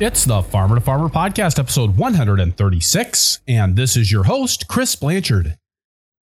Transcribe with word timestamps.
It's 0.00 0.24
the 0.24 0.42
Farmer 0.44 0.76
to 0.76 0.80
Farmer 0.80 1.08
podcast, 1.08 1.58
episode 1.58 1.96
136, 1.96 3.40
and 3.48 3.74
this 3.74 3.96
is 3.96 4.12
your 4.12 4.22
host, 4.22 4.68
Chris 4.68 4.94
Blanchard. 4.94 5.58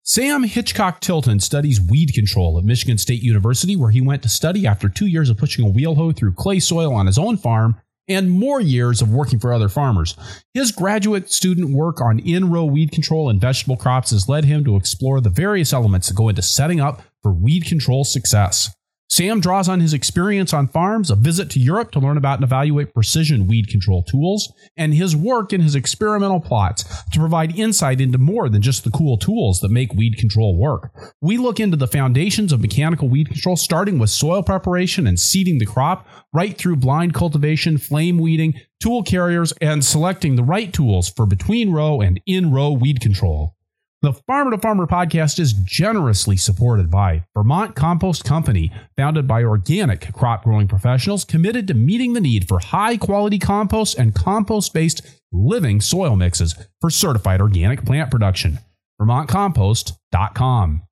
Sam 0.04 0.44
Hitchcock 0.44 1.02
Tilton 1.02 1.41
studies 1.41 1.82
weed 1.82 2.14
control 2.14 2.58
at 2.58 2.64
Michigan 2.64 2.98
State 2.98 3.22
University, 3.22 3.76
where 3.76 3.91
he 3.91 4.00
went 4.00 4.23
to 4.23 4.30
study 4.30 4.66
after 4.66 4.88
two 4.88 5.05
years 5.05 5.30
of 5.30 5.36
pushing 5.36 5.66
a 5.66 5.70
wheel 5.70 5.95
hoe 5.95 6.14
through 6.14 6.32
clay 6.32 6.62
soil 6.62 6.94
on 6.94 7.08
his 7.08 7.18
own 7.18 7.36
farm 7.36 7.76
and 8.08 8.32
more 8.32 8.62
years 8.62 9.02
of 9.02 9.12
working 9.12 9.38
for 9.38 9.52
other 9.52 9.68
farmers. 9.68 10.16
His 10.54 10.72
graduate 10.72 11.30
student 11.30 11.72
work 11.72 11.99
on 11.99 12.20
in 12.20 12.49
row 12.49 12.63
weed 12.63 12.94
control 12.94 13.30
and 13.30 13.41
vegetable 13.41 13.76
crops 13.76 14.12
has 14.12 14.30
led 14.30 14.45
him 14.45 14.63
to 14.63 14.77
explore 14.77 15.20
the 15.20 15.30
various 15.30 15.73
elements 15.73 16.08
that 16.08 16.16
go 16.16 16.30
into 16.30 16.41
setting 16.41 16.80
up 16.80 17.02
for 17.22 17.34
weed 17.34 17.66
control 17.66 18.05
success. 18.05 18.73
Sam 19.09 19.39
draws 19.39 19.70
on 19.70 19.79
his 19.79 19.93
experience 19.93 20.53
on 20.53 20.67
farms, 20.67 21.09
a 21.09 21.16
visit 21.16 21.49
to 21.52 21.59
Europe 21.59 21.91
to 21.91 21.99
learn 21.99 22.17
about 22.17 22.39
and 22.39 22.43
evaluate 22.43 22.93
precision 22.93 23.47
weed 23.47 23.70
control 23.70 24.03
tools, 24.03 24.52
and 24.75 24.93
his 24.93 25.16
work 25.16 25.53
in 25.53 25.61
his 25.61 25.75
experimental 25.75 26.41
plots 26.41 26.83
to 27.13 27.20
provide 27.20 27.57
insight 27.57 28.02
into 28.02 28.17
more 28.17 28.49
than 28.49 28.61
just 28.61 28.83
the 28.83 28.91
cool 28.91 29.17
tools 29.17 29.61
that 29.61 29.71
make 29.71 29.93
weed 29.93 30.17
control 30.17 30.57
work. 30.57 30.91
We 31.21 31.38
look 31.38 31.59
into 31.59 31.77
the 31.77 31.88
foundations 31.88 32.52
of 32.52 32.59
mechanical 32.59 33.07
weed 33.07 33.30
control, 33.30 33.55
starting 33.55 33.97
with 33.97 34.09
soil 34.09 34.43
preparation 34.43 35.08
and 35.08 35.19
seeding 35.19 35.58
the 35.58 35.66
crop, 35.66 36.05
right 36.33 36.58
through 36.58 36.75
blind 36.75 37.13
cultivation, 37.13 37.77
flame 37.77 38.19
weeding, 38.19 38.55
tool 38.81 39.03
carriers, 39.03 39.53
and 39.61 39.83
selecting 39.83 40.35
the 40.35 40.44
right 40.44 40.73
tools 40.73 41.09
for 41.09 41.25
between 41.25 41.71
row 41.71 42.02
and 42.02 42.19
in 42.25 42.52
row 42.52 42.71
weed 42.71 42.99
control. 42.99 43.56
The 44.04 44.14
Farmer 44.14 44.52
to 44.52 44.60
Farmer 44.60 44.86
podcast 44.86 45.40
is 45.40 45.54
generously 45.54 46.38
supported 46.38 46.92
by 46.92 47.26
Vermont 47.36 47.76
Compost 47.76 48.23
Company, 48.23 48.72
founded 48.95 49.28
by 49.28 49.44
organic 49.44 50.14
crop 50.14 50.44
growing 50.44 50.67
professionals 50.67 51.26
committed 51.26 51.67
to 51.67 51.73
meeting 51.73 52.14
the 52.14 52.22
need 52.22 52.48
for 52.48 52.59
high 52.59 52.98
quality 52.98 53.39
compost 53.39 53.98
and 53.98 54.14
compost 54.14 54.72
based 54.72 55.02
living 55.31 55.81
soil 55.81 56.16
mixes 56.16 56.54
for 56.80 56.92
certified 56.92 57.42
organic 57.42 57.86
plant 57.86 58.12
production. 58.12 58.59
VermontCompost.com. 59.02 60.84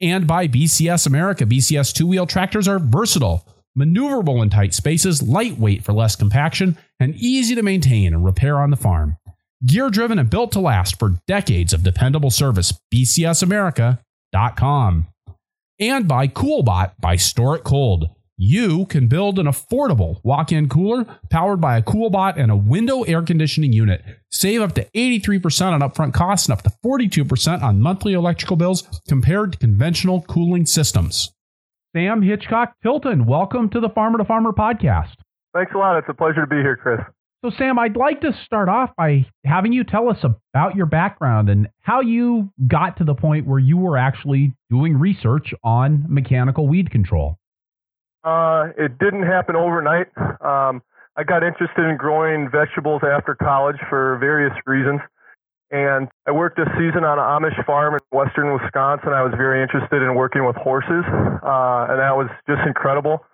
And 0.00 0.26
by 0.26 0.48
BCS 0.48 1.06
America. 1.06 1.46
BCS 1.46 1.94
two 1.94 2.08
wheel 2.08 2.26
tractors 2.26 2.66
are 2.66 2.80
versatile, 2.80 3.46
maneuverable 3.78 4.42
in 4.42 4.50
tight 4.50 4.74
spaces, 4.74 5.22
lightweight 5.22 5.84
for 5.84 5.92
less 5.92 6.16
compaction, 6.16 6.76
and 6.98 7.14
easy 7.14 7.54
to 7.54 7.62
maintain 7.62 8.12
and 8.12 8.24
repair 8.24 8.58
on 8.58 8.70
the 8.70 8.76
farm. 8.76 9.16
Gear 9.64 9.90
driven 9.90 10.18
and 10.18 10.28
built 10.28 10.50
to 10.52 10.60
last 10.60 10.98
for 10.98 11.20
decades 11.28 11.72
of 11.72 11.84
dependable 11.84 12.30
service. 12.30 12.72
BCSAmerica.com. 12.92 15.06
And 15.78 16.08
by 16.08 16.28
Coolbot 16.28 16.92
by 17.00 17.16
Store 17.16 17.56
It 17.56 17.64
Cold. 17.64 18.08
You 18.36 18.86
can 18.86 19.06
build 19.06 19.38
an 19.38 19.46
affordable 19.46 20.18
walk 20.24 20.50
in 20.50 20.68
cooler 20.68 21.04
powered 21.30 21.60
by 21.60 21.76
a 21.76 21.82
Coolbot 21.82 22.36
and 22.36 22.50
a 22.50 22.56
window 22.56 23.02
air 23.02 23.22
conditioning 23.22 23.72
unit. 23.72 24.02
Save 24.32 24.62
up 24.62 24.74
to 24.74 24.90
83% 24.96 25.72
on 25.72 25.80
upfront 25.80 26.12
costs 26.12 26.48
and 26.48 26.54
up 26.54 26.62
to 26.62 26.72
42% 26.84 27.62
on 27.62 27.80
monthly 27.80 28.14
electrical 28.14 28.56
bills 28.56 28.82
compared 29.06 29.52
to 29.52 29.58
conventional 29.58 30.22
cooling 30.22 30.66
systems. 30.66 31.30
Sam 31.94 32.22
Hitchcock 32.22 32.74
Tilton, 32.82 33.26
welcome 33.26 33.70
to 33.70 33.78
the 33.78 33.90
Farmer 33.90 34.18
to 34.18 34.24
Farmer 34.24 34.52
podcast. 34.52 35.14
Thanks 35.54 35.70
a 35.74 35.78
lot. 35.78 35.98
It's 35.98 36.08
a 36.08 36.14
pleasure 36.14 36.40
to 36.40 36.46
be 36.48 36.56
here, 36.56 36.76
Chris. 36.76 37.00
So, 37.44 37.50
Sam, 37.58 37.76
I'd 37.76 37.96
like 37.96 38.20
to 38.20 38.32
start 38.46 38.68
off 38.68 38.90
by 38.96 39.26
having 39.44 39.72
you 39.72 39.82
tell 39.82 40.08
us 40.08 40.18
about 40.22 40.76
your 40.76 40.86
background 40.86 41.48
and 41.48 41.68
how 41.80 42.00
you 42.00 42.52
got 42.68 42.98
to 42.98 43.04
the 43.04 43.16
point 43.16 43.48
where 43.48 43.58
you 43.58 43.76
were 43.76 43.98
actually 43.98 44.52
doing 44.70 44.96
research 44.96 45.52
on 45.64 46.04
mechanical 46.08 46.68
weed 46.68 46.92
control. 46.92 47.38
Uh, 48.22 48.68
it 48.78 48.96
didn't 49.00 49.24
happen 49.24 49.56
overnight. 49.56 50.06
Um, 50.40 50.82
I 51.16 51.24
got 51.26 51.42
interested 51.42 51.82
in 51.82 51.96
growing 51.96 52.48
vegetables 52.48 53.02
after 53.02 53.34
college 53.34 53.78
for 53.90 54.18
various 54.18 54.54
reasons. 54.64 55.00
And 55.72 56.06
I 56.28 56.30
worked 56.30 56.60
a 56.60 56.66
season 56.78 57.02
on 57.02 57.18
an 57.18 57.24
Amish 57.24 57.66
farm 57.66 57.94
in 57.94 58.00
western 58.16 58.52
Wisconsin. 58.52 59.08
I 59.08 59.22
was 59.22 59.32
very 59.36 59.64
interested 59.64 60.00
in 60.00 60.14
working 60.14 60.46
with 60.46 60.54
horses, 60.54 61.02
uh, 61.10 61.90
and 61.90 61.98
that 61.98 62.14
was 62.14 62.28
just 62.46 62.60
incredible 62.68 63.24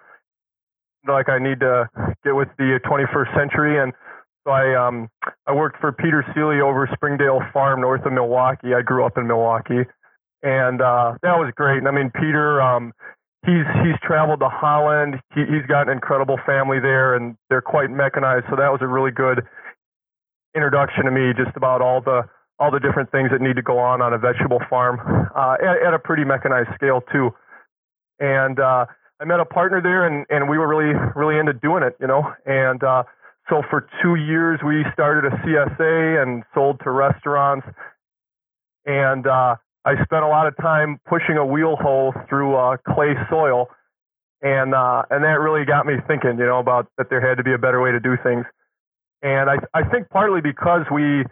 like 1.08 1.28
I 1.28 1.38
need 1.38 1.60
to 1.60 1.88
get 2.24 2.34
with 2.34 2.48
the 2.58 2.80
21st 2.84 3.34
century. 3.36 3.78
And 3.80 3.92
so 4.48 4.52
I 4.52 4.74
um 4.74 5.08
I 5.46 5.52
worked 5.52 5.78
for 5.80 5.92
Peter 5.92 6.24
Seeley 6.34 6.60
over 6.60 6.88
Springdale 6.94 7.40
Farm 7.52 7.80
north 7.80 8.04
of 8.06 8.12
Milwaukee. 8.12 8.74
I 8.74 8.82
grew 8.82 9.04
up 9.04 9.18
in 9.18 9.26
Milwaukee, 9.26 9.84
and 10.42 10.80
uh, 10.80 11.14
that 11.22 11.36
was 11.36 11.52
great. 11.54 11.78
And 11.78 11.88
I 11.88 11.90
mean 11.90 12.10
Peter, 12.14 12.60
um, 12.62 12.92
he's 13.44 13.66
he's 13.84 13.98
traveled 14.02 14.40
to 14.40 14.48
Holland. 14.48 15.20
He, 15.34 15.44
he's 15.44 15.66
got 15.68 15.88
an 15.88 15.92
incredible 15.92 16.38
family 16.46 16.80
there, 16.80 17.14
and 17.14 17.36
they're 17.50 17.60
quite 17.60 17.90
mechanized. 17.90 18.46
So 18.48 18.56
that 18.56 18.72
was 18.72 18.80
a 18.80 18.86
really 18.86 19.10
good 19.10 19.44
introduction 20.56 21.04
to 21.04 21.10
me, 21.10 21.32
just 21.36 21.54
about 21.56 21.82
all 21.82 22.00
the 22.00 22.22
all 22.58 22.70
the 22.70 22.80
different 22.80 23.12
things 23.12 23.30
that 23.30 23.40
need 23.40 23.56
to 23.56 23.62
go 23.62 23.78
on 23.78 24.00
on 24.00 24.14
a 24.14 24.18
vegetable 24.18 24.60
farm 24.68 24.98
uh, 25.36 25.56
at, 25.60 25.88
at 25.88 25.94
a 25.94 25.98
pretty 25.98 26.24
mechanized 26.24 26.70
scale 26.74 27.02
too. 27.12 27.30
And 28.18 28.58
uh, 28.58 28.86
I 29.20 29.24
met 29.26 29.40
a 29.40 29.44
partner 29.44 29.82
there, 29.82 30.06
and 30.06 30.24
and 30.30 30.48
we 30.48 30.56
were 30.56 30.66
really 30.66 30.94
really 31.14 31.38
into 31.38 31.52
doing 31.52 31.82
it, 31.82 31.96
you 32.00 32.06
know. 32.06 32.32
And 32.46 32.82
uh, 32.82 33.02
so 33.48 33.62
for 33.70 33.88
two 34.02 34.14
years, 34.16 34.60
we 34.64 34.84
started 34.92 35.32
a 35.32 35.36
CSA 35.38 36.22
and 36.22 36.44
sold 36.54 36.80
to 36.84 36.90
restaurants. 36.90 37.66
And 38.84 39.26
uh, 39.26 39.56
I 39.84 39.94
spent 40.04 40.22
a 40.22 40.28
lot 40.28 40.46
of 40.46 40.56
time 40.58 41.00
pushing 41.08 41.36
a 41.36 41.46
wheel 41.46 41.76
hoe 41.80 42.12
through 42.28 42.56
uh, 42.56 42.76
clay 42.88 43.14
soil, 43.30 43.68
and 44.42 44.74
uh, 44.74 45.02
and 45.10 45.24
that 45.24 45.40
really 45.40 45.64
got 45.64 45.86
me 45.86 45.94
thinking, 46.06 46.38
you 46.38 46.46
know, 46.46 46.58
about 46.58 46.88
that 46.98 47.08
there 47.10 47.26
had 47.26 47.38
to 47.38 47.44
be 47.44 47.52
a 47.54 47.58
better 47.58 47.80
way 47.80 47.92
to 47.92 48.00
do 48.00 48.16
things. 48.22 48.44
And 49.22 49.50
I 49.50 49.56
I 49.74 49.82
think 49.88 50.10
partly 50.10 50.40
because 50.40 50.84
we 50.92 51.24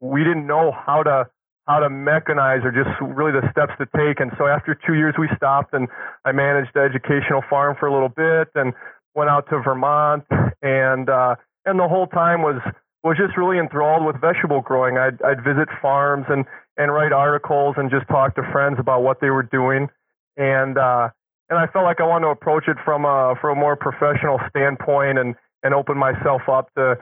we 0.00 0.24
didn't 0.24 0.46
know 0.46 0.72
how 0.72 1.02
to 1.02 1.28
how 1.68 1.78
to 1.78 1.88
mechanize 1.88 2.64
or 2.64 2.72
just 2.72 2.90
really 3.00 3.32
the 3.32 3.46
steps 3.52 3.72
to 3.78 3.86
take. 3.96 4.18
And 4.18 4.32
so 4.38 4.46
after 4.46 4.74
two 4.74 4.94
years, 4.94 5.14
we 5.18 5.28
stopped 5.36 5.72
and 5.72 5.88
I 6.24 6.32
managed 6.32 6.70
the 6.74 6.80
educational 6.80 7.42
farm 7.48 7.76
for 7.78 7.86
a 7.86 7.92
little 7.92 8.08
bit 8.08 8.48
and 8.54 8.72
went 9.14 9.30
out 9.30 9.48
to 9.50 9.60
Vermont 9.60 10.24
and, 10.62 11.08
uh, 11.08 11.36
and 11.64 11.78
the 11.78 11.88
whole 11.88 12.06
time 12.06 12.42
was, 12.42 12.60
was 13.02 13.16
just 13.16 13.36
really 13.36 13.58
enthralled 13.58 14.04
with 14.04 14.20
vegetable 14.20 14.60
growing. 14.60 14.98
I'd, 14.98 15.20
I'd 15.22 15.44
visit 15.44 15.68
farms 15.80 16.26
and, 16.28 16.44
and 16.76 16.92
write 16.92 17.12
articles 17.12 17.74
and 17.78 17.90
just 17.90 18.06
talk 18.08 18.34
to 18.36 18.42
friends 18.52 18.76
about 18.78 19.02
what 19.02 19.20
they 19.20 19.30
were 19.30 19.42
doing. 19.42 19.88
And, 20.36 20.78
uh, 20.78 21.10
and 21.48 21.58
I 21.58 21.66
felt 21.66 21.84
like 21.84 22.00
I 22.00 22.06
wanted 22.06 22.26
to 22.26 22.30
approach 22.30 22.68
it 22.68 22.76
from 22.84 23.04
a, 23.04 23.34
from 23.40 23.58
a 23.58 23.60
more 23.60 23.76
professional 23.76 24.38
standpoint 24.48 25.18
and, 25.18 25.34
and 25.62 25.74
open 25.74 25.98
myself 25.98 26.42
up 26.48 26.72
to, 26.76 26.96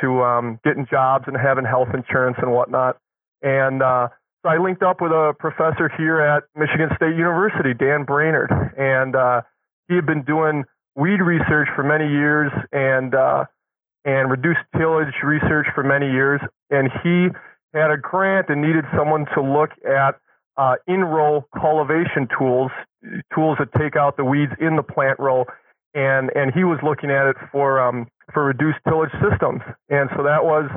to, 0.00 0.22
um, 0.22 0.60
getting 0.64 0.86
jobs 0.90 1.24
and 1.26 1.36
having 1.36 1.64
health 1.64 1.88
insurance 1.94 2.36
and 2.40 2.52
whatnot. 2.52 2.98
And 3.42 3.82
uh, 3.82 4.08
so 4.44 4.50
I 4.50 4.58
linked 4.58 4.82
up 4.82 5.00
with 5.00 5.12
a 5.12 5.34
professor 5.38 5.90
here 5.96 6.20
at 6.20 6.44
Michigan 6.54 6.90
State 6.96 7.16
University, 7.16 7.72
Dan 7.72 8.04
Brainard, 8.04 8.50
and 8.76 9.16
uh, 9.16 9.40
he 9.88 9.94
had 9.94 10.04
been 10.04 10.22
doing 10.22 10.64
weed 10.96 11.20
research 11.20 11.68
for 11.74 11.82
many 11.82 12.08
years 12.08 12.52
and 12.72 13.14
uh, 13.14 13.44
and 14.04 14.30
reduced 14.30 14.60
tillage 14.76 15.14
research 15.22 15.66
for 15.74 15.82
many 15.82 16.10
years. 16.10 16.40
And 16.70 16.90
he 17.02 17.28
had 17.72 17.90
a 17.90 17.96
grant 17.96 18.48
and 18.48 18.60
needed 18.60 18.84
someone 18.96 19.26
to 19.34 19.42
look 19.42 19.70
at 19.84 20.16
uh, 20.56 20.74
in-row 20.86 21.44
cultivation 21.60 22.28
tools, 22.38 22.70
tools 23.34 23.56
that 23.58 23.72
take 23.78 23.96
out 23.96 24.16
the 24.16 24.24
weeds 24.24 24.52
in 24.60 24.76
the 24.76 24.82
plant 24.82 25.18
row. 25.18 25.44
And 25.94 26.30
and 26.34 26.52
he 26.52 26.64
was 26.64 26.78
looking 26.82 27.10
at 27.10 27.26
it 27.26 27.36
for 27.52 27.80
um, 27.80 28.08
for 28.32 28.44
reduced 28.44 28.78
tillage 28.88 29.12
systems. 29.22 29.62
And 29.88 30.10
so 30.16 30.24
that 30.24 30.44
was 30.44 30.68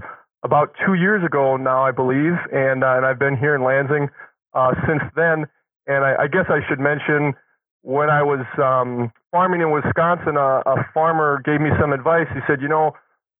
about 0.44 0.75
two 0.85 0.94
years 0.94 1.23
ago 1.25 1.57
now, 1.57 1.83
I 1.83 1.91
believe, 1.91 2.33
and 2.53 2.83
uh, 2.83 2.97
and 2.97 3.05
I've 3.05 3.17
been 3.17 3.35
here 3.35 3.55
in 3.55 3.63
Lansing 3.63 4.09
uh, 4.53 4.73
since 4.88 5.01
then. 5.15 5.45
And 5.88 6.03
I, 6.06 6.24
I 6.24 6.27
guess 6.27 6.45
I 6.50 6.59
should 6.68 6.79
mention 6.79 7.33
when 7.81 8.09
I 8.09 8.21
was 8.21 8.45
um, 8.62 9.12
farming 9.31 9.62
in 9.62 9.71
Wisconsin, 9.71 10.35
a, 10.35 10.62
a 10.65 10.85
farmer 10.94 11.41
gave 11.45 11.62
me 11.62 11.69
some 11.79 11.94
advice. 11.94 12.27
He 12.33 12.41
said, 12.45 12.62
you 12.62 12.68
know, 12.68 12.91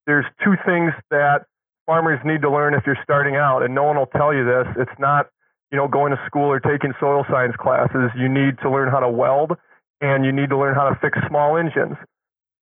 there's 0.08 0.26
two 0.44 0.56
things 0.66 0.94
that 1.12 1.46
farmers 1.86 2.20
need 2.26 2.42
to 2.42 2.50
learn 2.50 2.74
if 2.74 2.84
you're 2.88 2.98
starting 3.04 3.36
out, 3.36 3.62
and 3.62 3.76
no 3.76 3.84
one 3.84 3.98
will 3.98 4.08
tell 4.08 4.34
you 4.34 4.44
this. 4.44 4.66
It's 4.78 5.00
not, 5.00 5.28
you 5.72 5.78
know, 5.78 5.88
going 5.88 6.12
to 6.12 6.20
school 6.26 6.50
or 6.50 6.60
taking 6.60 6.94
soil 7.00 7.26
science 7.30 7.56
classes. 7.60 8.10
You 8.18 8.30
need 8.30 8.58
to 8.64 8.72
learn 8.72 8.90
how 8.90 9.02
to 9.02 9.10
weld, 9.10 9.52
and 10.02 10.26
you 10.26 10.32
need 10.32 10.50
to 10.50 10.58
learn 10.58 10.74
how 10.74 10.90
to 10.90 10.98
fix 11.02 11.20
small 11.28 11.58
engines. 11.58 11.98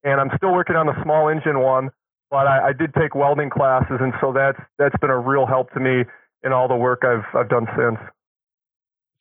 And 0.03 0.19
I'm 0.19 0.31
still 0.35 0.53
working 0.53 0.75
on 0.75 0.87
the 0.87 1.01
small 1.03 1.29
engine 1.29 1.59
one, 1.59 1.89
but 2.29 2.47
I, 2.47 2.69
I 2.69 2.73
did 2.73 2.93
take 2.93 3.15
welding 3.15 3.49
classes, 3.49 3.97
and 4.01 4.13
so 4.19 4.33
that's 4.33 4.59
that's 4.77 4.95
been 4.99 5.11
a 5.11 5.19
real 5.19 5.45
help 5.45 5.71
to 5.73 5.79
me 5.79 6.03
in 6.43 6.51
all 6.51 6.67
the 6.67 6.75
work 6.75 7.03
I've 7.05 7.25
I've 7.35 7.49
done 7.49 7.67
since. 7.77 7.99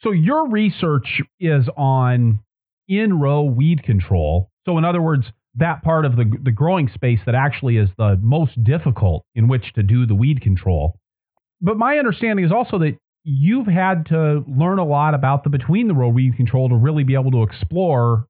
So 0.03 0.12
your 0.12 0.49
research 0.49 1.23
is 1.41 1.69
on 1.77 2.41
in 2.88 3.19
row 3.19 3.43
weed 3.43 3.82
control. 3.82 4.50
So 4.67 4.77
in 4.79 4.85
other 4.85 5.00
words, 5.00 5.27
that 5.56 5.83
part 5.83 6.05
of 6.05 6.17
the 6.17 6.31
the 6.43 6.51
growing 6.51 6.91
space 6.95 7.21
that 7.27 7.35
actually 7.35 7.77
is 7.77 7.89
the 7.97 8.19
most 8.21 8.62
difficult 8.65 9.25
in 9.35 9.49
which 9.49 9.73
to 9.75 9.83
do 9.83 10.06
the 10.06 10.15
weed 10.15 10.41
control. 10.41 10.99
But 11.61 11.77
my 11.77 11.99
understanding 11.99 12.45
is 12.45 12.53
also 12.53 12.79
that 12.79 12.99
you've 13.23 13.67
had 13.67 14.06
to 14.06 14.45
learn 14.47 14.79
a 14.79 14.85
lot 14.85 15.15
about 15.15 15.45
the 15.45 15.51
between 15.51 15.89
the 15.89 15.95
row 15.95 16.09
weed 16.09 16.37
control 16.37 16.69
to 16.69 16.77
really 16.77 17.05
be 17.05 17.15
able 17.15 17.31
to 17.31 17.43
explore 17.43 18.27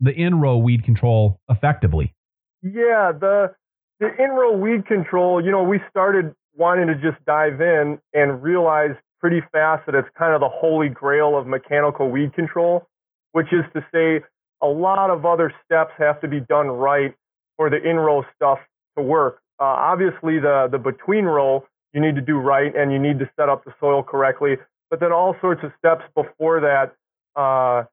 the 0.00 0.12
in 0.12 0.40
row 0.40 0.58
weed 0.58 0.84
control 0.84 1.40
effectively. 1.48 2.14
Yeah, 2.62 3.12
the 3.12 3.54
the 4.00 4.08
in-row 4.18 4.56
weed 4.56 4.86
control, 4.86 5.44
you 5.44 5.50
know, 5.50 5.62
we 5.62 5.80
started 5.90 6.32
wanting 6.54 6.86
to 6.86 6.94
just 6.94 7.24
dive 7.24 7.60
in 7.60 7.98
and 8.14 8.42
realize 8.42 8.94
pretty 9.20 9.40
fast 9.52 9.86
that 9.86 9.94
it's 9.94 10.08
kind 10.16 10.34
of 10.34 10.40
the 10.40 10.48
holy 10.48 10.88
grail 10.88 11.36
of 11.36 11.46
mechanical 11.46 12.10
weed 12.10 12.32
control, 12.34 12.86
which 13.32 13.52
is 13.52 13.64
to 13.74 13.84
say 13.92 14.24
a 14.62 14.66
lot 14.66 15.10
of 15.10 15.24
other 15.24 15.52
steps 15.64 15.92
have 15.98 16.20
to 16.20 16.28
be 16.28 16.40
done 16.40 16.66
right 16.68 17.14
for 17.56 17.70
the 17.70 17.76
in-row 17.76 18.24
stuff 18.34 18.58
to 18.96 19.02
work. 19.02 19.40
Uh, 19.60 19.64
obviously, 19.64 20.38
the, 20.38 20.68
the 20.70 20.78
between 20.78 21.24
row 21.24 21.64
you 21.92 22.00
need 22.00 22.14
to 22.14 22.20
do 22.20 22.36
right 22.36 22.74
and 22.76 22.92
you 22.92 22.98
need 22.98 23.18
to 23.18 23.30
set 23.38 23.48
up 23.48 23.64
the 23.64 23.72
soil 23.80 24.02
correctly, 24.02 24.56
but 24.90 25.00
then 25.00 25.12
all 25.12 25.34
sorts 25.40 25.62
of 25.64 25.72
steps 25.78 26.04
before 26.14 26.60
that 26.60 26.94
uh, 27.40 27.84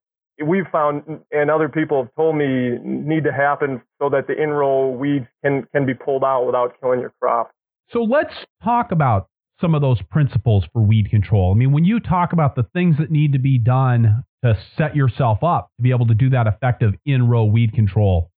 we've 0.44 0.68
found 0.72 1.22
and 1.32 1.50
other 1.50 1.70
people 1.70 2.04
have 2.04 2.14
told 2.16 2.36
me 2.36 2.78
need 2.84 3.24
to 3.24 3.32
happen 3.32 3.82
so 4.02 4.10
that 4.10 4.28
the 4.28 4.42
in-row 4.42 4.90
weeds 4.90 5.28
can, 5.44 5.68
can 5.74 5.86
be 5.86 5.94
pulled 5.94 6.24
out 6.24 6.46
without 6.46 6.80
killing 6.82 7.00
your 7.00 7.14
crop. 7.22 7.52
So 7.90 8.00
let's 8.02 8.34
talk 8.64 8.92
about 8.92 9.30
some 9.62 9.74
of 9.74 9.82
those 9.82 10.02
principles 10.10 10.66
for 10.74 10.82
weed 10.82 11.10
control. 11.10 11.54
I 11.54 11.58
mean, 11.58 11.72
when 11.72 11.86
you 11.86 12.00
talk 12.00 12.34
about 12.34 12.56
the 12.56 12.64
things 12.74 12.98
that 12.98 13.10
need 13.10 13.34
to 13.34 13.40
be 13.40 13.58
done 13.58 14.24
to 14.44 14.58
set 14.78 14.96
yourself 14.96 15.44
up 15.44 15.72
to 15.78 15.84
be 15.84 15.92
able 15.92 16.08
to 16.08 16.14
do 16.14 16.30
that 16.32 16.48
effective 16.48 16.94
in-row 17.06 17.46
weed 17.46 17.74
control, 17.74 18.32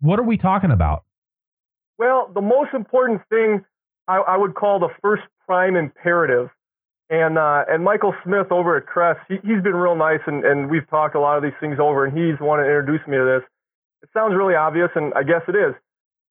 what 0.00 0.18
are 0.18 0.24
we 0.24 0.36
talking 0.36 0.70
about? 0.70 1.04
Well, 1.98 2.30
the 2.32 2.42
most 2.42 2.74
important 2.74 3.22
thing 3.28 3.64
I, 4.06 4.18
I 4.18 4.36
would 4.36 4.54
call 4.54 4.78
the 4.78 4.90
first 5.02 5.22
prime 5.46 5.76
imperative 5.76 6.50
and 7.08 7.38
uh, 7.38 7.64
and 7.68 7.84
Michael 7.84 8.14
Smith 8.24 8.50
over 8.50 8.76
at 8.76 8.86
Crest, 8.86 9.20
he, 9.28 9.34
has 9.34 9.62
been 9.62 9.76
real 9.76 9.94
nice, 9.94 10.20
and, 10.26 10.44
and 10.44 10.68
we've 10.68 10.88
talked 10.90 11.14
a 11.14 11.20
lot 11.20 11.36
of 11.36 11.42
these 11.42 11.54
things 11.60 11.78
over, 11.80 12.04
and 12.04 12.16
he's 12.16 12.38
wanted 12.40 12.64
to 12.64 12.68
introduce 12.68 13.06
me 13.06 13.16
to 13.16 13.24
this. 13.24 13.48
It 14.02 14.08
sounds 14.12 14.34
really 14.34 14.54
obvious, 14.54 14.90
and 14.96 15.14
I 15.14 15.22
guess 15.22 15.42
it 15.46 15.54
is, 15.54 15.74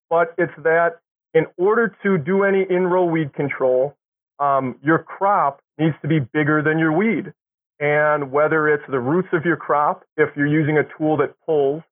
but 0.10 0.36
it's 0.38 0.52
that 0.64 1.00
in 1.34 1.46
order 1.58 1.96
to 2.04 2.18
do 2.18 2.44
any 2.44 2.66
in-row 2.70 3.06
weed 3.06 3.34
control, 3.34 3.96
um, 4.40 4.78
your 4.84 5.00
crop 5.00 5.62
needs 5.78 5.96
to 6.02 6.08
be 6.08 6.20
bigger 6.20 6.62
than 6.62 6.80
your 6.80 6.92
weed. 6.92 7.34
And 7.80 8.32
whether 8.32 8.70
it's 8.70 8.84
the 8.90 9.00
roots 9.00 9.30
of 9.34 9.44
your 9.44 9.58
crop, 9.58 10.04
if 10.18 10.30
you're 10.36 10.48
using 10.48 10.78
a 10.78 10.84
tool 10.98 11.18
that 11.18 11.36
pulls, 11.46 11.84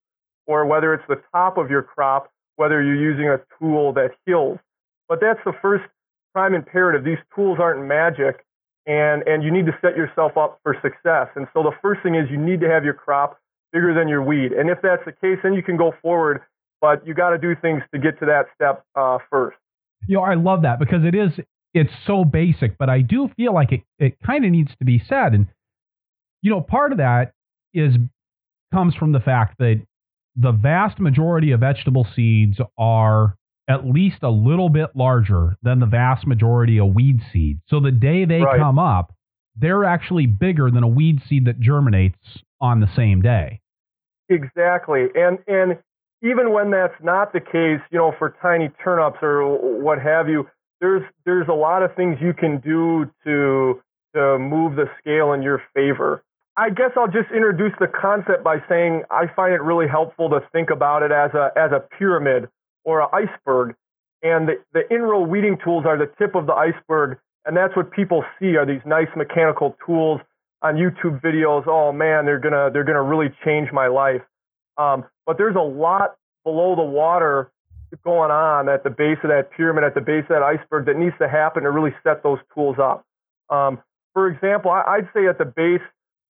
or 0.48 0.66
whether 0.66 0.94
it's 0.94 1.04
the 1.08 1.22
top 1.32 1.58
of 1.58 1.70
your 1.70 1.84
crop, 1.84 2.30
whether 2.56 2.82
you're 2.82 2.96
using 2.96 3.28
a 3.28 3.40
tool 3.60 3.94
that 3.94 4.12
heals. 4.26 4.60
But 5.10 5.20
that's 5.20 5.40
the 5.46 5.54
first 5.62 5.84
prime 6.34 6.54
imperative. 6.54 7.04
These 7.04 7.20
tools 7.36 7.58
aren't 7.60 7.86
magic 7.86 8.46
and 8.86 9.24
and 9.28 9.44
you 9.44 9.52
need 9.52 9.66
to 9.66 9.78
set 9.82 9.96
yourself 9.96 10.38
up 10.38 10.60
for 10.64 10.76
success. 10.82 11.28
And 11.36 11.48
so 11.54 11.64
the 11.64 11.72
first 11.82 12.02
thing 12.04 12.16
is 12.16 12.30
you 12.30 12.38
need 12.38 12.60
to 12.62 12.70
have 12.70 12.84
your 12.84 12.94
crop 12.94 13.40
bigger 13.72 13.94
than 13.94 14.08
your 14.08 14.22
weed. 14.22 14.52
And 14.52 14.70
if 14.70 14.80
that's 14.82 15.04
the 15.06 15.12
case, 15.12 15.40
then 15.42 15.54
you 15.54 15.64
can 15.64 15.78
go 15.78 15.94
forward. 16.02 16.42
But 16.82 17.06
you 17.08 17.14
got 17.14 17.30
to 17.30 17.38
do 17.38 17.56
things 17.56 17.82
to 17.94 18.00
get 18.00 18.20
to 18.20 18.26
that 18.26 18.48
step 18.56 18.84
uh, 18.96 19.20
first. 19.30 19.58
You 20.06 20.18
know, 20.18 20.24
I 20.24 20.36
love 20.36 20.64
that 20.64 20.80
because 20.80 21.06
it 21.06 21.16
is 21.16 21.32
it's 21.74 21.92
so 22.06 22.24
basic, 22.24 22.78
but 22.78 22.90
I 22.90 23.02
do 23.02 23.30
feel 23.36 23.54
like 23.54 23.72
it 23.72 23.82
it 24.00 24.18
kind 24.26 24.46
of 24.46 24.52
needs 24.52 24.72
to 24.80 24.86
be 24.86 25.02
said. 25.08 25.34
And 25.34 25.48
you 26.42 26.52
know, 26.52 26.62
part 26.62 26.92
of 26.92 27.00
that 27.00 27.34
is 27.74 27.96
comes 28.72 28.96
from 28.96 29.12
the 29.12 29.20
fact 29.20 29.58
that 29.60 29.82
the 30.36 30.52
vast 30.52 31.00
majority 31.00 31.52
of 31.52 31.60
vegetable 31.60 32.08
seeds 32.16 32.60
are 32.78 33.36
at 33.68 33.86
least 33.86 34.18
a 34.24 34.30
little 34.30 34.70
bit 34.70 34.90
larger 34.96 35.56
than 35.62 35.80
the 35.80 35.86
vast 35.86 36.28
majority 36.28 36.80
of 36.80 36.94
weed 36.94 37.22
seeds. 37.32 37.62
So 37.68 37.80
the 37.80 37.92
day 37.92 38.26
they 38.26 38.42
right. 38.42 38.60
come 38.60 38.78
up, 38.78 39.14
they're 39.56 39.86
actually 39.86 40.26
bigger 40.26 40.70
than 40.70 40.84
a 40.84 40.88
weed 40.88 41.22
seed 41.28 41.46
that 41.46 41.60
germinates 41.60 42.18
on 42.60 42.80
the 42.80 42.90
same 42.96 43.22
day. 43.22 43.62
Exactly. 44.30 45.06
And 45.16 45.40
and 45.48 45.78
even 46.22 46.52
when 46.52 46.72
that's 46.72 46.96
not 47.02 47.34
the 47.34 47.40
case, 47.40 47.82
you 47.92 48.00
know, 48.00 48.14
for 48.18 48.36
tiny 48.42 48.70
turnips 48.84 49.18
or 49.22 49.82
what 49.82 50.02
have 50.02 50.30
you, 50.30 50.48
there's 50.84 51.04
there's 51.26 51.48
a 51.48 51.54
lot 51.54 51.82
of 51.82 51.96
things 51.96 52.18
you 52.22 52.34
can 52.34 52.60
do 52.60 53.10
to 53.24 53.82
to 54.14 54.38
move 54.38 54.76
the 54.76 54.90
scale 55.00 55.32
in 55.32 55.42
your 55.42 55.64
favor. 55.74 56.24
I 56.58 56.70
guess 56.70 56.92
I'll 56.98 57.08
just 57.08 57.32
introduce 57.34 57.72
the 57.80 57.88
concept 57.88 58.44
by 58.44 58.58
saying 58.68 59.04
I 59.10 59.26
find 59.34 59.54
it 59.54 59.62
really 59.62 59.88
helpful 59.88 60.30
to 60.30 60.42
think 60.52 60.70
about 60.70 61.02
it 61.02 61.12
as 61.12 61.32
a 61.34 61.52
as 61.56 61.72
a 61.72 61.80
pyramid 61.98 62.50
or 62.84 63.02
an 63.02 63.08
iceberg. 63.14 63.76
And 64.24 64.50
the, 64.50 64.56
the 64.74 64.94
in-row 64.94 65.22
weeding 65.22 65.58
tools 65.64 65.86
are 65.86 65.98
the 65.98 66.12
tip 66.18 66.36
of 66.36 66.48
the 66.48 66.54
iceberg. 66.54 67.18
And 67.46 67.56
that's 67.56 67.76
what 67.76 67.92
people 67.92 68.24
see 68.40 68.56
are 68.58 68.66
these 68.66 68.84
nice 68.86 69.10
mechanical 69.16 69.76
tools 69.86 70.20
on 70.62 70.76
YouTube 70.76 71.22
videos. 71.22 71.66
Oh 71.66 71.94
man, 71.94 72.26
they're 72.26 72.40
gonna 72.40 72.72
they're 72.74 72.84
gonna 72.84 73.04
really 73.04 73.34
change 73.46 73.70
my 73.72 73.88
life. 73.88 74.22
Um, 74.78 75.06
but 75.26 75.38
there's 75.38 75.56
a 75.56 75.64
lot 75.64 76.16
below 76.44 76.76
the 76.76 76.84
water 76.84 77.53
going 78.04 78.32
on 78.32 78.70
at 78.70 78.84
the 78.84 78.90
base 78.90 79.18
of 79.24 79.30
that 79.30 79.52
pyramid, 79.56 79.84
at 79.84 79.96
the 79.96 80.02
base 80.02 80.24
of 80.24 80.30
that 80.30 80.44
iceberg 80.44 80.86
that 80.86 80.98
needs 80.98 81.16
to 81.20 81.28
happen 81.28 81.64
to 81.64 81.72
really 81.72 81.94
set 82.04 82.24
those 82.24 82.40
tools 82.54 82.78
up. 82.82 83.06
Um, 83.50 83.80
for 84.14 84.28
example, 84.28 84.72
I, 84.72 84.98
would 84.98 85.10
say 85.14 85.28
at 85.28 85.38
the 85.38 85.46
base 85.46 85.82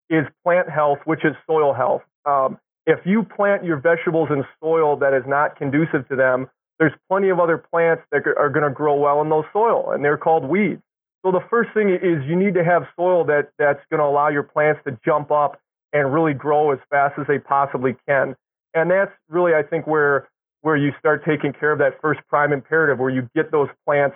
is 0.10 0.26
plant 0.44 0.70
health, 0.70 1.00
which 1.06 1.24
is 1.24 1.36
soil 1.48 1.74
health. 1.74 2.02
Um, 2.26 2.58
if 2.86 3.00
you 3.06 3.24
plant 3.24 3.64
your 3.64 3.78
vegetables 3.78 4.30
in 4.32 4.44
soil 4.62 4.98
that 4.98 5.14
is 5.14 5.24
not 5.26 5.56
conducive 5.56 6.08
to 6.10 6.16
them, 6.16 6.48
there's 6.80 6.94
plenty 7.10 7.30
of 7.30 7.40
other 7.40 7.58
plants 7.58 8.04
that 8.12 8.24
are 8.38 8.50
going 8.50 8.68
to 8.68 8.74
grow 8.74 8.96
well 8.96 9.22
in 9.22 9.30
those 9.30 9.46
soil, 9.54 9.92
and 9.92 10.04
they're 10.04 10.18
called 10.18 10.44
weeds. 10.44 10.82
So 11.26 11.32
the 11.32 11.44
first 11.50 11.70
thing 11.74 11.90
is 11.90 12.28
you 12.28 12.36
need 12.36 12.56
to 12.56 12.64
have 12.64 12.84
soil 12.98 13.24
that 13.26 13.52
that's 13.58 13.80
going 13.90 14.00
to 14.00 14.06
allow 14.06 14.28
your 14.28 14.44
plants 14.44 14.82
to 14.86 14.98
jump 15.06 15.32
up 15.32 15.60
and 15.94 16.14
really 16.14 16.34
grow 16.34 16.72
as 16.72 16.80
fast 16.90 17.18
as 17.20 17.28
they 17.28 17.40
possibly 17.40 17.96
can. 18.08 18.36
And 18.74 18.92
that's 18.92 19.12
really, 19.30 19.54
I 19.54 19.64
think, 19.64 19.88
where 19.88 20.28
where 20.64 20.76
you 20.76 20.92
start 20.98 21.24
taking 21.26 21.54
care 21.54 21.72
of 21.72 21.80
that 21.80 22.02
first 22.02 22.22
prime 22.28 22.52
imperative, 22.52 22.98
where 22.98 23.10
you 23.10 23.30
get 23.36 23.52
those 23.52 23.70
plants 23.86 24.16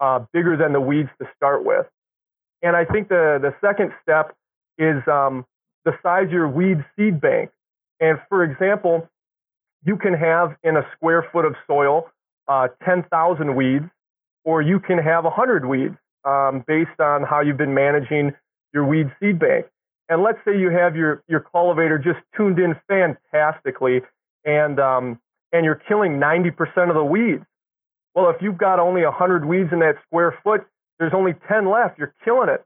uh, 0.00 0.20
bigger 0.32 0.56
than 0.56 0.72
the 0.72 0.80
weeds 0.80 1.10
to 1.20 1.28
start 1.36 1.64
with. 1.64 1.86
And 2.62 2.74
I 2.74 2.84
think 2.84 3.08
the 3.08 3.38
the 3.40 3.54
second 3.60 3.92
step 4.02 4.34
is 4.78 5.02
um, 5.06 5.44
the 5.84 5.92
size 6.02 6.26
of 6.26 6.32
your 6.32 6.48
weed 6.48 6.84
seed 6.96 7.20
bank. 7.20 7.50
And 8.00 8.18
for 8.28 8.44
example, 8.44 9.08
you 9.84 9.96
can 9.96 10.14
have 10.14 10.56
in 10.62 10.76
a 10.76 10.86
square 10.94 11.26
foot 11.32 11.44
of 11.44 11.54
soil 11.66 12.08
uh, 12.46 12.68
10,000 12.84 13.54
weeds, 13.54 13.84
or 14.44 14.62
you 14.62 14.80
can 14.80 14.98
have 14.98 15.24
100 15.24 15.66
weeds 15.66 15.96
um, 16.24 16.64
based 16.66 16.98
on 17.00 17.22
how 17.22 17.40
you've 17.40 17.56
been 17.56 17.74
managing 17.74 18.32
your 18.72 18.84
weed 18.86 19.12
seed 19.20 19.38
bank. 19.38 19.66
And 20.08 20.22
let's 20.22 20.38
say 20.44 20.58
you 20.58 20.70
have 20.70 20.96
your, 20.96 21.22
your 21.28 21.40
cultivator 21.40 21.98
just 21.98 22.20
tuned 22.36 22.58
in 22.58 22.76
fantastically 22.88 24.00
and, 24.44 24.80
um, 24.80 25.20
and 25.52 25.64
you're 25.64 25.80
killing 25.88 26.20
90% 26.20 26.52
of 26.88 26.94
the 26.94 27.04
weeds. 27.04 27.44
Well, 28.14 28.30
if 28.30 28.36
you've 28.40 28.58
got 28.58 28.80
only 28.80 29.04
100 29.04 29.44
weeds 29.44 29.70
in 29.72 29.80
that 29.80 29.96
square 30.06 30.38
foot, 30.42 30.66
there's 30.98 31.12
only 31.14 31.34
10 31.48 31.70
left. 31.70 31.98
You're 31.98 32.14
killing 32.24 32.48
it. 32.48 32.64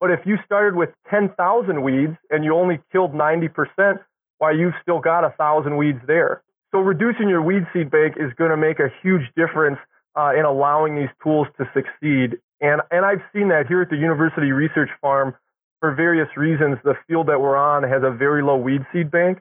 But 0.00 0.10
if 0.10 0.20
you 0.24 0.36
started 0.44 0.76
with 0.76 0.90
10,000 1.10 1.82
weeds 1.82 2.16
and 2.30 2.44
you 2.44 2.54
only 2.54 2.80
killed 2.92 3.12
90%, 3.12 4.00
why 4.38 4.52
you've 4.52 4.74
still 4.82 5.00
got 5.00 5.24
a 5.24 5.30
thousand 5.36 5.76
weeds 5.76 6.00
there. 6.06 6.42
So 6.72 6.78
reducing 6.78 7.28
your 7.28 7.42
weed 7.42 7.66
seed 7.72 7.90
bank 7.90 8.14
is 8.16 8.32
going 8.36 8.50
to 8.50 8.56
make 8.56 8.78
a 8.78 8.88
huge 9.02 9.22
difference 9.36 9.78
uh, 10.16 10.32
in 10.36 10.44
allowing 10.44 10.96
these 10.96 11.10
tools 11.22 11.46
to 11.58 11.68
succeed. 11.74 12.38
And 12.60 12.80
and 12.90 13.04
I've 13.04 13.22
seen 13.32 13.48
that 13.48 13.66
here 13.66 13.82
at 13.82 13.90
the 13.90 13.96
University 13.96 14.52
Research 14.52 14.90
Farm 15.00 15.34
for 15.80 15.94
various 15.94 16.28
reasons. 16.36 16.78
The 16.84 16.94
field 17.06 17.28
that 17.28 17.40
we're 17.40 17.56
on 17.56 17.82
has 17.82 18.02
a 18.02 18.10
very 18.10 18.42
low 18.42 18.56
weed 18.56 18.84
seed 18.92 19.10
bank. 19.10 19.40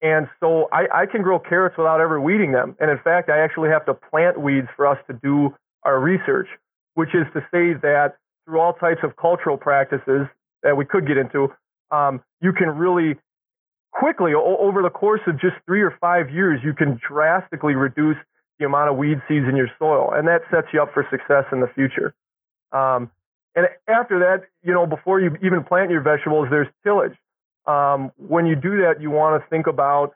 And 0.00 0.28
so 0.40 0.68
I, 0.72 1.02
I 1.02 1.06
can 1.06 1.22
grow 1.22 1.38
carrots 1.38 1.76
without 1.76 2.00
ever 2.00 2.20
weeding 2.20 2.52
them. 2.52 2.76
And 2.78 2.90
in 2.90 2.98
fact, 2.98 3.30
I 3.30 3.38
actually 3.40 3.70
have 3.70 3.84
to 3.86 3.94
plant 3.94 4.40
weeds 4.40 4.68
for 4.76 4.86
us 4.86 4.98
to 5.08 5.12
do 5.12 5.54
our 5.82 5.98
research, 5.98 6.48
which 6.94 7.14
is 7.14 7.26
to 7.34 7.40
say 7.50 7.74
that 7.82 8.16
through 8.44 8.60
all 8.60 8.72
types 8.72 9.00
of 9.02 9.16
cultural 9.16 9.56
practices 9.56 10.26
that 10.62 10.76
we 10.76 10.84
could 10.84 11.06
get 11.06 11.16
into, 11.16 11.48
um, 11.90 12.22
you 12.40 12.52
can 12.52 12.68
really 12.68 13.16
quickly 13.92 14.32
over 14.34 14.82
the 14.82 14.90
course 14.90 15.20
of 15.26 15.40
just 15.40 15.54
three 15.66 15.82
or 15.82 15.96
five 16.00 16.30
years, 16.30 16.60
you 16.62 16.72
can 16.72 17.00
drastically 17.06 17.74
reduce 17.74 18.16
the 18.58 18.66
amount 18.66 18.90
of 18.90 18.96
weed 18.96 19.20
seeds 19.28 19.46
in 19.48 19.56
your 19.56 19.70
soil, 19.78 20.12
and 20.12 20.26
that 20.28 20.42
sets 20.50 20.66
you 20.72 20.82
up 20.82 20.92
for 20.92 21.06
success 21.10 21.44
in 21.52 21.60
the 21.60 21.68
future. 21.74 22.14
Um, 22.72 23.10
and 23.54 23.66
after 23.88 24.18
that, 24.20 24.46
you 24.62 24.72
know, 24.72 24.86
before 24.86 25.20
you 25.20 25.36
even 25.42 25.64
plant 25.64 25.90
your 25.90 26.00
vegetables, 26.00 26.48
there's 26.50 26.68
tillage. 26.84 27.14
Um, 27.66 28.12
when 28.16 28.46
you 28.46 28.56
do 28.56 28.82
that, 28.82 29.00
you 29.00 29.10
want 29.10 29.42
to 29.42 29.48
think 29.48 29.66
about 29.66 30.14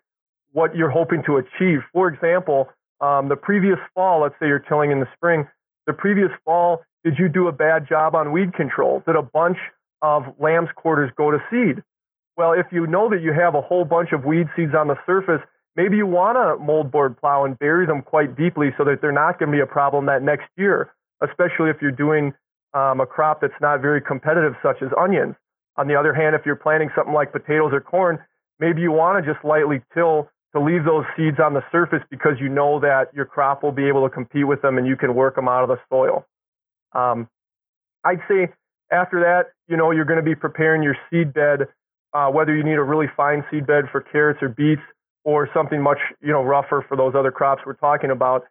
what 0.53 0.75
you're 0.77 0.91
hoping 0.91 1.23
to 1.25 1.37
achieve. 1.39 1.81
For 1.93 2.09
example, 2.09 2.69
um, 3.01 3.29
the 3.29 3.37
previous 3.37 3.79
fall, 3.95 4.23
let's 4.23 4.35
say 4.41 4.47
you're 4.47 4.59
tilling 4.61 4.91
in 4.91 5.01
the 5.01 5.09
spring, 5.17 5.47
the 5.87 5.93
previous 5.93 6.31
fall, 6.45 6.83
did 7.05 7.19
you 7.19 7.29
do 7.29 7.49
a 7.49 7.53
bad 7.53 7.89
job 7.89 8.15
on 8.15 8.33
weed 8.33 8.55
control? 8.55 9.03
Did 9.07 9.17
a 9.17 9.23
bunch 9.23 9.59
of 10.03 10.25
lamb's 10.39 10.71
quarters 10.77 11.11
go 11.17 11.31
to 11.31 11.39
seed? 11.51 11.83
Well, 12.37 12.53
if 12.53 12.67
you 12.71 12.87
know 12.87 13.11
that 13.11 13.21
you 13.23 13.33
have 13.33 13.55
a 13.55 13.61
whole 13.61 13.85
bunch 13.85 14.13
of 14.13 14.25
weed 14.25 14.49
seeds 14.57 14.73
on 14.75 14.89
the 14.89 14.97
surface, 15.05 15.41
maybe 15.77 15.97
you 15.97 16.07
want 16.07 16.37
to 16.37 16.63
moldboard 16.63 17.19
plow 17.19 17.45
and 17.45 17.59
bury 17.59 17.87
them 17.87 18.03
quite 18.03 18.37
deeply 18.37 18.71
so 18.79 18.85
that 18.85 19.01
they're 19.01 19.13
not 19.13 19.39
going 19.39 19.51
to 19.51 19.57
be 19.57 19.61
a 19.61 19.67
problem 19.67 20.07
that 20.07 20.23
next 20.23 20.49
year, 20.57 20.93
especially 21.23 21.71
if 21.71 21.83
you're 21.83 21.91
doing 21.91 22.33
um, 22.75 23.01
a 23.01 23.07
crop 23.07 23.41
that's 23.41 23.61
not 23.61 23.81
very 23.81 24.01
competitive, 24.01 24.55
such 24.63 24.81
as 24.81 24.89
onions. 24.99 25.35
On 25.77 25.89
the 25.89 25.97
other 25.97 26.13
hand, 26.13 26.35
if 26.35 26.43
you're 26.45 26.57
planting 26.57 26.91
something 26.95 27.15
like 27.15 27.33
potatoes 27.33 27.71
or 27.73 27.81
corn, 27.81 28.19
maybe 28.61 28.83
you 28.83 28.93
want 28.93 29.25
to 29.25 29.33
just 29.33 29.45
lightly 29.45 29.83
till 29.95 30.29
to 30.53 30.61
leave 30.61 30.85
those 30.85 31.05
seeds 31.17 31.39
on 31.43 31.55
the 31.55 31.63
surface 31.73 32.03
because 32.11 32.33
you 32.39 32.49
know 32.49 32.79
that 32.81 33.09
your 33.15 33.25
crop 33.25 33.63
will 33.63 33.73
be 33.73 33.89
able 33.89 34.07
to 34.07 34.13
compete 34.13 34.47
with 34.47 34.61
them 34.61 34.77
and 34.77 34.87
you 34.87 34.97
can 34.97 35.15
work 35.15 35.35
them 35.35 35.49
out 35.49 35.63
of 35.63 35.69
the 35.69 35.79
soil. 35.89 36.27
Um, 36.93 37.29
I'd 38.05 38.21
say 38.29 38.49
after 38.91 39.21
that, 39.21 39.53
you 39.67 39.77
know, 39.77 39.91
you're 39.91 40.05
going 40.05 40.19
to 40.19 40.25
be 40.25 40.35
preparing 40.35 40.83
your 40.83 40.97
seed 41.09 41.33
bed, 41.33 41.69
uh, 42.13 42.29
whether 42.29 42.55
you 42.55 42.63
need 42.63 42.75
a 42.75 42.83
really 42.83 43.07
fine 43.17 43.45
seed 43.51 43.67
bed 43.67 43.85
for 43.91 44.03
carrots 44.03 44.41
or 44.43 44.51
beets 44.51 44.83
or 45.25 45.49
something 45.55 45.81
much, 45.81 45.99
you 46.21 46.33
know, 46.33 46.43
rougher 46.43 46.85
for 46.87 46.97
those 46.97 47.15
other 47.17 47.31
crops 47.31 47.63
we're 47.65 47.75
talking 47.75 48.11
about. 48.11 48.45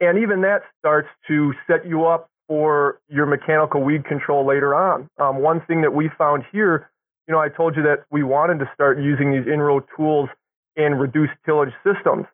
And 0.00 0.18
even 0.18 0.40
that 0.40 0.62
starts 0.80 1.08
to 1.28 1.52
set 1.68 1.86
you 1.86 2.06
up 2.06 2.28
for 2.48 3.00
your 3.08 3.26
mechanical 3.26 3.82
weed 3.82 4.04
control 4.04 4.46
later 4.46 4.74
on. 4.74 5.08
Um, 5.18 5.38
one 5.42 5.60
thing 5.66 5.82
that 5.82 5.94
we 5.94 6.10
found 6.16 6.44
here, 6.52 6.90
you 7.26 7.32
know, 7.32 7.40
I 7.40 7.48
told 7.48 7.76
you 7.76 7.82
that 7.82 8.04
we 8.10 8.22
wanted 8.22 8.58
to 8.60 8.70
start 8.74 8.98
using 9.00 9.32
these 9.32 9.46
in-row 9.52 9.80
tools 9.96 10.28
in 10.76 10.94
reduced 10.94 11.32
tillage 11.44 11.72
systems. 11.82 12.26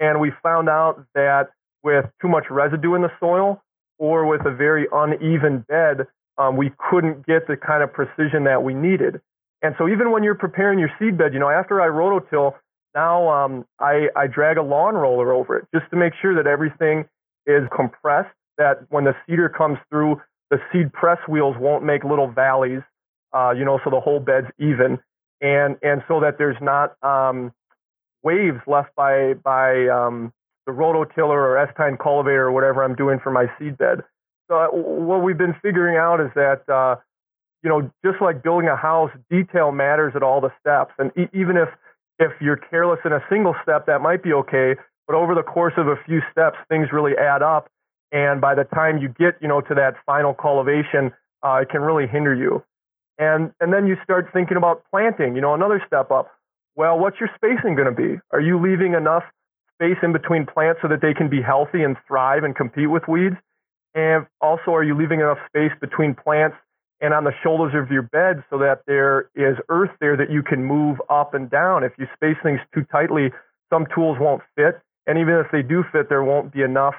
And 0.00 0.20
we 0.20 0.32
found 0.42 0.68
out 0.68 1.04
that 1.14 1.50
with 1.82 2.06
too 2.20 2.28
much 2.28 2.44
residue 2.50 2.94
in 2.94 3.02
the 3.02 3.12
soil 3.20 3.62
or 3.98 4.26
with 4.26 4.44
a 4.44 4.50
very 4.50 4.86
uneven 4.92 5.64
bed, 5.68 6.06
um, 6.36 6.56
we 6.56 6.72
couldn't 6.90 7.24
get 7.26 7.46
the 7.46 7.56
kind 7.56 7.82
of 7.82 7.92
precision 7.92 8.44
that 8.44 8.62
we 8.62 8.74
needed. 8.74 9.20
And 9.62 9.74
so 9.78 9.88
even 9.88 10.10
when 10.10 10.22
you're 10.24 10.34
preparing 10.34 10.78
your 10.78 10.90
seed 10.98 11.16
bed, 11.16 11.32
you 11.32 11.38
know, 11.38 11.48
after 11.48 11.80
I 11.80 11.86
rototill, 11.86 12.54
now 12.94 13.28
um, 13.28 13.64
I, 13.78 14.08
I 14.16 14.26
drag 14.26 14.56
a 14.58 14.62
lawn 14.62 14.94
roller 14.94 15.32
over 15.32 15.56
it 15.56 15.66
just 15.74 15.88
to 15.90 15.96
make 15.96 16.12
sure 16.20 16.34
that 16.34 16.46
everything 16.46 17.06
is 17.46 17.62
compressed, 17.74 18.34
that 18.58 18.86
when 18.90 19.04
the 19.04 19.14
seeder 19.26 19.48
comes 19.48 19.78
through, 19.90 20.20
the 20.50 20.58
seed 20.72 20.92
press 20.92 21.18
wheels 21.28 21.56
won't 21.58 21.84
make 21.84 22.04
little 22.04 22.28
valleys, 22.28 22.82
uh, 23.32 23.52
you 23.56 23.64
know, 23.64 23.80
so 23.84 23.90
the 23.90 24.00
whole 24.00 24.20
bed's 24.20 24.46
even. 24.58 24.98
And, 25.40 25.76
and 25.82 26.02
so 26.08 26.20
that 26.20 26.38
there's 26.38 26.56
not 26.60 26.96
um, 27.02 27.52
waves 28.22 28.60
left 28.66 28.94
by, 28.94 29.34
by 29.34 29.88
um, 29.88 30.32
the 30.66 30.72
rototiller 30.72 31.30
or 31.30 31.58
S-tine 31.58 31.96
cultivator 31.96 32.44
or 32.44 32.52
whatever 32.52 32.84
I'm 32.84 32.94
doing 32.94 33.18
for 33.22 33.30
my 33.30 33.46
seed 33.58 33.76
bed. 33.76 34.02
So 34.48 34.56
uh, 34.56 34.66
what 34.68 35.22
we've 35.22 35.38
been 35.38 35.56
figuring 35.62 35.96
out 35.96 36.20
is 36.20 36.30
that, 36.34 36.68
uh, 36.68 36.96
you 37.62 37.70
know, 37.70 37.90
just 38.04 38.20
like 38.20 38.42
building 38.42 38.68
a 38.68 38.76
house, 38.76 39.10
detail 39.30 39.72
matters 39.72 40.12
at 40.14 40.22
all 40.22 40.40
the 40.40 40.52
steps. 40.60 40.92
And 40.98 41.10
e- 41.16 41.30
even 41.32 41.56
if 41.56 41.68
if 42.18 42.30
you're 42.40 42.56
careless 42.56 43.00
in 43.04 43.12
a 43.12 43.20
single 43.28 43.56
step, 43.62 43.86
that 43.86 44.00
might 44.00 44.22
be 44.22 44.32
okay. 44.32 44.76
But 45.06 45.16
over 45.16 45.34
the 45.34 45.42
course 45.42 45.74
of 45.76 45.88
a 45.88 45.96
few 46.06 46.20
steps, 46.30 46.56
things 46.68 46.88
really 46.92 47.12
add 47.16 47.42
up. 47.42 47.68
And 48.14 48.40
by 48.40 48.54
the 48.54 48.62
time 48.62 48.98
you 48.98 49.08
get, 49.08 49.34
you 49.42 49.48
know, 49.48 49.60
to 49.60 49.74
that 49.74 49.96
final 50.06 50.32
cultivation, 50.32 51.12
uh, 51.42 51.62
it 51.62 51.68
can 51.68 51.82
really 51.82 52.06
hinder 52.06 52.32
you. 52.32 52.62
And 53.18 53.52
and 53.60 53.72
then 53.72 53.86
you 53.86 53.96
start 54.04 54.30
thinking 54.32 54.56
about 54.56 54.84
planting. 54.90 55.34
You 55.34 55.42
know, 55.42 55.52
another 55.52 55.82
step 55.86 56.12
up. 56.12 56.30
Well, 56.76 56.98
what's 56.98 57.18
your 57.18 57.28
spacing 57.34 57.74
going 57.74 57.92
to 57.92 57.94
be? 57.94 58.20
Are 58.30 58.40
you 58.40 58.58
leaving 58.60 58.94
enough 58.94 59.24
space 59.74 59.98
in 60.02 60.12
between 60.12 60.46
plants 60.46 60.80
so 60.80 60.88
that 60.88 61.00
they 61.02 61.12
can 61.12 61.28
be 61.28 61.42
healthy 61.42 61.82
and 61.82 61.96
thrive 62.06 62.44
and 62.44 62.54
compete 62.54 62.88
with 62.88 63.02
weeds? 63.08 63.36
And 63.94 64.26
also, 64.40 64.72
are 64.72 64.82
you 64.82 64.96
leaving 64.96 65.20
enough 65.20 65.38
space 65.48 65.72
between 65.80 66.14
plants 66.14 66.56
and 67.00 67.12
on 67.12 67.24
the 67.24 67.32
shoulders 67.42 67.74
of 67.74 67.90
your 67.90 68.02
bed 68.02 68.42
so 68.50 68.58
that 68.58 68.82
there 68.86 69.30
is 69.34 69.56
earth 69.68 69.90
there 70.00 70.16
that 70.16 70.30
you 70.30 70.42
can 70.42 70.64
move 70.64 71.00
up 71.10 71.34
and 71.34 71.50
down? 71.50 71.82
If 71.82 71.92
you 71.98 72.06
space 72.14 72.36
things 72.42 72.60
too 72.72 72.84
tightly, 72.90 73.32
some 73.72 73.86
tools 73.94 74.18
won't 74.20 74.42
fit. 74.56 74.80
And 75.06 75.18
even 75.18 75.34
if 75.34 75.46
they 75.50 75.62
do 75.62 75.84
fit, 75.92 76.08
there 76.08 76.22
won't 76.24 76.52
be 76.52 76.62
enough 76.62 76.94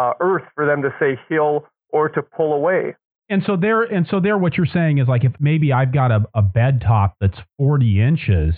uh, 0.00 0.14
earth 0.20 0.44
for 0.54 0.66
them 0.66 0.82
to 0.82 0.94
say 0.98 1.20
hill 1.28 1.66
or 1.90 2.08
to 2.08 2.22
pull 2.22 2.54
away. 2.54 2.96
And 3.28 3.42
so 3.46 3.56
there, 3.56 3.82
and 3.82 4.06
so 4.10 4.18
there, 4.18 4.38
what 4.38 4.56
you're 4.56 4.66
saying 4.66 4.98
is 4.98 5.06
like 5.06 5.24
if 5.24 5.32
maybe 5.38 5.72
I've 5.72 5.92
got 5.92 6.10
a, 6.10 6.26
a 6.34 6.42
bed 6.42 6.82
top 6.84 7.16
that's 7.20 7.38
40 7.58 8.00
inches, 8.00 8.54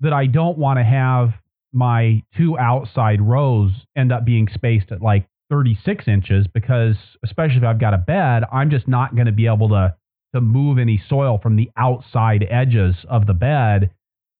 that 0.00 0.12
I 0.12 0.26
don't 0.26 0.56
want 0.56 0.78
to 0.78 0.84
have 0.84 1.34
my 1.72 2.22
two 2.36 2.58
outside 2.58 3.20
rows 3.20 3.70
end 3.94 4.10
up 4.10 4.24
being 4.24 4.48
spaced 4.52 4.90
at 4.90 5.02
like 5.02 5.28
36 5.50 6.08
inches 6.08 6.46
because 6.52 6.96
especially 7.22 7.58
if 7.58 7.64
I've 7.64 7.78
got 7.78 7.94
a 7.94 7.98
bed, 7.98 8.44
I'm 8.50 8.70
just 8.70 8.88
not 8.88 9.14
going 9.14 9.26
to 9.26 9.32
be 9.32 9.46
able 9.46 9.68
to 9.68 9.94
to 10.34 10.40
move 10.40 10.78
any 10.78 11.02
soil 11.08 11.40
from 11.42 11.56
the 11.56 11.68
outside 11.76 12.46
edges 12.48 12.94
of 13.08 13.26
the 13.26 13.34
bed 13.34 13.90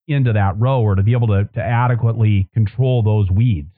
into 0.07 0.33
that 0.33 0.59
row 0.59 0.81
or 0.81 0.95
to 0.95 1.03
be 1.03 1.13
able 1.13 1.27
to, 1.27 1.49
to 1.53 1.61
adequately 1.61 2.49
control 2.55 3.03
those 3.03 3.29
weeds. 3.29 3.75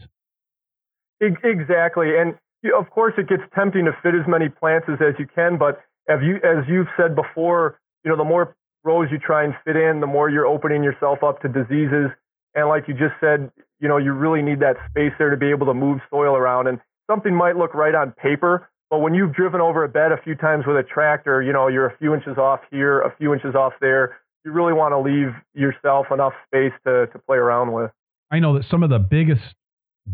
Exactly. 1.20 2.18
And 2.18 2.34
of 2.70 2.90
course 2.90 3.14
it 3.18 3.28
gets 3.28 3.42
tempting 3.54 3.84
to 3.86 3.92
fit 4.02 4.14
as 4.14 4.26
many 4.28 4.48
plants 4.48 4.86
as, 4.88 4.98
as 5.00 5.14
you 5.18 5.26
can, 5.26 5.58
but 5.58 5.82
as 6.08 6.18
you 6.22 6.36
as 6.36 6.64
you've 6.68 6.88
said 6.96 7.14
before, 7.14 7.78
you 8.04 8.10
know, 8.10 8.16
the 8.16 8.24
more 8.24 8.56
rows 8.84 9.08
you 9.10 9.18
try 9.18 9.44
and 9.44 9.54
fit 9.64 9.76
in, 9.76 10.00
the 10.00 10.06
more 10.06 10.28
you're 10.28 10.46
opening 10.46 10.82
yourself 10.82 11.22
up 11.22 11.40
to 11.42 11.48
diseases. 11.48 12.10
And 12.54 12.68
like 12.68 12.88
you 12.88 12.94
just 12.94 13.14
said, 13.20 13.50
you 13.80 13.88
know, 13.88 13.96
you 13.96 14.12
really 14.12 14.42
need 14.42 14.60
that 14.60 14.76
space 14.90 15.12
there 15.18 15.30
to 15.30 15.36
be 15.36 15.50
able 15.50 15.66
to 15.66 15.74
move 15.74 16.00
soil 16.10 16.36
around. 16.36 16.66
And 16.66 16.78
something 17.10 17.34
might 17.34 17.56
look 17.56 17.74
right 17.74 17.94
on 17.94 18.12
paper, 18.12 18.68
but 18.90 18.98
when 18.98 19.14
you've 19.14 19.32
driven 19.32 19.60
over 19.60 19.84
a 19.84 19.88
bed 19.88 20.12
a 20.12 20.20
few 20.22 20.34
times 20.34 20.66
with 20.66 20.76
a 20.76 20.82
tractor, 20.82 21.42
you 21.42 21.52
know, 21.52 21.68
you're 21.68 21.86
a 21.86 21.96
few 21.96 22.12
inches 22.12 22.36
off 22.36 22.60
here, 22.70 23.00
a 23.00 23.14
few 23.16 23.32
inches 23.32 23.54
off 23.54 23.72
there. 23.80 24.18
You 24.44 24.52
really 24.52 24.74
want 24.74 24.92
to 24.92 24.98
leave 24.98 25.32
yourself 25.54 26.06
enough 26.12 26.34
space 26.46 26.72
to, 26.84 27.06
to 27.06 27.18
play 27.20 27.38
around 27.38 27.72
with. 27.72 27.90
I 28.30 28.38
know 28.38 28.58
that 28.58 28.64
some 28.70 28.82
of 28.82 28.90
the 28.90 28.98
biggest 28.98 29.42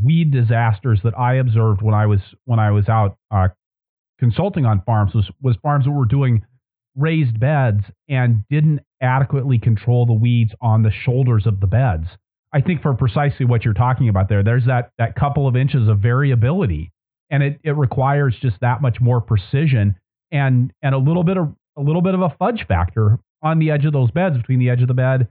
weed 0.04 0.30
disasters 0.30 1.00
that 1.04 1.18
I 1.18 1.35
observed 1.35 1.83
when 1.83 1.95
I 1.95 2.07
was 2.07 2.21
when 2.45 2.59
I 2.59 2.71
was 2.71 2.88
out 2.88 3.16
uh, 3.30 3.49
consulting 4.18 4.66
on 4.66 4.83
farms 4.83 5.14
was 5.14 5.30
was 5.42 5.57
farms 5.62 5.85
that 5.85 5.90
were 5.90 6.04
doing 6.04 6.45
raised 6.97 7.38
beds 7.38 7.85
and 8.09 8.42
didn't 8.50 8.80
adequately 9.00 9.59
control 9.59 10.04
the 10.04 10.12
weeds 10.12 10.52
on 10.61 10.83
the 10.83 10.90
shoulders 10.90 11.47
of 11.47 11.61
the 11.61 11.66
beds. 11.66 12.07
I 12.52 12.61
think 12.61 12.83
for 12.83 12.95
precisely 12.95 13.47
what 13.47 13.64
you're 13.64 13.75
talking 13.75 14.09
about 14.09 14.28
there, 14.28 14.42
there's 14.42 14.66
that 14.66 14.90
that 14.99 15.14
couple 15.14 15.47
of 15.47 15.57
inches 15.57 15.88
of 15.88 16.00
variability, 16.00 16.92
and 17.30 17.42
it 17.42 17.61
it 17.62 17.76
requires 17.76 18.35
just 18.40 18.57
that 18.61 18.83
much 18.83 19.00
more 19.00 19.21
precision 19.21 19.97
and 20.30 20.73
and 20.83 20.95
a 20.95 20.99
little 20.99 21.25
bit 21.25 21.37
of 21.37 21.54
a 21.76 21.83
little 21.83 22.02
bit 22.02 22.14
of 22.14 22.21
a 22.21 22.35
fudge 22.38 22.66
factor 22.66 23.18
on 23.42 23.59
the 23.59 23.71
edge 23.71 23.85
of 23.85 23.92
those 23.92 24.11
beds 24.11 24.37
between 24.37 24.59
the 24.59 24.68
edge 24.68 24.83
of 24.83 24.88
the 24.88 24.95
bed 24.95 25.28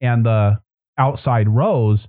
and 0.00 0.26
the 0.26 0.58
outside 0.98 1.48
rows, 1.48 2.00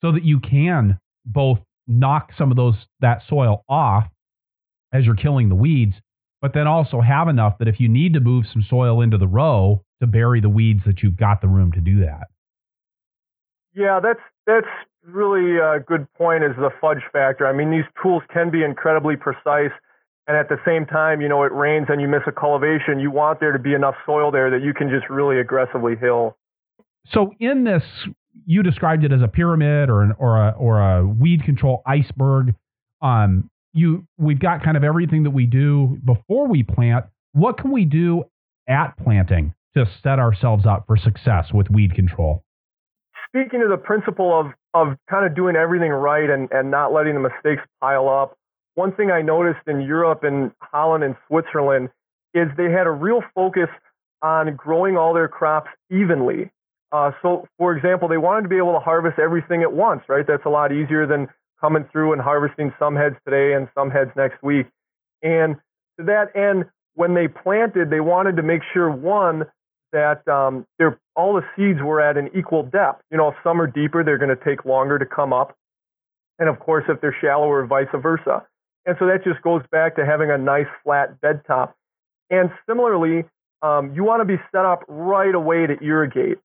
so 0.00 0.12
that 0.12 0.24
you 0.24 0.40
can 0.40 0.98
both 1.28 1.58
knock 1.86 2.32
some 2.36 2.50
of 2.50 2.56
those 2.56 2.74
that 3.00 3.22
soil 3.28 3.64
off 3.68 4.04
as 4.92 5.04
you're 5.04 5.16
killing 5.16 5.48
the 5.48 5.54
weeds, 5.54 5.94
but 6.40 6.54
then 6.54 6.66
also 6.66 7.00
have 7.00 7.28
enough 7.28 7.58
that 7.58 7.68
if 7.68 7.80
you 7.80 7.88
need 7.88 8.14
to 8.14 8.20
move 8.20 8.46
some 8.52 8.64
soil 8.68 9.00
into 9.00 9.18
the 9.18 9.26
row 9.26 9.82
to 10.00 10.06
bury 10.06 10.40
the 10.40 10.48
weeds, 10.48 10.80
that 10.86 11.02
you've 11.02 11.16
got 11.16 11.40
the 11.40 11.48
room 11.48 11.72
to 11.72 11.80
do 11.80 12.00
that. 12.00 12.28
Yeah, 13.74 14.00
that's 14.02 14.20
that's 14.46 14.66
really 15.04 15.58
a 15.58 15.80
good 15.80 16.12
point. 16.14 16.44
Is 16.44 16.56
the 16.56 16.70
fudge 16.80 17.02
factor? 17.12 17.46
I 17.46 17.52
mean, 17.52 17.70
these 17.70 17.84
tools 18.02 18.22
can 18.32 18.50
be 18.50 18.62
incredibly 18.62 19.16
precise, 19.16 19.72
and 20.26 20.36
at 20.36 20.48
the 20.48 20.58
same 20.64 20.86
time, 20.86 21.20
you 21.20 21.28
know, 21.28 21.42
it 21.44 21.52
rains 21.52 21.86
and 21.88 22.00
you 22.00 22.08
miss 22.08 22.22
a 22.26 22.32
cultivation. 22.32 23.00
You 23.00 23.10
want 23.10 23.40
there 23.40 23.52
to 23.52 23.58
be 23.58 23.74
enough 23.74 23.94
soil 24.06 24.30
there 24.30 24.50
that 24.50 24.62
you 24.62 24.72
can 24.72 24.88
just 24.88 25.08
really 25.10 25.38
aggressively 25.40 25.96
hill. 25.96 26.36
So 27.10 27.32
in 27.40 27.64
this, 27.64 27.82
you 28.46 28.62
described 28.62 29.04
it 29.04 29.12
as 29.12 29.22
a 29.22 29.28
pyramid 29.28 29.90
or 29.90 30.02
an 30.02 30.12
or 30.18 30.36
a 30.36 30.50
or 30.58 30.80
a 30.80 31.06
weed 31.06 31.44
control 31.44 31.82
iceberg. 31.86 32.54
Um, 33.02 33.50
you 33.72 34.06
we've 34.18 34.40
got 34.40 34.62
kind 34.62 34.76
of 34.76 34.84
everything 34.84 35.24
that 35.24 35.30
we 35.30 35.46
do 35.46 35.98
before 36.04 36.48
we 36.48 36.62
plant. 36.62 37.06
What 37.32 37.58
can 37.58 37.70
we 37.70 37.84
do 37.84 38.24
at 38.68 38.96
planting 38.98 39.54
to 39.76 39.86
set 40.02 40.18
ourselves 40.18 40.66
up 40.66 40.86
for 40.86 40.96
success 40.96 41.52
with 41.52 41.70
weed 41.70 41.94
control? 41.94 42.42
speaking 43.28 43.60
to 43.60 43.68
the 43.68 43.76
principle 43.76 44.38
of 44.38 44.46
of 44.74 44.96
kind 45.08 45.26
of 45.26 45.34
doing 45.34 45.56
everything 45.56 45.90
right 45.90 46.28
and, 46.28 46.48
and 46.52 46.70
not 46.70 46.92
letting 46.92 47.14
the 47.14 47.20
mistakes 47.20 47.62
pile 47.80 48.08
up, 48.08 48.36
one 48.74 48.92
thing 48.92 49.10
I 49.10 49.22
noticed 49.22 49.66
in 49.66 49.80
Europe 49.80 50.24
and 50.24 50.52
Holland 50.60 51.02
and 51.02 51.16
Switzerland 51.26 51.88
is 52.34 52.48
they 52.56 52.70
had 52.70 52.86
a 52.86 52.90
real 52.90 53.22
focus 53.34 53.68
on 54.22 54.54
growing 54.56 54.96
all 54.96 55.14
their 55.14 55.26
crops 55.26 55.70
evenly. 55.90 56.50
Uh, 56.90 57.12
so, 57.20 57.46
for 57.58 57.76
example, 57.76 58.08
they 58.08 58.16
wanted 58.16 58.42
to 58.42 58.48
be 58.48 58.56
able 58.56 58.72
to 58.72 58.80
harvest 58.80 59.18
everything 59.18 59.62
at 59.62 59.72
once, 59.72 60.02
right? 60.08 60.26
That's 60.26 60.44
a 60.46 60.50
lot 60.50 60.72
easier 60.72 61.06
than 61.06 61.28
coming 61.60 61.86
through 61.92 62.12
and 62.12 62.22
harvesting 62.22 62.72
some 62.78 62.96
heads 62.96 63.16
today 63.24 63.54
and 63.54 63.68
some 63.74 63.90
heads 63.90 64.10
next 64.16 64.42
week. 64.42 64.66
And 65.22 65.56
to 65.98 66.06
that 66.06 66.34
end, 66.34 66.64
when 66.94 67.14
they 67.14 67.28
planted, 67.28 67.90
they 67.90 68.00
wanted 68.00 68.36
to 68.36 68.42
make 68.42 68.62
sure 68.72 68.90
one, 68.90 69.44
that 69.92 70.26
um, 70.28 70.66
all 71.16 71.34
the 71.34 71.44
seeds 71.56 71.80
were 71.82 72.00
at 72.00 72.16
an 72.16 72.30
equal 72.36 72.62
depth. 72.62 73.02
You 73.10 73.16
know, 73.16 73.28
if 73.28 73.34
some 73.42 73.60
are 73.60 73.66
deeper, 73.66 74.04
they're 74.04 74.18
going 74.18 74.36
to 74.36 74.44
take 74.44 74.64
longer 74.64 74.98
to 74.98 75.06
come 75.06 75.32
up. 75.32 75.56
And 76.38 76.48
of 76.48 76.60
course, 76.60 76.84
if 76.88 77.00
they're 77.00 77.16
shallower, 77.20 77.66
vice 77.66 77.88
versa. 77.94 78.46
And 78.86 78.96
so 78.98 79.06
that 79.06 79.24
just 79.24 79.42
goes 79.42 79.62
back 79.70 79.96
to 79.96 80.06
having 80.06 80.30
a 80.30 80.38
nice 80.38 80.66
flat 80.84 81.20
bed 81.20 81.42
top. 81.46 81.74
And 82.30 82.50
similarly, 82.66 83.24
um, 83.62 83.94
you 83.94 84.04
want 84.04 84.20
to 84.20 84.24
be 84.24 84.40
set 84.52 84.64
up 84.64 84.84
right 84.88 85.34
away 85.34 85.66
to 85.66 85.82
irrigate. 85.82 86.38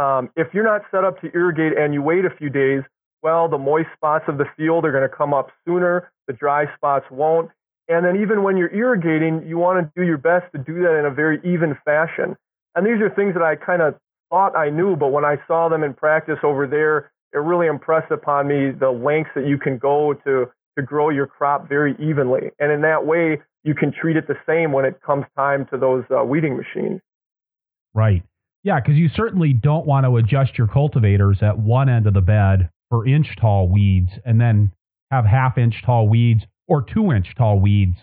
Um, 0.00 0.30
if 0.36 0.48
you're 0.54 0.64
not 0.64 0.82
set 0.90 1.04
up 1.04 1.20
to 1.20 1.30
irrigate 1.34 1.76
and 1.76 1.92
you 1.92 2.02
wait 2.02 2.24
a 2.24 2.30
few 2.30 2.48
days, 2.48 2.82
well, 3.22 3.48
the 3.48 3.58
moist 3.58 3.88
spots 3.94 4.24
of 4.28 4.38
the 4.38 4.46
field 4.56 4.84
are 4.86 4.92
going 4.92 5.08
to 5.08 5.14
come 5.14 5.34
up 5.34 5.50
sooner, 5.66 6.10
the 6.26 6.32
dry 6.32 6.64
spots 6.74 7.04
won't. 7.10 7.50
And 7.88 8.06
then 8.06 8.16
even 8.22 8.42
when 8.42 8.56
you're 8.56 8.72
irrigating, 8.72 9.46
you 9.46 9.58
want 9.58 9.84
to 9.84 10.00
do 10.00 10.06
your 10.06 10.16
best 10.16 10.50
to 10.52 10.58
do 10.58 10.82
that 10.82 10.98
in 10.98 11.04
a 11.04 11.10
very 11.10 11.38
even 11.44 11.76
fashion. 11.84 12.36
And 12.74 12.86
these 12.86 13.02
are 13.02 13.10
things 13.10 13.34
that 13.34 13.42
I 13.42 13.56
kind 13.56 13.82
of 13.82 13.96
thought 14.30 14.56
I 14.56 14.70
knew, 14.70 14.96
but 14.96 15.08
when 15.08 15.24
I 15.24 15.36
saw 15.46 15.68
them 15.68 15.82
in 15.82 15.92
practice 15.92 16.38
over 16.42 16.66
there 16.66 17.10
it 17.32 17.38
really 17.38 17.66
impressed 17.66 18.10
upon 18.10 18.48
me 18.48 18.70
the 18.70 18.90
lengths 18.90 19.30
that 19.34 19.46
you 19.46 19.58
can 19.58 19.78
go 19.78 20.14
to 20.24 20.46
to 20.76 20.82
grow 20.82 21.10
your 21.10 21.26
crop 21.26 21.68
very 21.68 21.94
evenly. 21.98 22.50
And 22.58 22.72
in 22.72 22.80
that 22.82 23.06
way, 23.06 23.40
you 23.64 23.74
can 23.74 23.92
treat 23.92 24.16
it 24.16 24.26
the 24.26 24.36
same 24.46 24.72
when 24.72 24.84
it 24.84 25.00
comes 25.02 25.24
time 25.36 25.66
to 25.66 25.76
those 25.76 26.04
uh, 26.10 26.24
weeding 26.24 26.56
machines. 26.56 27.00
Right. 27.92 28.22
Yeah, 28.62 28.78
because 28.80 28.96
you 28.96 29.08
certainly 29.14 29.52
don't 29.52 29.86
want 29.86 30.04
to 30.04 30.16
adjust 30.16 30.58
your 30.58 30.66
cultivators 30.66 31.38
at 31.42 31.58
one 31.58 31.88
end 31.88 32.06
of 32.06 32.14
the 32.14 32.20
bed 32.20 32.70
for 32.90 33.06
inch 33.06 33.28
tall 33.40 33.68
weeds 33.68 34.10
and 34.24 34.40
then 34.40 34.72
have 35.10 35.24
half 35.24 35.56
inch 35.56 35.82
tall 35.84 36.08
weeds 36.08 36.42
or 36.68 36.82
two 36.82 37.12
inch 37.12 37.34
tall 37.36 37.58
weeds 37.58 37.96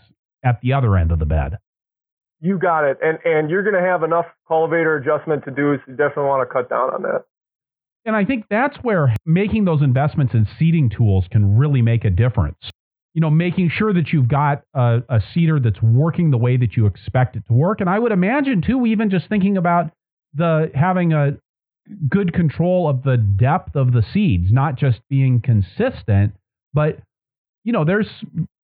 at 0.43 0.59
the 0.61 0.73
other 0.73 0.97
end 0.97 1.11
of 1.11 1.19
the 1.19 1.25
bed. 1.25 1.57
You 2.39 2.57
got 2.59 2.85
it. 2.85 2.97
And 3.01 3.19
and 3.23 3.49
you're 3.49 3.63
going 3.63 3.75
to 3.75 3.87
have 3.87 4.03
enough 4.03 4.25
cultivator 4.47 4.95
adjustment 4.95 5.45
to 5.45 5.51
do, 5.51 5.77
so 5.77 5.91
you 5.91 5.95
definitely 5.95 6.25
want 6.25 6.47
to 6.47 6.53
cut 6.53 6.69
down 6.69 6.93
on 6.93 7.01
that. 7.03 7.25
And 8.05 8.15
I 8.15 8.25
think 8.25 8.45
that's 8.49 8.77
where 8.77 9.13
making 9.25 9.65
those 9.65 9.81
investments 9.81 10.33
in 10.33 10.47
seeding 10.57 10.89
tools 10.89 11.25
can 11.29 11.57
really 11.57 11.81
make 11.81 12.05
a 12.05 12.09
difference. 12.09 12.57
You 13.13 13.21
know, 13.21 13.29
making 13.31 13.71
sure 13.75 13.93
that 13.93 14.09
you've 14.13 14.27
got 14.27 14.61
a, 14.75 15.01
a 15.09 15.19
seeder 15.33 15.59
that's 15.59 15.81
working 15.81 16.29
the 16.29 16.37
way 16.37 16.55
that 16.57 16.77
you 16.77 16.85
expect 16.85 17.35
it 17.35 17.43
to 17.47 17.53
work. 17.53 17.81
And 17.81 17.89
I 17.89 17.97
would 17.97 18.11
imagine 18.11 18.61
too, 18.61 18.85
even 18.85 19.09
just 19.09 19.27
thinking 19.27 19.57
about 19.57 19.91
the 20.37 20.71
having 20.73 21.13
a 21.13 21.37
good 22.09 22.33
control 22.33 22.89
of 22.89 23.03
the 23.03 23.17
depth 23.17 23.75
of 23.75 23.91
the 23.91 24.03
seeds, 24.13 24.51
not 24.51 24.75
just 24.75 24.99
being 25.09 25.41
consistent, 25.41 26.33
but 26.73 26.99
you 27.63 27.73
know, 27.73 27.83
there's 27.83 28.07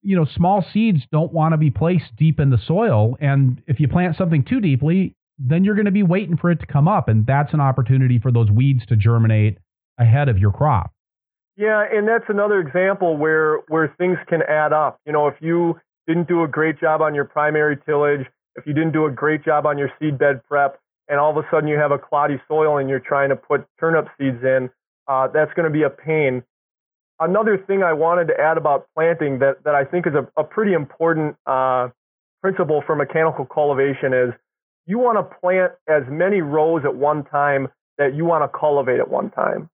you 0.03 0.17
know, 0.17 0.25
small 0.25 0.63
seeds 0.73 1.01
don't 1.11 1.31
want 1.31 1.53
to 1.53 1.57
be 1.57 1.71
placed 1.71 2.15
deep 2.17 2.39
in 2.39 2.49
the 2.49 2.57
soil. 2.57 3.17
And 3.19 3.61
if 3.67 3.79
you 3.79 3.87
plant 3.87 4.17
something 4.17 4.43
too 4.43 4.59
deeply, 4.59 5.15
then 5.39 5.63
you're 5.63 5.75
going 5.75 5.85
to 5.85 5.91
be 5.91 6.03
waiting 6.03 6.37
for 6.37 6.51
it 6.51 6.59
to 6.59 6.65
come 6.65 6.87
up. 6.87 7.07
And 7.07 7.25
that's 7.25 7.53
an 7.53 7.61
opportunity 7.61 8.19
for 8.19 8.31
those 8.31 8.51
weeds 8.51 8.85
to 8.87 8.95
germinate 8.95 9.57
ahead 9.97 10.29
of 10.29 10.37
your 10.37 10.51
crop. 10.51 10.91
Yeah, 11.55 11.85
and 11.89 12.07
that's 12.07 12.25
another 12.29 12.59
example 12.59 13.15
where 13.15 13.59
where 13.67 13.93
things 13.97 14.17
can 14.27 14.41
add 14.41 14.73
up. 14.73 14.99
You 15.05 15.13
know, 15.13 15.27
if 15.27 15.35
you 15.39 15.79
didn't 16.07 16.27
do 16.27 16.43
a 16.43 16.47
great 16.47 16.79
job 16.79 17.01
on 17.01 17.13
your 17.13 17.25
primary 17.25 17.77
tillage, 17.85 18.25
if 18.55 18.65
you 18.65 18.73
didn't 18.73 18.91
do 18.91 19.05
a 19.05 19.11
great 19.11 19.45
job 19.45 19.65
on 19.65 19.77
your 19.77 19.91
seed 19.99 20.17
bed 20.17 20.41
prep, 20.49 20.79
and 21.07 21.19
all 21.19 21.31
of 21.31 21.37
a 21.37 21.47
sudden 21.51 21.67
you 21.67 21.77
have 21.77 21.91
a 21.91 21.97
cloddy 21.97 22.39
soil 22.47 22.77
and 22.77 22.89
you're 22.89 22.99
trying 22.99 23.29
to 23.29 23.35
put 23.35 23.65
turnip 23.79 24.07
seeds 24.17 24.43
in, 24.43 24.69
uh, 25.07 25.27
that's 25.27 25.53
going 25.53 25.65
to 25.65 25.73
be 25.73 25.83
a 25.83 25.89
pain. 25.89 26.43
Another 27.19 27.57
thing 27.57 27.83
I 27.83 27.93
wanted 27.93 28.27
to 28.29 28.39
add 28.39 28.57
about 28.57 28.87
planting 28.95 29.39
that, 29.39 29.63
that 29.65 29.75
I 29.75 29.85
think 29.85 30.07
is 30.07 30.13
a, 30.13 30.27
a 30.39 30.43
pretty 30.43 30.73
important 30.73 31.35
uh, 31.45 31.89
principle 32.41 32.83
for 32.85 32.95
mechanical 32.95 33.45
cultivation 33.45 34.13
is 34.13 34.33
you 34.85 34.99
want 34.99 35.17
to 35.17 35.35
plant 35.39 35.73
as 35.87 36.03
many 36.09 36.41
rows 36.41 36.83
at 36.83 36.95
one 36.95 37.23
time 37.23 37.69
that 37.97 38.15
you 38.15 38.25
want 38.25 38.43
to 38.43 38.57
cultivate 38.57 38.99
at 38.99 39.09
one 39.09 39.29
time, 39.29 39.69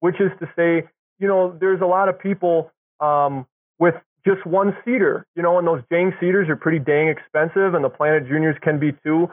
which 0.00 0.20
is 0.20 0.30
to 0.40 0.46
say, 0.54 0.88
you 1.18 1.26
know, 1.26 1.56
there's 1.58 1.80
a 1.80 1.86
lot 1.86 2.08
of 2.08 2.18
people 2.18 2.70
um, 3.00 3.46
with 3.78 3.94
just 4.26 4.44
one 4.46 4.76
seeder, 4.84 5.26
you 5.34 5.42
know, 5.42 5.58
and 5.58 5.66
those 5.66 5.82
Jang 5.90 6.12
seeders 6.20 6.48
are 6.48 6.56
pretty 6.56 6.78
dang 6.78 7.08
expensive, 7.08 7.74
and 7.74 7.84
the 7.84 7.88
Planet 7.88 8.28
Juniors 8.28 8.56
can 8.62 8.78
be 8.78 8.92
too. 9.04 9.28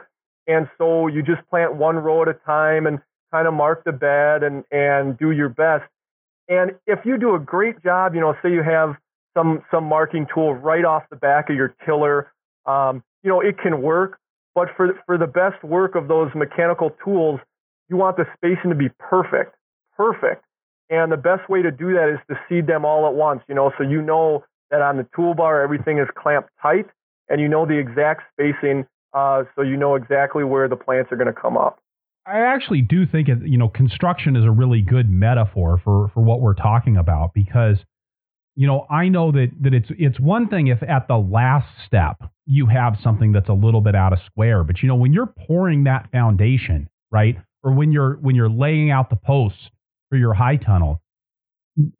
And 0.46 0.68
so 0.78 1.06
you 1.06 1.22
just 1.22 1.46
plant 1.50 1.74
one 1.74 1.96
row 1.96 2.22
at 2.22 2.28
a 2.28 2.34
time 2.34 2.86
and 2.86 3.00
kind 3.32 3.48
of 3.48 3.54
mark 3.54 3.84
the 3.84 3.92
bed 3.92 4.42
and 4.42 4.64
and 4.70 5.18
do 5.18 5.30
your 5.30 5.48
best. 5.48 5.84
And 6.48 6.72
if 6.86 7.00
you 7.04 7.18
do 7.18 7.34
a 7.34 7.40
great 7.40 7.82
job, 7.82 8.14
you 8.14 8.20
know, 8.20 8.34
say 8.42 8.52
you 8.52 8.62
have 8.62 8.96
some 9.36 9.62
some 9.70 9.84
marking 9.84 10.26
tool 10.32 10.54
right 10.54 10.84
off 10.84 11.04
the 11.10 11.16
back 11.16 11.50
of 11.50 11.56
your 11.56 11.74
tiller, 11.84 12.32
um, 12.66 13.02
you 13.22 13.30
know, 13.30 13.40
it 13.40 13.58
can 13.58 13.82
work. 13.82 14.18
But 14.54 14.68
for 14.76 14.98
for 15.06 15.18
the 15.18 15.26
best 15.26 15.62
work 15.64 15.94
of 15.94 16.08
those 16.08 16.30
mechanical 16.34 16.90
tools, 17.04 17.40
you 17.88 17.96
want 17.96 18.16
the 18.16 18.26
spacing 18.36 18.70
to 18.70 18.76
be 18.76 18.88
perfect, 18.98 19.54
perfect. 19.96 20.44
And 20.88 21.10
the 21.10 21.16
best 21.16 21.48
way 21.48 21.62
to 21.62 21.72
do 21.72 21.94
that 21.94 22.08
is 22.08 22.20
to 22.30 22.38
seed 22.48 22.68
them 22.68 22.84
all 22.84 23.06
at 23.08 23.14
once, 23.14 23.42
you 23.48 23.56
know, 23.56 23.72
so 23.76 23.82
you 23.82 24.00
know 24.00 24.44
that 24.70 24.82
on 24.82 24.96
the 24.96 25.04
toolbar 25.16 25.62
everything 25.62 25.98
is 25.98 26.08
clamped 26.16 26.50
tight 26.62 26.86
and 27.28 27.40
you 27.40 27.48
know 27.48 27.66
the 27.66 27.76
exact 27.78 28.22
spacing 28.32 28.86
uh, 29.16 29.44
so 29.56 29.62
you 29.62 29.76
know 29.76 29.96
exactly 29.96 30.44
where 30.44 30.68
the 30.68 30.76
plants 30.76 31.10
are 31.10 31.16
going 31.16 31.32
to 31.32 31.40
come 31.40 31.56
up. 31.56 31.80
I 32.26 32.40
actually 32.40 32.82
do 32.82 33.06
think 33.06 33.28
you 33.28 33.58
know 33.58 33.68
construction 33.68 34.36
is 34.36 34.44
a 34.44 34.50
really 34.50 34.82
good 34.82 35.10
metaphor 35.10 35.80
for 35.82 36.10
for 36.12 36.22
what 36.22 36.40
we're 36.40 36.54
talking 36.54 36.96
about 36.96 37.32
because 37.34 37.78
you 38.56 38.66
know, 38.66 38.86
I 38.90 39.08
know 39.08 39.30
that 39.32 39.50
that 39.60 39.74
it's 39.74 39.88
it's 39.90 40.18
one 40.18 40.48
thing 40.48 40.68
if 40.68 40.82
at 40.82 41.06
the 41.08 41.18
last 41.18 41.68
step 41.86 42.22
you 42.46 42.66
have 42.66 42.96
something 43.02 43.32
that's 43.32 43.50
a 43.50 43.52
little 43.52 43.82
bit 43.82 43.94
out 43.94 44.14
of 44.14 44.18
square, 44.26 44.64
but 44.64 44.82
you 44.82 44.88
know, 44.88 44.94
when 44.94 45.12
you're 45.12 45.32
pouring 45.46 45.84
that 45.84 46.10
foundation, 46.10 46.88
right? 47.10 47.36
Or 47.62 47.72
when 47.72 47.92
you're 47.92 48.14
when 48.14 48.34
you're 48.34 48.48
laying 48.48 48.90
out 48.90 49.10
the 49.10 49.16
posts 49.16 49.70
for 50.08 50.16
your 50.16 50.32
high 50.32 50.56
tunnel, 50.56 51.02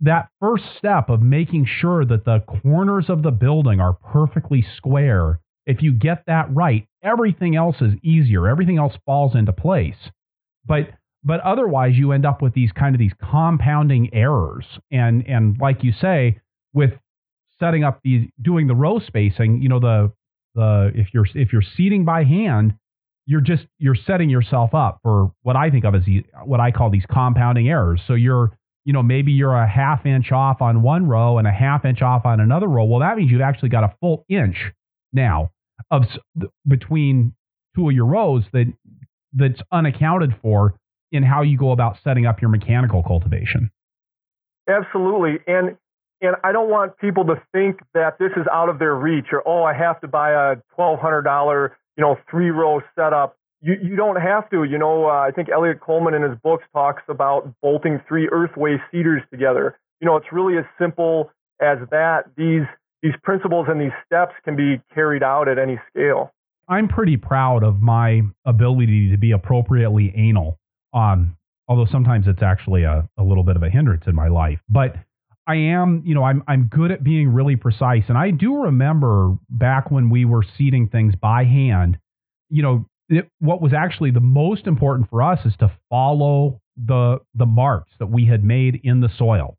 that 0.01 0.29
first 0.41 0.65
step 0.79 1.11
of 1.11 1.21
making 1.21 1.67
sure 1.67 2.07
that 2.07 2.25
the 2.25 2.43
corners 2.63 3.11
of 3.11 3.23
the 3.23 3.31
building 3.31 3.79
are 3.79 3.93
perfectly 3.93 4.65
square, 4.79 5.41
if 5.67 5.83
you 5.83 5.93
get 5.93 6.25
that 6.27 6.47
right, 6.55 6.87
everything 7.03 7.57
else 7.57 7.77
is 7.81 7.95
easier. 8.03 8.49
Everything 8.49 8.79
else 8.79 8.95
falls 9.05 9.35
into 9.35 9.53
place. 9.53 10.11
But 10.65 10.91
but 11.25 11.41
otherwise 11.41 11.97
you 11.97 12.13
end 12.13 12.25
up 12.25 12.41
with 12.41 12.55
these 12.55 12.71
kind 12.73 12.95
of 12.95 13.01
these 13.01 13.13
compounding 13.21 14.15
errors. 14.15 14.65
And 14.91 15.27
and 15.27 15.59
like 15.61 15.83
you 15.83 15.93
say, 15.93 16.41
with 16.73 16.93
setting 17.59 17.85
up 17.85 18.01
the 18.05 18.31
doing 18.41 18.69
the 18.69 18.75
row 18.75 19.01
spacing, 19.01 19.61
you 19.61 19.69
know, 19.69 19.81
the 19.81 20.13
the 20.55 20.93
if 20.95 21.09
you're 21.13 21.27
if 21.35 21.53
you're 21.53 21.65
seeding 21.77 22.05
by 22.05 22.23
hand, 22.23 22.75
you're 23.27 23.41
just 23.41 23.67
you're 23.79 23.97
setting 23.97 24.31
yourself 24.31 24.73
up 24.73 25.01
for 25.03 25.33
what 25.43 25.57
I 25.57 25.71
think 25.71 25.85
of 25.85 25.97
as 25.97 26.05
the, 26.05 26.25
what 26.45 26.61
I 26.61 26.71
call 26.71 26.91
these 26.91 27.07
compounding 27.11 27.69
errors. 27.69 28.01
So 28.07 28.15
you're 28.15 28.57
you 28.85 28.93
know 28.93 29.03
maybe 29.03 29.33
you're 29.33 29.57
a 29.57 29.69
half 29.69 30.07
inch 30.07 30.31
off 30.31 30.63
on 30.63 30.83
one 30.83 31.09
row 31.09 31.39
and 31.39 31.49
a 31.49 31.53
half 31.53 31.85
inch 31.85 32.03
off 32.03 32.25
on 32.25 32.39
another 32.39 32.69
row. 32.69 32.85
Well, 32.85 33.01
that 33.01 33.17
means 33.17 33.33
you've 33.33 33.41
actually 33.41 33.71
got 33.71 33.83
a 33.83 33.95
full 34.01 34.25
inch 34.29 34.57
now 35.13 35.51
of 35.91 36.03
between 36.67 37.35
two 37.75 37.89
of 37.89 37.95
your 37.95 38.07
rows 38.07 38.45
that 38.53 38.73
that's 39.33 39.61
unaccounted 39.71 40.35
for 40.43 40.79
in 41.13 41.23
how 41.23 41.43
you 41.43 41.57
go 41.57 41.71
about 41.71 41.99
setting 42.03 42.27
up 42.27 42.41
your 42.41 42.51
mechanical 42.51 43.03
cultivation. 43.03 43.71
Absolutely, 44.69 45.39
and 45.47 45.77
and 46.21 46.35
I 46.43 46.53
don't 46.53 46.71
want 46.71 46.97
people 46.99 47.25
to 47.27 47.41
think 47.53 47.81
that 47.95 48.19
this 48.19 48.33
is 48.37 48.47
out 48.51 48.69
of 48.69 48.79
their 48.79 48.95
reach 48.95 49.27
or 49.33 49.47
oh 49.47 49.63
I 49.63 49.75
have 49.75 50.01
to 50.01 50.09
buy 50.09 50.31
a 50.33 50.57
twelve 50.75 50.99
hundred 50.99 51.23
dollar 51.23 51.77
you 51.97 52.03
know 52.03 52.17
three 52.31 52.51
row 52.51 52.81
setup. 52.95 53.37
You 53.61 53.77
you 53.83 53.97
don't 53.97 54.21
have 54.21 54.51
to. 54.51 54.65
You 54.65 54.79
know 54.79 55.07
uh, 55.07 55.13
I 55.13 55.31
think 55.31 55.49
Eliot 55.49 55.81
Coleman 55.81 56.15
in 56.15 56.23
his 56.23 56.37
books 56.43 56.65
talks 56.73 57.03
about 57.09 57.53
bolting 57.63 58.01
three 58.09 58.29
earthway 58.29 58.79
seeders 58.91 59.23
together. 59.31 59.79
You 60.01 60.07
know 60.07 60.17
it's 60.17 60.33
really 60.33 60.59
as 60.59 60.65
simple 60.79 61.31
as 61.61 61.79
that. 61.91 62.25
These 62.37 62.67
these 63.03 63.15
principles 63.23 63.67
and 63.69 63.81
these 63.81 63.93
steps 64.05 64.35
can 64.45 64.57
be 64.57 64.81
carried 64.95 65.23
out 65.23 65.49
at 65.49 65.59
any 65.59 65.79
scale. 65.91 66.33
I'm 66.69 66.89
pretty 66.89 67.17
proud 67.17 67.63
of 67.63 67.81
my 67.81 68.23
ability 68.45 69.11
to 69.11 69.17
be 69.17 69.31
appropriately 69.31 70.13
anal 70.17 70.59
on 70.93 71.37
although 71.69 71.87
sometimes 71.91 72.27
it's 72.27 72.43
actually 72.43 72.85
a, 72.85 73.09
a 73.19 73.23
little 73.23 73.43
bit 73.43 73.57
of 73.57 73.63
a 73.63 73.71
hindrance 73.71 74.05
in 74.07 74.15
my 74.15 74.29
life. 74.29 74.61
But 74.69 74.97
I 75.47 75.57
am, 75.57 76.03
you 76.05 76.15
know, 76.15 76.25
I'm 76.25 76.43
I'm 76.49 76.65
good 76.65 76.91
at 76.91 77.05
being 77.05 77.33
really 77.33 77.57
precise. 77.57 78.05
And 78.09 78.19
I 78.19 78.31
do 78.31 78.63
remember 78.63 79.37
back 79.49 79.91
when 79.91 80.11
we 80.11 80.25
were 80.25 80.45
seeding 80.57 80.89
things 80.89 81.15
by 81.15 81.45
hand, 81.45 81.99
you 82.51 82.63
know, 82.63 82.87
it, 83.09 83.29
what 83.39 83.63
was 83.63 83.73
actually 83.73 84.11
the 84.11 84.21
most 84.21 84.67
important 84.67 85.09
for 85.09 85.23
us 85.23 85.39
is 85.45 85.55
to 85.61 85.71
follow 85.89 86.61
the 86.77 87.21
the 87.35 87.47
marks 87.47 87.93
that 87.99 88.07
we 88.07 88.27
had 88.27 88.43
made 88.45 88.81
in 88.83 89.01
the 89.01 89.11
soil. 89.17 89.57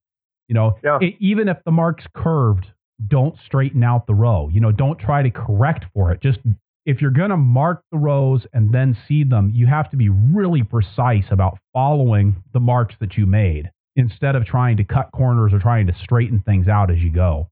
You 0.47 0.55
know, 0.55 0.77
yeah. 0.83 0.97
it, 1.01 1.15
even 1.19 1.47
if 1.47 1.57
the 1.65 1.71
marks 1.71 2.05
curved, 2.13 2.67
don't 3.05 3.35
straighten 3.45 3.83
out 3.83 4.07
the 4.07 4.15
row. 4.15 4.49
You 4.51 4.59
know, 4.59 4.71
don't 4.71 4.99
try 4.99 5.21
to 5.21 5.29
correct 5.29 5.85
for 5.93 6.11
it. 6.11 6.21
Just 6.21 6.39
if 6.85 7.01
you're 7.01 7.11
going 7.11 7.29
to 7.29 7.37
mark 7.37 7.83
the 7.91 7.97
rows 7.97 8.45
and 8.53 8.73
then 8.73 8.97
seed 9.07 9.29
them, 9.29 9.51
you 9.53 9.67
have 9.67 9.91
to 9.91 9.97
be 9.97 10.09
really 10.09 10.63
precise 10.63 11.25
about 11.29 11.59
following 11.73 12.43
the 12.53 12.59
marks 12.59 12.95
that 12.99 13.17
you 13.17 13.25
made 13.25 13.69
instead 13.95 14.35
of 14.35 14.45
trying 14.45 14.77
to 14.77 14.83
cut 14.83 15.09
corners 15.11 15.53
or 15.53 15.59
trying 15.59 15.87
to 15.87 15.93
straighten 16.01 16.39
things 16.39 16.67
out 16.67 16.89
as 16.89 16.99
you 16.99 17.11
go. 17.11 17.49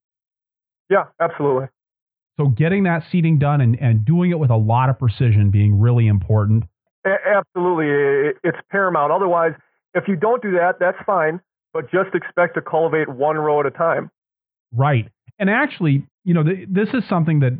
Yeah, 0.89 1.05
absolutely. 1.19 1.67
So 2.39 2.47
getting 2.47 2.83
that 2.83 3.03
seeding 3.11 3.39
done 3.39 3.61
and, 3.61 3.77
and 3.79 4.05
doing 4.05 4.31
it 4.31 4.39
with 4.39 4.51
a 4.51 4.57
lot 4.57 4.89
of 4.89 4.99
precision 4.99 5.51
being 5.51 5.79
really 5.79 6.07
important. 6.07 6.65
A- 7.05 7.37
absolutely. 7.37 8.33
It's 8.43 8.57
paramount. 8.71 9.11
Otherwise, 9.11 9.53
if 9.93 10.07
you 10.07 10.15
don't 10.15 10.41
do 10.41 10.51
that, 10.51 10.75
that's 10.79 10.97
fine, 11.05 11.39
but 11.73 11.91
just 11.91 12.13
expect 12.13 12.55
to 12.55 12.61
cultivate 12.61 13.09
one 13.09 13.37
row 13.37 13.59
at 13.59 13.65
a 13.65 13.71
time. 13.71 14.11
Right. 14.73 15.09
And 15.39 15.49
actually, 15.49 16.07
you 16.23 16.33
know, 16.33 16.43
th- 16.43 16.67
this 16.69 16.89
is 16.93 17.03
something 17.09 17.39
that 17.41 17.59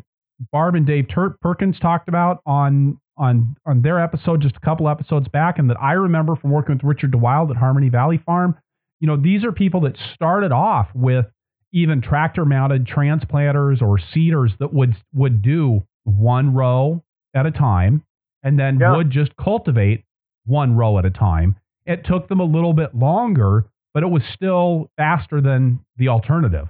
Barb 0.52 0.74
and 0.74 0.86
Dave 0.86 1.06
Tur- 1.08 1.36
Perkins 1.40 1.78
talked 1.80 2.08
about 2.08 2.40
on 2.46 3.00
on 3.18 3.56
on 3.66 3.82
their 3.82 4.02
episode 4.02 4.42
just 4.42 4.56
a 4.56 4.60
couple 4.60 4.88
episodes 4.88 5.28
back, 5.28 5.58
and 5.58 5.70
that 5.70 5.80
I 5.80 5.92
remember 5.92 6.36
from 6.36 6.50
working 6.50 6.74
with 6.74 6.84
Richard 6.84 7.12
de 7.12 7.18
Wilde 7.18 7.50
at 7.50 7.56
Harmony 7.56 7.88
Valley 7.88 8.20
Farm 8.24 8.56
you 9.00 9.06
know, 9.06 9.16
these 9.16 9.44
are 9.44 9.52
people 9.52 9.82
that 9.82 9.96
started 10.14 10.52
off 10.52 10.88
with 10.94 11.26
even 11.72 12.00
tractor 12.00 12.44
mounted 12.44 12.86
transplanters 12.86 13.82
or 13.82 13.98
seeders 13.98 14.52
that 14.58 14.72
would 14.72 14.96
would 15.12 15.42
do 15.42 15.82
one 16.04 16.54
row 16.54 17.02
at 17.34 17.44
a 17.44 17.50
time 17.50 18.02
and 18.42 18.58
then 18.58 18.78
yeah. 18.80 18.96
would 18.96 19.10
just 19.10 19.36
cultivate 19.36 20.04
one 20.46 20.74
row 20.76 20.98
at 20.98 21.04
a 21.04 21.10
time. 21.10 21.56
It 21.84 22.04
took 22.04 22.28
them 22.28 22.40
a 22.40 22.44
little 22.44 22.72
bit 22.72 22.94
longer, 22.94 23.66
but 23.92 24.02
it 24.02 24.06
was 24.06 24.22
still 24.34 24.90
faster 24.96 25.40
than 25.40 25.80
the 25.96 26.08
alternative. 26.08 26.68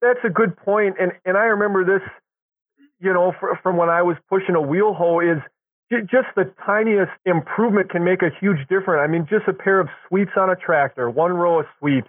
That's 0.00 0.20
a 0.24 0.30
good 0.30 0.56
point, 0.56 0.96
and 1.00 1.12
and 1.24 1.36
I 1.36 1.44
remember 1.44 1.84
this, 1.84 2.02
you 3.00 3.12
know, 3.12 3.34
from 3.62 3.76
when 3.76 3.88
I 3.88 4.02
was 4.02 4.16
pushing 4.28 4.54
a 4.54 4.60
wheel 4.60 4.94
hoe 4.94 5.20
is 5.20 5.38
just 5.90 6.28
the 6.34 6.50
tiniest 6.64 7.12
improvement 7.24 7.90
can 7.90 8.04
make 8.04 8.22
a 8.22 8.30
huge 8.40 8.60
difference. 8.68 9.02
I 9.02 9.06
mean, 9.06 9.26
just 9.28 9.46
a 9.46 9.52
pair 9.52 9.80
of 9.80 9.88
sweeps 10.08 10.32
on 10.36 10.50
a 10.50 10.56
tractor, 10.56 11.10
one 11.10 11.32
row 11.32 11.60
of 11.60 11.66
sweeps. 11.78 12.08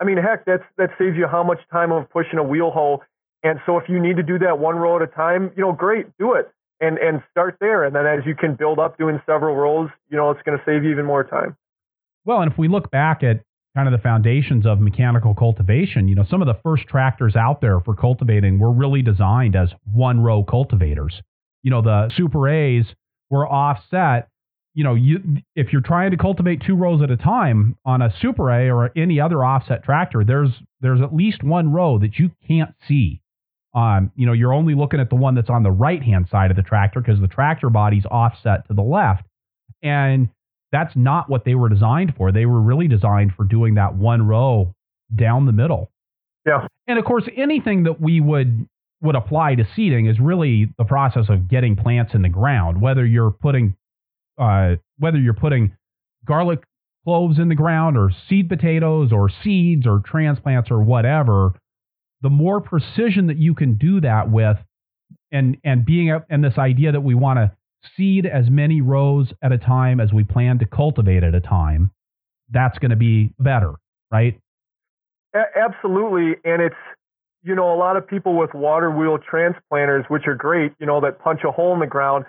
I 0.00 0.04
mean, 0.04 0.16
heck, 0.16 0.44
that's 0.44 0.62
that 0.78 0.90
saves 0.98 1.16
you 1.16 1.26
how 1.26 1.42
much 1.42 1.58
time 1.72 1.92
of 1.92 2.08
pushing 2.10 2.38
a 2.38 2.44
wheel 2.44 2.70
hoe. 2.70 3.02
And 3.42 3.60
so 3.66 3.78
if 3.78 3.88
you 3.88 4.00
need 4.00 4.16
to 4.16 4.22
do 4.22 4.38
that 4.40 4.58
one 4.58 4.76
row 4.76 4.96
at 4.96 5.02
a 5.02 5.06
time, 5.06 5.52
you 5.56 5.62
know, 5.62 5.72
great, 5.72 6.06
do 6.18 6.34
it 6.34 6.50
and 6.80 6.98
and 6.98 7.22
start 7.30 7.56
there. 7.60 7.84
And 7.84 7.94
then 7.94 8.06
as 8.06 8.20
you 8.26 8.34
can 8.34 8.54
build 8.54 8.78
up 8.78 8.98
doing 8.98 9.20
several 9.26 9.56
rows, 9.56 9.90
you 10.10 10.16
know, 10.16 10.30
it's 10.30 10.42
going 10.42 10.58
to 10.58 10.64
save 10.64 10.84
you 10.84 10.90
even 10.90 11.04
more 11.04 11.24
time. 11.24 11.56
Well, 12.24 12.40
and 12.40 12.50
if 12.50 12.58
we 12.58 12.68
look 12.68 12.90
back 12.90 13.22
at 13.22 13.40
kind 13.76 13.86
of 13.86 13.92
the 13.92 14.02
foundations 14.02 14.64
of 14.64 14.80
mechanical 14.80 15.34
cultivation, 15.34 16.08
you 16.08 16.14
know, 16.14 16.24
some 16.30 16.40
of 16.40 16.46
the 16.46 16.58
first 16.62 16.84
tractors 16.88 17.36
out 17.36 17.60
there 17.60 17.78
for 17.78 17.94
cultivating 17.94 18.58
were 18.58 18.72
really 18.72 19.02
designed 19.02 19.54
as 19.54 19.68
one 19.92 20.18
row 20.18 20.42
cultivators. 20.42 21.20
You 21.62 21.70
know, 21.70 21.82
the 21.82 22.10
Super 22.16 22.48
A's 22.48 22.86
were 23.28 23.46
offset. 23.46 24.28
You 24.72 24.84
know, 24.84 24.94
you 24.94 25.20
if 25.54 25.72
you're 25.72 25.82
trying 25.82 26.12
to 26.12 26.16
cultivate 26.16 26.62
two 26.66 26.74
rows 26.74 27.02
at 27.02 27.10
a 27.10 27.18
time 27.18 27.76
on 27.84 28.00
a 28.00 28.12
Super 28.18 28.50
A 28.50 28.70
or 28.70 28.90
any 28.96 29.20
other 29.20 29.44
offset 29.44 29.84
tractor, 29.84 30.24
there's 30.24 30.50
there's 30.80 31.02
at 31.02 31.14
least 31.14 31.42
one 31.42 31.70
row 31.70 31.98
that 31.98 32.18
you 32.18 32.30
can't 32.48 32.74
see. 32.88 33.20
Um, 33.74 34.10
you 34.16 34.24
know, 34.24 34.32
you're 34.32 34.54
only 34.54 34.74
looking 34.74 35.00
at 35.00 35.10
the 35.10 35.16
one 35.16 35.34
that's 35.34 35.50
on 35.50 35.62
the 35.62 35.70
right 35.70 36.02
hand 36.02 36.28
side 36.30 36.50
of 36.50 36.56
the 36.56 36.62
tractor 36.62 37.00
because 37.00 37.20
the 37.20 37.28
tractor 37.28 37.68
body's 37.68 38.06
offset 38.06 38.66
to 38.68 38.74
the 38.74 38.82
left. 38.82 39.24
And 39.82 40.30
that's 40.76 40.94
not 40.94 41.30
what 41.30 41.46
they 41.46 41.54
were 41.54 41.70
designed 41.70 42.14
for. 42.18 42.30
They 42.30 42.44
were 42.44 42.60
really 42.60 42.86
designed 42.86 43.32
for 43.34 43.44
doing 43.44 43.76
that 43.76 43.94
one 43.94 44.26
row 44.26 44.74
down 45.14 45.46
the 45.46 45.52
middle. 45.52 45.90
Yeah. 46.44 46.66
And 46.86 46.98
of 46.98 47.04
course, 47.06 47.24
anything 47.34 47.84
that 47.84 47.98
we 47.98 48.20
would 48.20 48.68
would 49.00 49.16
apply 49.16 49.54
to 49.54 49.66
seeding 49.74 50.06
is 50.06 50.20
really 50.20 50.68
the 50.76 50.84
process 50.84 51.30
of 51.30 51.48
getting 51.48 51.76
plants 51.76 52.12
in 52.14 52.20
the 52.20 52.28
ground. 52.28 52.80
Whether 52.82 53.06
you're 53.06 53.30
putting 53.30 53.74
uh, 54.36 54.76
whether 54.98 55.18
you're 55.18 55.32
putting 55.32 55.74
garlic 56.26 56.62
cloves 57.04 57.38
in 57.38 57.48
the 57.48 57.54
ground 57.54 57.96
or 57.96 58.10
seed 58.28 58.48
potatoes 58.50 59.12
or 59.12 59.30
seeds 59.42 59.86
or 59.86 60.02
transplants 60.04 60.70
or 60.70 60.82
whatever, 60.82 61.52
the 62.20 62.28
more 62.28 62.60
precision 62.60 63.28
that 63.28 63.38
you 63.38 63.54
can 63.54 63.76
do 63.76 64.02
that 64.02 64.30
with, 64.30 64.58
and 65.32 65.56
and 65.64 65.86
being 65.86 66.14
and 66.28 66.44
this 66.44 66.58
idea 66.58 66.92
that 66.92 67.00
we 67.00 67.14
want 67.14 67.38
to 67.38 67.50
seed 67.96 68.26
as 68.26 68.50
many 68.50 68.80
rows 68.80 69.32
at 69.42 69.52
a 69.52 69.58
time 69.58 70.00
as 70.00 70.12
we 70.12 70.24
plan 70.24 70.58
to 70.58 70.66
cultivate 70.66 71.22
at 71.22 71.34
a 71.34 71.40
time, 71.40 71.90
that's 72.50 72.78
going 72.78 72.90
to 72.90 72.96
be 72.96 73.32
better, 73.38 73.74
right? 74.10 74.40
A- 75.34 75.58
absolutely, 75.58 76.36
and 76.44 76.62
it's 76.62 76.74
you 77.42 77.54
know 77.54 77.72
a 77.72 77.78
lot 77.78 77.96
of 77.96 78.06
people 78.06 78.36
with 78.36 78.54
water 78.54 78.90
wheel 78.90 79.18
transplanters, 79.18 80.04
which 80.08 80.26
are 80.26 80.34
great, 80.34 80.72
you 80.78 80.86
know, 80.86 81.00
that 81.00 81.18
punch 81.18 81.40
a 81.46 81.52
hole 81.52 81.74
in 81.74 81.80
the 81.80 81.86
ground. 81.86 82.24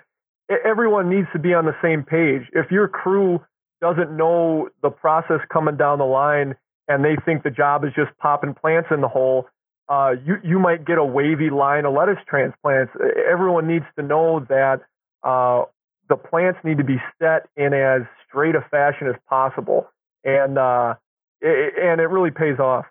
Everyone 0.66 1.10
needs 1.10 1.28
to 1.34 1.40
be 1.40 1.54
on 1.54 1.66
the 1.66 1.76
same 1.82 2.04
page. 2.04 2.44
If 2.54 2.72
your 2.72 2.88
crew 2.88 3.42
doesn't 3.82 4.16
know 4.16 4.70
the 4.82 4.90
process 4.90 5.40
coming 5.52 5.78
down 5.78 6.00
the 6.00 6.06
line 6.06 6.56
and 6.88 7.04
they 7.04 7.18
think 7.26 7.44
the 7.44 7.50
job 7.50 7.84
is 7.84 7.92
just 7.96 8.18
popping 8.18 8.54
plants 8.54 8.90
in 8.92 9.02
the 9.02 9.08
hole, 9.08 9.48
uh, 9.90 10.14
you 10.26 10.36
you 10.44 10.60
might 10.60 10.86
get 10.86 10.98
a 10.98 11.06
wavy 11.06 11.50
line 11.50 11.86
of 11.86 11.94
lettuce 11.94 12.18
transplants. 12.28 12.94
Everyone 13.30 13.68
needs 13.68 13.86
to 13.98 14.04
know 14.04 14.46
that 14.50 14.82
uh, 15.28 15.66
the 16.10 16.16
plants 16.16 16.60
need 16.64 16.78
to 16.78 16.86
be 16.86 17.02
set 17.22 17.48
in 17.58 17.74
as 17.74 18.04
straight 18.28 18.56
a 18.56 18.62
fashion 18.72 19.08
as 19.08 19.16
possible, 19.30 19.88
and 20.24 20.58
uh, 20.58 20.96
it, 21.42 21.74
and 21.84 22.00
it 22.00 22.06
really 22.06 22.32
pays 22.32 22.60
off. 22.60 22.86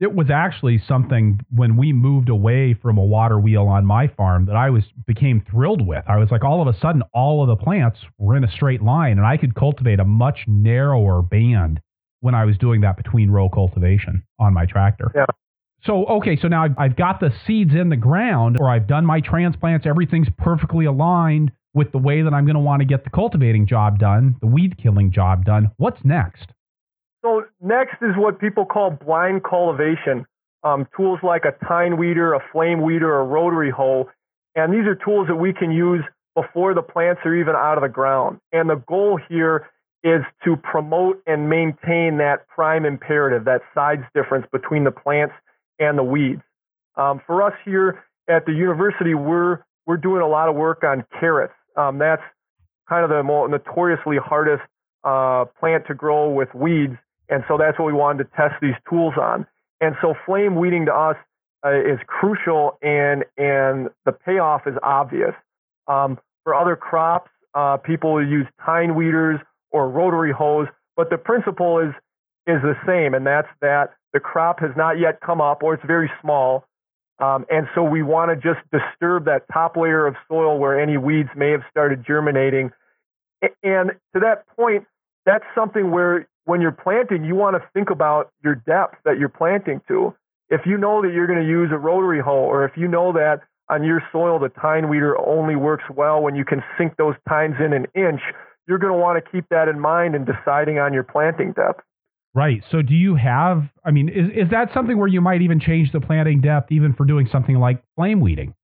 It 0.00 0.12
was 0.12 0.30
actually 0.30 0.82
something 0.88 1.38
when 1.54 1.76
we 1.76 1.92
moved 1.92 2.28
away 2.28 2.74
from 2.74 2.98
a 2.98 3.04
water 3.04 3.38
wheel 3.38 3.68
on 3.68 3.86
my 3.86 4.08
farm 4.08 4.46
that 4.46 4.56
I 4.56 4.70
was 4.70 4.82
became 5.06 5.44
thrilled 5.48 5.86
with. 5.86 6.02
I 6.08 6.16
was 6.16 6.32
like, 6.32 6.42
all 6.42 6.60
of 6.60 6.66
a 6.66 6.76
sudden, 6.80 7.02
all 7.14 7.42
of 7.42 7.46
the 7.56 7.62
plants 7.62 8.00
were 8.18 8.36
in 8.36 8.42
a 8.42 8.50
straight 8.50 8.82
line, 8.82 9.18
and 9.18 9.26
I 9.26 9.36
could 9.36 9.54
cultivate 9.54 10.00
a 10.00 10.04
much 10.04 10.40
narrower 10.48 11.22
band 11.22 11.80
when 12.18 12.34
I 12.34 12.44
was 12.44 12.58
doing 12.58 12.80
that 12.80 12.96
between 12.96 13.30
row 13.30 13.48
cultivation 13.48 14.24
on 14.40 14.52
my 14.52 14.66
tractor. 14.66 15.12
Yeah. 15.14 15.26
So, 15.84 16.06
okay, 16.06 16.38
so 16.40 16.46
now 16.46 16.66
I've 16.78 16.96
got 16.96 17.18
the 17.18 17.32
seeds 17.46 17.72
in 17.74 17.88
the 17.88 17.96
ground, 17.96 18.58
or 18.60 18.70
I've 18.70 18.86
done 18.86 19.04
my 19.04 19.20
transplants, 19.20 19.84
everything's 19.84 20.28
perfectly 20.38 20.84
aligned 20.84 21.50
with 21.74 21.90
the 21.90 21.98
way 21.98 22.22
that 22.22 22.32
I'm 22.32 22.44
going 22.44 22.54
to 22.54 22.60
want 22.60 22.80
to 22.80 22.86
get 22.86 23.02
the 23.02 23.10
cultivating 23.10 23.66
job 23.66 23.98
done, 23.98 24.36
the 24.40 24.46
weed 24.46 24.78
killing 24.80 25.10
job 25.10 25.44
done. 25.44 25.70
What's 25.78 26.04
next? 26.04 26.50
So, 27.24 27.44
next 27.60 27.96
is 28.02 28.14
what 28.16 28.38
people 28.38 28.64
call 28.64 28.90
blind 28.90 29.42
cultivation. 29.42 30.26
Um, 30.64 30.86
tools 30.96 31.18
like 31.24 31.42
a 31.44 31.66
tine 31.66 31.96
weeder, 31.96 32.34
a 32.34 32.40
flame 32.52 32.82
weeder, 32.82 33.18
a 33.18 33.24
rotary 33.24 33.70
hoe. 33.70 34.08
And 34.54 34.72
these 34.72 34.86
are 34.86 34.94
tools 34.94 35.26
that 35.28 35.36
we 35.36 35.52
can 35.52 35.72
use 35.72 36.04
before 36.36 36.74
the 36.74 36.82
plants 36.82 37.22
are 37.24 37.34
even 37.34 37.54
out 37.56 37.76
of 37.76 37.82
the 37.82 37.88
ground. 37.88 38.38
And 38.52 38.70
the 38.70 38.82
goal 38.86 39.18
here 39.28 39.68
is 40.04 40.22
to 40.44 40.56
promote 40.56 41.22
and 41.26 41.48
maintain 41.48 42.18
that 42.18 42.46
prime 42.48 42.84
imperative, 42.84 43.44
that 43.46 43.62
size 43.74 43.98
difference 44.14 44.46
between 44.52 44.84
the 44.84 44.90
plants 44.90 45.34
and 45.82 45.98
the 45.98 46.02
weeds. 46.02 46.42
Um, 46.96 47.20
for 47.26 47.42
us 47.42 47.54
here 47.64 48.04
at 48.28 48.46
the 48.46 48.52
university, 48.52 49.14
we're 49.14 49.58
we're 49.86 49.96
doing 49.96 50.22
a 50.22 50.28
lot 50.28 50.48
of 50.48 50.54
work 50.54 50.84
on 50.84 51.04
carrots. 51.18 51.54
Um, 51.76 51.98
that's 51.98 52.22
kind 52.88 53.04
of 53.04 53.10
the 53.10 53.22
more 53.22 53.48
notoriously 53.48 54.16
hardest 54.18 54.62
uh, 55.04 55.46
plant 55.58 55.86
to 55.88 55.94
grow 55.94 56.30
with 56.30 56.54
weeds, 56.54 56.94
and 57.28 57.42
so 57.48 57.56
that's 57.58 57.78
what 57.78 57.86
we 57.86 57.92
wanted 57.92 58.24
to 58.24 58.30
test 58.36 58.54
these 58.60 58.76
tools 58.88 59.14
on. 59.20 59.46
And 59.80 59.96
so 60.00 60.14
flame 60.24 60.54
weeding 60.54 60.86
to 60.86 60.94
us 60.94 61.16
uh, 61.64 61.70
is 61.70 61.98
crucial, 62.06 62.78
and 62.82 63.24
and 63.36 63.88
the 64.04 64.12
payoff 64.12 64.66
is 64.66 64.74
obvious. 64.82 65.34
Um, 65.88 66.18
for 66.44 66.54
other 66.54 66.76
crops, 66.76 67.30
uh, 67.54 67.76
people 67.78 68.24
use 68.24 68.46
tine 68.64 68.94
weeders 68.94 69.40
or 69.70 69.88
rotary 69.88 70.32
hoes, 70.32 70.68
but 70.96 71.10
the 71.10 71.18
principle 71.18 71.78
is 71.78 71.92
is 72.46 72.60
the 72.62 72.76
same, 72.86 73.14
and 73.14 73.26
that's 73.26 73.48
that 73.60 73.94
the 74.12 74.20
crop 74.20 74.60
has 74.60 74.70
not 74.76 74.98
yet 74.98 75.20
come 75.20 75.40
up 75.40 75.62
or 75.62 75.74
it's 75.74 75.84
very 75.86 76.10
small. 76.20 76.64
Um, 77.18 77.46
and 77.50 77.68
so 77.74 77.82
we 77.82 78.02
want 78.02 78.30
to 78.30 78.36
just 78.36 78.60
disturb 78.72 79.26
that 79.26 79.44
top 79.52 79.76
layer 79.76 80.06
of 80.06 80.16
soil 80.28 80.58
where 80.58 80.80
any 80.80 80.96
weeds 80.96 81.28
may 81.36 81.50
have 81.50 81.62
started 81.70 82.04
germinating. 82.06 82.72
And 83.62 83.92
to 84.14 84.20
that 84.20 84.46
point, 84.56 84.86
that's 85.24 85.44
something 85.54 85.90
where 85.90 86.28
when 86.44 86.60
you're 86.60 86.72
planting, 86.72 87.24
you 87.24 87.34
want 87.34 87.56
to 87.56 87.62
think 87.72 87.90
about 87.90 88.30
your 88.42 88.56
depth 88.56 88.96
that 89.04 89.18
you're 89.18 89.28
planting 89.28 89.80
to. 89.88 90.14
If 90.48 90.62
you 90.66 90.76
know 90.76 91.00
that 91.02 91.12
you're 91.12 91.26
going 91.26 91.40
to 91.40 91.48
use 91.48 91.70
a 91.72 91.78
rotary 91.78 92.20
hoe, 92.20 92.32
or 92.32 92.64
if 92.64 92.76
you 92.76 92.88
know 92.88 93.12
that 93.12 93.42
on 93.70 93.84
your 93.84 94.02
soil 94.10 94.38
the 94.38 94.48
tine 94.48 94.88
weeder 94.88 95.16
only 95.18 95.56
works 95.56 95.84
well 95.94 96.20
when 96.20 96.34
you 96.34 96.44
can 96.44 96.62
sink 96.76 96.96
those 96.96 97.14
tines 97.28 97.54
in 97.64 97.72
an 97.72 97.86
inch, 97.94 98.20
you're 98.66 98.78
going 98.78 98.92
to 98.92 98.98
want 98.98 99.22
to 99.22 99.30
keep 99.30 99.48
that 99.50 99.68
in 99.68 99.78
mind 99.78 100.14
in 100.14 100.24
deciding 100.24 100.78
on 100.78 100.92
your 100.92 101.04
planting 101.04 101.52
depth. 101.52 101.82
Right. 102.34 102.62
So 102.70 102.80
do 102.80 102.94
you 102.94 103.14
have 103.16 103.64
I 103.84 103.90
mean, 103.90 104.08
is 104.08 104.46
is 104.46 104.50
that 104.50 104.70
something 104.72 104.96
where 104.98 105.08
you 105.08 105.20
might 105.20 105.42
even 105.42 105.60
change 105.60 105.92
the 105.92 106.00
planting 106.00 106.40
depth 106.40 106.72
even 106.72 106.94
for 106.94 107.04
doing 107.04 107.28
something 107.30 107.56
like 107.56 107.82
flame 107.94 108.20
weeding? 108.20 108.54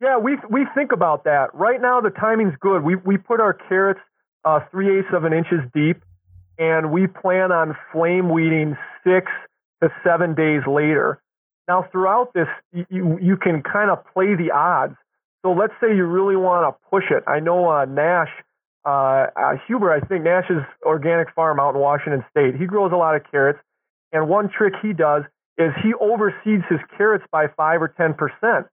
Yeah, 0.00 0.18
we 0.18 0.36
we 0.50 0.66
think 0.74 0.92
about 0.92 1.24
that. 1.24 1.54
Right 1.54 1.80
now 1.80 2.00
the 2.00 2.10
timing's 2.10 2.54
good. 2.60 2.82
We 2.82 2.96
we 2.96 3.16
put 3.16 3.40
our 3.40 3.52
carrots 3.54 4.00
uh, 4.44 4.60
three 4.70 4.98
eighths 4.98 5.08
of 5.12 5.24
an 5.24 5.32
inches 5.32 5.60
deep, 5.74 6.02
and 6.58 6.92
we 6.92 7.06
plan 7.06 7.50
on 7.50 7.76
flame 7.92 8.28
weeding 8.30 8.76
six 9.04 9.26
to 9.82 9.90
seven 10.04 10.34
days 10.34 10.62
later. 10.66 11.20
Now 11.66 11.88
throughout 11.90 12.32
this, 12.34 12.48
you 12.88 13.18
you 13.20 13.36
can 13.36 13.62
kind 13.62 13.90
of 13.90 13.98
play 14.12 14.34
the 14.36 14.52
odds. 14.52 14.94
So 15.42 15.52
let's 15.52 15.74
say 15.80 15.88
you 15.94 16.04
really 16.04 16.36
want 16.36 16.72
to 16.72 16.88
push 16.88 17.04
it. 17.10 17.24
I 17.26 17.40
know 17.40 17.68
uh, 17.68 17.84
Nash 17.84 18.30
uh, 18.84 19.26
uh, 19.36 19.56
Huber, 19.66 19.92
I 19.92 20.00
think 20.00 20.24
Nash's 20.24 20.62
organic 20.84 21.32
farm 21.34 21.60
out 21.60 21.74
in 21.74 21.80
Washington 21.80 22.24
State, 22.30 22.56
he 22.56 22.66
grows 22.66 22.92
a 22.92 22.96
lot 22.96 23.14
of 23.14 23.22
carrots. 23.30 23.60
And 24.12 24.28
one 24.28 24.50
trick 24.50 24.74
he 24.82 24.92
does 24.92 25.22
is 25.58 25.70
he 25.82 25.92
overseeds 25.94 26.66
his 26.68 26.80
carrots 26.96 27.24
by 27.30 27.46
five 27.56 27.80
or 27.80 27.88
ten 27.88 28.14
percent. 28.14 28.66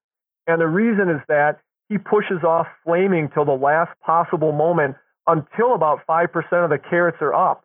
And 0.48 0.60
the 0.60 0.68
reason 0.68 1.10
is 1.10 1.22
that 1.28 1.60
he 1.90 1.98
pushes 1.98 2.44
off 2.44 2.68
flaming 2.84 3.30
till 3.34 3.46
the 3.46 3.52
last 3.52 3.92
possible 4.06 4.52
moment 4.52 4.96
until 5.28 5.76
about 5.76 6.02
five 6.08 6.32
percent 6.32 6.64
of 6.64 6.70
the 6.70 6.80
carrots 6.80 7.18
are 7.22 7.34
up. 7.34 7.64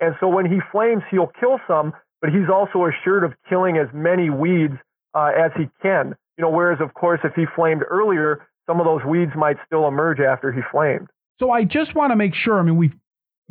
And 0.00 0.14
so 0.20 0.28
when 0.28 0.46
he 0.46 0.58
flames, 0.70 1.02
he'll 1.10 1.32
kill 1.40 1.58
some, 1.66 1.94
but 2.20 2.30
he's 2.30 2.50
also 2.52 2.86
assured 2.86 3.24
of 3.24 3.32
killing 3.48 3.78
as 3.78 3.88
many 3.94 4.28
weeds 4.28 4.74
uh, 5.14 5.32
as 5.36 5.50
he 5.56 5.68
can. 5.80 6.14
You 6.36 6.42
know, 6.42 6.50
whereas 6.50 6.80
of 6.80 6.92
course 6.94 7.20
if 7.24 7.34
he 7.34 7.46
flamed 7.56 7.82
earlier, 7.88 8.46
some 8.66 8.80
of 8.80 8.84
those 8.84 9.04
weeds 9.04 9.32
might 9.36 9.56
still 9.64 9.88
emerge 9.88 10.20
after 10.20 10.52
he 10.52 10.60
flamed. 10.70 11.08
So 11.38 11.50
I 11.50 11.64
just 11.64 11.94
want 11.94 12.12
to 12.12 12.16
make 12.16 12.34
sure. 12.34 12.58
I 12.58 12.62
mean, 12.62 12.76
we 12.76 12.92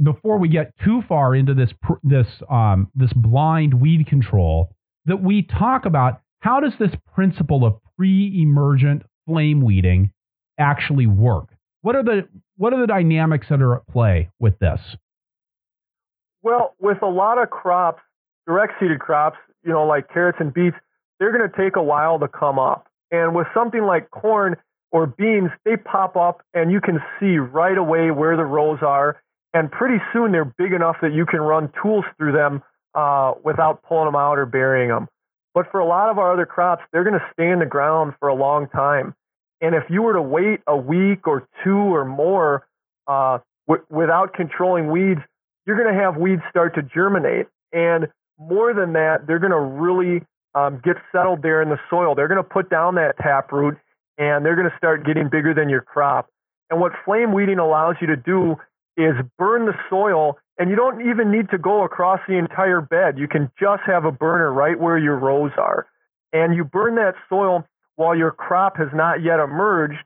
before 0.02 0.38
we 0.38 0.50
get 0.50 0.74
too 0.84 1.02
far 1.08 1.36
into 1.36 1.54
this 1.54 1.72
this 2.04 2.28
um, 2.50 2.90
this 2.96 3.14
blind 3.14 3.74
weed 3.74 4.08
control, 4.08 4.70
that 5.06 5.22
we 5.22 5.44
talk 5.44 5.86
about 5.86 6.22
how 6.40 6.60
does 6.60 6.74
this 6.80 6.92
principle 7.14 7.66
of 7.66 7.78
pre-emergent 7.98 9.04
flame 9.26 9.62
weeding 9.62 10.12
actually 10.60 11.08
work? 11.08 11.50
What 11.82 11.96
are 11.96 12.04
the 12.04 12.28
what 12.58 12.74
are 12.74 12.80
the 12.80 12.88
dynamics 12.88 13.48
that 13.50 13.62
are 13.62 13.76
at 13.76 13.88
play 13.88 14.30
with 14.40 14.58
this? 14.60 14.80
Well, 16.42 16.76
with 16.80 17.02
a 17.02 17.08
lot 17.08 17.42
of 17.42 17.50
crops, 17.50 18.02
direct 18.46 18.74
seeded 18.80 19.00
crops, 19.00 19.38
you 19.64 19.72
know, 19.72 19.86
like 19.86 20.10
carrots 20.14 20.38
and 20.40 20.54
beets, 20.54 20.76
they're 21.20 21.36
going 21.36 21.50
to 21.50 21.58
take 21.58 21.76
a 21.76 21.84
while 21.84 22.20
to 22.20 22.28
come 22.28 22.60
up. 22.60 22.88
And 23.12 23.36
with 23.36 23.48
something 23.54 23.84
like 23.84 24.12
corn 24.12 24.56
or 24.92 25.08
beans, 25.08 25.50
they 25.66 25.78
pop 25.78 26.16
up 26.16 26.42
and 26.54 26.72
you 26.72 26.82
can 26.82 27.00
see 27.20 27.38
right 27.38 27.78
away 27.78 28.12
where 28.12 28.38
the 28.38 28.46
rows 28.46 28.80
are. 28.82 29.22
And 29.54 29.72
pretty 29.72 30.04
soon 30.12 30.32
they're 30.32 30.54
big 30.58 30.74
enough 30.74 30.98
that 31.02 31.14
you 31.14 31.26
can 31.26 31.40
run 31.40 31.72
tools 31.82 32.06
through 32.18 32.34
them 32.34 32.62
uh, 32.94 33.34
without 33.44 33.84
pulling 33.84 34.06
them 34.06 34.16
out 34.16 34.38
or 34.38 34.46
burying 34.46 34.90
them. 34.90 35.08
But 35.54 35.72
for 35.72 35.80
a 35.80 35.86
lot 35.86 36.10
of 36.10 36.18
our 36.18 36.34
other 36.34 36.46
crops, 36.46 36.84
they're 36.92 37.06
going 37.06 37.20
to 37.20 37.26
stay 37.34 37.50
in 37.50 37.60
the 37.60 37.66
ground 37.66 38.14
for 38.20 38.28
a 38.28 38.36
long 38.36 38.68
time. 38.68 39.16
And 39.62 39.74
if 39.74 39.84
you 39.90 40.02
were 40.02 40.14
to 40.14 40.22
wait 40.22 40.60
a 40.68 40.76
week 40.76 41.28
or 41.28 41.48
two 41.64 41.78
or 41.78 42.04
more 42.04 42.68
uh, 43.08 43.40
w- 43.68 43.86
without 43.90 44.34
controlling 44.34 44.92
weeds, 44.92 45.22
you're 45.66 45.82
going 45.82 45.94
to 45.94 46.02
have 46.02 46.18
weeds 46.18 46.42
start 46.50 46.76
to 46.76 46.82
germinate. 46.82 47.48
And 47.72 48.08
more 48.38 48.74
than 48.74 48.94
that, 48.94 49.28
they're 49.28 49.40
going 49.40 49.52
to 49.52 49.60
really 49.60 50.24
um, 50.54 50.82
get 50.84 50.98
settled 51.12 51.42
there 51.42 51.62
in 51.62 51.70
the 51.70 51.80
soil. 51.90 52.16
They're 52.16 52.28
going 52.28 52.44
to 52.44 52.50
put 52.50 52.70
down 52.70 52.96
that 52.96 53.18
taproot 53.18 53.78
and 54.18 54.46
they're 54.46 54.56
going 54.56 54.70
to 54.70 54.78
start 54.78 55.06
getting 55.06 55.30
bigger 55.30 55.54
than 55.54 55.70
your 55.70 55.82
crop. 55.82 56.30
And 56.70 56.80
what 56.80 56.94
flame 57.04 57.34
weeding 57.34 57.60
allows 57.60 57.96
you 58.02 58.08
to 58.08 58.16
do 58.16 58.56
is 58.98 59.14
burn 59.38 59.66
the 59.66 59.74
soil, 59.90 60.38
and 60.58 60.70
you 60.70 60.76
don't 60.76 61.08
even 61.10 61.32
need 61.32 61.50
to 61.50 61.58
go 61.58 61.84
across 61.84 62.20
the 62.28 62.38
entire 62.38 62.82
bed. 62.82 63.18
You 63.18 63.28
can 63.28 63.52
just 63.60 63.84
have 63.86 64.06
a 64.06 64.12
burner 64.12 64.52
right 64.52 64.80
where 64.80 64.98
your 64.98 65.18
rows 65.18 65.52
are. 65.58 65.86
And 66.34 66.56
you 66.56 66.64
burn 66.64 66.96
that 66.96 67.16
soil 67.30 67.66
while 67.96 68.16
your 68.16 68.32
crop 68.32 68.78
has 68.78 68.88
not 68.94 69.22
yet 69.22 69.40
emerged, 69.40 70.00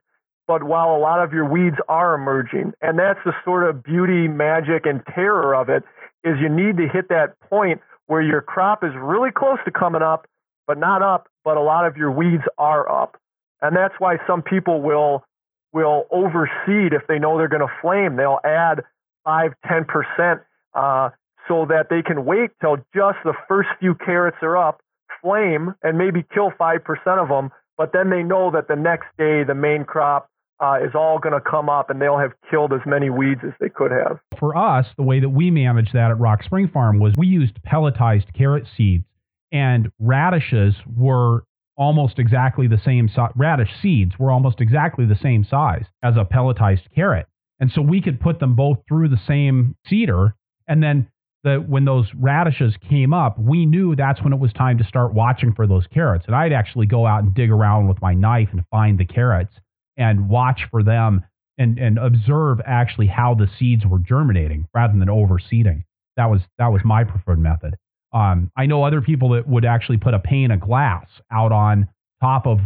but 0.48 0.64
while 0.64 0.96
a 0.96 0.98
lot 0.98 1.24
of 1.24 1.34
your 1.34 1.46
weeds 1.46 1.78
are 1.88 2.16
emerging. 2.16 2.74
And 2.82 2.98
that's 2.98 3.20
the 3.24 3.34
sort 3.46 3.70
of 3.70 3.84
beauty, 3.84 4.28
magic, 4.28 4.86
and 4.86 5.02
terror 5.14 5.56
of 5.56 5.70
it 5.70 5.84
is 6.24 6.36
you 6.42 6.50
need 6.50 6.78
to 6.78 6.88
hit 6.88 7.10
that 7.10 7.40
point 7.50 7.82
where 8.08 8.22
your 8.22 8.42
crop 8.42 8.84
is 8.84 8.92
really 9.00 9.32
close 9.32 9.60
to 9.66 9.72
coming 9.72 10.02
up, 10.02 10.28
but 10.68 10.78
not 10.78 11.02
up, 11.02 11.30
but 11.46 11.58
a 11.58 11.62
lot 11.62 11.86
of 11.86 11.96
your 11.96 12.12
weeds 12.12 12.44
are 12.58 12.90
up. 12.92 13.18
And 13.62 13.76
that's 13.76 13.96
why 14.00 14.18
some 14.28 14.42
people 14.42 14.82
will 14.82 15.24
will 15.72 16.06
overseed 16.12 16.94
if 16.94 17.06
they 17.08 17.20
know 17.20 17.38
they're 17.38 17.48
going 17.48 17.62
to 17.62 17.74
flame. 17.82 18.16
They'll 18.16 18.40
add 18.44 18.82
five, 19.24 19.54
ten 19.68 19.86
percent, 19.86 20.42
uh, 20.74 21.10
so 21.48 21.66
that 21.70 21.88
they 21.90 22.02
can 22.02 22.26
wait 22.26 22.52
till 22.62 22.78
just 22.96 23.18
the 23.24 23.34
first 23.48 23.70
few 23.80 23.96
carrots 23.96 24.38
are 24.42 24.58
up, 24.58 24.82
flame, 25.22 25.76
and 25.84 25.98
maybe 25.98 26.24
kill 26.34 26.52
five 26.58 26.84
percent 26.84 27.20
of 27.20 27.28
them. 27.28 27.52
But 27.78 27.92
then 27.94 28.10
they 28.10 28.24
know 28.24 28.52
that 28.52 28.68
the 28.68 28.76
next 28.76 29.08
day 29.18 29.44
the 29.44 29.56
main 29.56 29.86
crop 29.86 30.30
uh, 30.60 30.78
is 30.84 30.92
all 30.94 31.20
going 31.20 31.34
to 31.34 31.42
come 31.42 31.70
up, 31.70 31.90
and 31.90 32.02
they'll 32.02 32.18
have 32.18 32.34
killed 32.50 32.74
as 32.74 32.82
many 32.86 33.10
weeds 33.10 33.42
as 33.46 33.54
they 33.60 33.70
could 33.70 33.92
have. 33.92 34.20
For 34.38 34.58
us, 34.58 34.86
the 34.98 35.04
way 35.04 35.20
that 35.20 35.30
we 35.30 35.52
managed 35.52 35.94
that 35.94 36.12
at 36.12 36.20
Rock 36.20 36.44
Spring 36.44 36.68
Farm 36.68 37.00
was 37.00 37.14
we 37.18 37.28
used 37.28 37.54
pelletized 37.64 38.34
carrot 38.34 38.66
seeds, 38.76 39.06
and 39.52 39.92
radishes 40.00 40.76
were 40.98 41.44
almost 41.80 42.20
exactly 42.20 42.68
the 42.68 42.82
same 42.84 43.10
size. 43.10 43.32
Radish 43.36 43.72
seeds 43.82 44.20
were 44.20 44.32
almost 44.32 44.60
exactly 44.60 45.06
the 45.06 45.16
same 45.16 45.46
size 45.46 45.86
as 46.04 46.16
a 46.18 46.26
pelletized 46.26 46.94
carrot. 46.94 47.26
And 47.60 47.72
so 47.72 47.82
we 47.82 48.02
could 48.02 48.20
put 48.20 48.40
them 48.40 48.56
both 48.56 48.80
through 48.88 49.10
the 49.10 49.20
same 49.26 49.76
seeder. 49.88 50.36
And 50.68 50.84
then 50.84 51.08
the, 51.44 51.56
when 51.56 51.86
those 51.86 52.08
radishes 52.14 52.76
came 52.90 53.14
up, 53.14 53.40
we 53.40 53.66
knew 53.66 53.96
that's 53.96 54.22
when 54.22 54.34
it 54.34 54.40
was 54.40 54.52
time 54.52 54.78
to 54.78 54.84
start 54.84 55.14
watching 55.14 55.54
for 55.54 55.66
those 55.66 55.88
carrots. 55.88 56.26
And 56.28 56.36
I'd 56.36 56.54
actually 56.54 56.86
go 56.86 57.08
out 57.08 57.24
and 57.24 57.34
dig 57.34 57.50
around 57.50 57.88
with 57.88 58.02
my 58.02 58.14
knife 58.14 58.50
and 58.52 58.64
find 58.70 58.98
the 58.98 59.06
carrots 59.06 59.54
and 59.98 60.30
watch 60.30 60.62
for 60.70 60.84
them 60.84 61.24
and, 61.58 61.80
and 61.80 61.98
observe 61.98 62.60
actually 62.66 63.08
how 63.08 63.36
the 63.36 63.50
seeds 63.58 63.86
were 63.86 64.00
germinating 64.00 64.68
rather 64.74 64.98
than 64.98 65.08
overseeding. 65.08 65.84
That 66.18 66.30
was 66.30 66.42
that 66.58 66.68
was 66.68 66.82
my 66.84 67.06
preferred 67.06 67.40
method. 67.40 67.78
Um, 68.12 68.52
I 68.58 68.66
know 68.66 68.84
other 68.84 69.02
people 69.02 69.30
that 69.30 69.48
would 69.48 69.66
actually 69.66 69.98
put 69.98 70.14
a 70.14 70.20
pane 70.20 70.52
of 70.52 70.60
glass 70.60 71.06
out 71.32 71.52
on 71.52 71.88
top 72.22 72.48
of 72.48 72.60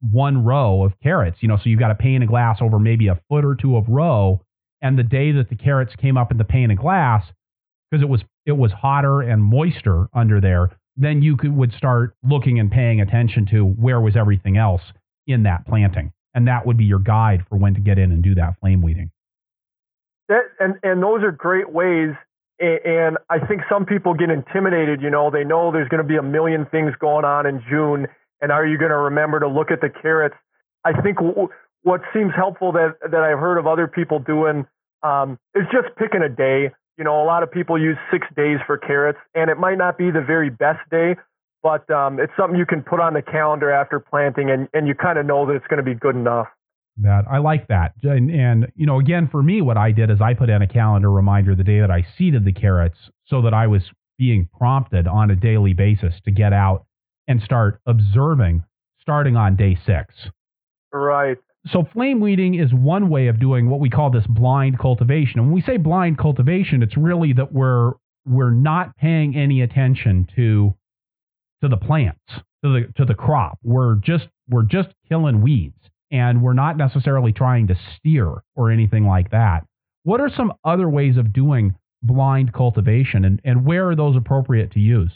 one 0.00 0.44
row 0.44 0.84
of 0.84 0.92
carrots. 1.02 1.38
You 1.40 1.48
know, 1.48 1.56
so 1.56 1.64
you've 1.66 1.80
got 1.80 1.90
a 1.90 1.94
pane 1.94 2.22
of 2.22 2.28
glass 2.28 2.58
over 2.60 2.78
maybe 2.78 3.08
a 3.08 3.20
foot 3.28 3.44
or 3.44 3.54
two 3.54 3.76
of 3.76 3.88
row, 3.88 4.40
and 4.82 4.98
the 4.98 5.02
day 5.02 5.32
that 5.32 5.48
the 5.48 5.56
carrots 5.56 5.94
came 5.96 6.16
up 6.16 6.30
in 6.30 6.38
the 6.38 6.44
pane 6.44 6.70
of 6.70 6.78
glass, 6.78 7.24
because 7.90 8.02
it 8.02 8.08
was 8.08 8.22
it 8.46 8.52
was 8.52 8.72
hotter 8.72 9.20
and 9.20 9.42
moister 9.42 10.08
under 10.14 10.40
there, 10.40 10.70
then 10.96 11.22
you 11.22 11.36
could 11.36 11.54
would 11.54 11.72
start 11.72 12.14
looking 12.22 12.58
and 12.58 12.70
paying 12.70 13.00
attention 13.00 13.46
to 13.46 13.64
where 13.64 14.00
was 14.00 14.16
everything 14.16 14.56
else 14.56 14.82
in 15.26 15.44
that 15.44 15.66
planting, 15.66 16.12
and 16.34 16.46
that 16.48 16.66
would 16.66 16.76
be 16.76 16.84
your 16.84 16.98
guide 16.98 17.44
for 17.48 17.56
when 17.56 17.74
to 17.74 17.80
get 17.80 17.98
in 17.98 18.12
and 18.12 18.22
do 18.22 18.34
that 18.34 18.58
flame 18.60 18.82
weeding. 18.82 19.10
That 20.28 20.42
and 20.58 20.74
and 20.82 21.02
those 21.02 21.22
are 21.22 21.32
great 21.32 21.70
ways 21.70 22.14
and 22.60 23.18
I 23.30 23.38
think 23.46 23.62
some 23.68 23.86
people 23.86 24.14
get 24.14 24.30
intimidated. 24.30 25.00
You 25.00 25.10
know, 25.10 25.30
they 25.30 25.44
know 25.44 25.72
there's 25.72 25.88
going 25.88 26.02
to 26.02 26.08
be 26.08 26.16
a 26.16 26.22
million 26.22 26.66
things 26.66 26.92
going 27.00 27.24
on 27.24 27.46
in 27.46 27.62
June, 27.68 28.06
and 28.40 28.52
are 28.52 28.66
you 28.66 28.78
going 28.78 28.90
to 28.90 28.98
remember 28.98 29.40
to 29.40 29.48
look 29.48 29.70
at 29.70 29.80
the 29.80 29.88
carrots? 29.88 30.36
I 30.84 31.00
think 31.00 31.18
w- 31.18 31.48
what 31.82 32.02
seems 32.12 32.32
helpful 32.36 32.72
that 32.72 32.96
that 33.00 33.20
I've 33.20 33.38
heard 33.38 33.58
of 33.58 33.66
other 33.66 33.86
people 33.86 34.18
doing 34.18 34.66
um, 35.02 35.38
is 35.54 35.64
just 35.72 35.94
picking 35.96 36.22
a 36.22 36.28
day. 36.28 36.70
You 36.98 37.04
know, 37.04 37.22
a 37.22 37.24
lot 37.24 37.42
of 37.42 37.50
people 37.50 37.80
use 37.80 37.96
six 38.12 38.26
days 38.36 38.58
for 38.66 38.76
carrots, 38.76 39.18
and 39.34 39.50
it 39.50 39.56
might 39.56 39.78
not 39.78 39.96
be 39.96 40.10
the 40.10 40.20
very 40.20 40.50
best 40.50 40.80
day, 40.90 41.16
but 41.62 41.88
um, 41.90 42.20
it's 42.20 42.32
something 42.38 42.58
you 42.58 42.66
can 42.66 42.82
put 42.82 43.00
on 43.00 43.14
the 43.14 43.22
calendar 43.22 43.70
after 43.70 43.98
planting, 43.98 44.50
and, 44.50 44.68
and 44.74 44.86
you 44.86 44.94
kind 44.94 45.18
of 45.18 45.24
know 45.24 45.46
that 45.46 45.54
it's 45.54 45.66
going 45.68 45.82
to 45.82 45.82
be 45.82 45.94
good 45.94 46.14
enough 46.14 46.48
that. 47.02 47.24
I 47.30 47.38
like 47.38 47.68
that. 47.68 47.92
And, 48.02 48.30
and, 48.30 48.70
you 48.74 48.86
know, 48.86 48.98
again, 48.98 49.28
for 49.30 49.42
me, 49.42 49.62
what 49.62 49.76
I 49.76 49.92
did 49.92 50.10
is 50.10 50.20
I 50.20 50.34
put 50.34 50.50
in 50.50 50.62
a 50.62 50.66
calendar 50.66 51.10
reminder 51.10 51.54
the 51.54 51.64
day 51.64 51.80
that 51.80 51.90
I 51.90 52.06
seeded 52.16 52.44
the 52.44 52.52
carrots 52.52 52.98
so 53.26 53.42
that 53.42 53.54
I 53.54 53.66
was 53.66 53.82
being 54.18 54.48
prompted 54.58 55.06
on 55.06 55.30
a 55.30 55.36
daily 55.36 55.72
basis 55.72 56.14
to 56.24 56.30
get 56.30 56.52
out 56.52 56.84
and 57.26 57.42
start 57.42 57.80
observing 57.86 58.64
starting 59.00 59.36
on 59.36 59.56
day 59.56 59.78
six. 59.86 60.14
Right. 60.92 61.38
So, 61.66 61.86
flame 61.92 62.20
weeding 62.20 62.54
is 62.54 62.72
one 62.72 63.08
way 63.08 63.28
of 63.28 63.38
doing 63.38 63.68
what 63.68 63.80
we 63.80 63.90
call 63.90 64.10
this 64.10 64.26
blind 64.26 64.78
cultivation. 64.78 65.40
And 65.40 65.48
when 65.48 65.54
we 65.54 65.62
say 65.62 65.76
blind 65.76 66.18
cultivation, 66.18 66.82
it's 66.82 66.96
really 66.96 67.32
that 67.34 67.52
we're 67.52 67.92
we're 68.26 68.50
not 68.50 68.96
paying 68.96 69.36
any 69.36 69.62
attention 69.62 70.26
to 70.36 70.74
to 71.62 71.68
the 71.68 71.76
plants, 71.76 72.20
to 72.64 72.72
the 72.72 72.92
to 72.96 73.04
the 73.04 73.14
crop. 73.14 73.58
We're 73.62 73.96
just 73.96 74.28
we're 74.48 74.62
just 74.62 74.88
killing 75.08 75.42
weeds 75.42 75.79
and 76.10 76.42
we're 76.42 76.52
not 76.52 76.76
necessarily 76.76 77.32
trying 77.32 77.66
to 77.68 77.76
steer 77.96 78.42
or 78.56 78.70
anything 78.70 79.06
like 79.06 79.30
that. 79.30 79.64
What 80.02 80.20
are 80.20 80.30
some 80.34 80.52
other 80.64 80.88
ways 80.88 81.16
of 81.16 81.32
doing 81.32 81.74
blind 82.02 82.52
cultivation 82.52 83.24
and, 83.24 83.40
and 83.44 83.64
where 83.64 83.88
are 83.88 83.96
those 83.96 84.16
appropriate 84.16 84.72
to 84.72 84.80
use? 84.80 85.12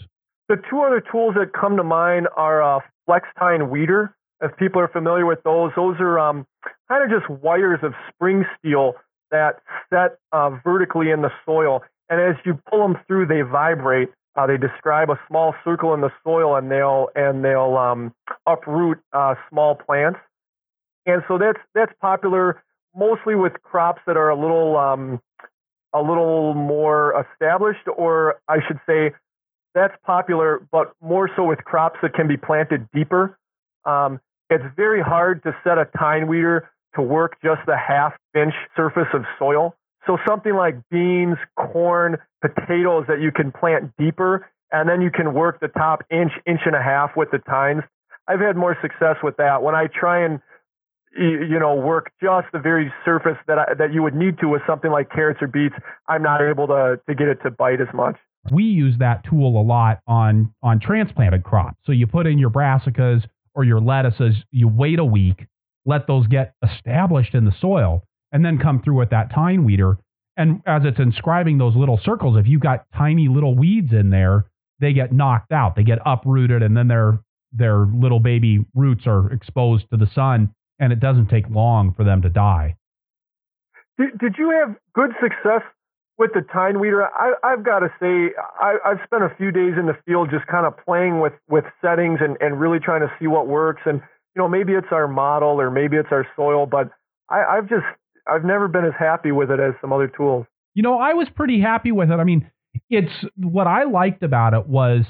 The 0.48 0.56
two 0.68 0.80
other 0.80 1.02
tools 1.10 1.34
that 1.36 1.52
come 1.58 1.76
to 1.76 1.84
mind 1.84 2.28
are 2.36 2.62
uh, 2.62 2.80
flex 3.06 3.26
tine 3.38 3.70
weeder. 3.70 4.14
If 4.42 4.56
people 4.58 4.80
are 4.80 4.88
familiar 4.88 5.24
with 5.24 5.42
those, 5.42 5.72
those 5.74 5.96
are 6.00 6.18
um, 6.18 6.46
kind 6.88 7.02
of 7.02 7.18
just 7.18 7.30
wires 7.42 7.80
of 7.82 7.94
spring 8.12 8.44
steel 8.58 8.92
that 9.30 9.60
set 9.88 10.18
uh, 10.32 10.50
vertically 10.62 11.10
in 11.10 11.22
the 11.22 11.30
soil. 11.46 11.82
And 12.10 12.20
as 12.20 12.36
you 12.44 12.60
pull 12.70 12.82
them 12.82 12.98
through, 13.06 13.26
they 13.26 13.40
vibrate. 13.40 14.10
Uh, 14.36 14.46
they 14.46 14.58
describe 14.58 15.08
a 15.10 15.18
small 15.28 15.54
circle 15.64 15.94
in 15.94 16.02
the 16.02 16.10
soil, 16.22 16.56
and 16.56 16.70
they'll 16.70 17.08
and 17.14 17.44
they'll 17.44 17.76
um, 17.78 18.12
uproot 18.46 18.98
uh, 19.12 19.34
small 19.48 19.76
plants 19.76 20.18
and 21.06 21.22
so 21.28 21.38
that's 21.38 21.60
that's 21.74 21.92
popular 22.00 22.62
mostly 22.96 23.34
with 23.34 23.52
crops 23.62 24.00
that 24.06 24.16
are 24.16 24.30
a 24.30 24.40
little 24.40 24.76
um, 24.76 25.20
a 25.94 26.00
little 26.00 26.54
more 26.54 27.24
established, 27.32 27.86
or 27.96 28.40
I 28.48 28.58
should 28.66 28.80
say, 28.86 29.12
that's 29.74 29.94
popular, 30.04 30.66
but 30.70 30.92
more 31.00 31.30
so 31.36 31.44
with 31.44 31.60
crops 31.64 31.98
that 32.02 32.14
can 32.14 32.28
be 32.28 32.36
planted 32.36 32.88
deeper. 32.92 33.38
Um, 33.84 34.20
it's 34.50 34.64
very 34.76 35.02
hard 35.02 35.42
to 35.44 35.56
set 35.64 35.78
a 35.78 35.86
tine 35.98 36.26
weeder 36.26 36.70
to 36.96 37.02
work 37.02 37.36
just 37.42 37.60
the 37.66 37.76
half 37.76 38.12
inch 38.34 38.54
surface 38.76 39.08
of 39.12 39.24
soil. 39.38 39.74
So 40.06 40.18
something 40.26 40.54
like 40.54 40.76
beans, 40.90 41.36
corn, 41.56 42.16
potatoes 42.40 43.06
that 43.08 43.20
you 43.20 43.32
can 43.32 43.52
plant 43.52 43.92
deeper, 43.96 44.48
and 44.70 44.88
then 44.88 45.00
you 45.00 45.10
can 45.10 45.32
work 45.32 45.60
the 45.60 45.68
top 45.68 46.04
inch, 46.10 46.32
inch 46.46 46.60
and 46.66 46.74
a 46.74 46.82
half 46.82 47.16
with 47.16 47.30
the 47.30 47.38
tines. 47.38 47.82
I've 48.28 48.40
had 48.40 48.56
more 48.56 48.76
success 48.82 49.16
with 49.22 49.36
that. 49.36 49.62
When 49.62 49.74
I 49.74 49.86
try 49.86 50.24
and 50.24 50.40
you 51.16 51.58
know, 51.58 51.74
work 51.74 52.12
just 52.22 52.46
the 52.52 52.58
very 52.58 52.92
surface 53.04 53.36
that 53.46 53.58
I, 53.58 53.74
that 53.78 53.92
you 53.92 54.02
would 54.02 54.14
need 54.14 54.38
to 54.38 54.48
with 54.48 54.62
something 54.66 54.90
like 54.90 55.10
carrots 55.10 55.40
or 55.42 55.48
beets. 55.48 55.74
I'm 56.08 56.22
not 56.22 56.40
able 56.40 56.66
to 56.68 57.00
to 57.08 57.14
get 57.14 57.28
it 57.28 57.38
to 57.44 57.50
bite 57.50 57.80
as 57.80 57.88
much. 57.94 58.16
We 58.52 58.64
use 58.64 58.98
that 58.98 59.24
tool 59.28 59.60
a 59.60 59.62
lot 59.62 60.00
on 60.06 60.52
on 60.62 60.80
transplanted 60.80 61.44
crops. 61.44 61.78
So 61.84 61.92
you 61.92 62.06
put 62.06 62.26
in 62.26 62.38
your 62.38 62.50
brassicas 62.50 63.24
or 63.54 63.64
your 63.64 63.80
lettuces, 63.80 64.36
you 64.50 64.68
wait 64.68 64.98
a 64.98 65.04
week, 65.04 65.46
let 65.86 66.06
those 66.06 66.26
get 66.26 66.54
established 66.62 67.34
in 67.34 67.44
the 67.44 67.54
soil, 67.60 68.02
and 68.32 68.44
then 68.44 68.58
come 68.58 68.82
through 68.82 68.96
with 68.96 69.10
that 69.10 69.32
tine 69.32 69.64
weeder. 69.64 69.98
And 70.36 70.62
as 70.66 70.82
it's 70.84 70.98
inscribing 70.98 71.58
those 71.58 71.76
little 71.76 72.00
circles, 72.02 72.36
if 72.36 72.48
you've 72.48 72.60
got 72.60 72.86
tiny 72.96 73.28
little 73.28 73.54
weeds 73.54 73.92
in 73.92 74.10
there, 74.10 74.46
they 74.80 74.92
get 74.92 75.12
knocked 75.12 75.52
out. 75.52 75.76
They 75.76 75.84
get 75.84 76.00
uprooted, 76.04 76.62
and 76.62 76.76
then 76.76 76.88
their 76.88 77.20
their 77.52 77.86
little 77.86 78.18
baby 78.18 78.64
roots 78.74 79.06
are 79.06 79.30
exposed 79.30 79.84
to 79.90 79.96
the 79.96 80.10
sun 80.12 80.52
and 80.78 80.92
it 80.92 81.00
doesn't 81.00 81.28
take 81.28 81.48
long 81.50 81.92
for 81.94 82.04
them 82.04 82.22
to 82.22 82.28
die. 82.28 82.76
Did, 83.98 84.18
did 84.18 84.34
you 84.38 84.50
have 84.50 84.76
good 84.94 85.10
success 85.22 85.62
with 86.18 86.30
the 86.32 86.42
tine 86.52 86.78
weeder, 86.78 87.04
I, 87.04 87.34
I've 87.42 87.64
got 87.64 87.80
to 87.80 87.88
say 88.00 88.34
I, 88.60 88.76
I've 88.84 88.98
spent 89.04 89.24
a 89.24 89.34
few 89.36 89.50
days 89.50 89.74
in 89.78 89.86
the 89.86 89.96
field 90.06 90.30
just 90.30 90.46
kind 90.46 90.66
of 90.66 90.74
playing 90.84 91.20
with 91.20 91.32
with 91.48 91.64
settings 91.82 92.20
and 92.22 92.36
and 92.40 92.60
really 92.60 92.78
trying 92.78 93.00
to 93.00 93.12
see 93.18 93.26
what 93.26 93.48
works. 93.48 93.82
And 93.84 94.00
you 94.34 94.42
know, 94.42 94.48
maybe 94.48 94.72
it's 94.72 94.92
our 94.92 95.08
model 95.08 95.60
or 95.60 95.70
maybe 95.70 95.96
it's 95.96 96.10
our 96.12 96.26
soil, 96.36 96.66
but 96.66 96.90
I, 97.30 97.42
I've 97.44 97.68
just 97.68 97.84
I've 98.28 98.44
never 98.44 98.68
been 98.68 98.84
as 98.84 98.94
happy 98.98 99.32
with 99.32 99.50
it 99.50 99.60
as 99.60 99.74
some 99.80 99.92
other 99.92 100.08
tools. 100.08 100.46
You 100.74 100.82
know, 100.82 100.98
I 100.98 101.14
was 101.14 101.28
pretty 101.34 101.60
happy 101.60 101.92
with 101.92 102.10
it. 102.10 102.14
I 102.14 102.24
mean, 102.24 102.50
it's 102.90 103.12
what 103.36 103.66
I 103.66 103.84
liked 103.84 104.22
about 104.22 104.54
it 104.54 104.66
was 104.66 105.04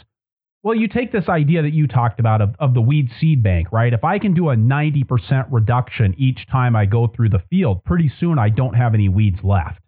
well, 0.64 0.74
you 0.74 0.88
take 0.88 1.12
this 1.12 1.29
idea 1.29 1.61
that 1.61 1.74
you 1.74 1.87
talked 1.87 2.18
about 2.18 2.40
of, 2.40 2.55
of 2.59 2.72
the 2.72 2.81
weed 2.81 3.11
seed 3.20 3.42
bank, 3.42 3.70
right? 3.70 3.92
If 3.92 4.03
I 4.03 4.18
can 4.18 4.33
do 4.33 4.48
a 4.48 4.57
90% 4.57 5.46
reduction 5.50 6.14
each 6.16 6.48
time 6.50 6.74
I 6.74 6.87
go 6.87 7.07
through 7.07 7.29
the 7.29 7.42
field, 7.50 7.85
pretty 7.85 8.11
soon 8.18 8.38
I 8.38 8.48
don't 8.48 8.72
have 8.72 8.94
any 8.94 9.11
weeds 9.11 9.40
left. 9.44 9.81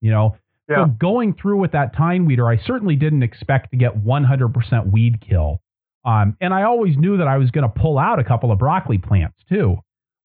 You 0.00 0.10
know, 0.10 0.36
yeah. 0.68 0.86
So 0.86 0.90
going 0.98 1.34
through 1.34 1.60
with 1.60 1.72
that 1.72 1.94
tine 1.96 2.26
weeder, 2.26 2.48
I 2.48 2.58
certainly 2.58 2.96
didn't 2.96 3.22
expect 3.22 3.70
to 3.70 3.76
get 3.76 4.04
100% 4.04 4.90
weed 4.90 5.20
kill. 5.20 5.60
Um, 6.04 6.36
and 6.40 6.52
I 6.52 6.64
always 6.64 6.96
knew 6.96 7.18
that 7.18 7.28
I 7.28 7.38
was 7.38 7.52
going 7.52 7.70
to 7.70 7.80
pull 7.80 7.96
out 7.96 8.18
a 8.18 8.24
couple 8.24 8.50
of 8.50 8.58
broccoli 8.58 8.98
plants 8.98 9.36
too. 9.48 9.76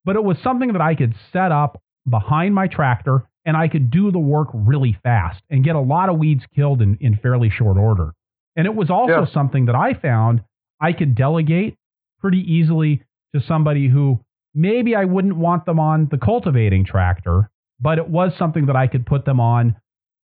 But 0.05 0.15
it 0.15 0.23
was 0.23 0.37
something 0.43 0.73
that 0.73 0.81
I 0.81 0.95
could 0.95 1.13
set 1.31 1.51
up 1.51 1.81
behind 2.09 2.55
my 2.55 2.67
tractor 2.67 3.29
and 3.45 3.55
I 3.55 3.67
could 3.67 3.91
do 3.91 4.11
the 4.11 4.19
work 4.19 4.47
really 4.53 4.97
fast 5.03 5.43
and 5.51 5.63
get 5.63 5.75
a 5.75 5.79
lot 5.79 6.09
of 6.09 6.17
weeds 6.17 6.43
killed 6.55 6.81
in, 6.81 6.97
in 6.99 7.17
fairly 7.21 7.51
short 7.51 7.77
order. 7.77 8.13
And 8.59 8.65
it 8.65 8.75
was 8.75 8.89
also 8.89 9.21
yeah. 9.21 9.33
something 9.33 9.67
that 9.67 9.75
I 9.75 9.93
found 9.93 10.41
I 10.81 10.91
could 10.91 11.15
delegate 11.15 11.77
pretty 12.19 12.39
easily 12.39 13.03
to 13.33 13.41
somebody 13.41 13.87
who 13.87 14.19
maybe 14.53 14.95
I 14.95 15.05
wouldn't 15.05 15.37
want 15.37 15.65
them 15.65 15.79
on 15.79 16.09
the 16.11 16.17
cultivating 16.17 16.83
tractor, 16.83 17.49
but 17.79 17.99
it 17.99 18.09
was 18.09 18.33
something 18.37 18.65
that 18.65 18.75
I 18.75 18.87
could 18.87 19.05
put 19.05 19.23
them 19.23 19.39
on 19.39 19.77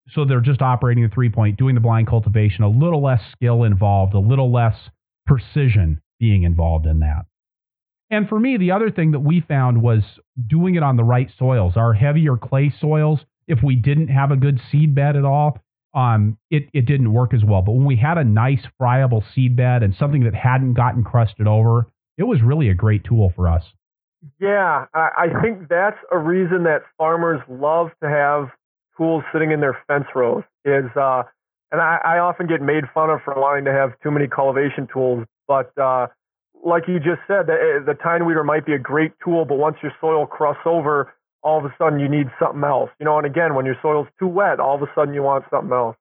so 0.09 0.25
they're 0.25 0.41
just 0.41 0.63
operating 0.63 1.05
the 1.05 1.15
three 1.15 1.31
point, 1.31 1.59
doing 1.59 1.77
the 1.77 1.81
blind 1.81 2.09
cultivation, 2.09 2.65
a 2.65 2.69
little 2.69 3.01
less 3.01 3.21
skill 3.31 3.63
involved, 3.63 4.15
a 4.15 4.19
little 4.19 4.53
less 4.53 4.75
precision 5.29 6.01
being 6.19 6.43
involved 6.43 6.87
in 6.87 6.99
that. 7.01 7.27
And 8.11 8.29
for 8.29 8.41
me, 8.41 8.57
the 8.57 8.73
other 8.73 8.91
thing 8.91 9.13
that 9.13 9.21
we 9.21 9.43
found 9.47 9.81
was 9.81 10.03
doing 10.45 10.75
it 10.75 10.83
on 10.83 10.97
the 10.97 11.05
right 11.05 11.31
soils. 11.39 11.75
Our 11.77 11.95
heavier 11.95 12.37
clay 12.37 12.75
soils, 12.81 13.21
if 13.47 13.63
we 13.63 13.77
didn't 13.77 14.09
have 14.09 14.33
a 14.33 14.37
good 14.37 14.61
seed 14.73 14.93
bed 14.93 15.15
at 15.15 15.25
all, 15.25 15.59
um, 15.95 16.37
it, 16.51 16.65
it 16.73 16.87
didn't 16.87 17.13
work 17.13 17.33
as 17.33 17.45
well. 17.45 17.63
But 17.63 17.73
when 17.73 17.85
we 17.85 17.97
had 17.97 18.19
a 18.19 18.25
nice 18.25 18.65
friable 18.79 19.23
seed 19.35 19.57
bed 19.57 19.83
and 19.83 19.95
something 19.99 20.25
that 20.25 20.35
hadn't 20.35 20.75
gotten 20.75 21.05
crusted 21.05 21.47
over, 21.47 21.87
it 22.19 22.25
was 22.25 22.43
really 22.43 22.69
a 22.69 22.75
great 22.75 23.05
tool 23.05 23.33
for 23.35 23.49
us. 23.49 23.65
Yeah, 24.41 24.87
I 24.95 25.27
think 25.43 25.69
that's 25.69 25.99
a 26.11 26.19
reason 26.19 26.65
that 26.65 26.83
farmers 26.97 27.41
love 27.49 27.89
to 28.03 28.09
have 28.09 28.49
tools 28.97 29.23
sitting 29.33 29.51
in 29.51 29.61
their 29.61 29.77
fence 29.87 30.07
rows 30.15 30.45
is, 30.65 30.85
uh, 30.97 31.25
and 31.71 31.81
I, 31.81 31.99
I 32.05 32.19
often 32.21 32.47
get 32.47 32.63
made 32.63 32.85
fun 32.95 33.11
of 33.11 33.21
for 33.23 33.35
wanting 33.37 33.67
to 33.67 33.73
have 33.73 33.93
too 34.03 34.11
many 34.11 34.27
cultivation 34.27 34.89
tools, 34.93 35.27
but 35.47 35.77
uh, 35.77 36.07
like 36.65 36.85
you 36.89 36.99
just 36.99 37.21
said, 37.27 37.47
the, 37.47 37.83
the 37.85 37.95
tine 37.95 38.25
weeder 38.25 38.45
might 38.45 38.65
be 38.65 38.73
a 38.73 38.79
great 38.79 39.13
tool, 39.23 39.45
but 39.45 39.57
once 39.57 39.77
your 39.83 39.93
soil 40.01 40.27
crosses 40.27 40.63
over, 40.65 41.13
all 41.45 41.59
of 41.59 41.65
a 41.65 41.75
sudden 41.79 42.01
you 42.01 42.09
need 42.09 42.27
something 42.41 42.65
else. 42.65 42.91
You 42.99 43.05
know, 43.05 43.19
and 43.19 43.27
again, 43.27 43.55
when 43.55 43.67
your 43.67 43.77
soil's 43.83 44.09
too 44.19 44.27
wet, 44.27 44.59
all 44.59 44.75
of 44.75 44.83
a 44.83 44.91
sudden 44.95 45.15
you 45.15 45.23
want 45.23 45.45
something 45.51 45.73
else. 45.73 45.97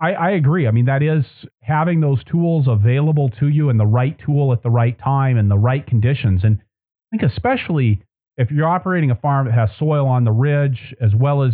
I, 0.00 0.12
I 0.12 0.30
agree. 0.32 0.66
I 0.66 0.70
mean, 0.70 0.86
that 0.86 1.02
is 1.02 1.24
having 1.60 2.00
those 2.00 2.22
tools 2.24 2.66
available 2.68 3.30
to 3.40 3.48
you 3.48 3.70
and 3.70 3.80
the 3.80 3.86
right 3.86 4.16
tool 4.24 4.52
at 4.52 4.62
the 4.62 4.70
right 4.70 4.98
time 4.98 5.38
and 5.38 5.50
the 5.50 5.58
right 5.58 5.86
conditions. 5.86 6.42
And 6.44 6.58
I 6.60 7.16
think 7.16 7.30
especially 7.30 8.02
if 8.36 8.50
you're 8.50 8.68
operating 8.68 9.10
a 9.10 9.16
farm 9.16 9.46
that 9.46 9.54
has 9.54 9.70
soil 9.78 10.06
on 10.06 10.24
the 10.24 10.32
ridge 10.32 10.94
as 11.00 11.14
well 11.14 11.42
as 11.42 11.52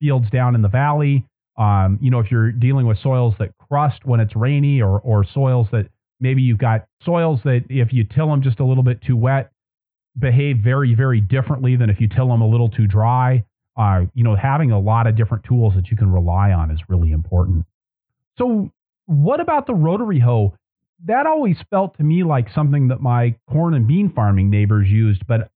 fields 0.00 0.28
down 0.30 0.54
in 0.54 0.62
the 0.62 0.68
valley. 0.68 1.24
Um, 1.56 1.98
you 2.02 2.10
know, 2.10 2.18
if 2.18 2.30
you're 2.30 2.52
dealing 2.52 2.86
with 2.86 2.98
soils 2.98 3.34
that 3.38 3.56
crust 3.58 4.04
when 4.04 4.20
it's 4.20 4.34
rainy 4.36 4.82
or, 4.82 4.98
or 5.00 5.24
soils 5.24 5.68
that 5.72 5.88
maybe 6.20 6.42
you've 6.42 6.58
got 6.58 6.86
soils 7.04 7.40
that 7.44 7.64
if 7.70 7.92
you 7.92 8.04
till 8.04 8.28
them 8.28 8.42
just 8.42 8.60
a 8.60 8.64
little 8.64 8.82
bit 8.82 9.00
too 9.02 9.16
wet, 9.16 9.50
behave 10.18 10.58
very, 10.58 10.94
very 10.94 11.20
differently 11.20 11.76
than 11.76 11.90
if 11.90 12.00
you 12.00 12.08
till 12.08 12.28
them 12.28 12.40
a 12.40 12.48
little 12.48 12.68
too 12.68 12.86
dry. 12.86 13.44
Uh, 13.76 14.02
you 14.14 14.22
know, 14.22 14.36
having 14.36 14.70
a 14.70 14.78
lot 14.78 15.06
of 15.06 15.16
different 15.16 15.44
tools 15.44 15.74
that 15.74 15.90
you 15.90 15.96
can 15.96 16.10
rely 16.10 16.52
on 16.52 16.70
is 16.70 16.80
really 16.88 17.10
important. 17.10 17.66
So, 18.38 18.70
what 19.06 19.40
about 19.40 19.66
the 19.66 19.74
rotary 19.74 20.20
hoe? 20.20 20.54
That 21.06 21.26
always 21.26 21.56
felt 21.70 21.96
to 21.98 22.04
me 22.04 22.22
like 22.22 22.46
something 22.54 22.88
that 22.88 23.00
my 23.00 23.36
corn 23.50 23.74
and 23.74 23.86
bean 23.86 24.12
farming 24.14 24.48
neighbors 24.48 24.88
used, 24.88 25.26
but 25.26 25.50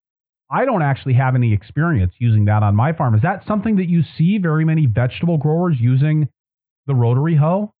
I 0.51 0.64
don't 0.64 0.83
actually 0.83 1.14
have 1.14 1.35
any 1.35 1.53
experience 1.53 2.12
using 2.18 2.47
that 2.47 2.62
on 2.62 2.75
my 2.75 2.92
farm. 2.92 3.14
Is 3.14 3.23
that 3.23 3.47
something 3.47 3.77
that 3.77 3.88
you 3.88 4.03
see 4.16 4.38
very 4.38 4.64
many 4.64 4.87
vegetable 4.87 5.38
growers 5.38 5.77
using 5.79 6.29
the 6.87 6.94
rotary 6.94 7.37
hoe? 7.37 7.73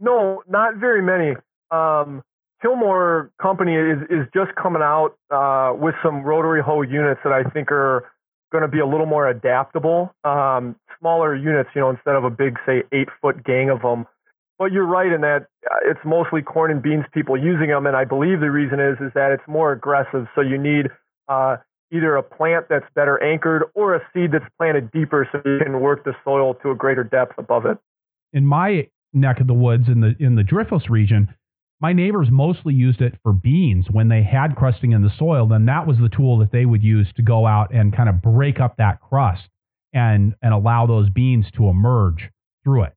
No, 0.00 0.42
not 0.48 0.76
very 0.76 1.02
many. 1.02 1.36
Um, 1.70 2.22
Kilmore 2.60 3.30
Company 3.40 3.74
is, 3.74 3.98
is 4.10 4.26
just 4.34 4.54
coming 4.56 4.82
out 4.82 5.16
uh, 5.30 5.72
with 5.74 5.94
some 6.02 6.22
rotary 6.22 6.62
hoe 6.62 6.82
units 6.82 7.20
that 7.24 7.32
I 7.32 7.48
think 7.50 7.70
are 7.70 8.10
going 8.50 8.62
to 8.62 8.68
be 8.68 8.80
a 8.80 8.86
little 8.86 9.06
more 9.06 9.28
adaptable. 9.28 10.14
Um, 10.24 10.76
smaller 10.98 11.36
units, 11.36 11.70
you 11.74 11.80
know, 11.80 11.90
instead 11.90 12.16
of 12.16 12.24
a 12.24 12.30
big, 12.30 12.58
say, 12.66 12.82
eight 12.92 13.08
foot 13.20 13.44
gang 13.44 13.70
of 13.70 13.82
them. 13.82 14.06
But 14.58 14.72
you're 14.72 14.86
right 14.86 15.12
in 15.12 15.20
that 15.20 15.46
uh, 15.70 15.76
it's 15.84 16.00
mostly 16.04 16.42
corn 16.42 16.72
and 16.72 16.82
beans 16.82 17.04
people 17.12 17.36
using 17.36 17.68
them, 17.68 17.86
and 17.86 17.94
I 17.94 18.04
believe 18.04 18.40
the 18.40 18.50
reason 18.50 18.80
is 18.80 18.96
is 19.00 19.12
that 19.14 19.30
it's 19.30 19.46
more 19.46 19.70
aggressive. 19.70 20.26
So 20.34 20.40
you 20.40 20.58
need 20.58 20.86
uh, 21.28 21.58
either 21.92 22.16
a 22.16 22.24
plant 22.24 22.66
that's 22.68 22.86
better 22.96 23.22
anchored 23.22 23.64
or 23.74 23.94
a 23.94 24.00
seed 24.12 24.32
that's 24.32 24.44
planted 24.58 24.90
deeper 24.90 25.28
so 25.30 25.40
you 25.44 25.60
can 25.62 25.78
work 25.80 26.04
the 26.04 26.12
soil 26.24 26.54
to 26.62 26.72
a 26.72 26.74
greater 26.74 27.04
depth 27.04 27.38
above 27.38 27.66
it. 27.66 27.78
In 28.32 28.44
my 28.44 28.88
neck 29.12 29.40
of 29.40 29.46
the 29.46 29.54
woods 29.54 29.84
in 29.86 30.00
the 30.00 30.16
in 30.18 30.34
the 30.34 30.42
Driftless 30.42 30.90
region, 30.90 31.32
my 31.80 31.92
neighbors 31.92 32.28
mostly 32.30 32.74
used 32.74 33.00
it 33.00 33.14
for 33.22 33.32
beans 33.32 33.86
when 33.90 34.08
they 34.08 34.22
had 34.22 34.56
crusting 34.56 34.92
in 34.92 35.02
the 35.02 35.12
soil. 35.16 35.46
Then 35.46 35.66
that 35.66 35.86
was 35.86 35.98
the 35.98 36.08
tool 36.08 36.38
that 36.38 36.52
they 36.52 36.64
would 36.64 36.82
use 36.82 37.06
to 37.16 37.22
go 37.22 37.46
out 37.46 37.72
and 37.72 37.96
kind 37.96 38.08
of 38.08 38.20
break 38.20 38.60
up 38.60 38.76
that 38.78 39.00
crust 39.00 39.48
and 39.92 40.34
and 40.42 40.52
allow 40.52 40.86
those 40.86 41.08
beans 41.08 41.46
to 41.56 41.68
emerge 41.68 42.30
through 42.64 42.84
it. 42.84 42.94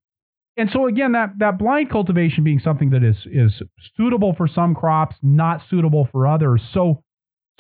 And 0.58 0.70
so 0.72 0.88
again, 0.88 1.14
that 1.14 1.34
that 1.40 1.58
blind 1.58 1.90
cultivation 1.90 2.44
being 2.44 2.60
something 2.60 2.90
that 2.92 3.04
is 3.04 3.18
is 3.26 3.62
suitable 3.96 4.34
for 4.36 4.48
some 4.48 4.76
crops, 4.76 5.16
not 5.22 5.62
suitable 5.70 6.08
for 6.12 6.28
others. 6.28 6.62
So 6.74 7.04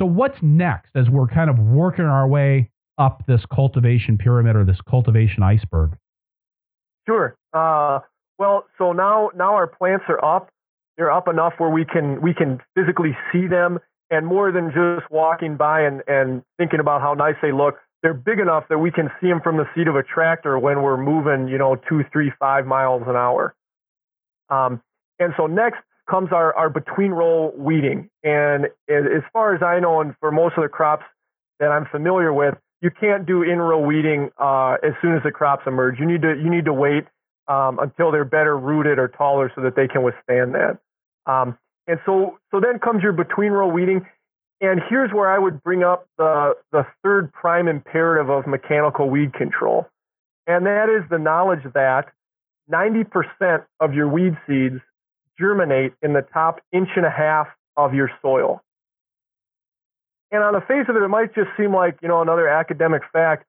so, 0.02 0.06
what's 0.06 0.38
next 0.42 0.90
as 0.96 1.10
we're 1.10 1.28
kind 1.28 1.48
of 1.48 1.60
working 1.60 2.06
our 2.06 2.28
way 2.28 2.72
up 2.98 3.24
this 3.28 3.42
cultivation 3.54 4.18
pyramid 4.18 4.56
or 4.56 4.66
this 4.66 4.80
cultivation 4.90 5.44
iceberg? 5.44 5.96
Sure. 7.08 7.36
Uh, 7.54 8.00
well, 8.40 8.66
so 8.80 8.94
now 8.94 9.30
now 9.36 9.54
our 9.54 9.68
plants 9.68 10.06
are 10.10 10.24
up. 10.26 10.50
They're 11.02 11.12
up 11.12 11.28
enough 11.28 11.54
where 11.58 11.72
we 11.72 11.84
can 11.84 12.22
we 12.22 12.32
can 12.32 12.60
physically 12.76 13.18
see 13.32 13.48
them, 13.48 13.80
and 14.12 14.24
more 14.24 14.52
than 14.52 14.68
just 14.68 15.10
walking 15.10 15.58
by 15.58 15.82
and 15.82 16.04
and 16.06 16.44
thinking 16.60 16.80
about 16.80 17.02
how 17.02 17.16
nice 17.16 17.34
they 17.42 17.52
look. 17.52 17.80
They're 18.04 18.14
big 18.14 18.38
enough 18.38 18.66
that 18.70 18.78
we 18.78 18.92
can 18.92 19.10
see 19.20 19.26
them 19.26 19.42
from 19.42 19.58
the 19.58 19.66
seat 19.74 19.88
of 19.88 19.96
a 19.96 20.04
tractor 20.04 20.60
when 20.60 20.84
we're 20.84 21.02
moving, 21.02 21.48
you 21.48 21.58
know, 21.58 21.76
two, 21.90 22.04
three, 22.14 22.32
five 22.38 22.68
miles 22.68 23.02
an 23.08 23.16
hour. 23.16 23.56
Um, 24.50 24.80
and 25.18 25.34
so 25.38 25.48
next, 25.48 25.80
comes 26.08 26.30
our, 26.32 26.54
our 26.54 26.70
between 26.70 27.10
row 27.10 27.52
weeding. 27.58 28.12
And 28.24 28.66
as 28.88 29.24
far 29.34 29.56
as 29.56 29.64
I 29.64 29.80
know, 29.80 30.02
and 30.02 30.14
for 30.20 30.32
most 30.32 30.56
of 30.56 30.62
the 30.62 30.70
crops 30.70 31.06
that 31.60 31.72
I'm 31.72 31.88
familiar 31.88 32.32
with, 32.32 32.54
you 32.82 32.92
can't 32.92 33.26
do 33.26 33.42
in 33.42 33.58
row 33.58 33.80
weeding 33.80 34.30
uh, 34.38 34.78
as 34.84 34.94
soon 35.02 35.16
as 35.16 35.24
the 35.24 35.32
crops 35.32 35.64
emerge. 35.66 35.98
You 35.98 36.06
need 36.06 36.22
to 36.22 36.36
you 36.36 36.52
need 36.52 36.66
to 36.66 36.74
wait 36.74 37.06
um, 37.48 37.80
until 37.80 38.12
they're 38.12 38.24
better 38.24 38.56
rooted 38.56 39.00
or 39.00 39.08
taller 39.08 39.52
so 39.56 39.62
that 39.62 39.76
they 39.76 39.88
can 39.88 40.04
withstand 40.04 40.54
that. 40.54 40.78
Um, 41.26 41.58
and 41.88 42.00
so 42.06 42.38
so 42.52 42.60
then 42.60 42.80
comes 42.80 43.04
your 43.04 43.14
between 43.14 43.52
row 43.52 43.68
weeding. 43.68 44.06
And 44.60 44.80
here's 44.90 45.12
where 45.12 45.30
I 45.30 45.40
would 45.40 45.64
bring 45.64 45.84
up 45.84 46.08
the 46.18 46.56
the 46.72 46.86
third 47.04 47.32
prime 47.34 47.68
imperative 47.68 48.30
of 48.30 48.48
mechanical 48.48 49.10
weed 49.10 49.34
control, 49.34 49.88
and 50.48 50.66
that 50.66 50.90
is 50.90 51.08
the 51.10 51.18
knowledge 51.18 51.64
that 51.74 52.12
90% 52.72 53.66
of 53.80 53.94
your 53.94 54.08
weed 54.08 54.38
seeds 54.48 54.80
germinate 55.40 55.94
in 56.02 56.14
the 56.14 56.22
top 56.22 56.62
inch 56.72 56.90
and 56.96 57.06
a 57.06 57.10
half 57.10 57.48
of 57.76 57.94
your 57.94 58.10
soil. 58.22 58.62
And 60.32 60.44
on 60.44 60.54
the 60.54 60.62
face 60.62 60.86
of 60.88 60.96
it, 60.96 61.04
it 61.04 61.08
might 61.10 61.36
just 61.36 61.50
seem 61.58 61.74
like, 61.74 61.98
you 62.02 62.08
know, 62.08 62.22
another 62.22 62.48
academic 62.48 63.02
fact, 63.12 63.46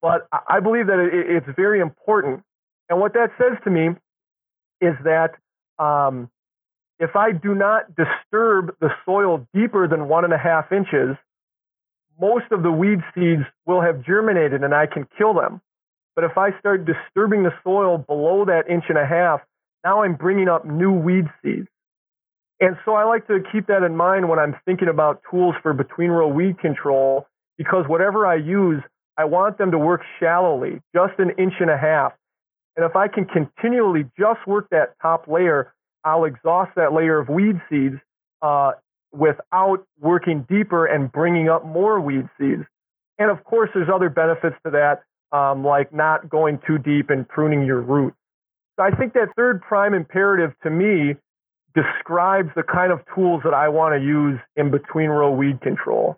but 0.00 0.26
I 0.48 0.60
believe 0.60 0.86
that 0.86 0.98
it's 1.12 1.46
very 1.56 1.80
important. 1.80 2.42
And 2.88 2.98
what 2.98 3.12
that 3.14 3.30
says 3.38 3.58
to 3.64 3.70
me 3.70 3.90
is 4.80 4.94
that 5.04 5.34
um, 5.78 6.30
if 7.02 7.16
I 7.16 7.32
do 7.32 7.52
not 7.52 7.96
disturb 7.96 8.76
the 8.80 8.90
soil 9.04 9.44
deeper 9.52 9.88
than 9.88 10.08
one 10.08 10.24
and 10.24 10.32
a 10.32 10.38
half 10.38 10.70
inches, 10.70 11.16
most 12.20 12.44
of 12.52 12.62
the 12.62 12.70
weed 12.70 13.00
seeds 13.12 13.42
will 13.66 13.80
have 13.80 14.04
germinated 14.04 14.62
and 14.62 14.72
I 14.72 14.86
can 14.86 15.08
kill 15.18 15.34
them. 15.34 15.60
But 16.14 16.22
if 16.24 16.38
I 16.38 16.56
start 16.60 16.84
disturbing 16.84 17.42
the 17.42 17.52
soil 17.64 17.98
below 17.98 18.44
that 18.44 18.70
inch 18.70 18.84
and 18.88 18.98
a 18.98 19.04
half, 19.04 19.40
now 19.84 20.04
I'm 20.04 20.14
bringing 20.14 20.48
up 20.48 20.64
new 20.64 20.92
weed 20.92 21.24
seeds. 21.42 21.66
And 22.60 22.76
so 22.84 22.94
I 22.94 23.02
like 23.02 23.26
to 23.26 23.40
keep 23.50 23.66
that 23.66 23.82
in 23.82 23.96
mind 23.96 24.28
when 24.28 24.38
I'm 24.38 24.54
thinking 24.64 24.86
about 24.86 25.22
tools 25.28 25.56
for 25.60 25.72
between 25.72 26.10
row 26.10 26.28
weed 26.28 26.60
control 26.60 27.26
because 27.58 27.84
whatever 27.88 28.28
I 28.28 28.36
use, 28.36 28.80
I 29.18 29.24
want 29.24 29.58
them 29.58 29.72
to 29.72 29.78
work 29.78 30.02
shallowly, 30.20 30.80
just 30.94 31.18
an 31.18 31.30
inch 31.36 31.54
and 31.58 31.68
a 31.68 31.76
half. 31.76 32.12
And 32.76 32.86
if 32.86 32.94
I 32.94 33.08
can 33.08 33.24
continually 33.24 34.04
just 34.16 34.46
work 34.46 34.68
that 34.70 34.94
top 35.02 35.26
layer, 35.26 35.74
I'll 36.04 36.24
exhaust 36.24 36.72
that 36.76 36.92
layer 36.92 37.18
of 37.18 37.28
weed 37.28 37.60
seeds 37.70 37.96
uh, 38.42 38.72
without 39.12 39.84
working 40.00 40.46
deeper 40.48 40.86
and 40.86 41.10
bringing 41.10 41.48
up 41.48 41.64
more 41.64 42.00
weed 42.00 42.28
seeds. 42.38 42.64
And 43.18 43.30
of 43.30 43.44
course, 43.44 43.70
there's 43.74 43.88
other 43.92 44.08
benefits 44.08 44.56
to 44.64 44.70
that, 44.70 45.02
um, 45.36 45.64
like 45.64 45.92
not 45.92 46.28
going 46.28 46.58
too 46.66 46.78
deep 46.78 47.10
and 47.10 47.28
pruning 47.28 47.64
your 47.64 47.80
roots. 47.80 48.16
So 48.76 48.84
I 48.84 48.90
think 48.90 49.12
that 49.14 49.28
third 49.36 49.60
prime 49.60 49.94
imperative 49.94 50.52
to 50.62 50.70
me 50.70 51.16
describes 51.74 52.50
the 52.56 52.62
kind 52.62 52.92
of 52.92 53.00
tools 53.14 53.42
that 53.44 53.54
I 53.54 53.68
want 53.68 53.94
to 53.94 54.00
use 54.04 54.38
in 54.56 54.70
between 54.70 55.08
row 55.08 55.32
weed 55.32 55.60
control. 55.60 56.16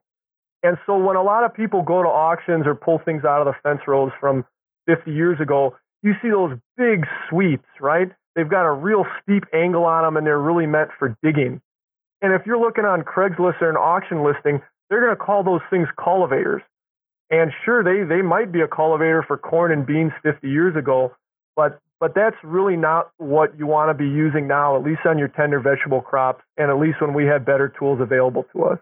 And 0.63 0.79
so 0.87 0.97
when 0.97 1.17
a 1.17 1.23
lot 1.23 1.45
of 1.45 1.53
people 1.53 1.83
go 1.83 2.03
to 2.03 2.09
auctions 2.09 2.67
or 2.67 2.75
pull 2.75 2.99
things 3.05 3.25
out 3.25 3.47
of 3.47 3.47
the 3.47 3.55
fence 3.63 3.83
rows 3.87 4.13
from 4.19 4.45
50 4.87 5.13
years 5.13 5.41
ago, 5.41 5.77
you 6.03 6.15
see 6.23 6.31
those 6.31 6.59
big 6.77 7.07
sweeps, 7.29 7.69
right? 7.81 8.11
They've 8.35 8.49
got 8.49 8.67
a 8.67 8.73
real 8.73 9.05
steep 9.23 9.45
angle 9.55 9.85
on 9.85 10.05
them 10.05 10.17
and 10.17 10.27
they're 10.27 10.41
really 10.41 10.67
meant 10.67 10.91
for 10.99 11.17
digging. 11.23 11.61
And 12.23 12.33
if 12.33 12.47
you're 12.47 12.59
looking 12.59 12.85
on 12.85 13.03
Craigslist 13.03 13.61
or 13.61 13.71
an 13.71 13.77
auction 13.77 14.25
listing, 14.25 14.61
they're 14.89 15.01
going 15.01 15.17
to 15.17 15.23
call 15.23 15.45
those 15.45 15.61
things 15.71 15.89
cultivators. 16.03 16.63
And 17.31 17.53
sure, 17.65 17.83
they, 17.83 18.07
they 18.07 18.23
might 18.23 18.53
be 18.53 18.61
a 18.61 18.69
cultivator 18.69 19.25
for 19.27 19.37
corn 19.37 19.73
and 19.73 19.87
beans 19.87 20.13
50 20.23 20.49
years 20.49 20.77
ago, 20.77 21.13
but 21.57 21.81
but 22.01 22.15
that's 22.15 22.37
really 22.43 22.77
not 22.77 23.13
what 23.17 23.59
you 23.59 23.67
want 23.67 23.89
to 23.89 23.95
be 23.95 24.09
using 24.09 24.47
now, 24.47 24.77
at 24.77 24.83
least 24.83 25.01
on 25.07 25.17
your 25.17 25.29
tender 25.29 25.59
vegetable 25.59 26.03
crops, 26.03 26.43
and 26.59 26.71
at 26.71 26.79
least 26.79 27.01
when 27.01 27.15
we 27.15 27.25
have 27.25 27.47
better 27.47 27.73
tools 27.79 27.99
available 28.01 28.45
to 28.53 28.65
us. 28.65 28.79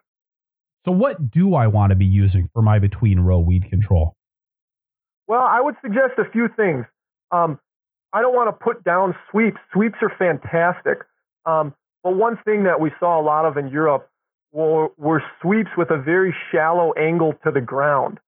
So, 0.84 0.90
what 0.90 1.30
do 1.30 1.54
I 1.54 1.68
want 1.68 1.90
to 1.90 1.96
be 1.96 2.06
using 2.06 2.48
for 2.52 2.62
my 2.62 2.80
between 2.80 3.20
row 3.20 3.38
weed 3.38 3.68
control? 3.70 4.16
Well, 5.28 5.42
I 5.42 5.60
would 5.60 5.76
suggest 5.82 6.18
a 6.18 6.28
few 6.32 6.48
things. 6.56 6.84
Um, 7.30 7.60
I 8.12 8.20
don't 8.20 8.34
want 8.34 8.48
to 8.48 8.64
put 8.64 8.84
down 8.84 9.14
sweeps. 9.30 9.58
Sweeps 9.72 9.96
are 10.02 10.12
fantastic. 10.18 10.98
Um, 11.46 11.74
but 12.02 12.14
one 12.14 12.38
thing 12.44 12.64
that 12.64 12.80
we 12.80 12.90
saw 13.00 13.20
a 13.20 13.22
lot 13.22 13.44
of 13.44 13.56
in 13.56 13.68
Europe 13.68 14.08
were, 14.52 14.88
were 14.98 15.22
sweeps 15.40 15.70
with 15.76 15.90
a 15.90 15.96
very 15.96 16.34
shallow 16.50 16.92
angle 16.92 17.34
to 17.44 17.50
the 17.50 17.60
ground. 17.60 18.18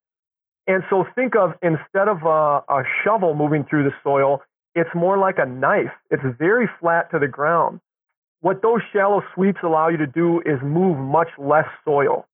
And 0.67 0.83
so 0.89 1.05
think 1.15 1.37
of 1.37 1.53
instead 1.63 2.09
of 2.09 2.23
a, 2.23 2.63
a 2.69 2.83
shovel 3.05 3.35
moving 3.35 3.65
through 3.69 3.85
the 3.85 3.95
soil, 4.03 4.41
it's 4.75 4.91
more 4.95 5.19
like 5.19 5.39
a 5.39 5.47
knife. 5.47 5.93
It's 6.11 6.23
very 6.39 6.69
flat 6.81 7.11
to 7.11 7.19
the 7.19 7.29
ground. 7.29 7.81
What 8.41 8.63
those 8.63 8.81
shallow 8.93 9.23
sweeps 9.35 9.61
allow 9.63 9.89
you 9.89 9.99
to 9.99 10.07
do 10.07 10.41
is 10.41 10.59
move 10.63 10.99
much 10.99 11.29
less 11.39 11.67
soil. 11.85 12.27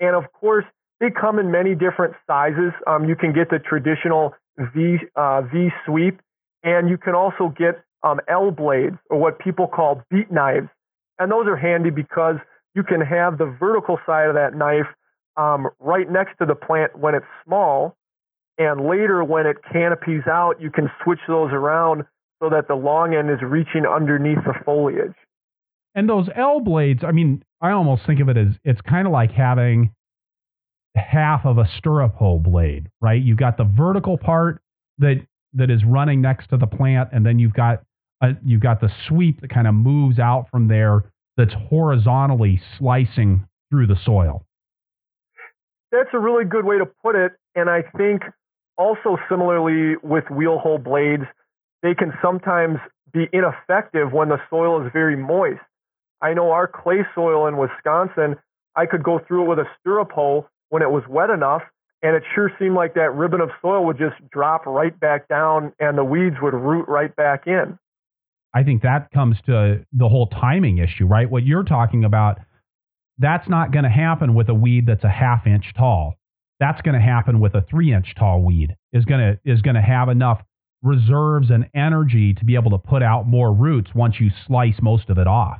And 0.00 0.14
of 0.14 0.24
course, 0.32 0.64
they 1.00 1.10
come 1.10 1.38
in 1.38 1.50
many 1.50 1.74
different 1.74 2.14
sizes. 2.26 2.72
Um, 2.86 3.08
you 3.08 3.16
can 3.16 3.32
get 3.32 3.50
the 3.50 3.58
traditional 3.58 4.34
V, 4.58 4.96
uh, 5.14 5.42
V 5.42 5.70
sweep, 5.84 6.20
and 6.66 6.90
you 6.90 6.98
can 6.98 7.14
also 7.14 7.54
get 7.56 7.82
um, 8.02 8.20
L 8.28 8.50
blades, 8.50 8.96
or 9.08 9.18
what 9.18 9.38
people 9.38 9.66
call 9.66 10.02
beet 10.10 10.30
knives. 10.30 10.68
And 11.18 11.32
those 11.32 11.46
are 11.46 11.56
handy 11.56 11.88
because 11.88 12.36
you 12.74 12.82
can 12.82 13.00
have 13.00 13.38
the 13.38 13.46
vertical 13.58 13.98
side 14.04 14.28
of 14.28 14.34
that 14.34 14.54
knife 14.54 14.86
um, 15.38 15.68
right 15.80 16.10
next 16.10 16.36
to 16.38 16.46
the 16.46 16.54
plant 16.54 16.98
when 16.98 17.14
it's 17.14 17.26
small, 17.46 17.96
and 18.58 18.86
later, 18.88 19.22
when 19.22 19.46
it 19.46 19.56
canopies 19.70 20.22
out, 20.26 20.60
you 20.60 20.70
can 20.70 20.90
switch 21.04 21.18
those 21.28 21.50
around 21.52 22.04
so 22.42 22.48
that 22.50 22.68
the 22.68 22.74
long 22.74 23.14
end 23.14 23.30
is 23.30 23.38
reaching 23.42 23.84
underneath 23.86 24.42
the 24.44 24.54
foliage. 24.64 25.14
And 25.94 26.08
those 26.08 26.28
L 26.34 26.60
blades, 26.60 27.04
I 27.04 27.12
mean, 27.12 27.42
I 27.60 27.70
almost 27.70 28.02
think 28.06 28.20
of 28.20 28.28
it 28.28 28.36
as 28.36 28.48
it's 28.64 28.80
kind 28.82 29.06
of 29.06 29.12
like 29.12 29.30
having 29.30 29.92
half 30.94 31.44
of 31.44 31.58
a 31.58 31.68
stirrup 31.76 32.14
hoe 32.14 32.38
blade, 32.38 32.88
right? 33.00 33.22
You've 33.22 33.38
got 33.38 33.56
the 33.56 33.64
vertical 33.64 34.16
part 34.16 34.62
that 34.98 35.26
that 35.56 35.70
is 35.70 35.84
running 35.84 36.20
next 36.20 36.48
to 36.48 36.56
the 36.56 36.66
plant, 36.66 37.10
and 37.12 37.24
then 37.24 37.38
you've 37.38 37.54
got 37.54 37.82
a, 38.22 38.30
you've 38.44 38.62
got 38.62 38.80
the 38.80 38.90
sweep 39.08 39.40
that 39.40 39.50
kind 39.50 39.66
of 39.66 39.74
moves 39.74 40.18
out 40.18 40.48
from 40.50 40.68
there 40.68 41.04
that's 41.36 41.54
horizontally 41.68 42.60
slicing 42.78 43.46
through 43.70 43.86
the 43.86 43.96
soil. 44.04 44.44
That's 45.92 46.08
a 46.12 46.18
really 46.18 46.44
good 46.44 46.64
way 46.64 46.78
to 46.78 46.86
put 46.86 47.14
it, 47.14 47.32
and 47.54 47.68
I 47.68 47.82
think 47.96 48.22
also, 48.78 49.16
similarly 49.28 49.96
with 50.02 50.24
wheel 50.30 50.58
hoe 50.58 50.78
blades, 50.78 51.24
they 51.82 51.94
can 51.94 52.12
sometimes 52.20 52.78
be 53.12 53.26
ineffective 53.32 54.12
when 54.12 54.28
the 54.28 54.38
soil 54.50 54.84
is 54.84 54.92
very 54.92 55.16
moist. 55.16 55.60
I 56.20 56.34
know 56.34 56.50
our 56.50 56.66
clay 56.66 57.06
soil 57.14 57.46
in 57.46 57.56
Wisconsin, 57.56 58.36
I 58.74 58.86
could 58.86 59.02
go 59.02 59.20
through 59.26 59.44
it 59.44 59.48
with 59.48 59.58
a 59.58 59.68
stirrup 59.80 60.12
hoe 60.12 60.48
when 60.68 60.82
it 60.82 60.90
was 60.90 61.04
wet 61.08 61.30
enough, 61.30 61.62
and 62.06 62.16
it 62.16 62.22
sure 62.34 62.52
seemed 62.58 62.74
like 62.74 62.94
that 62.94 63.14
ribbon 63.14 63.40
of 63.40 63.50
soil 63.60 63.84
would 63.86 63.98
just 63.98 64.14
drop 64.30 64.64
right 64.66 64.98
back 64.98 65.28
down 65.28 65.72
and 65.80 65.98
the 65.98 66.04
weeds 66.04 66.36
would 66.40 66.54
root 66.54 66.86
right 66.88 67.14
back 67.16 67.46
in. 67.46 67.78
I 68.54 68.62
think 68.62 68.82
that 68.82 69.10
comes 69.10 69.36
to 69.46 69.84
the 69.92 70.08
whole 70.08 70.28
timing 70.28 70.78
issue, 70.78 71.06
right? 71.06 71.28
What 71.30 71.44
you're 71.44 71.64
talking 71.64 72.04
about, 72.04 72.38
that's 73.18 73.48
not 73.48 73.72
going 73.72 73.84
to 73.84 73.90
happen 73.90 74.34
with 74.34 74.48
a 74.48 74.54
weed 74.54 74.86
that's 74.86 75.04
a 75.04 75.10
half 75.10 75.46
inch 75.46 75.72
tall 75.76 76.16
that's 76.58 76.80
going 76.82 76.94
to 76.94 77.00
happen 77.00 77.40
with 77.40 77.54
a 77.54 77.62
three 77.68 77.92
inch 77.92 78.14
tall 78.18 78.42
weed 78.42 78.76
is 78.92 79.04
going 79.04 79.20
to 79.20 79.50
is 79.50 79.62
going 79.62 79.76
to 79.76 79.82
have 79.82 80.08
enough 80.08 80.42
reserves 80.82 81.50
and 81.50 81.68
energy 81.74 82.34
to 82.34 82.44
be 82.44 82.54
able 82.54 82.70
to 82.70 82.78
put 82.78 83.02
out 83.02 83.26
more 83.26 83.52
roots 83.52 83.90
once 83.94 84.16
you 84.20 84.30
slice 84.46 84.76
most 84.80 85.08
of 85.10 85.18
it 85.18 85.26
off. 85.26 85.58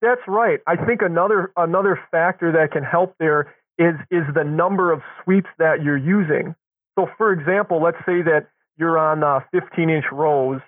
That's 0.00 0.20
right. 0.26 0.60
I 0.66 0.76
think 0.76 1.02
another 1.02 1.52
another 1.56 2.00
factor 2.10 2.52
that 2.52 2.72
can 2.72 2.82
help 2.82 3.14
there 3.18 3.54
is 3.80 3.96
is 4.10 4.22
the 4.34 4.44
number 4.44 4.92
of 4.92 5.00
sweeps 5.24 5.48
that 5.58 5.82
you're 5.82 5.96
using. 5.96 6.54
So, 6.98 7.08
for 7.16 7.32
example, 7.32 7.82
let's 7.82 7.98
say 8.04 8.20
that 8.22 8.48
you're 8.76 8.98
on 8.98 9.24
uh, 9.24 9.40
15 9.52 9.88
inch 9.88 10.04
rows, 10.12 10.60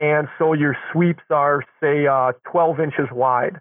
and 0.00 0.28
so 0.38 0.52
your 0.52 0.76
sweeps 0.92 1.22
are 1.30 1.64
say 1.80 2.06
uh, 2.06 2.32
12 2.50 2.80
inches 2.80 3.08
wide. 3.10 3.58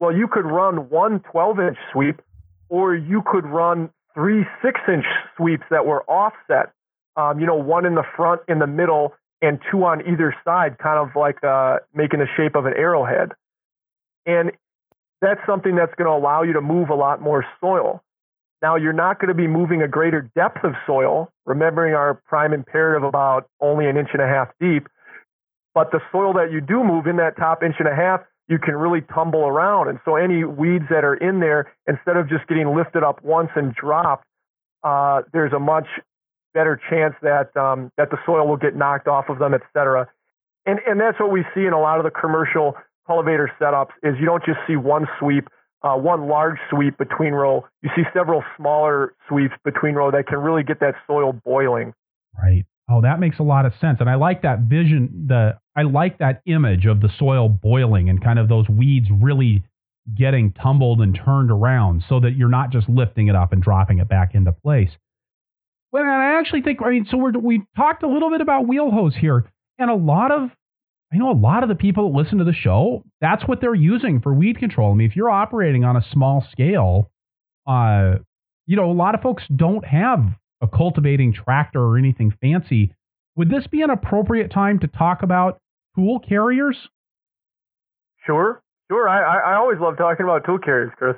Well, 0.00 0.14
you 0.14 0.26
could 0.26 0.46
run 0.46 0.88
one 0.88 1.20
12 1.30 1.60
inch 1.60 1.78
sweep, 1.92 2.22
or 2.68 2.94
you 2.94 3.22
could 3.30 3.44
run 3.44 3.90
three 4.14 4.44
six 4.62 4.80
inch 4.88 5.04
sweeps 5.36 5.64
that 5.70 5.86
were 5.86 6.02
offset. 6.04 6.72
Um, 7.16 7.38
you 7.38 7.46
know, 7.46 7.56
one 7.56 7.86
in 7.86 7.94
the 7.94 8.04
front, 8.16 8.40
in 8.48 8.58
the 8.58 8.66
middle, 8.66 9.14
and 9.42 9.58
two 9.70 9.84
on 9.84 10.00
either 10.06 10.34
side, 10.44 10.78
kind 10.78 10.98
of 10.98 11.14
like 11.14 11.44
uh, 11.44 11.78
making 11.94 12.20
the 12.20 12.26
shape 12.36 12.56
of 12.56 12.64
an 12.64 12.72
arrowhead. 12.74 13.32
And 14.24 14.52
that's 15.20 15.40
something 15.46 15.76
that's 15.76 15.94
going 15.94 16.08
to 16.08 16.12
allow 16.12 16.42
you 16.42 16.54
to 16.54 16.60
move 16.60 16.88
a 16.90 16.94
lot 16.94 17.20
more 17.20 17.44
soil. 17.60 18.02
Now, 18.62 18.76
you're 18.76 18.92
not 18.92 19.20
going 19.20 19.28
to 19.28 19.34
be 19.34 19.46
moving 19.46 19.82
a 19.82 19.88
greater 19.88 20.30
depth 20.34 20.64
of 20.64 20.72
soil, 20.86 21.30
remembering 21.44 21.94
our 21.94 22.14
prime 22.26 22.52
imperative 22.52 23.02
about 23.02 23.48
only 23.60 23.86
an 23.88 23.96
inch 23.96 24.08
and 24.12 24.22
a 24.22 24.26
half 24.26 24.48
deep. 24.60 24.88
But 25.74 25.90
the 25.90 26.00
soil 26.10 26.32
that 26.34 26.50
you 26.50 26.60
do 26.60 26.82
move 26.82 27.06
in 27.06 27.16
that 27.16 27.36
top 27.36 27.62
inch 27.62 27.76
and 27.78 27.88
a 27.88 27.94
half 27.94 28.20
you 28.48 28.58
can 28.58 28.76
really 28.76 29.00
tumble 29.00 29.46
around. 29.46 29.88
And 29.88 29.98
so 30.04 30.16
any 30.16 30.44
weeds 30.44 30.84
that 30.90 31.04
are 31.04 31.14
in 31.14 31.40
there, 31.40 31.72
instead 31.86 32.16
of 32.16 32.28
just 32.28 32.46
getting 32.46 32.74
lifted 32.74 33.02
up 33.02 33.22
once 33.24 33.50
and 33.56 33.74
dropped, 33.74 34.24
uh, 34.84 35.22
there's 35.32 35.52
a 35.52 35.58
much 35.58 35.86
better 36.54 36.80
chance 36.88 37.14
that 37.22 37.54
um, 37.56 37.90
that 37.96 38.10
the 38.10 38.18
soil 38.24 38.46
will 38.46 38.56
get 38.56 38.76
knocked 38.76 39.08
off 39.08 39.28
of 39.28 39.38
them, 39.38 39.52
et 39.52 39.62
cetera. 39.72 40.08
And 40.64 40.78
and 40.86 41.00
that's 41.00 41.18
what 41.18 41.30
we 41.30 41.44
see 41.54 41.66
in 41.66 41.72
a 41.72 41.80
lot 41.80 41.98
of 41.98 42.04
the 42.04 42.10
commercial 42.10 42.76
cultivator 43.06 43.50
setups 43.60 43.90
is 44.02 44.14
you 44.18 44.26
don't 44.26 44.44
just 44.44 44.58
see 44.66 44.76
one 44.76 45.06
sweep, 45.18 45.48
uh, 45.82 45.96
one 45.96 46.28
large 46.28 46.58
sweep 46.70 46.98
between 46.98 47.32
row. 47.32 47.64
You 47.82 47.90
see 47.94 48.02
several 48.12 48.42
smaller 48.56 49.14
sweeps 49.28 49.54
between 49.64 49.94
row 49.94 50.10
that 50.10 50.26
can 50.26 50.38
really 50.38 50.62
get 50.62 50.80
that 50.80 50.94
soil 51.06 51.32
boiling. 51.44 51.94
Right. 52.36 52.64
Oh, 52.88 53.02
that 53.02 53.18
makes 53.18 53.38
a 53.38 53.42
lot 53.42 53.66
of 53.66 53.72
sense. 53.80 53.98
And 54.00 54.08
I 54.08 54.14
like 54.14 54.42
that 54.42 54.60
vision, 54.60 55.26
the 55.28 55.58
I 55.74 55.82
like 55.82 56.18
that 56.18 56.42
image 56.46 56.86
of 56.86 57.00
the 57.00 57.10
soil 57.18 57.48
boiling 57.48 58.08
and 58.08 58.22
kind 58.22 58.38
of 58.38 58.48
those 58.48 58.68
weeds 58.68 59.08
really 59.10 59.64
getting 60.14 60.52
tumbled 60.52 61.00
and 61.00 61.18
turned 61.24 61.50
around 61.50 62.04
so 62.08 62.20
that 62.20 62.36
you're 62.36 62.48
not 62.48 62.70
just 62.70 62.88
lifting 62.88 63.26
it 63.26 63.34
up 63.34 63.52
and 63.52 63.62
dropping 63.62 63.98
it 63.98 64.08
back 64.08 64.34
into 64.34 64.52
place. 64.52 64.90
Well, 65.92 66.02
and 66.02 66.12
I 66.12 66.38
actually 66.38 66.62
think, 66.62 66.80
I 66.84 66.90
mean, 66.90 67.06
so 67.10 67.16
we're, 67.16 67.32
we 67.32 67.62
talked 67.76 68.02
a 68.02 68.08
little 68.08 68.30
bit 68.30 68.40
about 68.40 68.68
wheel 68.68 68.90
hose 68.90 69.16
here, 69.16 69.50
and 69.78 69.90
a 69.90 69.94
lot 69.94 70.30
of, 70.30 70.50
I 71.16 71.18
know 71.18 71.30
a 71.30 71.32
lot 71.32 71.62
of 71.62 71.70
the 71.70 71.74
people 71.74 72.10
that 72.10 72.18
listen 72.18 72.38
to 72.38 72.44
the 72.44 72.52
show, 72.52 73.02
that's 73.22 73.48
what 73.48 73.62
they're 73.62 73.74
using 73.74 74.20
for 74.20 74.34
weed 74.34 74.58
control. 74.58 74.92
I 74.92 74.94
mean, 74.94 75.08
if 75.08 75.16
you're 75.16 75.30
operating 75.30 75.82
on 75.82 75.96
a 75.96 76.04
small 76.12 76.46
scale, 76.52 77.10
uh, 77.66 78.16
you 78.66 78.76
know, 78.76 78.90
a 78.90 78.92
lot 78.92 79.14
of 79.14 79.22
folks 79.22 79.42
don't 79.54 79.84
have 79.86 80.20
a 80.60 80.68
cultivating 80.68 81.32
tractor 81.32 81.80
or 81.80 81.96
anything 81.96 82.34
fancy. 82.42 82.92
Would 83.34 83.48
this 83.48 83.66
be 83.66 83.80
an 83.80 83.88
appropriate 83.88 84.52
time 84.52 84.78
to 84.80 84.88
talk 84.88 85.22
about 85.22 85.58
tool 85.94 86.18
carriers? 86.18 86.76
Sure, 88.26 88.62
sure. 88.90 89.08
I, 89.08 89.52
I 89.52 89.54
always 89.54 89.78
love 89.80 89.96
talking 89.96 90.24
about 90.24 90.44
tool 90.44 90.58
carriers, 90.58 90.92
Chris. 90.98 91.16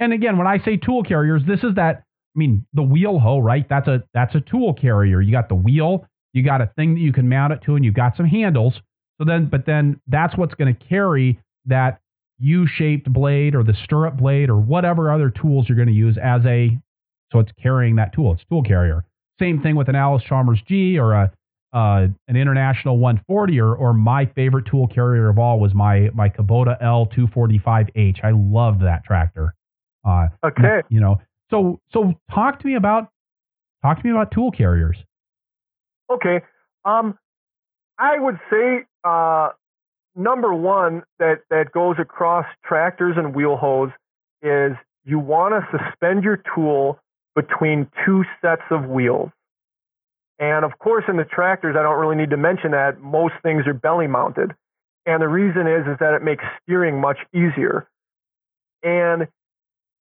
And 0.00 0.14
again, 0.14 0.38
when 0.38 0.46
I 0.46 0.58
say 0.64 0.78
tool 0.78 1.02
carriers, 1.02 1.42
this 1.46 1.62
is 1.62 1.74
that. 1.74 2.04
I 2.34 2.38
mean, 2.38 2.66
the 2.72 2.82
wheel 2.82 3.18
hoe, 3.18 3.40
right? 3.40 3.66
That's 3.68 3.88
a 3.88 4.04
that's 4.14 4.34
a 4.34 4.40
tool 4.40 4.72
carrier. 4.72 5.20
You 5.20 5.32
got 5.32 5.50
the 5.50 5.54
wheel, 5.54 6.06
you 6.32 6.42
got 6.42 6.62
a 6.62 6.70
thing 6.76 6.94
that 6.94 7.00
you 7.00 7.12
can 7.12 7.28
mount 7.28 7.52
it 7.52 7.60
to, 7.66 7.76
and 7.76 7.84
you've 7.84 7.94
got 7.94 8.16
some 8.16 8.26
handles. 8.26 8.80
So 9.18 9.24
then, 9.24 9.46
but 9.46 9.66
then 9.66 10.00
that's 10.06 10.36
what's 10.36 10.54
going 10.54 10.74
to 10.74 10.84
carry 10.84 11.38
that 11.66 12.00
U-shaped 12.38 13.12
blade 13.12 13.54
or 13.54 13.62
the 13.62 13.74
stirrup 13.84 14.16
blade 14.16 14.50
or 14.50 14.56
whatever 14.56 15.12
other 15.12 15.30
tools 15.30 15.66
you're 15.68 15.76
going 15.76 15.88
to 15.88 15.94
use 15.94 16.18
as 16.22 16.44
a 16.44 16.78
So 17.32 17.38
it's 17.38 17.52
carrying 17.62 17.96
that 17.96 18.12
tool. 18.12 18.32
It's 18.32 18.44
tool 18.48 18.62
carrier. 18.62 19.04
Same 19.38 19.62
thing 19.62 19.76
with 19.76 19.88
an 19.88 19.96
Allis-Chalmers 19.96 20.60
G 20.68 20.98
or 20.98 21.12
a 21.12 21.32
uh, 21.74 22.06
an 22.28 22.36
International 22.36 22.98
140 22.98 23.60
or, 23.60 23.74
or 23.74 23.92
my 23.92 24.26
favorite 24.36 24.64
tool 24.70 24.86
carrier 24.86 25.28
of 25.28 25.38
all 25.38 25.58
was 25.58 25.74
my 25.74 26.08
my 26.14 26.28
Kubota 26.28 26.80
L245H. 26.80 28.24
I 28.24 28.30
loved 28.30 28.80
that 28.82 29.04
tractor. 29.04 29.54
Uh, 30.06 30.28
okay. 30.46 30.82
You 30.88 31.00
know, 31.00 31.20
so 31.50 31.80
so 31.92 32.14
talk 32.32 32.60
to 32.60 32.66
me 32.66 32.76
about 32.76 33.08
talk 33.82 33.98
to 34.00 34.04
me 34.04 34.12
about 34.12 34.30
tool 34.30 34.52
carriers. 34.52 34.96
Okay. 36.12 36.42
Um, 36.84 37.18
I 37.98 38.18
would 38.18 38.38
say 38.50 38.84
uh, 39.04 39.50
number 40.14 40.52
one 40.52 41.02
that 41.18 41.42
that 41.50 41.72
goes 41.72 41.96
across 41.98 42.46
tractors 42.64 43.16
and 43.16 43.34
wheel 43.34 43.56
hose 43.56 43.90
is 44.42 44.72
you 45.04 45.18
want 45.18 45.54
to 45.54 45.78
suspend 45.78 46.24
your 46.24 46.42
tool 46.54 46.98
between 47.34 47.90
two 48.04 48.24
sets 48.40 48.62
of 48.70 48.86
wheels. 48.86 49.30
And 50.38 50.64
of 50.64 50.78
course, 50.78 51.04
in 51.08 51.16
the 51.16 51.24
tractors, 51.24 51.76
I 51.78 51.82
don't 51.82 51.98
really 51.98 52.16
need 52.16 52.30
to 52.30 52.36
mention 52.36 52.72
that 52.72 53.00
most 53.00 53.34
things 53.42 53.66
are 53.66 53.74
belly 53.74 54.06
mounted. 54.06 54.52
And 55.06 55.22
the 55.22 55.28
reason 55.28 55.66
is, 55.66 55.86
is 55.86 55.98
that 56.00 56.14
it 56.14 56.22
makes 56.22 56.44
steering 56.62 57.00
much 57.00 57.18
easier. 57.32 57.86
And 58.82 59.28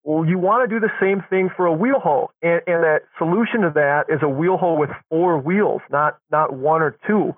well, 0.03 0.25
you 0.25 0.37
want 0.37 0.69
to 0.69 0.73
do 0.73 0.79
the 0.79 0.91
same 0.99 1.23
thing 1.29 1.49
for 1.55 1.65
a 1.65 1.73
wheel 1.73 1.99
hoe. 1.99 2.29
And, 2.41 2.61
and 2.67 2.83
that 2.83 3.03
solution 3.17 3.61
to 3.61 3.71
that 3.75 4.05
is 4.09 4.19
a 4.21 4.27
wheel 4.27 4.57
hoe 4.57 4.77
with 4.77 4.89
four 5.09 5.37
wheels, 5.37 5.81
not, 5.91 6.17
not 6.31 6.53
one 6.53 6.81
or 6.81 6.97
two. 7.07 7.35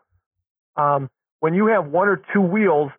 Um, 0.77 1.09
when 1.39 1.53
you 1.53 1.67
have 1.67 1.87
one 1.87 2.07
or 2.07 2.21
two 2.33 2.41
wheels, 2.41 2.91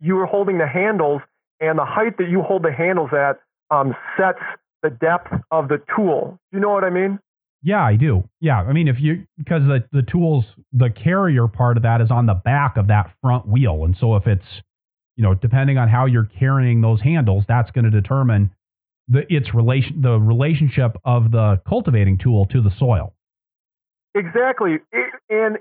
you 0.00 0.18
are 0.18 0.26
holding 0.26 0.58
the 0.58 0.66
handles, 0.66 1.22
and 1.60 1.78
the 1.78 1.84
height 1.84 2.18
that 2.18 2.28
you 2.28 2.42
hold 2.42 2.62
the 2.62 2.72
handles 2.72 3.10
at 3.12 3.40
um, 3.70 3.94
sets 4.16 4.40
the 4.82 4.90
depth 4.90 5.32
of 5.50 5.68
the 5.68 5.80
tool. 5.94 6.38
Do 6.50 6.58
you 6.58 6.60
know 6.60 6.70
what 6.70 6.84
I 6.84 6.90
mean? 6.90 7.18
Yeah, 7.62 7.84
I 7.84 7.94
do. 7.94 8.28
Yeah, 8.40 8.60
I 8.60 8.72
mean, 8.72 8.88
if 8.88 8.96
you 9.00 9.24
because 9.38 9.62
the 9.62 9.84
the 9.92 10.02
tools, 10.02 10.44
the 10.72 10.90
carrier 10.90 11.46
part 11.46 11.76
of 11.76 11.84
that 11.84 12.00
is 12.00 12.10
on 12.10 12.26
the 12.26 12.34
back 12.34 12.76
of 12.76 12.88
that 12.88 13.12
front 13.20 13.46
wheel, 13.46 13.84
and 13.84 13.96
so 13.98 14.16
if 14.16 14.26
it's, 14.26 14.44
you 15.16 15.22
know, 15.22 15.34
depending 15.34 15.78
on 15.78 15.88
how 15.88 16.06
you're 16.06 16.28
carrying 16.38 16.80
those 16.80 17.00
handles, 17.00 17.44
that's 17.46 17.70
going 17.70 17.84
to 17.84 17.90
determine 17.90 18.50
the 19.06 19.22
its 19.32 19.54
relation 19.54 20.02
the 20.02 20.18
relationship 20.18 20.96
of 21.04 21.30
the 21.30 21.60
cultivating 21.68 22.18
tool 22.18 22.46
to 22.46 22.60
the 22.60 22.72
soil. 22.78 23.14
Exactly, 24.16 24.78
and 25.30 25.58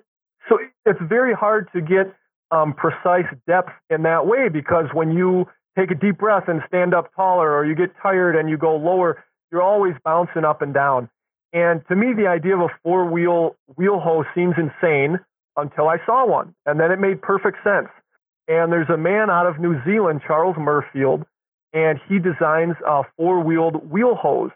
so 0.51 0.59
it's 0.85 0.99
very 1.01 1.33
hard 1.33 1.69
to 1.73 1.81
get 1.81 2.13
um, 2.51 2.73
precise 2.73 3.25
depth 3.47 3.71
in 3.89 4.03
that 4.03 4.27
way 4.27 4.49
because 4.49 4.87
when 4.93 5.11
you 5.11 5.47
take 5.77 5.91
a 5.91 5.95
deep 5.95 6.17
breath 6.17 6.43
and 6.47 6.61
stand 6.67 6.93
up 6.93 7.15
taller, 7.15 7.55
or 7.55 7.65
you 7.65 7.75
get 7.75 7.91
tired 8.01 8.35
and 8.35 8.49
you 8.49 8.57
go 8.57 8.75
lower, 8.75 9.23
you're 9.51 9.61
always 9.61 9.93
bouncing 10.03 10.43
up 10.43 10.61
and 10.61 10.73
down. 10.73 11.09
And 11.53 11.81
to 11.87 11.95
me, 11.95 12.13
the 12.13 12.27
idea 12.27 12.55
of 12.55 12.61
a 12.61 12.67
four 12.83 13.05
wheel 13.09 13.55
wheel 13.75 13.99
hoe 13.99 14.25
seems 14.35 14.55
insane 14.57 15.19
until 15.55 15.87
I 15.87 15.97
saw 16.05 16.25
one. 16.25 16.53
And 16.65 16.79
then 16.79 16.91
it 16.91 16.99
made 16.99 17.21
perfect 17.21 17.57
sense. 17.63 17.87
And 18.47 18.71
there's 18.71 18.89
a 18.89 18.97
man 18.97 19.29
out 19.29 19.45
of 19.45 19.59
New 19.59 19.81
Zealand, 19.85 20.21
Charles 20.25 20.55
Murfield, 20.57 21.25
and 21.73 21.99
he 22.09 22.19
designs 22.19 22.75
a 22.85 23.03
four 23.15 23.41
wheeled 23.41 23.89
wheel 23.89 24.15
hose. 24.15 24.51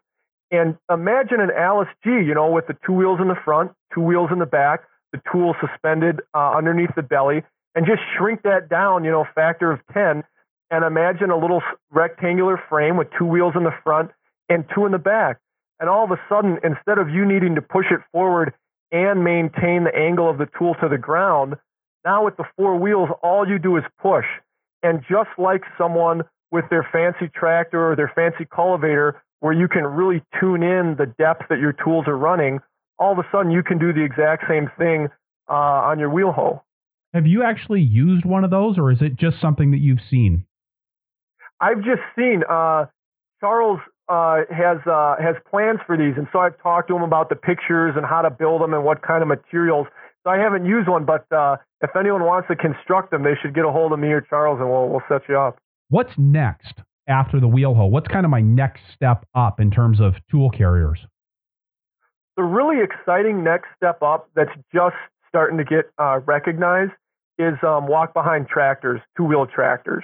And 0.52 0.78
imagine 0.92 1.40
an 1.40 1.52
Allis 1.52 1.88
G, 2.04 2.10
you 2.10 2.34
know, 2.34 2.50
with 2.50 2.68
the 2.68 2.78
two 2.86 2.94
wheels 2.94 3.20
in 3.22 3.28
the 3.30 3.38
front, 3.44 3.72
two 3.94 4.02
wheels 4.02 4.30
in 4.32 4.40
the 4.40 4.46
back, 4.46 4.82
the 5.16 5.22
tool 5.32 5.56
suspended 5.62 6.22
uh, 6.34 6.54
underneath 6.56 6.94
the 6.96 7.04
belly, 7.04 7.44
and 7.74 7.86
just 7.86 8.02
shrink 8.18 8.44
that 8.44 8.70
down, 8.70 9.04
you 9.04 9.12
know, 9.12 9.26
factor 9.34 9.72
of 9.72 9.80
10. 9.94 10.24
And 10.72 10.84
imagine 10.84 11.30
a 11.30 11.38
little 11.38 11.62
rectangular 11.92 12.62
frame 12.70 12.98
with 12.98 13.08
two 13.18 13.26
wheels 13.26 13.54
in 13.56 13.64
the 13.64 13.74
front 13.84 14.12
and 14.50 14.66
two 14.74 14.86
in 14.86 14.92
the 14.92 14.98
back. 14.98 15.38
And 15.80 15.90
all 15.90 16.04
of 16.04 16.12
a 16.12 16.20
sudden, 16.28 16.58
instead 16.64 16.98
of 16.98 17.10
you 17.10 17.26
needing 17.26 17.56
to 17.56 17.62
push 17.62 17.86
it 17.92 18.00
forward 18.12 18.54
and 18.92 19.24
maintain 19.24 19.84
the 19.84 19.96
angle 19.96 20.30
of 20.30 20.38
the 20.38 20.48
tool 20.58 20.76
to 20.82 20.90
the 20.90 20.98
ground, 20.98 21.56
now 22.04 22.26
with 22.26 22.38
the 22.38 22.46
four 22.56 22.78
wheels, 22.78 23.10
all 23.22 23.48
you 23.48 23.60
do 23.60 23.78
is 23.78 23.84
push. 24.02 24.26
And 24.84 25.04
just 25.10 25.30
like 25.38 25.64
someone 25.78 26.24
with 26.52 26.66
their 26.70 26.88
fancy 26.92 27.30
tractor 27.34 27.92
or 27.92 27.96
their 27.96 28.12
fancy 28.16 28.46
cultivator, 28.46 29.22
where 29.40 29.54
you 29.54 29.68
can 29.68 29.84
really 29.84 30.24
tune 30.40 30.64
in 30.64 30.96
the 30.98 31.06
depth 31.06 31.44
that 31.50 31.60
your 31.60 31.74
tools 31.74 32.08
are 32.08 32.18
running, 32.18 32.60
all 33.00 33.12
of 33.12 33.20
a 33.20 33.28
sudden 33.32 33.52
you 33.52 33.64
can 33.64 33.78
do 33.78 33.94
the 33.94 34.04
exact 34.04 34.46
same 34.50 34.70
thing 34.78 35.08
uh, 35.50 35.54
on 35.90 36.00
your 36.00 36.10
wheel 36.10 36.32
hoe. 36.32 36.62
Have 37.14 37.28
you 37.28 37.44
actually 37.44 37.82
used 37.82 38.26
one 38.26 38.44
of 38.44 38.52
those, 38.52 38.78
or 38.78 38.92
is 38.92 39.02
it 39.02 39.16
just 39.16 39.40
something 39.40 39.72
that 39.72 39.78
you've 39.78 40.02
seen? 40.10 40.46
I've 41.62 41.78
just 41.78 42.02
seen. 42.16 42.44
Uh, 42.50 42.86
Charles 43.40 43.80
uh, 44.10 44.42
has 44.50 44.78
uh, 44.86 45.16
has 45.22 45.36
plans 45.50 45.80
for 45.88 45.98
these, 45.98 46.14
and 46.18 46.28
so 46.34 46.40
I've 46.40 46.62
talked 46.62 46.90
to 46.90 46.96
him 46.96 47.04
about 47.04 47.30
the 47.30 47.36
pictures 47.36 47.94
and 47.96 48.06
how 48.06 48.22
to 48.22 48.30
build 48.30 48.62
them 48.62 48.74
and 48.74 48.84
what 48.84 49.02
kind 49.02 49.22
of 49.22 49.30
materials. 49.30 49.88
So 50.24 50.30
I 50.30 50.38
haven't 50.38 50.66
used 50.66 50.90
one, 50.90 51.06
but 51.06 51.26
uh, 51.32 51.58
if 51.82 51.96
anyone 51.96 52.24
wants 52.24 52.48
to 52.50 52.56
construct 52.56 53.12
them, 53.12 53.24
they 53.24 53.36
should 53.42 53.54
get 53.56 53.64
a 53.64 53.72
hold 53.72 53.94
of 53.94 54.00
me 54.00 54.10
or 54.10 54.22
Charles, 54.22 54.60
and 54.60 54.70
we'll 54.70 54.90
we'll 54.90 55.04
set 55.08 55.22
you 55.30 55.38
up. 55.38 55.58
What's 55.90 56.12
next 56.18 56.74
after 57.08 57.40
the 57.40 57.48
wheel 57.48 57.74
hoe? 57.74 57.86
What's 57.86 58.08
kind 58.08 58.26
of 58.26 58.30
my 58.30 58.42
next 58.42 58.82
step 58.94 59.26
up 59.34 59.60
in 59.60 59.72
terms 59.72 60.02
of 60.02 60.16
tool 60.30 60.50
carriers? 60.50 61.00
The 62.38 62.44
really 62.44 62.84
exciting 62.84 63.44
next 63.44 63.68
step 63.78 64.02
up 64.02 64.30
that's 64.36 64.52
just 64.74 64.96
starting 65.30 65.58
to 65.58 65.64
get 65.64 65.92
uh, 65.98 66.20
recognized 66.26 66.92
is 67.38 67.56
um, 67.64 67.88
walk 67.88 68.14
behind 68.14 68.48
tractors, 68.48 69.02
two 69.18 69.24
wheel 69.26 69.46
tractors, 69.46 70.04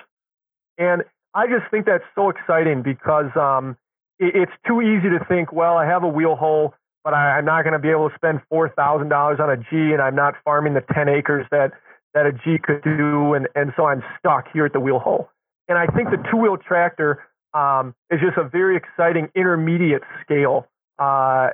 and 0.78 1.04
I 1.34 1.48
just 1.48 1.70
think 1.72 1.86
that's 1.86 2.04
so 2.16 2.30
exciting 2.30 2.82
because 2.82 3.36
um, 3.36 3.78
it, 4.20 4.36
it's 4.36 4.52
too 4.68 4.82
easy 4.82 5.10
to 5.10 5.24
think, 5.26 5.52
well, 5.52 5.78
I 5.78 5.86
have 5.86 6.04
a 6.04 6.08
wheel 6.08 6.36
hoe, 6.36 6.74
but 7.04 7.14
I, 7.14 7.38
I'm 7.38 7.46
not 7.46 7.64
going 7.64 7.74
to 7.74 7.80
be 7.80 7.90
able 7.90 8.10
to 8.10 8.16
spend 8.16 8.42
four 8.50 8.70
thousand 8.70 9.10
dollars 9.10 9.40
on 9.40 9.50
a 9.50 9.58
G, 9.58 9.94
and 9.94 10.02
I'm 10.02 10.16
not 10.16 10.36
farming 10.44 10.74
the 10.74 10.84
ten 10.94 11.08
acres 11.10 11.46
that 11.52 11.72
that 12.14 12.26
a 12.26 12.34
G 12.34 12.58
could 12.62 12.84
do, 12.84 13.34
and 13.34 13.48
and 13.56 13.74
so 13.76 13.86
I'm 13.86 14.04
stuck 14.20 14.48
here 14.52 14.66
at 14.66 14.74
the 14.74 14.80
wheel 14.80 15.00
hoe. 15.00 15.30
And 15.68 15.78
I 15.78 15.88
think 15.88 16.10
the 16.10 16.22
two 16.30 16.38
wheel 16.38 16.58
tractor 16.58 17.24
um, 17.54 17.96
is 18.10 18.20
just 18.20 18.38
a 18.38 18.44
very 18.44 18.76
exciting 18.76 19.30
intermediate 19.36 20.04
scale 20.22 20.68
uh, 21.00 21.50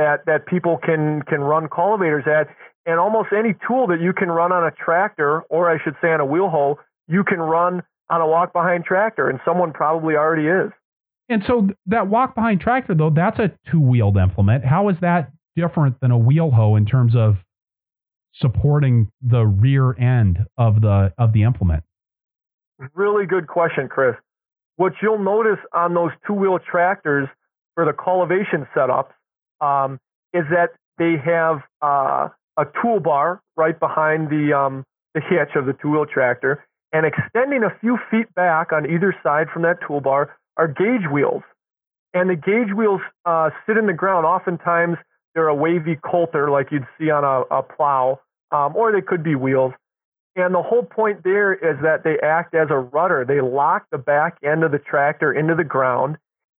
that 0.00 0.24
that 0.24 0.46
people 0.46 0.78
can 0.78 1.22
can 1.28 1.40
run 1.40 1.68
cultivators 1.68 2.24
at, 2.26 2.48
and 2.86 2.98
almost 2.98 3.28
any 3.36 3.54
tool 3.68 3.86
that 3.88 4.00
you 4.00 4.14
can 4.14 4.30
run 4.30 4.50
on 4.50 4.64
a 4.66 4.70
tractor, 4.70 5.42
or 5.50 5.70
I 5.70 5.76
should 5.84 5.94
say 6.00 6.08
on 6.08 6.20
a 6.20 6.24
wheel 6.24 6.48
hoe, 6.48 6.78
you 7.06 7.22
can 7.22 7.38
run 7.38 7.82
on 8.08 8.20
a 8.22 8.26
walk 8.26 8.54
behind 8.54 8.84
tractor, 8.86 9.28
and 9.28 9.38
someone 9.44 9.72
probably 9.72 10.14
already 10.14 10.46
is. 10.48 10.72
And 11.28 11.42
so 11.46 11.68
that 11.86 12.08
walk 12.08 12.34
behind 12.34 12.60
tractor, 12.60 12.94
though, 12.94 13.10
that's 13.10 13.38
a 13.38 13.52
two 13.70 13.80
wheeled 13.80 14.16
implement. 14.16 14.64
How 14.64 14.88
is 14.88 14.96
that 15.02 15.30
different 15.54 16.00
than 16.00 16.10
a 16.10 16.18
wheel 16.18 16.50
hoe 16.50 16.76
in 16.76 16.86
terms 16.86 17.14
of 17.14 17.36
supporting 18.34 19.10
the 19.20 19.44
rear 19.44 19.94
end 19.98 20.38
of 20.56 20.80
the 20.80 21.12
of 21.18 21.34
the 21.34 21.42
implement? 21.42 21.84
Really 22.94 23.26
good 23.26 23.46
question, 23.48 23.86
Chris. 23.86 24.14
What 24.76 24.94
you'll 25.02 25.22
notice 25.22 25.58
on 25.74 25.92
those 25.92 26.12
two 26.26 26.32
wheel 26.32 26.58
tractors 26.58 27.28
for 27.74 27.84
the 27.84 27.92
cultivation 27.92 28.66
setups 28.74 29.12
um, 29.60 29.98
is 30.32 30.44
that 30.50 30.70
they 30.98 31.16
have 31.24 31.62
uh, 31.82 32.28
a 32.56 32.64
toolbar 32.66 33.40
right 33.56 33.78
behind 33.78 34.28
the 34.28 34.56
um, 34.56 34.84
the 35.14 35.20
hitch 35.20 35.56
of 35.56 35.66
the 35.66 35.72
two 35.72 35.90
wheel 35.90 36.06
tractor, 36.06 36.64
and 36.92 37.06
extending 37.06 37.64
a 37.64 37.70
few 37.80 37.98
feet 38.10 38.32
back 38.34 38.72
on 38.72 38.90
either 38.90 39.14
side 39.22 39.48
from 39.52 39.62
that 39.62 39.80
toolbar 39.80 40.28
are 40.56 40.68
gauge 40.68 41.10
wheels. 41.10 41.42
And 42.12 42.28
the 42.28 42.36
gauge 42.36 42.74
wheels 42.74 43.00
uh, 43.24 43.50
sit 43.66 43.76
in 43.76 43.86
the 43.86 43.92
ground. 43.92 44.26
Oftentimes, 44.26 44.96
they're 45.34 45.48
a 45.48 45.54
wavy 45.54 45.96
coulter 45.96 46.50
like 46.50 46.72
you'd 46.72 46.86
see 46.98 47.10
on 47.10 47.24
a, 47.24 47.42
a 47.54 47.62
plow, 47.62 48.20
um, 48.50 48.74
or 48.76 48.92
they 48.92 49.00
could 49.00 49.22
be 49.22 49.34
wheels. 49.34 49.72
And 50.36 50.54
the 50.54 50.62
whole 50.62 50.82
point 50.82 51.22
there 51.24 51.52
is 51.52 51.80
that 51.82 52.04
they 52.04 52.18
act 52.22 52.54
as 52.54 52.68
a 52.70 52.78
rudder. 52.78 53.24
They 53.26 53.40
lock 53.40 53.86
the 53.90 53.98
back 53.98 54.38
end 54.44 54.64
of 54.64 54.72
the 54.72 54.78
tractor 54.78 55.32
into 55.32 55.54
the 55.54 55.64
ground, 55.64 56.16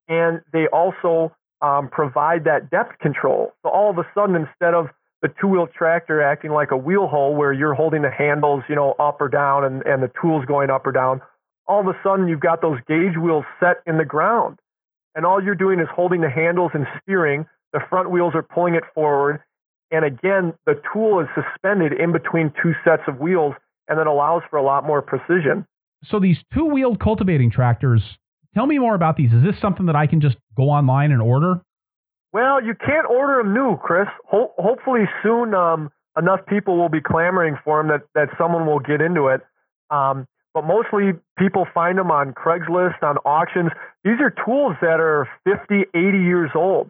and 0.07 0.41
they 0.51 0.67
also 0.67 1.33
um, 1.61 1.89
provide 1.89 2.43
that 2.45 2.69
depth 2.69 2.99
control. 2.99 3.53
So 3.63 3.69
all 3.69 3.89
of 3.89 3.97
a 3.97 4.07
sudden, 4.15 4.35
instead 4.35 4.73
of 4.73 4.87
the 5.21 5.29
two 5.39 5.47
wheel 5.47 5.67
tractor 5.67 6.21
acting 6.21 6.51
like 6.51 6.71
a 6.71 6.77
wheel 6.77 7.07
hoe 7.07 7.31
where 7.31 7.53
you're 7.53 7.75
holding 7.75 8.01
the 8.01 8.09
handles, 8.09 8.63
you 8.67 8.75
know, 8.75 8.93
up 8.99 9.21
or 9.21 9.29
down 9.29 9.63
and, 9.63 9.83
and 9.85 10.01
the 10.01 10.11
tools 10.19 10.45
going 10.45 10.69
up 10.69 10.85
or 10.85 10.91
down. 10.91 11.21
All 11.67 11.79
of 11.79 11.87
a 11.87 11.97
sudden 12.03 12.27
you've 12.27 12.39
got 12.39 12.61
those 12.61 12.79
gauge 12.87 13.17
wheels 13.21 13.45
set 13.59 13.77
in 13.85 13.97
the 13.97 14.05
ground. 14.05 14.59
And 15.13 15.25
all 15.25 15.43
you're 15.43 15.55
doing 15.55 15.79
is 15.79 15.87
holding 15.93 16.21
the 16.21 16.29
handles 16.29 16.71
and 16.73 16.87
steering. 17.01 17.45
The 17.73 17.81
front 17.89 18.09
wheels 18.09 18.33
are 18.33 18.41
pulling 18.41 18.75
it 18.75 18.83
forward. 18.95 19.41
And 19.91 20.05
again, 20.05 20.53
the 20.65 20.81
tool 20.91 21.19
is 21.19 21.27
suspended 21.35 21.93
in 21.93 22.11
between 22.11 22.51
two 22.61 22.73
sets 22.83 23.03
of 23.07 23.19
wheels 23.19 23.53
and 23.87 23.99
that 23.99 24.07
allows 24.07 24.41
for 24.49 24.57
a 24.57 24.63
lot 24.63 24.85
more 24.85 25.01
precision. 25.01 25.65
So 26.03 26.19
these 26.19 26.37
two 26.53 26.65
wheeled 26.65 26.99
cultivating 26.99 27.51
tractors, 27.51 28.01
tell 28.53 28.65
me 28.65 28.79
more 28.79 28.95
about 28.95 29.17
these. 29.17 29.31
Is 29.31 29.43
this 29.43 29.55
something 29.61 29.85
that 29.87 29.95
I 29.95 30.07
can 30.07 30.21
just 30.21 30.37
go 30.55 30.63
online 30.63 31.11
and 31.11 31.21
order? 31.21 31.61
Well, 32.33 32.63
you 32.63 32.73
can't 32.75 33.09
order 33.09 33.43
them 33.43 33.53
new, 33.53 33.77
Chris. 33.77 34.07
Ho- 34.29 34.53
hopefully 34.57 35.05
soon, 35.21 35.53
um, 35.53 35.91
enough 36.17 36.39
people 36.47 36.77
will 36.77 36.89
be 36.89 37.01
clamoring 37.01 37.57
for 37.63 37.79
them 37.79 37.87
that 37.89 38.01
that 38.15 38.29
someone 38.37 38.65
will 38.65 38.79
get 38.79 39.01
into 39.01 39.27
it. 39.27 39.41
Um, 39.89 40.27
but 40.53 40.65
mostly 40.65 41.13
people 41.37 41.65
find 41.73 41.97
them 41.97 42.11
on 42.11 42.33
Craigslist, 42.33 43.01
on 43.03 43.17
auctions. 43.19 43.71
These 44.03 44.19
are 44.19 44.33
tools 44.45 44.75
that 44.81 44.99
are 44.99 45.29
50, 45.45 45.85
80 45.93 46.17
years 46.17 46.51
old. 46.55 46.89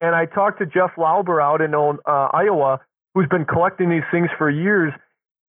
And 0.00 0.14
I 0.14 0.26
talked 0.26 0.58
to 0.60 0.66
Jeff 0.66 0.92
Lauber 0.96 1.40
out 1.40 1.60
in 1.60 1.74
uh, 1.74 2.00
Iowa, 2.32 2.80
who's 3.14 3.28
been 3.28 3.44
collecting 3.44 3.90
these 3.90 4.02
things 4.10 4.28
for 4.38 4.50
years. 4.50 4.92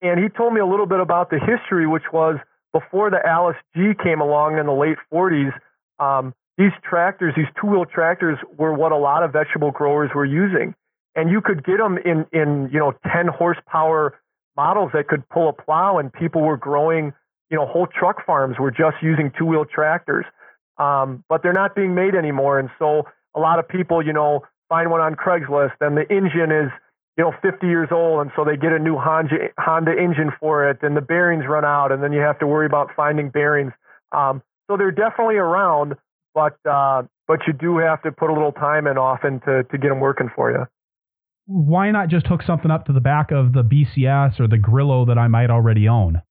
And 0.01 0.21
he 0.21 0.29
told 0.29 0.53
me 0.53 0.59
a 0.59 0.65
little 0.65 0.85
bit 0.85 0.99
about 0.99 1.29
the 1.29 1.39
history, 1.39 1.87
which 1.87 2.03
was 2.11 2.37
before 2.73 3.09
the 3.09 3.25
Allis 3.25 3.55
G 3.75 3.93
came 4.03 4.19
along 4.19 4.57
in 4.57 4.65
the 4.65 4.73
late 4.73 4.97
40s. 5.13 5.53
Um, 5.99 6.33
these 6.57 6.71
tractors, 6.87 7.33
these 7.35 7.47
two-wheel 7.59 7.85
tractors, 7.85 8.37
were 8.57 8.73
what 8.73 8.91
a 8.91 8.97
lot 8.97 9.23
of 9.23 9.31
vegetable 9.31 9.71
growers 9.71 10.11
were 10.13 10.25
using, 10.25 10.75
and 11.15 11.29
you 11.29 11.41
could 11.41 11.63
get 11.63 11.77
them 11.77 11.97
in 11.97 12.25
in 12.31 12.69
you 12.71 12.79
know 12.79 12.93
10 13.11 13.27
horsepower 13.27 14.19
models 14.55 14.91
that 14.93 15.07
could 15.07 15.27
pull 15.29 15.49
a 15.49 15.53
plow, 15.53 15.97
and 15.97 16.11
people 16.11 16.41
were 16.41 16.57
growing, 16.57 17.13
you 17.49 17.57
know, 17.57 17.65
whole 17.65 17.87
truck 17.87 18.25
farms 18.25 18.57
were 18.59 18.71
just 18.71 18.97
using 19.01 19.31
two-wheel 19.37 19.65
tractors. 19.65 20.25
Um, 20.77 21.23
but 21.29 21.41
they're 21.43 21.53
not 21.53 21.75
being 21.75 21.95
made 21.95 22.15
anymore, 22.15 22.59
and 22.59 22.69
so 22.79 23.03
a 23.35 23.39
lot 23.39 23.59
of 23.59 23.67
people, 23.67 24.05
you 24.05 24.13
know, 24.13 24.41
find 24.69 24.91
one 24.91 25.01
on 25.01 25.15
Craigslist, 25.15 25.73
and 25.81 25.97
the 25.97 26.05
engine 26.11 26.51
is 26.51 26.71
you 27.17 27.23
know 27.23 27.33
50 27.41 27.67
years 27.67 27.89
old, 27.91 28.21
and 28.21 28.31
so 28.35 28.43
they 28.43 28.57
get 28.57 28.71
a 28.71 28.79
new 28.79 28.97
Honda 28.97 29.49
Honda 29.57 29.91
engine 29.91 30.31
for 30.39 30.69
it, 30.69 30.79
and 30.81 30.97
the 30.97 31.01
bearings 31.01 31.45
run 31.47 31.65
out, 31.65 31.91
and 31.91 32.01
then 32.01 32.11
you 32.11 32.21
have 32.21 32.39
to 32.39 32.47
worry 32.47 32.65
about 32.65 32.89
finding 32.95 33.29
bearings. 33.29 33.71
Um, 34.11 34.41
so 34.67 34.77
they're 34.77 34.91
definitely 34.91 35.35
around, 35.35 35.95
but 36.33 36.57
uh, 36.69 37.03
but 37.27 37.39
you 37.45 37.53
do 37.53 37.77
have 37.77 38.01
to 38.03 38.11
put 38.11 38.29
a 38.29 38.33
little 38.33 38.51
time 38.51 38.87
in 38.87 38.97
often 38.97 39.39
to 39.41 39.63
to 39.63 39.77
get 39.77 39.89
them 39.89 39.99
working 39.99 40.29
for 40.35 40.51
you. 40.51 40.65
Why 41.45 41.91
not 41.91 42.07
just 42.07 42.25
hook 42.25 42.41
something 42.41 42.71
up 42.71 42.85
to 42.85 42.93
the 42.93 43.01
back 43.01 43.31
of 43.31 43.53
the 43.53 43.63
BCS 43.63 44.39
or 44.39 44.47
the 44.47 44.57
Grillo 44.57 45.05
that 45.05 45.17
I 45.17 45.27
might 45.27 45.49
already 45.49 45.87
own? 45.89 46.21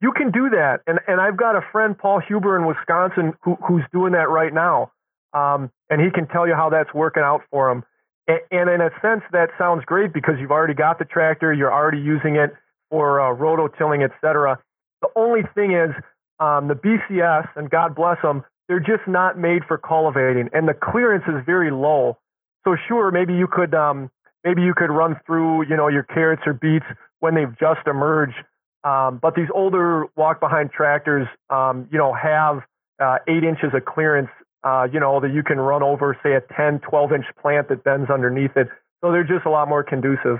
You 0.00 0.12
can 0.12 0.30
do 0.30 0.50
that, 0.50 0.80
and 0.86 1.00
and 1.06 1.20
I've 1.20 1.36
got 1.36 1.56
a 1.56 1.60
friend 1.72 1.98
Paul 1.98 2.20
Huber 2.26 2.56
in 2.56 2.66
Wisconsin 2.66 3.34
who, 3.42 3.56
who's 3.66 3.82
doing 3.92 4.12
that 4.12 4.30
right 4.30 4.54
now, 4.54 4.92
um, 5.34 5.70
and 5.90 6.00
he 6.00 6.10
can 6.10 6.26
tell 6.28 6.46
you 6.46 6.54
how 6.54 6.70
that's 6.70 6.94
working 6.94 7.22
out 7.22 7.42
for 7.50 7.70
him. 7.70 7.84
And, 8.28 8.68
in 8.68 8.80
a 8.80 8.90
sense, 9.00 9.22
that 9.32 9.48
sounds 9.56 9.84
great 9.86 10.12
because 10.12 10.34
you've 10.38 10.50
already 10.50 10.74
got 10.74 10.98
the 10.98 11.06
tractor, 11.06 11.52
you're 11.52 11.72
already 11.72 11.98
using 12.00 12.36
it 12.36 12.54
for 12.90 13.20
uh, 13.20 13.34
rototilling, 13.34 14.04
etc. 14.04 14.58
The 15.00 15.08
only 15.16 15.42
thing 15.54 15.72
is 15.72 15.90
um, 16.38 16.68
the 16.68 16.74
BCS, 16.74 17.48
and 17.56 17.70
God 17.70 17.94
bless 17.94 18.20
them, 18.22 18.44
they're 18.68 18.80
just 18.80 19.08
not 19.08 19.38
made 19.38 19.64
for 19.66 19.78
cultivating, 19.78 20.50
and 20.52 20.68
the 20.68 20.74
clearance 20.74 21.24
is 21.26 21.42
very 21.46 21.70
low. 21.70 22.18
So 22.64 22.76
sure, 22.86 23.10
maybe 23.10 23.32
you 23.32 23.46
could 23.46 23.74
um, 23.74 24.10
maybe 24.44 24.60
you 24.62 24.74
could 24.74 24.90
run 24.90 25.18
through 25.24 25.66
you 25.68 25.76
know 25.76 25.88
your 25.88 26.02
carrots 26.02 26.42
or 26.44 26.52
beets 26.52 26.84
when 27.20 27.34
they've 27.34 27.58
just 27.58 27.86
emerged. 27.86 28.36
Um, 28.84 29.18
but 29.20 29.34
these 29.34 29.48
older 29.54 30.04
walk 30.16 30.38
behind 30.38 30.70
tractors, 30.70 31.26
um, 31.50 31.88
you 31.90 31.98
know, 31.98 32.12
have 32.14 32.62
uh, 33.00 33.18
eight 33.26 33.42
inches 33.42 33.70
of 33.74 33.84
clearance, 33.84 34.30
uh, 34.64 34.86
you 34.92 35.00
know, 35.00 35.20
that 35.20 35.32
you 35.32 35.42
can 35.42 35.58
run 35.58 35.82
over, 35.82 36.16
say, 36.22 36.34
a 36.34 36.40
10, 36.54 36.80
12 36.80 37.12
inch 37.12 37.24
plant 37.40 37.68
that 37.68 37.84
bends 37.84 38.10
underneath 38.10 38.56
it. 38.56 38.68
So 39.00 39.12
they're 39.12 39.24
just 39.24 39.46
a 39.46 39.50
lot 39.50 39.68
more 39.68 39.84
conducive. 39.84 40.38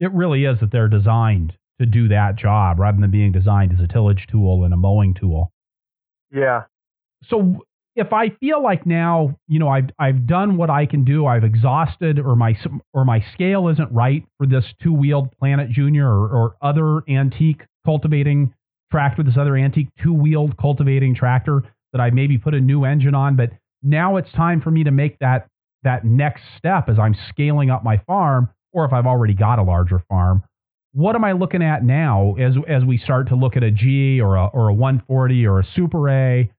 It 0.00 0.12
really 0.12 0.44
is 0.44 0.60
that 0.60 0.72
they're 0.72 0.88
designed 0.88 1.54
to 1.80 1.86
do 1.86 2.08
that 2.08 2.36
job 2.36 2.78
rather 2.78 3.00
than 3.00 3.10
being 3.10 3.32
designed 3.32 3.72
as 3.72 3.80
a 3.80 3.86
tillage 3.86 4.26
tool 4.30 4.64
and 4.64 4.72
a 4.72 4.76
mowing 4.76 5.14
tool. 5.14 5.52
Yeah. 6.32 6.62
So 7.24 7.64
if 7.94 8.12
I 8.12 8.30
feel 8.40 8.62
like 8.62 8.86
now, 8.86 9.36
you 9.48 9.58
know, 9.58 9.68
I've 9.68 9.90
I've 9.98 10.26
done 10.26 10.56
what 10.56 10.70
I 10.70 10.86
can 10.86 11.04
do, 11.04 11.26
I've 11.26 11.44
exhausted, 11.44 12.18
or 12.18 12.36
my 12.36 12.56
or 12.94 13.04
my 13.04 13.24
scale 13.34 13.68
isn't 13.68 13.90
right 13.90 14.24
for 14.38 14.46
this 14.46 14.64
two-wheeled 14.82 15.36
Planet 15.38 15.70
Junior 15.70 16.08
or, 16.08 16.28
or 16.28 16.56
other 16.62 17.02
antique 17.08 17.62
cultivating 17.84 18.54
tractor, 18.90 19.22
this 19.22 19.36
other 19.36 19.56
antique 19.56 19.88
two-wheeled 20.02 20.56
cultivating 20.56 21.14
tractor 21.14 21.62
that 21.92 22.00
I 22.00 22.10
maybe 22.10 22.38
put 22.38 22.54
a 22.54 22.60
new 22.60 22.84
engine 22.84 23.14
on, 23.14 23.36
but 23.36 23.50
now 23.82 24.16
it's 24.16 24.30
time 24.32 24.60
for 24.60 24.70
me 24.70 24.84
to 24.84 24.90
make 24.90 25.18
that 25.20 25.48
that 25.84 26.04
next 26.04 26.42
step 26.56 26.88
as 26.88 26.98
I'm 26.98 27.14
scaling 27.28 27.70
up 27.70 27.84
my 27.84 27.98
farm, 28.06 28.50
or 28.72 28.84
if 28.84 28.92
I've 28.92 29.06
already 29.06 29.34
got 29.34 29.58
a 29.58 29.62
larger 29.62 30.02
farm. 30.08 30.42
What 30.92 31.14
am 31.14 31.24
I 31.24 31.32
looking 31.32 31.62
at 31.62 31.84
now 31.84 32.34
as 32.34 32.54
as 32.68 32.84
we 32.84 32.98
start 32.98 33.28
to 33.28 33.36
look 33.36 33.56
at 33.56 33.62
a 33.62 33.70
G 33.70 34.20
or 34.20 34.36
a 34.36 34.46
or 34.46 34.68
a 34.68 34.74
140 34.74 35.46
or 35.46 35.60
a 35.60 35.66
Super 35.74 36.08
A? 36.08 36.50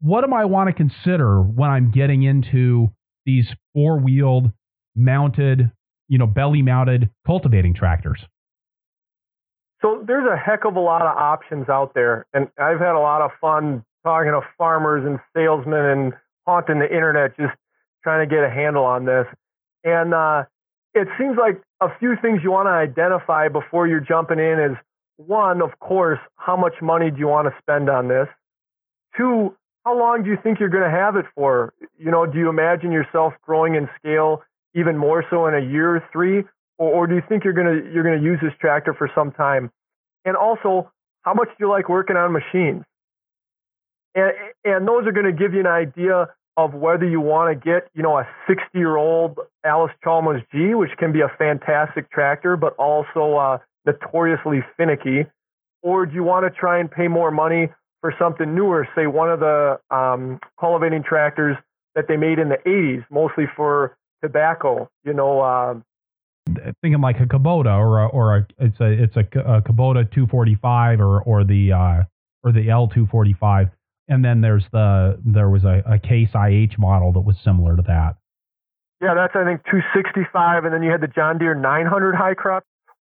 what 0.00 0.24
do 0.24 0.32
I 0.32 0.44
want 0.44 0.68
to 0.68 0.72
consider 0.72 1.40
when 1.40 1.70
I'm 1.70 1.90
getting 1.90 2.22
into 2.22 2.90
these 3.26 3.48
four 3.74 3.98
wheeled, 3.98 4.50
mounted, 4.94 5.70
you 6.08 6.18
know, 6.18 6.26
belly 6.26 6.62
mounted 6.62 7.10
cultivating 7.26 7.74
tractors? 7.74 8.20
So 9.82 10.02
there's 10.06 10.26
a 10.26 10.36
heck 10.36 10.64
of 10.64 10.76
a 10.76 10.80
lot 10.80 11.02
of 11.02 11.16
options 11.16 11.68
out 11.68 11.94
there. 11.94 12.26
And 12.32 12.48
I've 12.58 12.80
had 12.80 12.94
a 12.94 13.00
lot 13.00 13.22
of 13.22 13.30
fun 13.40 13.84
talking 14.08 14.32
to 14.32 14.40
farmers 14.56 15.04
and 15.04 15.18
salesmen 15.36 15.84
and 15.84 16.12
haunting 16.46 16.78
the 16.78 16.88
internet 16.88 17.36
just 17.36 17.52
trying 18.02 18.26
to 18.26 18.34
get 18.34 18.42
a 18.42 18.48
handle 18.48 18.84
on 18.84 19.04
this. 19.04 19.26
And 19.84 20.14
uh, 20.14 20.44
it 20.94 21.08
seems 21.18 21.36
like 21.36 21.60
a 21.82 21.88
few 21.98 22.16
things 22.22 22.40
you 22.42 22.50
want 22.50 22.66
to 22.66 22.72
identify 22.72 23.48
before 23.48 23.86
you're 23.86 24.00
jumping 24.00 24.38
in 24.38 24.58
is 24.58 24.76
one, 25.18 25.60
of 25.60 25.78
course, 25.78 26.18
how 26.36 26.56
much 26.56 26.74
money 26.80 27.10
do 27.10 27.18
you 27.18 27.28
want 27.28 27.48
to 27.48 27.54
spend 27.60 27.90
on 27.90 28.08
this? 28.08 28.28
Two, 29.14 29.54
how 29.84 29.98
long 29.98 30.22
do 30.22 30.30
you 30.30 30.38
think 30.42 30.58
you're 30.58 30.70
going 30.70 30.90
to 30.90 30.90
have 30.90 31.16
it 31.16 31.26
for? 31.34 31.74
You 31.98 32.10
know, 32.10 32.24
do 32.24 32.38
you 32.38 32.48
imagine 32.48 32.92
yourself 32.92 33.34
growing 33.42 33.74
in 33.74 33.88
scale 33.98 34.42
even 34.74 34.96
more 34.96 35.24
so 35.28 35.46
in 35.46 35.54
a 35.54 35.60
year 35.60 35.96
or 35.96 36.04
three, 36.12 36.44
or, 36.78 36.88
or 36.92 37.06
do 37.06 37.14
you 37.14 37.22
think 37.28 37.44
you're 37.44 37.52
going 37.52 37.66
to 37.66 37.92
you're 37.92 38.04
going 38.04 38.18
to 38.18 38.24
use 38.24 38.38
this 38.40 38.52
tractor 38.58 38.94
for 38.94 39.10
some 39.14 39.32
time? 39.32 39.70
And 40.24 40.34
also, 40.34 40.90
how 41.22 41.34
much 41.34 41.48
do 41.48 41.54
you 41.60 41.68
like 41.68 41.88
working 41.88 42.16
on 42.16 42.32
machines? 42.32 42.84
And 44.14 44.32
and 44.64 44.88
those 44.88 45.06
are 45.06 45.12
going 45.12 45.26
to 45.26 45.32
give 45.32 45.54
you 45.54 45.60
an 45.60 45.66
idea 45.66 46.28
of 46.56 46.74
whether 46.74 47.08
you 47.08 47.20
want 47.20 47.50
to 47.52 47.64
get 47.64 47.88
you 47.94 48.02
know 48.02 48.18
a 48.18 48.26
60 48.46 48.66
year 48.74 48.96
old 48.96 49.38
Allis 49.64 49.92
Chalmers 50.02 50.42
G, 50.52 50.74
which 50.74 50.90
can 50.98 51.12
be 51.12 51.20
a 51.20 51.28
fantastic 51.38 52.10
tractor, 52.10 52.56
but 52.56 52.74
also 52.76 53.36
uh, 53.36 53.58
notoriously 53.86 54.64
finicky, 54.76 55.26
or 55.82 56.06
do 56.06 56.14
you 56.14 56.24
want 56.24 56.44
to 56.46 56.50
try 56.50 56.78
and 56.80 56.90
pay 56.90 57.08
more 57.08 57.30
money 57.30 57.68
for 58.00 58.14
something 58.18 58.54
newer, 58.54 58.88
say 58.94 59.06
one 59.06 59.30
of 59.30 59.40
the 59.40 59.78
um, 59.90 60.38
cultivating 60.58 61.02
tractors 61.02 61.56
that 61.94 62.06
they 62.08 62.16
made 62.16 62.38
in 62.38 62.48
the 62.48 62.58
80s, 62.66 63.04
mostly 63.10 63.44
for 63.56 63.96
tobacco. 64.22 64.88
You 65.04 65.14
know, 65.14 65.40
uh, 65.40 65.74
thinking 66.82 67.00
like 67.00 67.20
a 67.20 67.26
Kubota 67.26 67.76
or 67.76 68.02
a, 68.02 68.06
or 68.08 68.36
a 68.36 68.46
it's 68.58 68.80
a 68.80 68.86
it's 68.86 69.16
a, 69.16 69.20
a 69.40 69.62
Kubota 69.62 70.10
245 70.10 71.00
or 71.00 71.22
or 71.22 71.44
the 71.44 71.72
uh, 71.72 72.02
or 72.44 72.52
the 72.52 72.68
L245, 72.68 73.70
and 74.08 74.24
then 74.24 74.40
there's 74.40 74.64
the 74.72 75.18
there 75.24 75.48
was 75.48 75.64
a, 75.64 75.82
a 75.86 75.98
Case 75.98 76.30
IH 76.34 76.78
model 76.78 77.12
that 77.12 77.20
was 77.20 77.36
similar 77.44 77.76
to 77.76 77.82
that. 77.82 78.16
Yeah, 79.00 79.14
that's 79.14 79.34
I 79.36 79.44
think 79.44 79.62
265, 79.64 80.64
and 80.64 80.74
then 80.74 80.82
you 80.82 80.90
had 80.90 81.00
the 81.00 81.08
John 81.08 81.38
Deere 81.38 81.54
900 81.54 82.14
high 82.14 82.34
crop. 82.34 82.64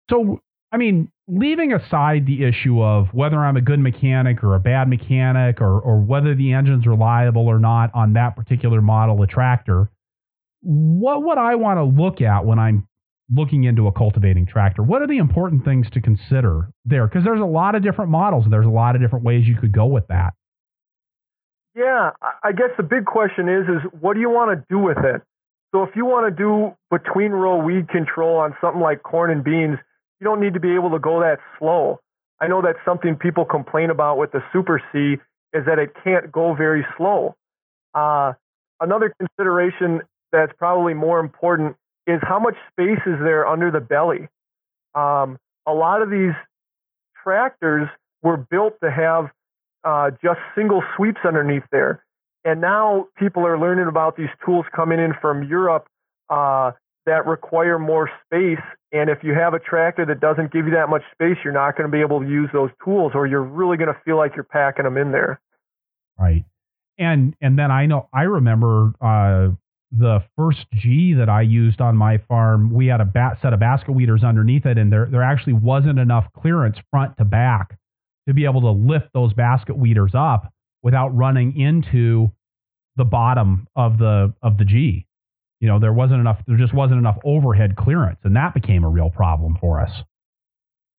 So 0.09 0.41
I 0.71 0.77
mean, 0.77 1.11
leaving 1.27 1.71
aside 1.71 2.25
the 2.25 2.43
issue 2.43 2.81
of 2.81 3.09
whether 3.13 3.37
I'm 3.37 3.57
a 3.57 3.61
good 3.61 3.79
mechanic 3.79 4.43
or 4.43 4.55
a 4.55 4.59
bad 4.59 4.89
mechanic 4.89 5.61
or, 5.61 5.79
or 5.79 5.99
whether 5.99 6.33
the 6.33 6.53
engine's 6.53 6.87
reliable 6.87 7.47
or 7.47 7.59
not 7.59 7.91
on 7.93 8.13
that 8.13 8.35
particular 8.35 8.81
model 8.81 9.21
of 9.21 9.29
tractor, 9.29 9.91
what 10.61 11.23
would 11.23 11.37
I 11.37 11.55
want 11.55 11.77
to 11.77 11.83
look 11.83 12.21
at 12.21 12.43
when 12.43 12.57
I'm 12.57 12.87
looking 13.31 13.65
into 13.65 13.85
a 13.85 13.91
cultivating 13.91 14.47
tractor? 14.47 14.81
What 14.81 15.03
are 15.03 15.07
the 15.07 15.17
important 15.17 15.63
things 15.63 15.87
to 15.91 16.01
consider 16.01 16.71
there? 16.85 17.07
Because 17.07 17.23
there's 17.23 17.39
a 17.39 17.45
lot 17.45 17.75
of 17.75 17.83
different 17.83 18.09
models 18.09 18.45
and 18.45 18.51
there's 18.51 18.65
a 18.65 18.69
lot 18.69 18.95
of 18.95 19.01
different 19.01 19.23
ways 19.23 19.47
you 19.47 19.55
could 19.55 19.73
go 19.73 19.85
with 19.85 20.07
that. 20.07 20.33
Yeah, 21.75 22.11
I 22.43 22.51
guess 22.51 22.69
the 22.77 22.83
big 22.83 23.05
question 23.05 23.49
is 23.49 23.67
is 23.67 23.81
what 23.99 24.13
do 24.13 24.19
you 24.19 24.29
want 24.29 24.57
to 24.57 24.65
do 24.69 24.79
with 24.79 24.97
it? 24.99 25.21
So 25.71 25.83
if 25.83 25.95
you 25.95 26.05
want 26.05 26.27
to 26.27 26.43
do 26.43 26.75
between 26.91 27.31
row 27.31 27.57
weed 27.57 27.89
control 27.89 28.37
on 28.37 28.55
something 28.61 28.81
like 28.81 29.03
corn 29.03 29.31
and 29.31 29.43
beans– 29.43 29.79
you 30.23 30.29
don't 30.29 30.39
need 30.39 30.53
to 30.53 30.61
be 30.61 30.73
able 30.73 30.91
to 30.91 30.99
go 30.99 31.19
that 31.19 31.39
slow. 31.59 31.99
I 32.39 32.47
know 32.47 32.61
that's 32.61 32.79
something 32.85 33.17
people 33.17 33.43
complain 33.43 33.89
about 33.89 34.17
with 34.17 34.31
the 34.31 34.41
Super 34.53 34.81
C 34.91 35.17
is 35.51 35.65
that 35.65 35.79
it 35.79 35.91
can't 36.01 36.31
go 36.31 36.53
very 36.55 36.85
slow. 36.95 37.35
Uh, 37.93 38.31
another 38.79 39.13
consideration 39.19 40.01
that's 40.31 40.53
probably 40.57 40.93
more 40.93 41.19
important 41.19 41.75
is 42.07 42.19
how 42.21 42.39
much 42.39 42.55
space 42.71 43.01
is 43.05 43.19
there 43.21 43.45
under 43.45 43.69
the 43.69 43.81
belly. 43.81 44.29
Um, 44.95 45.37
a 45.67 45.73
lot 45.73 46.01
of 46.01 46.09
these 46.09 46.31
tractors 47.21 47.89
were 48.21 48.37
built 48.37 48.75
to 48.81 48.89
have 48.89 49.29
uh, 49.83 50.11
just 50.23 50.39
single 50.55 50.83
sweeps 50.95 51.19
underneath 51.25 51.63
there. 51.71 52.03
And 52.45 52.59
now 52.59 53.07
people 53.17 53.45
are 53.45 53.57
learning 53.57 53.87
about 53.87 54.17
these 54.17 54.29
tools 54.45 54.65
coming 54.75 54.99
in 54.99 55.13
from 55.21 55.47
Europe 55.47 55.87
uh, 56.29 56.71
that 57.05 57.25
require 57.25 57.79
more 57.79 58.09
space. 58.25 58.63
And 58.91 59.09
if 59.09 59.23
you 59.23 59.33
have 59.33 59.53
a 59.53 59.59
tractor 59.59 60.05
that 60.05 60.19
doesn't 60.19 60.51
give 60.51 60.65
you 60.65 60.73
that 60.73 60.89
much 60.89 61.03
space, 61.11 61.37
you're 61.43 61.53
not 61.53 61.77
going 61.77 61.89
to 61.89 61.91
be 61.91 62.01
able 62.01 62.19
to 62.21 62.27
use 62.27 62.49
those 62.53 62.69
tools, 62.83 63.13
or 63.15 63.27
you're 63.27 63.43
really 63.43 63.77
going 63.77 63.93
to 63.93 63.99
feel 64.05 64.17
like 64.17 64.35
you're 64.35 64.43
packing 64.43 64.83
them 64.83 64.97
in 64.97 65.11
there. 65.11 65.39
Right. 66.19 66.45
And 66.97 67.35
and 67.41 67.57
then 67.57 67.71
I 67.71 67.87
know 67.87 68.07
I 68.13 68.23
remember 68.23 68.93
uh, 69.01 69.49
the 69.91 70.23
first 70.37 70.65
G 70.73 71.13
that 71.13 71.29
I 71.29 71.41
used 71.41 71.81
on 71.81 71.95
my 71.95 72.19
farm. 72.27 72.71
We 72.71 72.87
had 72.87 73.01
a 73.01 73.05
bat, 73.05 73.39
set 73.41 73.51
of 73.51 73.59
basket 73.59 73.93
weeders 73.93 74.23
underneath 74.23 74.65
it, 74.65 74.77
and 74.77 74.91
there 74.91 75.07
there 75.09 75.23
actually 75.23 75.53
wasn't 75.53 75.97
enough 75.97 76.25
clearance 76.37 76.77
front 76.91 77.17
to 77.17 77.25
back 77.25 77.77
to 78.27 78.33
be 78.33 78.45
able 78.45 78.61
to 78.61 78.71
lift 78.71 79.07
those 79.13 79.33
basket 79.33 79.77
weeders 79.77 80.11
up 80.15 80.51
without 80.81 81.09
running 81.09 81.59
into 81.59 82.31
the 82.95 83.05
bottom 83.05 83.67
of 83.75 83.97
the 83.97 84.33
of 84.41 84.57
the 84.57 84.65
G 84.65 85.07
you 85.63 85.69
know, 85.69 85.79
there 85.79 85.93
wasn't 85.93 86.19
enough, 86.19 86.39
there 86.45 86.57
just 86.57 86.73
wasn't 86.73 86.99
enough 86.99 87.15
overhead 87.23 87.77
clearance, 87.77 88.19
and 88.25 88.35
that 88.35 88.53
became 88.53 88.83
a 88.83 88.89
real 88.89 89.09
problem 89.09 89.57
for 89.61 89.79
us. 89.79 89.91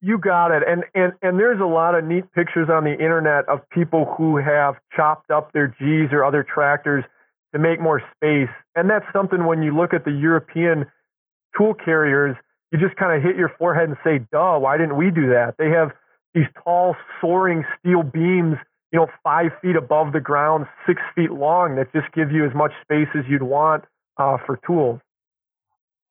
You 0.01 0.17
got 0.17 0.49
it. 0.49 0.63
And, 0.67 0.85
and, 0.95 1.13
and 1.21 1.39
there's 1.39 1.61
a 1.61 1.67
lot 1.67 1.93
of 1.93 2.03
neat 2.03 2.23
pictures 2.33 2.67
on 2.67 2.83
the 2.83 2.93
internet 2.93 3.47
of 3.47 3.59
people 3.69 4.15
who 4.17 4.37
have 4.37 4.73
chopped 4.95 5.29
up 5.29 5.53
their 5.53 5.67
G's 5.67 6.09
or 6.11 6.25
other 6.25 6.43
tractors 6.43 7.03
to 7.53 7.59
make 7.59 7.79
more 7.79 8.01
space. 8.15 8.49
And 8.75 8.89
that's 8.89 9.05
something 9.13 9.45
when 9.45 9.61
you 9.61 9.77
look 9.77 9.93
at 9.93 10.03
the 10.03 10.11
European 10.11 10.87
tool 11.55 11.75
carriers, 11.75 12.35
you 12.71 12.79
just 12.79 12.95
kind 12.95 13.15
of 13.15 13.21
hit 13.21 13.35
your 13.35 13.51
forehead 13.59 13.89
and 13.89 13.97
say, 14.03 14.25
duh, 14.31 14.57
why 14.57 14.77
didn't 14.77 14.97
we 14.97 15.11
do 15.11 15.29
that? 15.29 15.53
They 15.59 15.69
have 15.69 15.91
these 16.35 16.45
tall, 16.63 16.95
soaring 17.21 17.63
steel 17.79 18.03
beams, 18.03 18.57
you 18.91 18.99
know, 18.99 19.07
five 19.23 19.51
feet 19.61 19.75
above 19.75 20.13
the 20.13 20.19
ground, 20.19 20.67
six 20.85 21.01
feet 21.15 21.31
long, 21.31 21.75
that 21.77 21.91
just 21.93 22.13
give 22.13 22.31
you 22.31 22.45
as 22.45 22.53
much 22.53 22.71
space 22.83 23.07
as 23.17 23.23
you'd 23.27 23.41
want 23.41 23.85
uh, 24.17 24.37
for 24.45 24.59
tools. 24.67 24.99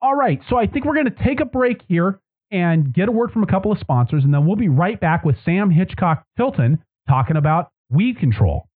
All 0.03 0.14
right. 0.14 0.41
So 0.49 0.57
I 0.59 0.66
think 0.66 0.85
we're 0.85 0.95
going 0.95 1.14
to 1.14 1.25
take 1.25 1.41
a 1.41 1.47
break 1.47 1.83
here 1.89 2.20
and 2.51 2.93
get 2.93 3.09
a 3.09 3.12
word 3.12 3.33
from 3.33 3.43
a 3.43 3.47
couple 3.47 3.72
of 3.72 3.79
sponsors, 3.79 4.25
and 4.25 4.35
then 4.35 4.47
we'll 4.47 4.57
be 4.57 4.68
right 4.68 5.01
back 5.01 5.25
with 5.25 5.37
Sam 5.45 5.70
Hitchcock 5.70 6.25
Tilton 6.37 6.83
talking 7.09 7.37
about 7.37 7.70
weed 7.91 8.18
control. 8.18 8.68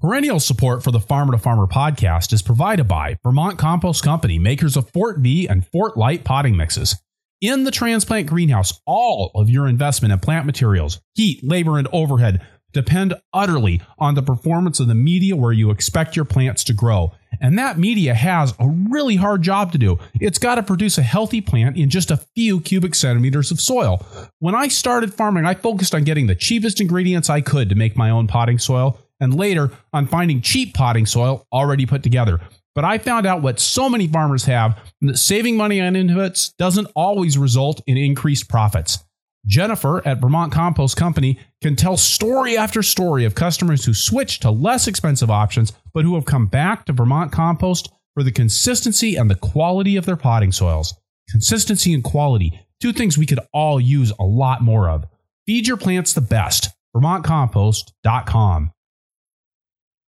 Perennial 0.00 0.40
support 0.40 0.84
for 0.84 0.90
the 0.90 1.00
Farmer 1.00 1.32
to 1.32 1.38
Farmer 1.38 1.66
podcast 1.66 2.32
is 2.32 2.42
provided 2.42 2.86
by 2.86 3.16
Vermont 3.22 3.58
Compost 3.58 4.04
Company, 4.04 4.38
makers 4.38 4.76
of 4.76 4.90
Fort 4.90 5.20
Vee 5.20 5.48
and 5.48 5.66
Fort 5.66 5.96
Light 5.96 6.22
potting 6.22 6.56
mixes. 6.56 6.96
In 7.42 7.64
the 7.64 7.70
transplant 7.70 8.26
greenhouse, 8.28 8.80
all 8.86 9.30
of 9.34 9.50
your 9.50 9.68
investment 9.68 10.10
in 10.10 10.18
plant 10.20 10.46
materials, 10.46 11.02
heat, 11.14 11.44
labor, 11.44 11.76
and 11.76 11.86
overhead 11.92 12.40
depend 12.72 13.12
utterly 13.34 13.82
on 13.98 14.14
the 14.14 14.22
performance 14.22 14.80
of 14.80 14.88
the 14.88 14.94
media 14.94 15.36
where 15.36 15.52
you 15.52 15.70
expect 15.70 16.16
your 16.16 16.24
plants 16.24 16.64
to 16.64 16.72
grow. 16.72 17.12
And 17.38 17.58
that 17.58 17.78
media 17.78 18.14
has 18.14 18.54
a 18.58 18.66
really 18.66 19.16
hard 19.16 19.42
job 19.42 19.72
to 19.72 19.78
do. 19.78 19.98
It's 20.18 20.38
got 20.38 20.54
to 20.54 20.62
produce 20.62 20.96
a 20.96 21.02
healthy 21.02 21.42
plant 21.42 21.76
in 21.76 21.90
just 21.90 22.10
a 22.10 22.24
few 22.34 22.58
cubic 22.60 22.94
centimeters 22.94 23.50
of 23.50 23.60
soil. 23.60 24.04
When 24.38 24.54
I 24.54 24.68
started 24.68 25.12
farming, 25.12 25.44
I 25.44 25.52
focused 25.52 25.94
on 25.94 26.04
getting 26.04 26.28
the 26.28 26.34
cheapest 26.34 26.80
ingredients 26.80 27.28
I 27.28 27.42
could 27.42 27.68
to 27.68 27.74
make 27.74 27.98
my 27.98 28.08
own 28.08 28.28
potting 28.28 28.58
soil 28.58 28.98
and 29.20 29.34
later 29.34 29.70
on 29.92 30.06
finding 30.06 30.40
cheap 30.40 30.72
potting 30.72 31.04
soil 31.04 31.46
already 31.52 31.84
put 31.84 32.02
together. 32.02 32.40
But 32.76 32.84
I 32.84 32.98
found 32.98 33.26
out 33.26 33.40
what 33.40 33.58
so 33.58 33.88
many 33.88 34.06
farmers 34.06 34.44
have 34.44 34.78
that 35.00 35.16
saving 35.16 35.56
money 35.56 35.80
on 35.80 35.94
inputs 35.94 36.54
doesn't 36.58 36.88
always 36.94 37.38
result 37.38 37.80
in 37.86 37.96
increased 37.96 38.50
profits. 38.50 38.98
Jennifer 39.46 40.06
at 40.06 40.20
Vermont 40.20 40.52
Compost 40.52 40.94
Company 40.94 41.38
can 41.62 41.74
tell 41.74 41.96
story 41.96 42.58
after 42.58 42.82
story 42.82 43.24
of 43.24 43.34
customers 43.34 43.84
who 43.84 43.94
switched 43.94 44.42
to 44.42 44.50
less 44.50 44.86
expensive 44.86 45.30
options, 45.30 45.72
but 45.94 46.04
who 46.04 46.16
have 46.16 46.26
come 46.26 46.48
back 46.48 46.84
to 46.84 46.92
Vermont 46.92 47.32
Compost 47.32 47.90
for 48.12 48.22
the 48.22 48.32
consistency 48.32 49.16
and 49.16 49.30
the 49.30 49.36
quality 49.36 49.96
of 49.96 50.04
their 50.04 50.16
potting 50.16 50.52
soils. 50.52 50.92
Consistency 51.30 51.94
and 51.94 52.04
quality, 52.04 52.60
two 52.80 52.92
things 52.92 53.16
we 53.16 53.26
could 53.26 53.40
all 53.54 53.80
use 53.80 54.12
a 54.20 54.24
lot 54.24 54.60
more 54.60 54.90
of. 54.90 55.06
Feed 55.46 55.66
your 55.66 55.78
plants 55.78 56.12
the 56.12 56.20
best. 56.20 56.68
VermontCompost.com. 56.94 58.72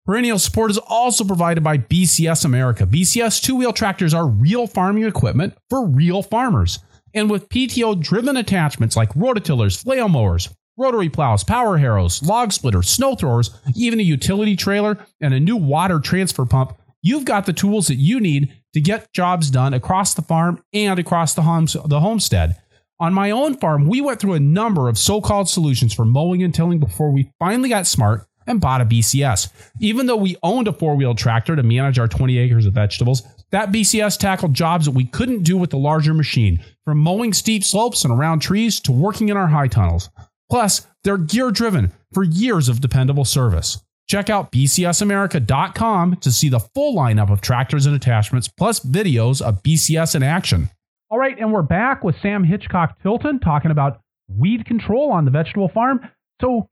Perennial 0.05 0.37
support 0.37 0.69
is 0.69 0.77
also 0.77 1.23
provided 1.23 1.63
by 1.63 1.77
BCS 1.77 2.43
America. 2.43 2.85
BCS 2.85 3.41
two 3.41 3.55
wheel 3.55 3.71
tractors 3.71 4.13
are 4.13 4.27
real 4.27 4.67
farming 4.67 5.05
equipment 5.05 5.53
for 5.69 5.87
real 5.87 6.21
farmers. 6.21 6.79
And 7.13 7.29
with 7.29 7.47
PTO 7.47 8.01
driven 8.01 8.35
attachments 8.35 8.97
like 8.97 9.13
rototillers, 9.13 9.81
flail 9.81 10.09
mowers, 10.09 10.49
rotary 10.77 11.07
plows, 11.07 11.45
power 11.45 11.77
harrows, 11.77 12.21
log 12.21 12.51
splitters, 12.51 12.89
snow 12.89 13.15
throwers, 13.15 13.57
even 13.77 14.01
a 14.01 14.03
utility 14.03 14.57
trailer, 14.57 14.97
and 15.21 15.33
a 15.33 15.39
new 15.39 15.55
water 15.55 16.01
transfer 16.01 16.45
pump, 16.45 16.77
you've 17.01 17.23
got 17.23 17.45
the 17.45 17.53
tools 17.53 17.87
that 17.87 17.95
you 17.95 18.19
need 18.19 18.51
to 18.73 18.81
get 18.81 19.13
jobs 19.13 19.49
done 19.49 19.73
across 19.73 20.15
the 20.15 20.21
farm 20.21 20.61
and 20.73 20.99
across 20.99 21.33
the, 21.33 21.43
homes, 21.43 21.77
the 21.85 22.01
homestead. 22.01 22.57
On 22.99 23.13
my 23.13 23.31
own 23.31 23.55
farm, 23.55 23.87
we 23.87 24.01
went 24.01 24.19
through 24.19 24.33
a 24.33 24.39
number 24.39 24.89
of 24.89 24.97
so 24.97 25.21
called 25.21 25.47
solutions 25.47 25.93
for 25.93 26.03
mowing 26.03 26.43
and 26.43 26.53
tilling 26.53 26.79
before 26.79 27.11
we 27.11 27.31
finally 27.39 27.69
got 27.69 27.87
smart 27.87 28.27
and 28.47 28.61
bought 28.61 28.81
a 28.81 28.85
BCS. 28.85 29.49
Even 29.79 30.05
though 30.05 30.15
we 30.15 30.37
owned 30.43 30.67
a 30.67 30.73
four 30.73 30.95
wheel 30.95 31.15
tractor 31.15 31.55
to 31.55 31.63
manage 31.63 31.99
our 31.99 32.07
20 32.07 32.37
acres 32.37 32.65
of 32.65 32.73
vegetables, 32.73 33.23
that 33.51 33.71
BCS 33.71 34.17
tackled 34.17 34.53
jobs 34.53 34.85
that 34.85 34.91
we 34.91 35.05
couldn't 35.05 35.43
do 35.43 35.57
with 35.57 35.69
the 35.69 35.77
larger 35.77 36.13
machine, 36.13 36.63
from 36.85 36.97
mowing 36.97 37.33
steep 37.33 37.63
slopes 37.63 38.03
and 38.03 38.13
around 38.13 38.39
trees 38.39 38.79
to 38.81 38.91
working 38.91 39.29
in 39.29 39.37
our 39.37 39.47
high 39.47 39.67
tunnels. 39.67 40.09
Plus, 40.49 40.87
they're 41.03 41.17
gear 41.17 41.51
driven 41.51 41.91
for 42.13 42.23
years 42.23 42.69
of 42.69 42.81
dependable 42.81 43.25
service. 43.25 43.83
Check 44.07 44.29
out 44.29 44.51
bcsamerica.com 44.51 46.17
to 46.17 46.31
see 46.31 46.49
the 46.49 46.59
full 46.59 46.95
lineup 46.95 47.31
of 47.31 47.41
tractors 47.41 47.85
and 47.85 47.95
attachments, 47.95 48.47
plus 48.47 48.79
videos 48.81 49.41
of 49.41 49.63
BCS 49.63 50.15
in 50.15 50.23
action. 50.23 50.69
All 51.09 51.17
right, 51.17 51.37
and 51.39 51.53
we're 51.53 51.61
back 51.61 52.03
with 52.03 52.15
Sam 52.21 52.43
Hitchcock 52.43 53.01
Tilton 53.01 53.39
talking 53.39 53.71
about 53.71 54.01
weed 54.27 54.65
control 54.65 55.11
on 55.11 55.25
the 55.25 55.31
vegetable 55.31 55.69
farm. 55.69 55.99
So, 56.41 56.69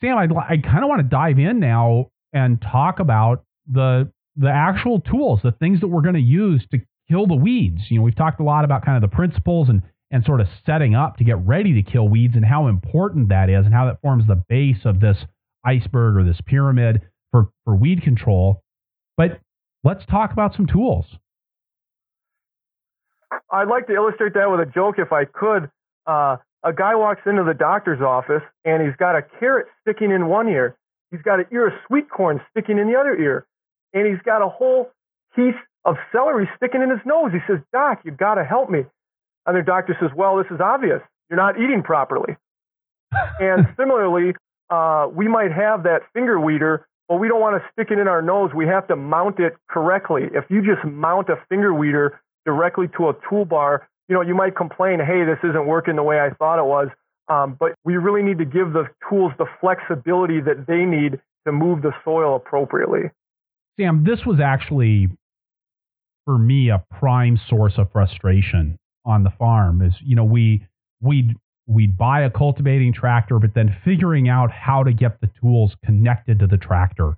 Sam, 0.00 0.16
I'd, 0.16 0.32
I 0.32 0.58
kind 0.58 0.84
of 0.84 0.88
want 0.88 1.00
to 1.00 1.08
dive 1.08 1.38
in 1.38 1.60
now 1.60 2.10
and 2.32 2.60
talk 2.60 3.00
about 3.00 3.44
the 3.70 4.10
the 4.36 4.48
actual 4.48 5.00
tools, 5.00 5.40
the 5.42 5.52
things 5.52 5.80
that 5.80 5.88
we're 5.88 6.02
going 6.02 6.14
to 6.14 6.20
use 6.20 6.64
to 6.70 6.78
kill 7.10 7.26
the 7.26 7.34
weeds. 7.34 7.82
You 7.88 7.98
know, 7.98 8.04
we've 8.04 8.14
talked 8.14 8.40
a 8.40 8.44
lot 8.44 8.64
about 8.64 8.84
kind 8.84 9.02
of 9.02 9.10
the 9.10 9.14
principles 9.14 9.68
and 9.68 9.82
and 10.10 10.24
sort 10.24 10.40
of 10.40 10.46
setting 10.64 10.94
up 10.94 11.18
to 11.18 11.24
get 11.24 11.36
ready 11.44 11.74
to 11.74 11.90
kill 11.90 12.08
weeds 12.08 12.34
and 12.34 12.44
how 12.44 12.68
important 12.68 13.28
that 13.28 13.50
is 13.50 13.66
and 13.66 13.74
how 13.74 13.86
that 13.86 14.00
forms 14.00 14.26
the 14.26 14.42
base 14.48 14.84
of 14.84 15.00
this 15.00 15.18
iceberg 15.64 16.16
or 16.16 16.24
this 16.24 16.40
pyramid 16.46 17.02
for 17.30 17.48
for 17.64 17.74
weed 17.76 18.02
control. 18.02 18.62
But 19.16 19.40
let's 19.84 20.06
talk 20.06 20.32
about 20.32 20.54
some 20.54 20.66
tools. 20.66 21.06
I'd 23.50 23.68
like 23.68 23.86
to 23.88 23.94
illustrate 23.94 24.34
that 24.34 24.50
with 24.50 24.60
a 24.60 24.70
joke 24.70 24.98
if 24.98 25.12
I 25.12 25.24
could. 25.24 25.70
Uh, 26.06 26.36
a 26.64 26.72
guy 26.72 26.94
walks 26.94 27.22
into 27.26 27.44
the 27.44 27.54
doctor's 27.54 28.00
office 28.00 28.42
and 28.64 28.82
he's 28.82 28.96
got 28.96 29.16
a 29.16 29.22
carrot 29.38 29.66
sticking 29.82 30.10
in 30.10 30.26
one 30.26 30.48
ear. 30.48 30.76
He's 31.10 31.22
got 31.22 31.40
an 31.40 31.46
ear 31.52 31.68
of 31.68 31.72
sweet 31.86 32.10
corn 32.10 32.40
sticking 32.50 32.78
in 32.78 32.88
the 32.90 32.98
other 32.98 33.16
ear. 33.16 33.46
And 33.94 34.06
he's 34.06 34.20
got 34.24 34.42
a 34.42 34.48
whole 34.48 34.90
piece 35.34 35.54
of 35.84 35.96
celery 36.12 36.48
sticking 36.56 36.82
in 36.82 36.90
his 36.90 37.00
nose. 37.06 37.32
He 37.32 37.38
says, 37.46 37.60
Doc, 37.72 38.00
you've 38.04 38.18
got 38.18 38.34
to 38.34 38.44
help 38.44 38.68
me. 38.68 38.84
And 39.46 39.56
the 39.56 39.62
doctor 39.62 39.96
says, 40.00 40.10
Well, 40.14 40.36
this 40.36 40.46
is 40.50 40.60
obvious. 40.60 41.00
You're 41.30 41.38
not 41.38 41.58
eating 41.58 41.82
properly. 41.82 42.36
and 43.40 43.66
similarly, 43.76 44.34
uh, 44.68 45.08
we 45.10 45.28
might 45.28 45.52
have 45.52 45.84
that 45.84 46.02
finger 46.12 46.38
weeder, 46.38 46.86
but 47.08 47.16
we 47.16 47.28
don't 47.28 47.40
want 47.40 47.62
to 47.62 47.68
stick 47.72 47.90
it 47.90 47.98
in 47.98 48.08
our 48.08 48.20
nose. 48.20 48.50
We 48.54 48.66
have 48.66 48.86
to 48.88 48.96
mount 48.96 49.38
it 49.38 49.56
correctly. 49.70 50.24
If 50.34 50.44
you 50.50 50.60
just 50.60 50.84
mount 50.84 51.30
a 51.30 51.36
finger 51.48 51.72
weeder 51.72 52.20
directly 52.44 52.88
to 52.98 53.08
a 53.08 53.14
toolbar, 53.14 53.80
you 54.08 54.14
know, 54.14 54.22
you 54.22 54.34
might 54.34 54.56
complain, 54.56 54.98
hey, 55.00 55.24
this 55.24 55.38
isn't 55.42 55.66
working 55.66 55.96
the 55.96 56.02
way 56.02 56.18
I 56.18 56.30
thought 56.30 56.58
it 56.58 56.66
was. 56.66 56.88
Um, 57.28 57.56
but 57.60 57.74
we 57.84 57.96
really 57.96 58.22
need 58.22 58.38
to 58.38 58.46
give 58.46 58.72
the 58.72 58.86
tools 59.08 59.32
the 59.38 59.46
flexibility 59.60 60.40
that 60.40 60.66
they 60.66 60.84
need 60.84 61.20
to 61.46 61.52
move 61.52 61.82
the 61.82 61.92
soil 62.04 62.36
appropriately. 62.36 63.10
Sam, 63.78 64.04
this 64.04 64.24
was 64.24 64.40
actually 64.40 65.08
for 66.24 66.38
me 66.38 66.70
a 66.70 66.82
prime 66.98 67.38
source 67.48 67.74
of 67.76 67.92
frustration 67.92 68.78
on 69.04 69.24
the 69.24 69.30
farm. 69.38 69.82
Is 69.82 69.92
you 70.00 70.16
know 70.16 70.24
we 70.24 70.66
we 71.00 71.34
we'd 71.66 71.96
buy 71.98 72.22
a 72.22 72.30
cultivating 72.30 72.94
tractor, 72.94 73.38
but 73.38 73.54
then 73.54 73.76
figuring 73.84 74.28
out 74.28 74.50
how 74.50 74.82
to 74.82 74.92
get 74.92 75.20
the 75.20 75.28
tools 75.40 75.74
connected 75.84 76.38
to 76.38 76.46
the 76.46 76.56
tractor 76.56 77.16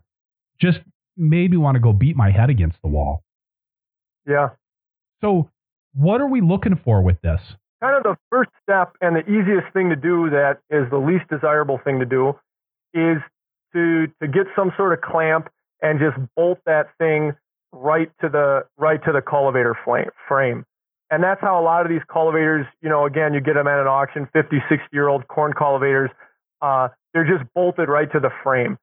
just 0.60 0.80
made 1.16 1.52
me 1.52 1.56
want 1.56 1.76
to 1.76 1.80
go 1.80 1.92
beat 1.92 2.16
my 2.16 2.30
head 2.30 2.50
against 2.50 2.76
the 2.82 2.88
wall. 2.88 3.22
Yeah. 4.26 4.50
So 5.20 5.48
what 5.94 6.20
are 6.20 6.26
we 6.26 6.40
looking 6.40 6.78
for 6.84 7.02
with 7.02 7.20
this? 7.22 7.40
Kind 7.82 7.96
of 7.96 8.02
the 8.02 8.16
first 8.30 8.50
step 8.62 8.94
and 9.00 9.16
the 9.16 9.22
easiest 9.22 9.72
thing 9.72 9.88
to 9.90 9.96
do 9.96 10.30
that 10.30 10.58
is 10.70 10.88
the 10.90 10.98
least 10.98 11.28
desirable 11.30 11.80
thing 11.82 11.98
to 12.00 12.06
do 12.06 12.34
is 12.92 13.18
to 13.72 14.06
to 14.20 14.28
get 14.28 14.46
some 14.54 14.72
sort 14.76 14.92
of 14.92 15.00
clamp 15.00 15.48
and 15.80 15.98
just 15.98 16.16
bolt 16.36 16.58
that 16.66 16.88
thing 16.98 17.32
right 17.72 18.10
to 18.20 18.28
the 18.28 18.64
right 18.76 19.02
to 19.04 19.12
the 19.12 19.22
cultivator 19.22 19.76
frame. 20.28 20.64
And 21.10 21.24
that's 21.24 21.40
how 21.40 21.60
a 21.60 21.64
lot 21.64 21.84
of 21.84 21.90
these 21.90 22.02
cultivators, 22.12 22.66
you 22.82 22.88
know, 22.88 23.04
again, 23.04 23.34
you 23.34 23.40
get 23.40 23.54
them 23.54 23.66
at 23.66 23.80
an 23.80 23.88
auction, 23.88 24.28
50, 24.32 24.58
60 24.68 24.86
year 24.92 25.08
old 25.08 25.26
corn 25.26 25.52
cultivators, 25.52 26.10
uh, 26.62 26.88
they're 27.12 27.26
just 27.26 27.52
bolted 27.54 27.88
right 27.88 28.10
to 28.12 28.20
the 28.20 28.30
frame. 28.44 28.78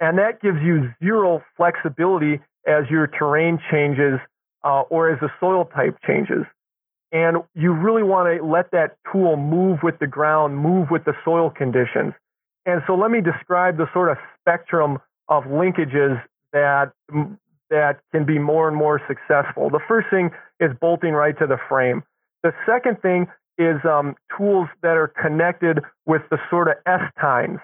And 0.00 0.18
that 0.18 0.40
gives 0.40 0.58
you 0.62 0.90
zero 1.02 1.42
flexibility 1.56 2.40
as 2.66 2.84
your 2.90 3.06
terrain 3.06 3.58
changes 3.70 4.20
uh, 4.66 4.82
or 4.90 5.12
as 5.12 5.20
the 5.20 5.30
soil 5.38 5.64
type 5.64 5.96
changes. 6.04 6.44
And 7.12 7.38
you 7.54 7.72
really 7.72 8.02
want 8.02 8.36
to 8.36 8.44
let 8.44 8.72
that 8.72 8.96
tool 9.12 9.36
move 9.36 9.78
with 9.84 9.98
the 10.00 10.08
ground, 10.08 10.58
move 10.58 10.88
with 10.90 11.04
the 11.04 11.14
soil 11.24 11.50
conditions. 11.50 12.14
And 12.66 12.82
so 12.86 12.96
let 12.96 13.12
me 13.12 13.20
describe 13.20 13.76
the 13.76 13.86
sort 13.94 14.10
of 14.10 14.18
spectrum 14.40 14.98
of 15.28 15.44
linkages 15.44 16.20
that 16.52 16.90
that 17.70 18.00
can 18.12 18.26
be 18.26 18.38
more 18.38 18.66
and 18.68 18.76
more 18.76 19.00
successful. 19.06 19.70
The 19.70 19.80
first 19.86 20.08
thing 20.10 20.30
is 20.58 20.70
bolting 20.80 21.12
right 21.12 21.36
to 21.38 21.46
the 21.46 21.58
frame. 21.68 22.02
The 22.42 22.52
second 22.66 23.00
thing 23.02 23.28
is 23.58 23.76
um, 23.84 24.16
tools 24.36 24.68
that 24.82 24.96
are 24.96 25.08
connected 25.08 25.78
with 26.06 26.22
the 26.30 26.38
sort 26.50 26.68
of 26.68 26.74
S 26.86 27.02
tines. 27.20 27.58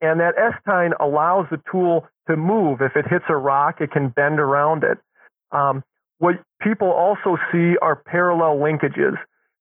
And 0.00 0.18
that 0.20 0.34
S 0.36 0.54
tine 0.66 0.92
allows 1.00 1.46
the 1.50 1.60
tool 1.70 2.06
to 2.28 2.36
move. 2.36 2.80
If 2.80 2.96
it 2.96 3.06
hits 3.08 3.24
a 3.28 3.36
rock, 3.36 3.80
it 3.80 3.92
can 3.92 4.08
bend 4.08 4.40
around 4.40 4.82
it. 4.84 4.98
Um, 5.52 5.82
what 6.20 6.36
people 6.60 6.90
also 6.92 7.38
see 7.50 7.76
are 7.80 7.96
parallel 7.96 8.58
linkages. 8.58 9.16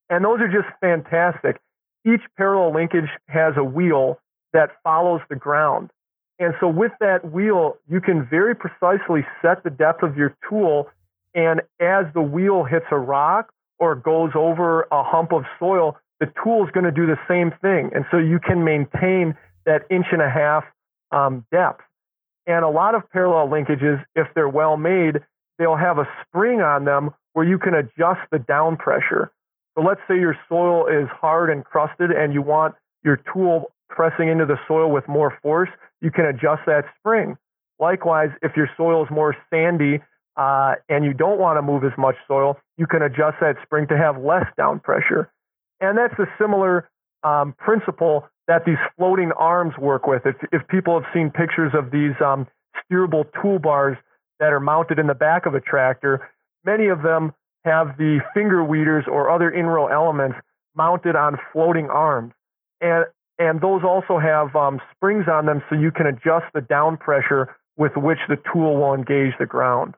And 0.09 0.23
those 0.25 0.39
are 0.41 0.47
just 0.47 0.67
fantastic. 0.81 1.57
Each 2.05 2.21
parallel 2.37 2.73
linkage 2.73 3.09
has 3.27 3.53
a 3.57 3.63
wheel 3.63 4.19
that 4.53 4.71
follows 4.83 5.21
the 5.29 5.35
ground. 5.35 5.89
And 6.37 6.53
so 6.59 6.67
with 6.67 6.91
that 6.99 7.31
wheel, 7.31 7.77
you 7.89 8.01
can 8.01 8.27
very 8.29 8.55
precisely 8.55 9.25
set 9.41 9.63
the 9.63 9.69
depth 9.69 10.03
of 10.03 10.17
your 10.17 10.35
tool. 10.49 10.89
And 11.33 11.61
as 11.79 12.05
the 12.13 12.21
wheel 12.21 12.65
hits 12.65 12.85
a 12.91 12.97
rock 12.97 13.53
or 13.77 13.95
goes 13.95 14.31
over 14.35 14.83
a 14.91 15.01
hump 15.03 15.31
of 15.31 15.43
soil, 15.59 15.97
the 16.19 16.27
tool 16.43 16.65
is 16.65 16.71
going 16.71 16.85
to 16.85 16.91
do 16.91 17.05
the 17.05 17.19
same 17.27 17.51
thing. 17.61 17.91
And 17.95 18.03
so 18.11 18.17
you 18.17 18.39
can 18.39 18.65
maintain 18.65 19.35
that 19.65 19.83
inch 19.89 20.07
and 20.11 20.21
a 20.21 20.29
half 20.29 20.65
um, 21.11 21.45
depth. 21.51 21.81
And 22.47 22.65
a 22.65 22.69
lot 22.69 22.95
of 22.95 23.09
parallel 23.11 23.47
linkages, 23.47 24.03
if 24.15 24.27
they're 24.35 24.49
well 24.49 24.75
made, 24.75 25.19
they'll 25.59 25.75
have 25.77 25.99
a 25.99 26.07
spring 26.25 26.61
on 26.61 26.85
them 26.85 27.11
where 27.33 27.45
you 27.45 27.59
can 27.59 27.75
adjust 27.75 28.21
the 28.31 28.39
down 28.39 28.77
pressure. 28.77 29.31
So 29.77 29.83
let's 29.83 30.01
say 30.07 30.15
your 30.15 30.35
soil 30.47 30.87
is 30.87 31.07
hard 31.21 31.51
and 31.51 31.63
crusted 31.63 32.09
and 32.09 32.33
you 32.33 32.41
want 32.41 32.73
your 33.03 33.21
tool 33.31 33.71
pressing 33.89 34.29
into 34.29 34.45
the 34.45 34.57
soil 34.67 34.89
with 34.91 35.07
more 35.07 35.37
force, 35.41 35.69
you 36.01 36.11
can 36.11 36.25
adjust 36.25 36.61
that 36.65 36.85
spring. 36.99 37.37
Likewise, 37.79 38.29
if 38.41 38.55
your 38.55 38.69
soil 38.77 39.03
is 39.03 39.11
more 39.11 39.35
sandy 39.49 39.99
uh, 40.37 40.75
and 40.87 41.05
you 41.05 41.13
don't 41.13 41.39
want 41.39 41.57
to 41.57 41.61
move 41.61 41.83
as 41.83 41.97
much 41.97 42.15
soil, 42.27 42.57
you 42.77 42.87
can 42.87 43.01
adjust 43.01 43.37
that 43.41 43.55
spring 43.63 43.87
to 43.87 43.97
have 43.97 44.17
less 44.21 44.45
down 44.57 44.79
pressure. 44.79 45.31
And 45.81 45.97
that's 45.97 46.17
a 46.19 46.25
similar 46.39 46.89
um, 47.23 47.53
principle 47.57 48.27
that 48.47 48.65
these 48.65 48.77
floating 48.97 49.31
arms 49.37 49.73
work 49.77 50.07
with. 50.07 50.23
If, 50.25 50.35
if 50.51 50.67
people 50.67 50.99
have 50.99 51.09
seen 51.13 51.29
pictures 51.29 51.71
of 51.73 51.91
these 51.91 52.13
um, 52.23 52.47
steerable 52.91 53.25
toolbars 53.31 53.97
that 54.39 54.53
are 54.53 54.59
mounted 54.59 54.99
in 54.99 55.07
the 55.07 55.13
back 55.13 55.45
of 55.45 55.55
a 55.55 55.59
tractor, 55.59 56.29
many 56.65 56.87
of 56.87 57.01
them 57.01 57.33
have 57.65 57.97
the 57.97 58.19
finger 58.33 58.63
weeders 58.63 59.05
or 59.07 59.29
other 59.29 59.49
in-row 59.49 59.87
elements 59.87 60.37
mounted 60.75 61.15
on 61.15 61.37
floating 61.51 61.89
arms. 61.89 62.33
And, 62.81 63.05
and 63.37 63.61
those 63.61 63.81
also 63.83 64.17
have 64.17 64.55
um, 64.55 64.79
springs 64.95 65.25
on 65.31 65.45
them 65.45 65.61
so 65.69 65.75
you 65.75 65.91
can 65.91 66.07
adjust 66.07 66.45
the 66.53 66.61
down 66.61 66.97
pressure 66.97 67.55
with 67.77 67.91
which 67.95 68.19
the 68.27 68.37
tool 68.51 68.77
will 68.77 68.93
engage 68.93 69.33
the 69.39 69.45
ground. 69.45 69.95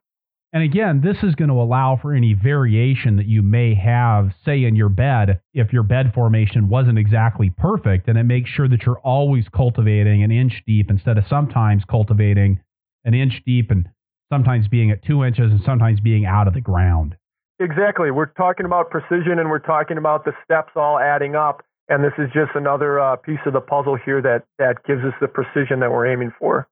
And 0.54 0.64
again, 0.64 1.02
this 1.02 1.16
is 1.24 1.36
going 1.36 1.50
to 1.50 1.56
allow 1.56 1.98
for 2.02 2.14
any 2.14 2.34
variation 2.34 3.16
that 3.16 3.26
you 3.26 3.42
may 3.42 3.74
have, 3.76 4.32
say, 4.44 4.66
in 4.66 4.76
your 4.76 4.90
bed, 4.90 5.40
if 5.54 5.72
your 5.72 5.84
bed 5.84 6.12
formation 6.14 6.68
wasn't 6.68 7.00
exactly 7.00 7.50
perfect. 7.58 8.10
And 8.10 8.18
it 8.18 8.24
makes 8.24 8.50
sure 8.50 8.68
that 8.68 8.84
you're 8.86 9.00
always 9.00 9.46
cultivating 9.56 10.24
an 10.24 10.32
inch 10.32 10.62
deep 10.68 10.90
instead 10.90 11.18
of 11.18 11.24
sometimes 11.30 11.84
cultivating 11.90 12.60
an 13.06 13.14
inch 13.14 13.42
deep 13.46 13.72
and 13.72 13.88
sometimes 14.32 14.68
being 14.68 14.90
at 14.90 15.04
two 15.04 15.24
inches 15.24 15.52
and 15.52 15.62
sometimes 15.66 16.00
being 16.00 16.26
out 16.26 16.48
of 16.48 16.54
the 16.54 16.62
ground. 16.62 17.16
Exactly. 17.60 18.10
We're 18.10 18.34
talking 18.38 18.66
about 18.66 18.90
precision 18.90 19.38
and 19.38 19.50
we're 19.50 19.60
talking 19.60 19.98
about 19.98 20.26
the 20.26 20.32
steps 20.44 20.72
all 20.76 20.98
adding 20.98 21.36
up. 21.36 21.64
And 21.90 22.04
this 22.04 22.14
is 22.18 22.30
just 22.34 22.52
another 22.56 23.00
uh, 23.00 23.18
piece 23.18 23.40
of 23.46 23.54
the 23.54 23.60
puzzle 23.60 23.98
here 24.04 24.22
that, 24.22 24.46
that 24.58 24.84
gives 24.88 25.04
us 25.04 25.14
the 25.20 25.28
precision 25.28 25.82
that 25.82 25.92
we're 25.92 26.08
aiming 26.08 26.32
for. 26.40 26.68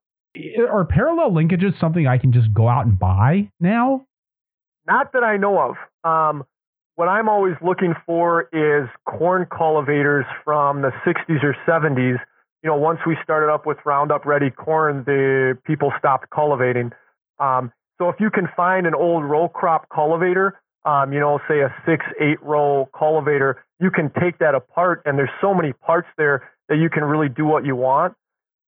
Are 0.70 0.84
parallel 0.84 1.32
linkages 1.32 1.78
something 1.78 2.06
I 2.06 2.18
can 2.18 2.32
just 2.32 2.52
go 2.54 2.68
out 2.68 2.86
and 2.86 2.98
buy 2.98 3.50
now? 3.60 4.06
Not 4.86 5.12
that 5.12 5.22
I 5.22 5.36
know 5.36 5.58
of. 5.60 5.76
Um, 6.02 6.44
what 6.94 7.08
I'm 7.08 7.28
always 7.28 7.54
looking 7.62 7.94
for 8.06 8.48
is 8.52 8.88
corn 9.06 9.46
cultivators 9.46 10.24
from 10.44 10.82
the 10.82 10.90
60s 11.06 11.42
or 11.44 11.56
70s. 11.66 12.18
You 12.62 12.70
know, 12.70 12.76
once 12.76 13.00
we 13.06 13.16
started 13.22 13.52
up 13.52 13.66
with 13.66 13.78
Roundup 13.84 14.24
Ready 14.26 14.50
corn, 14.50 15.04
the 15.06 15.56
people 15.64 15.92
stopped 15.98 16.30
cultivating. 16.30 16.92
Um, 17.40 17.72
so 17.98 18.08
if 18.08 18.16
you 18.20 18.30
can 18.30 18.48
find 18.56 18.86
an 18.86 18.94
old 18.94 19.24
row 19.24 19.48
crop 19.48 19.88
cultivator, 19.88 20.60
um, 20.84 21.12
you 21.12 21.20
know, 21.20 21.38
say 21.48 21.60
a 21.60 21.74
six, 21.84 22.04
eight 22.20 22.42
row 22.42 22.88
cultivator, 22.96 23.64
you 23.80 23.90
can 23.90 24.10
take 24.20 24.38
that 24.38 24.54
apart, 24.54 25.02
and 25.04 25.18
there's 25.18 25.30
so 25.40 25.52
many 25.52 25.72
parts 25.72 26.08
there 26.16 26.50
that 26.68 26.76
you 26.76 26.88
can 26.88 27.04
really 27.04 27.28
do 27.28 27.44
what 27.44 27.64
you 27.64 27.76
want. 27.76 28.14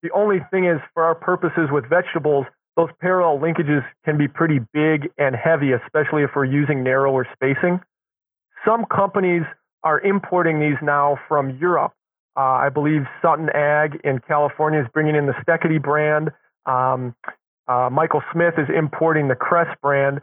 The 0.02 0.10
only 0.10 0.40
thing 0.50 0.66
is, 0.66 0.80
for 0.94 1.04
our 1.04 1.14
purposes 1.14 1.68
with 1.70 1.88
vegetables, 1.88 2.46
those 2.76 2.88
parallel 3.00 3.38
linkages 3.38 3.84
can 4.04 4.18
be 4.18 4.26
pretty 4.26 4.58
big 4.72 5.10
and 5.18 5.36
heavy, 5.36 5.72
especially 5.72 6.22
if 6.22 6.30
we're 6.34 6.46
using 6.46 6.82
narrower 6.82 7.26
spacing. 7.32 7.80
Some 8.66 8.84
companies 8.86 9.42
are 9.84 10.00
importing 10.00 10.60
these 10.60 10.78
now 10.82 11.18
from 11.28 11.58
Europe. 11.58 11.92
Uh, 12.36 12.40
I 12.40 12.68
believe 12.70 13.02
Sutton 13.20 13.50
Ag 13.50 14.00
in 14.04 14.20
California 14.20 14.80
is 14.80 14.86
bringing 14.92 15.14
in 15.14 15.26
the 15.26 15.34
Steketee 15.44 15.82
brand. 15.82 16.30
Um, 16.64 17.14
uh, 17.68 17.88
Michael 17.90 18.22
Smith 18.32 18.54
is 18.58 18.68
importing 18.76 19.28
the 19.28 19.34
Kress 19.34 19.68
brand. 19.82 20.20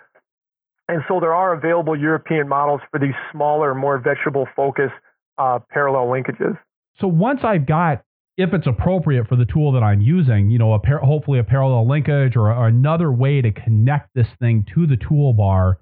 And 0.88 1.04
so 1.08 1.20
there 1.20 1.34
are 1.34 1.54
available 1.54 1.98
European 1.98 2.48
models 2.48 2.82
for 2.90 3.00
these 3.00 3.14
smaller, 3.32 3.76
more 3.76 4.00
vegetable 4.00 4.48
focused 4.56 4.94
uh, 5.38 5.60
parallel 5.70 6.08
linkages. 6.08 6.58
So 7.00 7.08
once 7.08 7.42
I've 7.44 7.66
got 7.66 8.04
if 8.40 8.54
it's 8.54 8.68
appropriate 8.68 9.28
for 9.28 9.36
the 9.36 9.46
tool 9.46 9.74
that 9.74 9.84
I'm 9.84 10.00
using, 10.00 10.50
you 10.50 10.58
know, 10.58 10.74
a 10.74 10.80
par- 10.80 11.00
hopefully 11.00 11.40
a 11.40 11.44
parallel 11.44 11.90
linkage 11.90 12.38
or, 12.38 12.54
or 12.54 12.68
another 12.68 13.12
way 13.12 13.42
to 13.42 13.52
connect 13.52 14.14
this 14.16 14.28
thing 14.40 14.66
to 14.74 14.88
the 14.88 14.96
toolbar. 14.96 15.76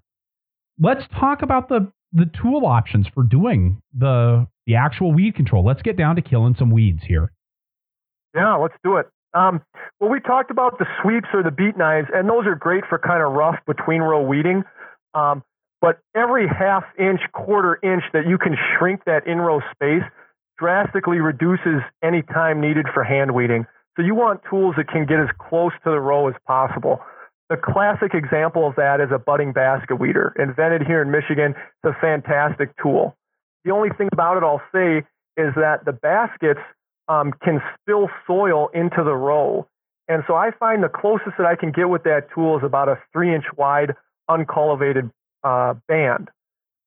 Let's 0.79 1.03
talk 1.19 1.43
about 1.43 1.69
the 1.69 1.91
the 2.13 2.25
tool 2.41 2.65
options 2.65 3.05
for 3.13 3.23
doing 3.23 3.79
the 3.95 4.47
the 4.65 4.75
actual 4.75 5.13
weed 5.13 5.35
control. 5.35 5.63
Let's 5.63 5.83
get 5.83 5.97
down 5.97 6.15
to 6.15 6.21
killing 6.23 6.55
some 6.57 6.71
weeds 6.71 7.03
here. 7.07 7.31
Yeah, 8.33 8.55
let's 8.55 8.75
do 8.83 8.97
it. 8.97 9.05
Um, 9.33 9.61
well, 9.99 10.09
we 10.09 10.19
talked 10.19 10.51
about 10.51 10.79
the 10.79 10.85
sweeps 11.01 11.27
or 11.33 11.43
the 11.43 11.51
beet 11.51 11.77
knives, 11.77 12.07
and 12.13 12.27
those 12.29 12.45
are 12.45 12.55
great 12.55 12.85
for 12.87 12.97
kind 12.97 13.21
of 13.21 13.33
rough 13.33 13.59
between 13.67 14.01
row 14.01 14.21
weeding. 14.21 14.63
Um, 15.13 15.43
but 15.81 15.99
every 16.15 16.47
half 16.47 16.83
inch, 16.97 17.21
quarter 17.33 17.79
inch 17.83 18.03
that 18.13 18.27
you 18.27 18.37
can 18.37 18.55
shrink 18.77 19.03
that 19.05 19.27
in 19.27 19.37
row 19.37 19.61
space 19.73 20.03
drastically 20.57 21.19
reduces 21.19 21.81
any 22.03 22.23
time 22.23 22.61
needed 22.61 22.87
for 22.93 23.03
hand 23.03 23.33
weeding. 23.33 23.65
So 23.95 24.03
you 24.03 24.15
want 24.15 24.41
tools 24.49 24.75
that 24.77 24.87
can 24.87 25.05
get 25.05 25.19
as 25.19 25.29
close 25.37 25.71
to 25.83 25.91
the 25.91 25.99
row 25.99 26.27
as 26.27 26.35
possible. 26.45 26.99
The 27.49 27.57
classic 27.57 28.13
example 28.13 28.67
of 28.67 28.75
that 28.75 28.99
is 28.99 29.09
a 29.11 29.19
Buddingh 29.19 29.53
basket 29.53 29.95
weeder, 29.95 30.33
invented 30.37 30.85
here 30.85 31.01
in 31.01 31.11
Michigan. 31.11 31.55
It's 31.55 31.95
a 31.95 32.01
fantastic 32.01 32.71
tool. 32.81 33.15
The 33.63 33.71
only 33.71 33.89
thing 33.97 34.09
about 34.11 34.37
it 34.37 34.43
I'll 34.43 34.61
say 34.73 35.05
is 35.37 35.53
that 35.55 35.85
the 35.85 35.93
baskets 35.93 36.59
um, 37.07 37.33
can 37.43 37.61
spill 37.81 38.09
soil 38.25 38.69
into 38.73 39.03
the 39.03 39.15
row. 39.15 39.67
And 40.07 40.23
so 40.27 40.35
I 40.35 40.51
find 40.51 40.83
the 40.83 40.89
closest 40.89 41.37
that 41.37 41.45
I 41.45 41.55
can 41.55 41.71
get 41.71 41.89
with 41.89 42.03
that 42.03 42.27
tool 42.33 42.57
is 42.57 42.63
about 42.63 42.87
a 42.87 42.97
three 43.11 43.33
inch 43.33 43.45
wide 43.57 43.95
uncultivated 44.29 45.09
uh, 45.43 45.75
band. 45.87 46.29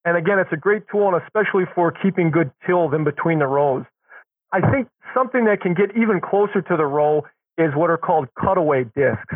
And 0.05 0.17
again, 0.17 0.39
it's 0.39 0.53
a 0.53 0.57
great 0.57 0.83
tool, 0.91 1.09
and 1.09 1.23
especially 1.23 1.65
for 1.75 1.93
keeping 1.93 2.31
good 2.31 2.51
tilth 2.67 2.95
in 2.95 3.05
between 3.05 3.39
the 3.39 3.47
rows. 3.47 3.85
I 4.53 4.61
think 4.71 4.89
something 5.15 5.45
that 5.45 5.61
can 5.61 5.75
get 5.75 5.91
even 5.97 6.21
closer 6.21 6.63
to 6.63 6.77
the 6.77 6.87
row 6.87 7.27
is 7.59 7.75
what 7.75 7.91
are 7.91 7.99
called 7.99 8.29
cutaway 8.41 8.85
discs. 8.97 9.35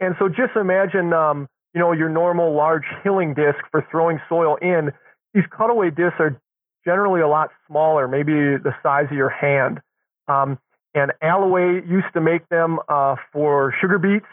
And 0.00 0.14
so 0.18 0.28
just 0.28 0.56
imagine, 0.56 1.12
um, 1.12 1.48
you 1.74 1.80
know, 1.80 1.92
your 1.92 2.08
normal 2.08 2.54
large 2.54 2.84
hilling 3.04 3.34
disc 3.34 3.58
for 3.70 3.86
throwing 3.90 4.20
soil 4.28 4.56
in. 4.56 4.90
These 5.34 5.44
cutaway 5.56 5.90
discs 5.90 6.18
are 6.18 6.40
generally 6.84 7.20
a 7.20 7.28
lot 7.28 7.50
smaller, 7.68 8.08
maybe 8.08 8.32
the 8.32 8.74
size 8.82 9.06
of 9.10 9.16
your 9.16 9.28
hand. 9.28 9.80
Um, 10.30 10.58
and 10.94 11.12
Alloway 11.22 11.82
used 11.88 12.12
to 12.14 12.20
make 12.20 12.48
them 12.48 12.78
uh, 12.88 13.16
for 13.32 13.74
sugar 13.80 13.98
beets, 13.98 14.26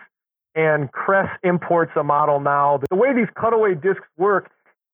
and 0.56 0.92
Kress 0.92 1.30
imports 1.44 1.92
a 1.96 2.04
model 2.04 2.40
now. 2.40 2.80
The 2.90 2.96
way 2.96 3.14
these 3.14 3.32
cutaway 3.40 3.76
discs 3.76 4.08
work 4.18 4.50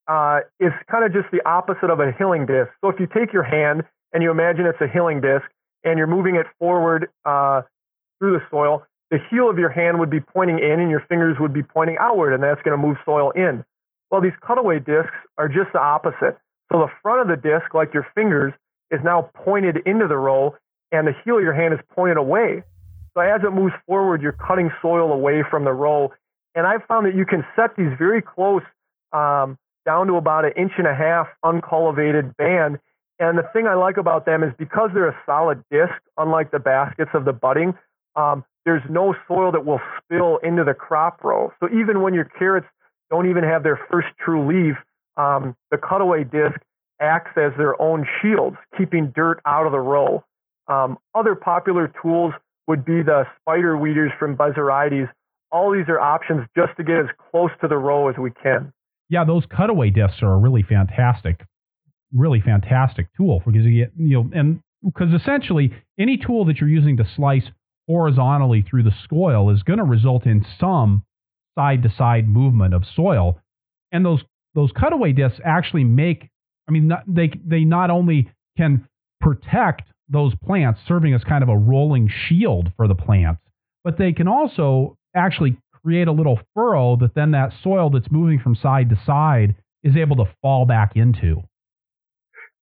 uh, 0.07 0.39
is 0.59 0.71
kind 0.91 1.05
of 1.05 1.13
just 1.13 1.31
the 1.31 1.45
opposite 1.47 1.89
of 1.89 1.99
a 1.99 2.11
hilling 2.11 2.45
disc. 2.45 2.69
So 2.81 2.89
if 2.89 2.99
you 2.99 3.07
take 3.07 3.31
your 3.31 3.43
hand 3.43 3.83
and 4.11 4.21
you 4.23 4.31
imagine 4.31 4.65
it's 4.65 4.81
a 4.81 4.87
hilling 4.87 5.21
disc 5.21 5.45
and 5.83 5.97
you're 5.97 6.07
moving 6.07 6.35
it 6.35 6.47
forward 6.59 7.09
uh, 7.25 7.61
through 8.19 8.33
the 8.33 8.43
soil, 8.51 8.83
the 9.11 9.19
heel 9.29 9.49
of 9.49 9.57
your 9.57 9.69
hand 9.69 9.99
would 9.99 10.09
be 10.09 10.19
pointing 10.19 10.59
in 10.59 10.79
and 10.79 10.89
your 10.89 11.05
fingers 11.07 11.37
would 11.39 11.53
be 11.53 11.63
pointing 11.63 11.97
outward, 11.99 12.33
and 12.33 12.43
that's 12.43 12.61
going 12.63 12.77
to 12.77 12.87
move 12.87 12.97
soil 13.05 13.31
in. 13.31 13.63
Well, 14.11 14.21
these 14.21 14.37
cutaway 14.45 14.79
discs 14.79 15.15
are 15.37 15.47
just 15.47 15.71
the 15.71 15.79
opposite. 15.79 16.37
So 16.71 16.79
the 16.79 16.91
front 17.01 17.21
of 17.21 17.27
the 17.27 17.37
disc, 17.37 17.73
like 17.73 17.93
your 17.93 18.07
fingers, 18.15 18.53
is 18.91 18.99
now 19.03 19.29
pointed 19.45 19.77
into 19.85 20.07
the 20.07 20.17
row, 20.17 20.55
and 20.93 21.07
the 21.07 21.13
heel 21.25 21.37
of 21.37 21.43
your 21.43 21.53
hand 21.53 21.73
is 21.73 21.79
pointed 21.93 22.17
away. 22.17 22.63
So 23.13 23.21
as 23.21 23.41
it 23.43 23.51
moves 23.51 23.73
forward, 23.85 24.21
you're 24.21 24.31
cutting 24.31 24.71
soil 24.81 25.11
away 25.11 25.43
from 25.49 25.65
the 25.65 25.73
row. 25.73 26.13
And 26.55 26.65
I've 26.65 26.83
found 26.87 27.05
that 27.07 27.15
you 27.15 27.25
can 27.25 27.43
set 27.55 27.75
these 27.75 27.91
very 27.97 28.21
close 28.21 28.63
um, 29.11 29.57
down 29.85 30.07
to 30.07 30.15
about 30.15 30.45
an 30.45 30.53
inch 30.55 30.71
and 30.77 30.87
a 30.87 30.95
half 30.95 31.27
uncultivated 31.43 32.37
band. 32.37 32.79
And 33.19 33.37
the 33.37 33.43
thing 33.53 33.67
I 33.67 33.73
like 33.73 33.97
about 33.97 34.25
them 34.25 34.43
is 34.43 34.53
because 34.57 34.91
they're 34.93 35.09
a 35.09 35.19
solid 35.25 35.63
disc, 35.69 35.93
unlike 36.17 36.51
the 36.51 36.59
baskets 36.59 37.11
of 37.13 37.25
the 37.25 37.33
Buddingh, 37.33 37.73
um, 38.15 38.45
there's 38.65 38.83
no 38.89 39.15
soil 39.27 39.51
that 39.51 39.65
will 39.65 39.81
spill 39.97 40.37
into 40.37 40.63
the 40.63 40.73
crop 40.73 41.23
row. 41.23 41.51
So 41.59 41.67
even 41.69 42.01
when 42.01 42.13
your 42.13 42.25
carrots 42.25 42.67
don't 43.09 43.29
even 43.29 43.43
have 43.43 43.63
their 43.63 43.79
first 43.91 44.07
true 44.23 44.47
leaf, 44.47 44.77
um, 45.17 45.55
the 45.69 45.77
cutaway 45.77 46.23
disc 46.23 46.59
acts 46.99 47.37
as 47.37 47.51
their 47.57 47.79
own 47.81 48.07
shields, 48.21 48.57
keeping 48.77 49.11
dirt 49.15 49.41
out 49.45 49.65
of 49.65 49.71
the 49.71 49.79
row. 49.79 50.23
Um, 50.67 50.97
other 51.13 51.35
popular 51.35 51.91
tools 52.01 52.33
would 52.67 52.85
be 52.85 53.03
the 53.03 53.25
spider 53.41 53.77
weeders 53.77 54.11
from 54.17 54.37
Bezzerides. 54.37 55.09
All 55.51 55.71
these 55.71 55.87
are 55.89 55.99
options 55.99 56.47
just 56.55 56.75
to 56.77 56.83
get 56.83 56.97
as 56.97 57.07
close 57.31 57.51
to 57.61 57.67
the 57.67 57.77
row 57.77 58.07
as 58.09 58.15
we 58.17 58.31
can. 58.31 58.71
yeah, 59.09 59.23
those 59.25 59.43
cutaway 59.45 59.89
discs 59.91 60.23
are 60.23 60.33
a 60.33 60.37
really 60.37 60.63
fantastic, 60.63 61.45
really 62.13 62.41
fantastic 62.41 63.07
tool 63.15 63.41
because 63.45 63.63
you 63.63 63.85
get, 63.85 63.91
you 63.97 64.23
know, 64.23 64.29
and 64.33 64.59
because 64.83 65.13
essentially 65.13 65.71
any 65.99 66.17
tool 66.17 66.45
that 66.45 66.57
you're 66.57 66.69
using 66.69 66.97
to 66.97 67.05
slice 67.15 67.43
horizontally 67.87 68.65
through 68.67 68.83
the 68.83 68.93
soil 69.09 69.49
is 69.49 69.61
going 69.63 69.77
to 69.79 69.83
result 69.85 70.25
in 70.25 70.45
some 70.59 71.03
side 71.55 71.83
to 71.83 71.93
side 71.95 72.27
movement 72.27 72.73
of 72.73 72.83
soil. 72.95 73.39
And 73.91 74.05
those 74.05 74.21
those 74.55 74.71
cutaway 74.71 75.11
discs 75.11 75.39
actually 75.45 75.83
make 75.83 76.29
I 76.67 76.71
mean 76.71 76.87
not, 76.87 77.03
they 77.07 77.29
they 77.45 77.65
not 77.65 77.91
only 77.91 78.31
can 78.57 78.87
protect 79.21 79.83
those 80.09 80.33
plants 80.45 80.79
serving 80.87 81.13
as 81.13 81.23
kind 81.23 81.43
of 81.43 81.49
a 81.49 81.57
rolling 81.57 82.09
shield 82.27 82.71
for 82.75 82.87
the 82.87 82.95
plants, 82.95 83.41
but 83.83 83.97
they 83.97 84.13
can 84.13 84.27
also 84.27 84.97
actually 85.15 85.57
create 85.83 86.07
a 86.07 86.11
little 86.11 86.39
furrow 86.53 86.95
that 86.97 87.15
then 87.15 87.31
that 87.31 87.51
soil 87.63 87.89
that's 87.89 88.11
moving 88.11 88.39
from 88.39 88.55
side 88.55 88.89
to 88.89 88.99
side 89.05 89.55
is 89.83 89.95
able 89.95 90.15
to 90.15 90.25
fall 90.41 90.65
back 90.65 90.93
into. 90.95 91.43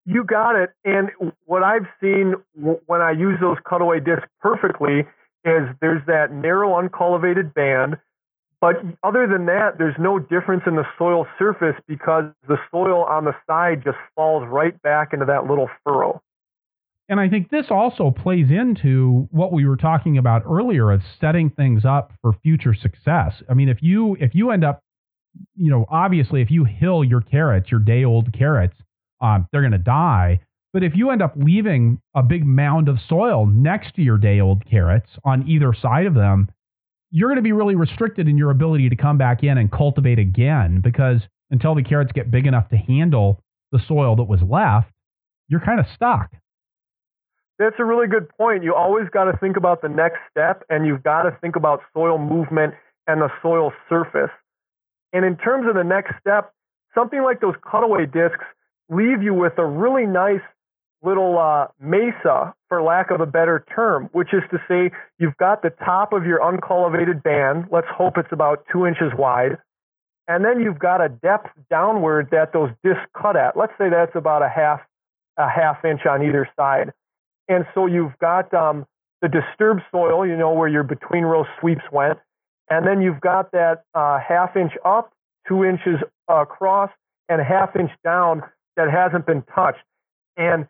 You 0.05 0.23
got 0.23 0.55
it. 0.55 0.71
And 0.83 1.09
what 1.45 1.63
I've 1.63 1.85
seen 2.01 2.35
when 2.55 3.01
I 3.01 3.11
use 3.11 3.37
those 3.39 3.57
cutaway 3.69 3.99
discs 3.99 4.27
perfectly 4.39 5.01
is 5.45 5.69
there's 5.79 6.01
that 6.07 6.31
narrow 6.31 6.77
uncultivated 6.77 7.53
band. 7.53 7.97
But 8.59 8.75
other 9.03 9.27
than 9.27 9.47
that, 9.47 9.77
there's 9.77 9.95
no 9.99 10.19
difference 10.19 10.63
in 10.67 10.75
the 10.75 10.85
soil 10.97 11.25
surface 11.39 11.75
because 11.87 12.25
the 12.47 12.57
soil 12.69 13.03
on 13.03 13.25
the 13.25 13.35
side 13.47 13.83
just 13.83 13.97
falls 14.15 14.43
right 14.47 14.79
back 14.81 15.13
into 15.13 15.25
that 15.25 15.47
little 15.47 15.69
furrow. 15.83 16.21
And 17.11 17.19
I 17.19 17.27
think 17.27 17.49
this 17.49 17.65
also 17.69 18.09
plays 18.09 18.49
into 18.49 19.27
what 19.31 19.51
we 19.51 19.65
were 19.65 19.75
talking 19.75 20.17
about 20.17 20.43
earlier 20.49 20.91
of 20.91 21.01
setting 21.19 21.49
things 21.49 21.83
up 21.83 22.13
for 22.21 22.31
future 22.41 22.73
success. 22.73 23.33
I 23.49 23.53
mean, 23.53 23.67
if 23.67 23.83
you 23.83 24.15
if 24.21 24.33
you 24.33 24.51
end 24.51 24.63
up, 24.63 24.81
you 25.57 25.69
know, 25.69 25.85
obviously 25.89 26.41
if 26.41 26.49
you 26.49 26.63
hill 26.63 27.03
your 27.03 27.19
carrots, 27.19 27.69
your 27.69 27.81
day 27.81 28.05
old 28.05 28.31
carrots, 28.31 28.77
um, 29.19 29.45
they're 29.51 29.61
going 29.61 29.73
to 29.73 29.77
die. 29.77 30.39
But 30.71 30.83
if 30.83 30.95
you 30.95 31.09
end 31.09 31.21
up 31.21 31.33
leaving 31.35 31.99
a 32.15 32.23
big 32.23 32.45
mound 32.45 32.87
of 32.87 32.97
soil 33.09 33.45
next 33.45 33.95
to 33.95 34.01
your 34.01 34.17
day 34.17 34.39
old 34.39 34.65
carrots 34.65 35.09
on 35.25 35.45
either 35.49 35.73
side 35.73 36.05
of 36.05 36.13
them, 36.13 36.47
you're 37.09 37.27
going 37.27 37.35
to 37.35 37.41
be 37.41 37.51
really 37.51 37.75
restricted 37.75 38.29
in 38.29 38.37
your 38.37 38.51
ability 38.51 38.87
to 38.87 38.95
come 38.95 39.17
back 39.17 39.43
in 39.43 39.57
and 39.57 39.69
cultivate 39.69 40.17
again 40.17 40.79
because 40.79 41.19
until 41.49 41.75
the 41.75 41.83
carrots 41.83 42.13
get 42.13 42.31
big 42.31 42.47
enough 42.47 42.69
to 42.69 42.77
handle 42.77 43.43
the 43.73 43.81
soil 43.85 44.15
that 44.15 44.23
was 44.23 44.41
left, 44.41 44.89
you're 45.49 45.59
kind 45.59 45.81
of 45.81 45.85
stuck. 45.93 46.31
That's 47.61 47.75
a 47.77 47.85
really 47.85 48.07
good 48.07 48.27
point. 48.27 48.63
You 48.63 48.73
always 48.73 49.07
got 49.13 49.25
to 49.25 49.37
think 49.37 49.55
about 49.55 49.83
the 49.83 49.87
next 49.87 50.17
step 50.31 50.63
and 50.71 50.83
you've 50.83 51.03
got 51.03 51.23
to 51.23 51.37
think 51.41 51.55
about 51.55 51.81
soil 51.93 52.17
movement 52.17 52.73
and 53.05 53.21
the 53.21 53.29
soil 53.39 53.71
surface. 53.87 54.31
And 55.13 55.23
in 55.23 55.37
terms 55.37 55.67
of 55.69 55.75
the 55.75 55.83
next 55.83 56.15
step, 56.19 56.53
something 56.95 57.21
like 57.21 57.39
those 57.39 57.53
cutaway 57.69 58.07
discs 58.07 58.43
leave 58.89 59.21
you 59.21 59.35
with 59.35 59.53
a 59.59 59.65
really 59.65 60.07
nice 60.07 60.41
little 61.03 61.37
uh, 61.37 61.67
mesa, 61.79 62.55
for 62.67 62.81
lack 62.81 63.11
of 63.11 63.21
a 63.21 63.27
better 63.27 63.63
term, 63.75 64.09
which 64.11 64.33
is 64.33 64.41
to 64.49 64.57
say 64.67 64.89
you've 65.19 65.37
got 65.37 65.61
the 65.61 65.69
top 65.85 66.13
of 66.13 66.25
your 66.25 66.43
uncultivated 66.43 67.21
band. 67.21 67.65
Let's 67.69 67.87
hope 67.95 68.17
it's 68.17 68.31
about 68.31 68.65
two 68.71 68.87
inches 68.87 69.11
wide. 69.15 69.59
And 70.27 70.43
then 70.43 70.61
you've 70.61 70.79
got 70.79 70.99
a 70.99 71.09
depth 71.09 71.49
downward 71.69 72.29
that 72.31 72.53
those 72.53 72.71
discs 72.83 73.05
cut 73.15 73.35
at. 73.35 73.55
Let's 73.55 73.73
say 73.77 73.89
that's 73.91 74.15
about 74.15 74.41
a 74.41 74.49
half, 74.49 74.81
a 75.37 75.47
half 75.47 75.85
inch 75.85 76.07
on 76.07 76.23
either 76.23 76.49
side. 76.57 76.91
And 77.51 77.65
so 77.75 77.85
you've 77.85 78.17
got 78.19 78.53
um, 78.53 78.85
the 79.21 79.27
disturbed 79.27 79.81
soil, 79.91 80.25
you 80.25 80.37
know, 80.37 80.53
where 80.53 80.69
your 80.69 80.83
between 80.83 81.23
row 81.23 81.43
sweeps 81.59 81.83
went. 81.91 82.17
And 82.69 82.87
then 82.87 83.01
you've 83.01 83.19
got 83.19 83.51
that 83.51 83.83
uh, 83.93 84.19
half 84.25 84.55
inch 84.55 84.71
up, 84.85 85.11
two 85.45 85.65
inches 85.65 85.99
across, 86.29 86.89
and 87.27 87.41
half 87.41 87.75
inch 87.75 87.91
down 88.05 88.41
that 88.77 88.89
hasn't 88.89 89.25
been 89.25 89.43
touched. 89.53 89.83
And 90.37 90.65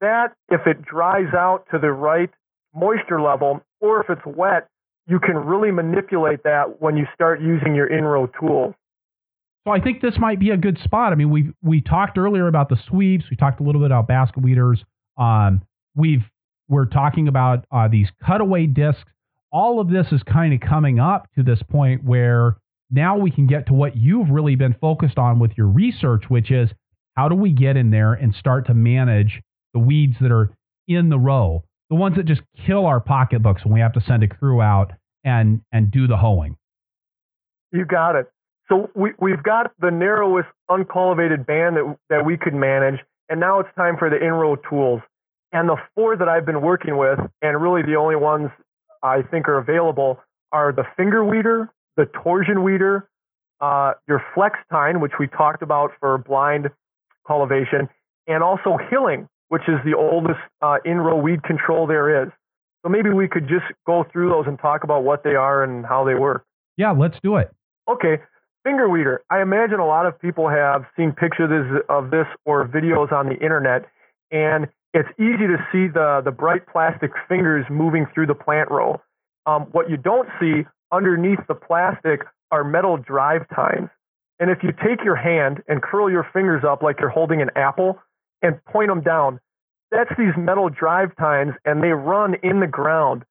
that, 0.00 0.34
if 0.50 0.68
it 0.68 0.82
dries 0.82 1.34
out 1.34 1.64
to 1.72 1.80
the 1.80 1.90
right 1.90 2.30
moisture 2.72 3.20
level, 3.20 3.62
or 3.80 4.00
if 4.00 4.08
it's 4.08 4.24
wet, 4.24 4.68
you 5.08 5.18
can 5.18 5.36
really 5.36 5.72
manipulate 5.72 6.44
that 6.44 6.80
when 6.80 6.96
you 6.96 7.06
start 7.12 7.40
using 7.40 7.74
your 7.74 7.88
in-row 7.88 8.28
tools. 8.38 8.74
So 9.66 9.72
I 9.72 9.80
think 9.80 10.00
this 10.00 10.14
might 10.16 10.38
be 10.38 10.50
a 10.50 10.56
good 10.56 10.78
spot. 10.84 11.12
I 11.12 11.16
mean, 11.16 11.30
we 11.30 11.52
we 11.60 11.80
talked 11.80 12.16
earlier 12.16 12.46
about 12.46 12.68
the 12.68 12.78
sweeps. 12.88 13.24
We 13.28 13.36
talked 13.36 13.58
a 13.58 13.64
little 13.64 13.80
bit 13.80 13.86
about 13.86 14.06
basket 14.06 14.42
weeders. 14.42 14.84
Um, 15.18 15.62
we've 15.94 16.24
we're 16.68 16.86
talking 16.86 17.28
about 17.28 17.64
uh, 17.72 17.88
these 17.88 18.08
cutaway 18.24 18.66
discs. 18.66 19.02
All 19.52 19.80
of 19.80 19.90
this 19.90 20.06
is 20.12 20.22
kind 20.22 20.54
of 20.54 20.60
coming 20.60 21.00
up 21.00 21.26
to 21.36 21.42
this 21.42 21.60
point 21.68 22.04
where 22.04 22.56
now 22.90 23.18
we 23.18 23.30
can 23.30 23.46
get 23.46 23.66
to 23.66 23.74
what 23.74 23.96
you've 23.96 24.30
really 24.30 24.54
been 24.54 24.76
focused 24.80 25.18
on 25.18 25.40
with 25.40 25.52
your 25.56 25.66
research, 25.66 26.24
which 26.28 26.50
is 26.50 26.70
how 27.16 27.28
do 27.28 27.34
we 27.34 27.52
get 27.52 27.76
in 27.76 27.90
there 27.90 28.12
and 28.12 28.34
start 28.34 28.66
to 28.66 28.74
manage 28.74 29.42
the 29.74 29.80
weeds 29.80 30.16
that 30.20 30.30
are 30.30 30.50
in 30.86 31.08
the 31.08 31.18
row, 31.18 31.64
the 31.88 31.96
ones 31.96 32.16
that 32.16 32.26
just 32.26 32.42
kill 32.66 32.86
our 32.86 33.00
pocketbooks 33.00 33.64
when 33.64 33.74
we 33.74 33.80
have 33.80 33.92
to 33.92 34.00
send 34.00 34.22
a 34.22 34.28
crew 34.28 34.62
out 34.62 34.92
and 35.24 35.60
and 35.72 35.90
do 35.90 36.06
the 36.06 36.16
hoeing. 36.16 36.56
You 37.72 37.84
got 37.84 38.16
it. 38.16 38.30
So 38.68 38.90
we 38.94 39.10
we've 39.20 39.42
got 39.42 39.72
the 39.80 39.90
narrowest 39.90 40.48
uncultivated 40.68 41.46
band 41.46 41.76
that 41.76 41.96
that 42.08 42.24
we 42.24 42.36
could 42.36 42.54
manage, 42.54 43.00
and 43.28 43.40
now 43.40 43.60
it's 43.60 43.74
time 43.76 43.96
for 43.98 44.08
the 44.08 44.16
in-row 44.16 44.56
tools. 44.68 45.02
And 45.52 45.68
the 45.68 45.76
four 45.94 46.16
that 46.16 46.28
I've 46.28 46.46
been 46.46 46.62
working 46.62 46.96
with, 46.96 47.18
and 47.42 47.60
really 47.60 47.82
the 47.82 47.96
only 47.96 48.16
ones 48.16 48.50
I 49.02 49.22
think 49.22 49.48
are 49.48 49.58
available, 49.58 50.20
are 50.52 50.72
the 50.72 50.84
finger 50.96 51.24
weeder, 51.24 51.70
the 51.96 52.06
torsion 52.22 52.62
weeder, 52.62 53.08
uh, 53.60 53.92
your 54.08 54.22
flex 54.34 54.58
tine, 54.70 55.00
which 55.00 55.12
we 55.18 55.26
talked 55.26 55.62
about 55.62 55.90
for 55.98 56.18
blind 56.18 56.70
cultivation, 57.26 57.88
and 58.26 58.42
also 58.42 58.78
hilling, 58.90 59.28
which 59.48 59.62
is 59.68 59.76
the 59.84 59.96
oldest 59.96 60.40
uh, 60.62 60.78
in-row 60.84 61.16
weed 61.16 61.42
control 61.42 61.86
there 61.86 62.22
is. 62.24 62.30
So 62.82 62.88
maybe 62.88 63.10
we 63.10 63.28
could 63.28 63.48
just 63.48 63.66
go 63.86 64.04
through 64.10 64.30
those 64.30 64.46
and 64.46 64.58
talk 64.58 64.84
about 64.84 65.04
what 65.04 65.22
they 65.22 65.34
are 65.34 65.62
and 65.62 65.84
how 65.84 66.04
they 66.04 66.14
work. 66.14 66.44
Yeah, 66.76 66.92
let's 66.92 67.18
do 67.22 67.36
it. 67.36 67.50
Okay. 67.88 68.18
Finger 68.64 68.88
weeder. 68.88 69.22
I 69.30 69.42
imagine 69.42 69.80
a 69.80 69.86
lot 69.86 70.06
of 70.06 70.20
people 70.20 70.48
have 70.48 70.84
seen 70.96 71.12
pictures 71.12 71.82
of 71.88 72.10
this 72.10 72.26
or 72.44 72.68
videos 72.68 73.10
on 73.10 73.26
the 73.26 73.36
internet, 73.36 73.86
and 74.30 74.68
it's 74.92 75.08
easy 75.18 75.46
to 75.46 75.56
see 75.72 75.88
the, 75.88 76.22
the 76.24 76.30
bright 76.30 76.66
plastic 76.66 77.12
fingers 77.28 77.64
moving 77.70 78.06
through 78.12 78.26
the 78.26 78.34
plant 78.34 78.70
row. 78.70 79.00
Um, 79.46 79.62
what 79.72 79.88
you 79.88 79.96
don't 79.96 80.28
see 80.40 80.66
underneath 80.92 81.40
the 81.48 81.54
plastic 81.54 82.22
are 82.50 82.64
metal 82.64 82.96
drive 82.96 83.42
tines. 83.54 83.88
And 84.40 84.50
if 84.50 84.62
you 84.62 84.72
take 84.72 85.04
your 85.04 85.16
hand 85.16 85.62
and 85.68 85.82
curl 85.82 86.10
your 86.10 86.26
fingers 86.32 86.64
up 86.64 86.82
like 86.82 86.98
you're 86.98 87.10
holding 87.10 87.42
an 87.42 87.50
apple, 87.54 87.98
and 88.42 88.64
point 88.66 88.88
them 88.88 89.02
down. 89.02 89.40
That's 89.90 90.10
these 90.16 90.34
metal 90.36 90.68
drive 90.68 91.16
tines, 91.16 91.54
and 91.64 91.82
they 91.82 91.88
run 91.88 92.36
in 92.42 92.60
the 92.60 92.66
ground. 92.66 93.24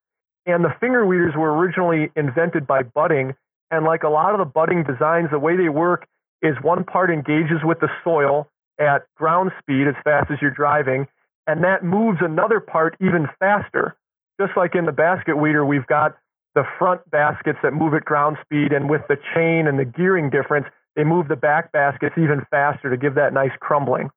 And 0.46 0.64
the 0.64 0.74
finger 0.80 1.06
weeders 1.06 1.34
were 1.36 1.56
originally 1.58 2.12
invented 2.16 2.68
by 2.68 2.84
Buddingh. 2.84 3.36
And 3.72 3.86
like 3.86 4.04
a 4.04 4.10
lot 4.10 4.34
of 4.34 4.40
the 4.40 4.46
Buddingh 4.46 4.84
designs, 4.84 5.30
the 5.32 5.40
way 5.40 5.56
they 5.56 5.70
work 5.70 6.08
is 6.42 6.56
one 6.62 6.84
part 6.84 7.12
engages 7.12 7.60
with 7.64 7.80
the 7.80 7.90
soil 8.04 8.50
at 8.80 9.04
ground 9.16 9.52
speed 9.60 9.88
as 9.88 9.96
fast 10.04 10.32
as 10.32 10.38
you're 10.42 10.52
driving, 10.52 11.06
and 11.48 11.64
that 11.64 11.84
moves 11.84 12.20
another 12.22 12.60
part 12.60 12.96
even 13.02 13.28
faster. 13.40 13.96
Just 14.40 14.56
like 14.56 14.76
in 14.76 14.86
the 14.86 14.92
basket 14.92 15.36
weeder, 15.36 15.66
we've 15.66 15.88
got 15.88 16.18
the 16.56 16.64
front 16.78 17.02
baskets 17.12 17.60
that 17.64 17.74
move 17.74 17.94
at 17.94 18.06
ground 18.06 18.38
speed, 18.42 18.72
and 18.74 18.90
with 18.90 19.02
the 19.08 19.18
chain 19.34 19.68
and 19.68 19.78
the 19.78 19.86
gearing 19.86 20.30
difference, 20.30 20.66
they 20.96 21.04
move 21.04 21.28
the 21.28 21.36
back 21.36 21.72
baskets 21.72 22.16
even 22.18 22.46
faster 22.50 22.90
to 22.90 22.98
give 22.98 23.16
that 23.16 23.34
nice 23.34 23.52
crumbling. 23.60 24.10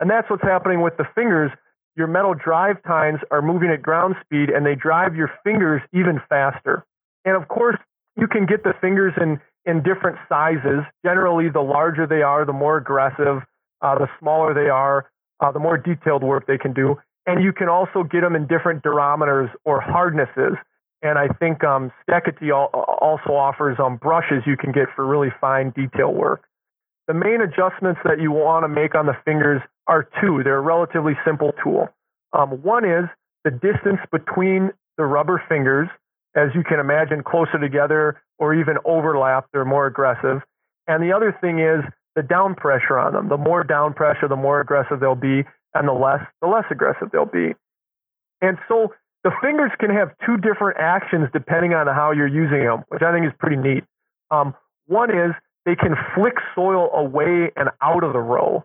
And 0.00 0.10
that's 0.10 0.28
what's 0.30 0.42
happening 0.42 0.82
with 0.82 0.96
the 0.96 1.06
fingers. 1.14 1.50
Your 1.96 2.06
metal 2.06 2.34
drive 2.34 2.82
tines 2.84 3.18
are 3.30 3.42
moving 3.42 3.70
at 3.70 3.82
ground 3.82 4.14
speed 4.24 4.50
and 4.50 4.64
they 4.64 4.74
drive 4.74 5.16
your 5.16 5.30
fingers 5.42 5.82
even 5.92 6.20
faster. 6.28 6.84
And 7.24 7.36
of 7.36 7.48
course, 7.48 7.78
you 8.16 8.28
can 8.28 8.46
get 8.46 8.62
the 8.62 8.74
fingers 8.80 9.12
in, 9.20 9.40
in 9.64 9.82
different 9.82 10.18
sizes. 10.28 10.84
Generally, 11.04 11.50
the 11.50 11.60
larger 11.60 12.06
they 12.06 12.22
are, 12.22 12.44
the 12.44 12.52
more 12.52 12.76
aggressive. 12.76 13.42
Uh, 13.80 13.98
the 13.98 14.08
smaller 14.18 14.54
they 14.54 14.68
are, 14.68 15.08
uh, 15.40 15.52
the 15.52 15.58
more 15.58 15.76
detailed 15.76 16.22
work 16.22 16.46
they 16.46 16.58
can 16.58 16.72
do. 16.72 16.96
And 17.26 17.42
you 17.42 17.52
can 17.52 17.68
also 17.68 18.04
get 18.04 18.22
them 18.22 18.34
in 18.34 18.46
different 18.46 18.82
durometers 18.82 19.50
or 19.64 19.80
hardnesses. 19.80 20.56
And 21.02 21.18
I 21.18 21.28
think 21.28 21.62
um, 21.62 21.92
also 22.08 23.30
offers 23.30 23.76
um, 23.78 23.96
brushes 23.96 24.42
you 24.46 24.56
can 24.56 24.72
get 24.72 24.86
for 24.96 25.06
really 25.06 25.28
fine 25.40 25.70
detail 25.70 26.12
work. 26.12 26.44
The 27.06 27.14
main 27.14 27.40
adjustments 27.40 28.00
that 28.04 28.20
you 28.20 28.32
want 28.32 28.64
to 28.64 28.68
make 28.68 28.94
on 28.94 29.06
the 29.06 29.16
fingers 29.24 29.62
are 29.86 30.08
two. 30.20 30.42
They're 30.42 30.58
a 30.58 30.60
relatively 30.60 31.14
simple 31.24 31.52
tool. 31.62 31.88
Um, 32.32 32.62
one 32.62 32.84
is 32.84 33.04
the 33.44 33.50
distance 33.50 34.00
between 34.12 34.72
the 34.96 35.04
rubber 35.04 35.42
fingers. 35.48 35.88
As 36.36 36.48
you 36.54 36.62
can 36.62 36.80
imagine, 36.80 37.22
closer 37.22 37.58
together 37.58 38.20
or 38.38 38.54
even 38.54 38.76
overlap, 38.84 39.46
they're 39.52 39.64
more 39.64 39.86
aggressive. 39.86 40.42
And 40.86 41.02
the 41.02 41.12
other 41.12 41.36
thing 41.40 41.60
is 41.60 41.80
the 42.18 42.22
down 42.24 42.56
pressure 42.56 42.98
on 42.98 43.12
them. 43.12 43.28
The 43.28 43.36
more 43.36 43.62
down 43.62 43.94
pressure, 43.94 44.26
the 44.26 44.34
more 44.34 44.60
aggressive 44.60 44.98
they'll 44.98 45.14
be, 45.14 45.44
and 45.72 45.86
the 45.86 45.92
less, 45.92 46.20
the 46.42 46.48
less 46.48 46.64
aggressive 46.68 47.10
they'll 47.12 47.24
be. 47.24 47.54
And 48.40 48.58
so 48.66 48.92
the 49.22 49.30
fingers 49.40 49.70
can 49.78 49.90
have 49.90 50.10
two 50.26 50.36
different 50.36 50.78
actions 50.80 51.28
depending 51.32 51.74
on 51.74 51.86
how 51.86 52.10
you're 52.10 52.26
using 52.26 52.64
them, 52.64 52.82
which 52.88 53.02
I 53.02 53.12
think 53.12 53.24
is 53.24 53.32
pretty 53.38 53.56
neat. 53.56 53.84
Um, 54.32 54.54
one 54.86 55.10
is 55.10 55.30
they 55.64 55.76
can 55.76 55.94
flick 56.16 56.34
soil 56.56 56.90
away 56.92 57.52
and 57.54 57.68
out 57.80 58.02
of 58.02 58.12
the 58.12 58.20
row. 58.20 58.64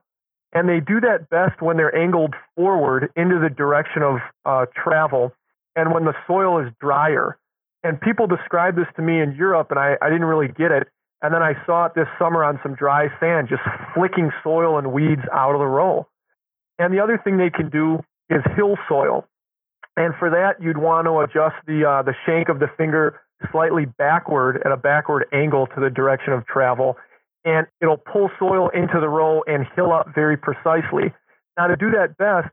And 0.51 0.67
they 0.67 0.79
do 0.79 0.99
that 1.01 1.29
best 1.29 1.61
when 1.61 1.77
they're 1.77 1.95
angled 1.95 2.33
forward 2.55 3.11
into 3.15 3.39
the 3.39 3.49
direction 3.49 4.01
of 4.01 4.17
uh, 4.45 4.65
travel 4.75 5.31
and 5.75 5.93
when 5.93 6.05
the 6.05 6.13
soil 6.25 6.59
is 6.59 6.71
drier. 6.79 7.37
And 7.83 8.01
people 8.01 8.25
describe 8.25 8.75
this 8.75 8.87
to 8.95 9.01
me 9.03 9.19
in 9.21 9.35
Europe, 9.35 9.67
and 9.69 9.79
I, 9.79 9.97
I 10.01 10.09
didn't 10.09 10.25
really 10.25 10.47
get 10.47 10.71
it. 10.71 10.87
And 11.23 11.33
then 11.33 11.41
I 11.41 11.53
saw 11.65 11.85
it 11.85 11.93
this 11.95 12.07
summer 12.19 12.43
on 12.43 12.59
some 12.61 12.75
dry 12.75 13.07
sand, 13.19 13.47
just 13.49 13.63
flicking 13.95 14.29
soil 14.43 14.77
and 14.77 14.91
weeds 14.91 15.21
out 15.31 15.55
of 15.55 15.59
the 15.59 15.65
row. 15.65 16.05
And 16.77 16.93
the 16.93 16.99
other 16.99 17.19
thing 17.23 17.37
they 17.37 17.49
can 17.49 17.69
do 17.69 18.03
is 18.29 18.41
hill 18.55 18.77
soil. 18.89 19.25
And 19.95 20.13
for 20.19 20.29
that, 20.29 20.61
you'd 20.61 20.77
want 20.77 21.07
to 21.07 21.19
adjust 21.19 21.55
the 21.65 21.85
uh, 21.87 22.01
the 22.01 22.13
shank 22.25 22.49
of 22.49 22.59
the 22.59 22.67
finger 22.77 23.21
slightly 23.51 23.85
backward 23.85 24.61
at 24.65 24.71
a 24.71 24.77
backward 24.77 25.25
angle 25.33 25.67
to 25.67 25.79
the 25.79 25.89
direction 25.89 26.33
of 26.33 26.45
travel, 26.45 26.97
and 27.45 27.67
it'll 27.81 27.97
pull 27.97 28.29
soil 28.39 28.69
into 28.69 28.99
the 28.99 29.09
row 29.09 29.43
and 29.47 29.65
hill 29.75 29.91
up 29.93 30.07
very 30.15 30.37
precisely. 30.37 31.13
Now, 31.57 31.67
to 31.67 31.75
do 31.75 31.91
that 31.91 32.17
best, 32.17 32.49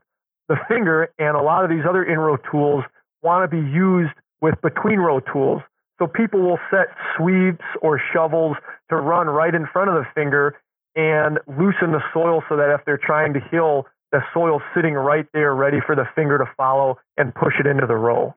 the 0.49 0.57
finger 0.67 1.11
and 1.17 1.35
a 1.35 1.41
lot 1.41 1.63
of 1.63 1.69
these 1.69 1.83
other 1.87 2.03
in-row 2.03 2.37
tools 2.51 2.83
want 3.23 3.49
to 3.49 3.55
be 3.55 3.69
used 3.69 4.13
with 4.41 4.55
between 4.61 4.99
row 4.99 5.19
tools. 5.19 5.61
So 6.01 6.07
people 6.07 6.41
will 6.41 6.57
set 6.71 6.87
sweeps 7.15 7.63
or 7.83 8.01
shovels 8.11 8.57
to 8.89 8.95
run 8.95 9.27
right 9.27 9.53
in 9.53 9.67
front 9.71 9.91
of 9.91 9.95
the 9.95 10.05
finger 10.15 10.55
and 10.95 11.37
loosen 11.47 11.91
the 11.91 12.01
soil 12.11 12.41
so 12.49 12.57
that 12.57 12.73
if 12.73 12.81
they're 12.87 12.97
trying 12.97 13.33
to 13.35 13.39
hill, 13.51 13.85
the 14.11 14.21
soil's 14.33 14.63
sitting 14.75 14.95
right 14.95 15.27
there 15.31 15.53
ready 15.53 15.77
for 15.85 15.95
the 15.95 16.05
finger 16.15 16.39
to 16.39 16.45
follow 16.57 16.97
and 17.17 17.35
push 17.35 17.53
it 17.59 17.67
into 17.67 17.85
the 17.85 17.95
row. 17.95 18.33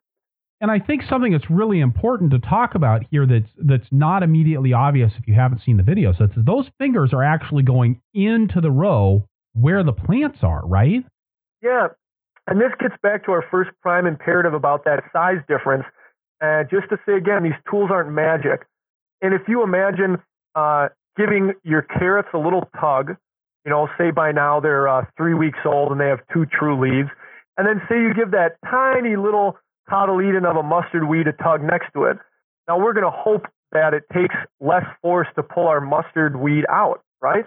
And 0.61 0.71
I 0.71 0.79
think 0.79 1.05
something 1.09 1.33
that's 1.33 1.49
really 1.49 1.81
important 1.81 2.33
to 2.33 2.39
talk 2.39 2.75
about 2.75 3.03
here 3.11 3.27
that's 3.27 3.49
that's 3.57 3.89
not 3.91 4.23
immediately 4.23 4.75
obvious 4.75 5.13
if 5.19 5.27
you 5.27 5.33
haven't 5.33 5.63
seen 5.65 5.79
the 5.79 5.83
video. 5.83 6.13
So 6.13 6.25
it's 6.25 6.35
those 6.37 6.67
fingers 6.77 7.15
are 7.15 7.23
actually 7.23 7.63
going 7.63 8.03
into 8.13 8.61
the 8.61 8.71
row 8.71 9.27
where 9.55 9.83
the 9.83 9.93
plants 9.93 10.41
are, 10.43 10.67
right? 10.67 11.03
Yeah. 11.63 11.89
And 12.47 12.61
this 12.61 12.73
gets 12.79 12.95
back 13.03 13.25
to 13.25 13.33
our 13.33 13.45
first 13.51 13.71
prime 13.81 14.07
imperative 14.07 14.53
about 14.53 14.85
that 14.85 15.03
size 15.15 15.39
difference. 15.49 15.85
And 16.41 16.69
just 16.71 16.89
to 16.91 16.99
say 17.07 17.15
again, 17.15 17.43
these 17.43 17.59
tools 17.71 17.91
aren't 17.93 18.11
magic. 18.11 18.67
And 19.23 19.33
if 19.35 19.43
you 19.49 19.63
imagine 19.63 20.19
uh, 20.55 20.89
giving 21.17 21.53
your 21.63 21.83
carrots 21.83 22.29
a 22.35 22.39
little 22.39 22.69
tug, 22.81 23.17
you 23.65 23.71
know, 23.71 23.89
say 23.97 24.11
by 24.11 24.33
now 24.33 24.61
they're 24.61 24.89
uh, 24.89 25.07
three 25.17 25.35
weeks 25.35 25.59
old 25.65 25.93
and 25.93 26.01
they 26.01 26.09
have 26.09 26.21
two 26.33 26.45
true 26.47 26.79
leaves, 26.81 27.09
and 27.57 27.67
then 27.67 27.81
say 27.89 27.97
you 27.97 28.13
give 28.13 28.33
that 28.33 28.57
tiny 28.71 29.17
little 29.17 29.57
cotyledon 29.91 30.45
of 30.45 30.57
a 30.57 30.63
mustard 30.63 31.09
weed 31.09 31.27
a 31.27 31.33
tug 31.33 31.63
next 31.63 31.93
to 31.95 32.05
it. 32.05 32.19
Now 32.69 32.79
we're 32.79 32.93
going 32.93 33.05
to 33.05 33.11
hope 33.11 33.47
that 33.73 33.95
it 33.95 34.05
takes 34.13 34.35
less 34.61 34.85
force 35.03 35.29
to 35.37 35.43
pull 35.43 35.67
our 35.67 35.81
mustard 35.81 36.37
weed 36.37 36.65
out, 36.69 37.03
right? 37.21 37.45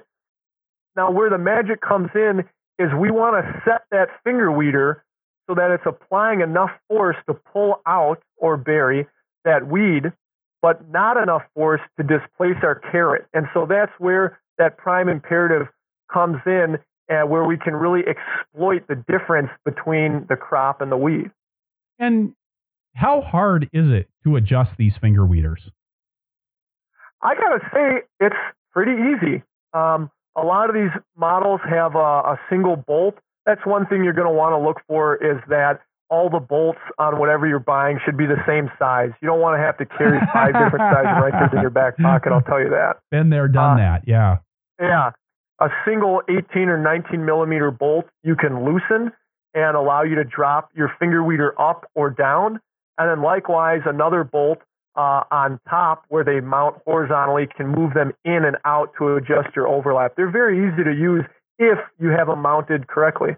Now 0.95 1.11
where 1.11 1.29
the 1.29 1.37
magic 1.37 1.81
comes 1.81 2.09
in 2.15 2.43
is 2.79 2.89
we 2.99 3.11
want 3.11 3.43
to 3.43 3.61
set 3.65 3.81
that 3.91 4.09
finger 4.23 4.51
weeder 4.51 5.03
so 5.47 5.55
that 5.55 5.71
it's 5.71 5.83
applying 5.85 6.41
enough 6.41 6.71
force 6.87 7.15
to 7.27 7.33
pull 7.33 7.81
out 7.85 8.21
or 8.37 8.57
bury 8.57 9.07
that 9.45 9.67
weed, 9.67 10.11
but 10.61 10.89
not 10.89 11.17
enough 11.17 11.43
force 11.55 11.81
to 11.97 12.03
displace 12.03 12.57
our 12.63 12.75
carrot. 12.91 13.25
And 13.33 13.47
so 13.53 13.65
that's 13.65 13.91
where 13.97 14.39
that 14.57 14.77
prime 14.77 15.07
imperative 15.07 15.67
comes 16.11 16.37
in, 16.45 16.77
uh, 17.09 17.25
where 17.25 17.45
we 17.45 17.57
can 17.57 17.75
really 17.75 18.01
exploit 18.01 18.87
the 18.87 18.95
difference 18.95 19.49
between 19.63 20.25
the 20.27 20.35
crop 20.35 20.81
and 20.81 20.91
the 20.91 20.97
weed. 20.97 21.31
And 21.99 22.33
how 22.95 23.21
hard 23.21 23.69
is 23.71 23.89
it 23.89 24.09
to 24.23 24.35
adjust 24.35 24.71
these 24.77 24.93
finger 24.99 25.25
weeders? 25.25 25.69
I 27.21 27.35
gotta 27.35 27.59
say, 27.73 28.01
it's 28.19 28.35
pretty 28.71 28.91
easy. 28.91 29.43
Um, 29.73 30.11
a 30.35 30.43
lot 30.43 30.69
of 30.69 30.75
these 30.75 30.91
models 31.15 31.61
have 31.67 31.95
a, 31.95 31.97
a 31.97 32.39
single 32.49 32.75
bolt. 32.75 33.15
That's 33.47 33.65
one 33.65 33.87
thing 33.87 34.03
you're 34.03 34.13
going 34.13 34.27
to 34.27 34.33
want 34.33 34.51
to 34.51 34.59
look 34.59 34.81
for 34.87 35.15
is 35.15 35.41
that 35.47 35.79
all 36.09 36.29
the 36.29 36.39
bolts 36.39 36.79
on 36.99 37.17
whatever 37.17 37.47
you're 37.47 37.59
buying 37.59 37.97
should 38.03 38.17
be 38.17 38.25
the 38.25 38.43
same 38.45 38.69
size. 38.77 39.11
You 39.21 39.27
don't 39.27 39.39
want 39.39 39.57
to 39.57 39.63
have 39.63 39.77
to 39.77 39.85
carry 39.85 40.19
five 40.33 40.53
different 40.53 40.83
size 40.93 41.07
wrenches 41.23 41.55
in 41.55 41.61
your 41.61 41.69
back 41.69 41.97
pocket. 41.97 42.33
I'll 42.33 42.41
tell 42.41 42.59
you 42.59 42.69
that. 42.69 42.97
Been 43.09 43.29
there, 43.29 43.47
done 43.47 43.79
uh, 43.79 43.83
that. 43.83 44.03
Yeah. 44.05 44.37
Yeah. 44.79 45.11
A 45.59 45.69
single 45.85 46.21
18 46.29 46.69
or 46.69 46.77
19 46.77 47.25
millimeter 47.25 47.71
bolt 47.71 48.05
you 48.23 48.35
can 48.35 48.63
loosen 48.63 49.11
and 49.53 49.77
allow 49.77 50.03
you 50.03 50.15
to 50.15 50.23
drop 50.23 50.69
your 50.75 50.91
finger 50.99 51.23
weeder 51.23 51.59
up 51.59 51.89
or 51.95 52.09
down. 52.09 52.59
And 52.97 53.09
then 53.09 53.23
likewise, 53.23 53.81
another 53.85 54.23
bolt 54.23 54.59
uh, 54.95 55.23
on 55.31 55.59
top 55.69 56.03
where 56.09 56.23
they 56.23 56.41
mount 56.41 56.77
horizontally 56.85 57.47
can 57.55 57.67
move 57.67 57.93
them 57.93 58.11
in 58.25 58.43
and 58.45 58.57
out 58.65 58.91
to 58.97 59.15
adjust 59.15 59.55
your 59.55 59.67
overlap. 59.67 60.15
They're 60.15 60.31
very 60.31 60.67
easy 60.67 60.83
to 60.83 60.91
use 60.91 61.23
if 61.59 61.77
you 61.99 62.09
have 62.09 62.27
them 62.27 62.41
mounted 62.41 62.87
correctly. 62.87 63.35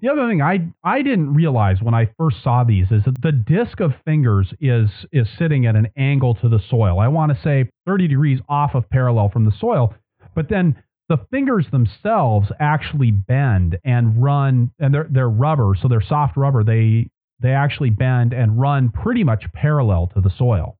The 0.00 0.08
other 0.08 0.28
thing 0.28 0.40
I 0.40 0.72
I 0.82 1.02
didn't 1.02 1.34
realize 1.34 1.82
when 1.82 1.94
I 1.94 2.10
first 2.18 2.42
saw 2.42 2.64
these 2.64 2.90
is 2.90 3.04
that 3.04 3.20
the 3.20 3.32
disc 3.32 3.80
of 3.80 3.92
fingers 4.04 4.52
is 4.60 4.88
is 5.12 5.28
sitting 5.38 5.66
at 5.66 5.76
an 5.76 5.88
angle 5.96 6.34
to 6.36 6.48
the 6.48 6.60
soil. 6.70 6.98
I 6.98 7.08
want 7.08 7.32
to 7.32 7.42
say 7.42 7.68
30 7.86 8.08
degrees 8.08 8.40
off 8.48 8.74
of 8.74 8.88
parallel 8.88 9.28
from 9.28 9.44
the 9.44 9.52
soil, 9.58 9.94
but 10.34 10.48
then 10.48 10.82
the 11.10 11.18
fingers 11.30 11.66
themselves 11.70 12.50
actually 12.60 13.10
bend 13.10 13.76
and 13.84 14.22
run 14.22 14.70
and 14.78 14.94
they're 14.94 15.08
they're 15.10 15.28
rubber, 15.28 15.74
so 15.80 15.88
they're 15.88 16.00
soft 16.00 16.36
rubber. 16.36 16.64
They 16.64 17.10
they 17.40 17.50
actually 17.50 17.90
bend 17.90 18.32
and 18.32 18.58
run 18.58 18.90
pretty 18.90 19.24
much 19.24 19.44
parallel 19.52 20.06
to 20.14 20.20
the 20.20 20.30
soil. 20.30 20.78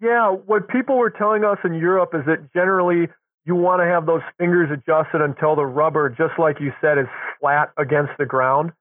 Yeah, 0.00 0.30
what 0.30 0.68
people 0.68 0.98
were 0.98 1.10
telling 1.10 1.44
us 1.44 1.58
in 1.64 1.74
Europe 1.74 2.10
is 2.14 2.26
that 2.26 2.52
generally 2.52 3.08
you 3.46 3.54
want 3.54 3.80
to 3.80 3.86
have 3.86 4.06
those 4.06 4.22
fingers 4.38 4.68
adjusted 4.72 5.22
until 5.22 5.54
the 5.54 5.64
rubber, 5.64 6.10
just 6.10 6.38
like 6.38 6.60
you 6.60 6.72
said, 6.80 6.98
is 6.98 7.06
flat 7.40 7.70
against 7.78 8.12
the 8.18 8.26
ground. 8.26 8.72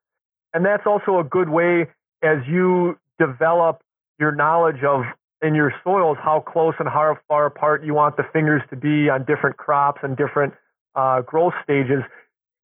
And 0.54 0.66
that's 0.66 0.88
also 0.88 1.20
a 1.20 1.24
good 1.24 1.50
way 1.50 1.88
as 2.24 2.40
you 2.48 2.98
develop 3.20 3.82
your 4.20 4.32
knowledge 4.34 4.84
of 4.84 5.04
in 5.42 5.54
your 5.54 5.72
soils 5.84 6.18
how 6.20 6.40
close 6.40 6.74
and 6.80 6.90
how 6.90 7.18
far 7.28 7.46
apart 7.46 7.86
you 7.86 7.94
want 7.94 8.18
the 8.18 8.24
fingers 8.34 8.62
to 8.72 8.76
be 8.76 9.10
on 9.10 9.24
different 9.26 9.58
crops 9.58 10.00
and 10.02 10.18
different 10.18 10.54
uh, 10.96 11.22
growth 11.22 11.54
stages. 11.64 12.02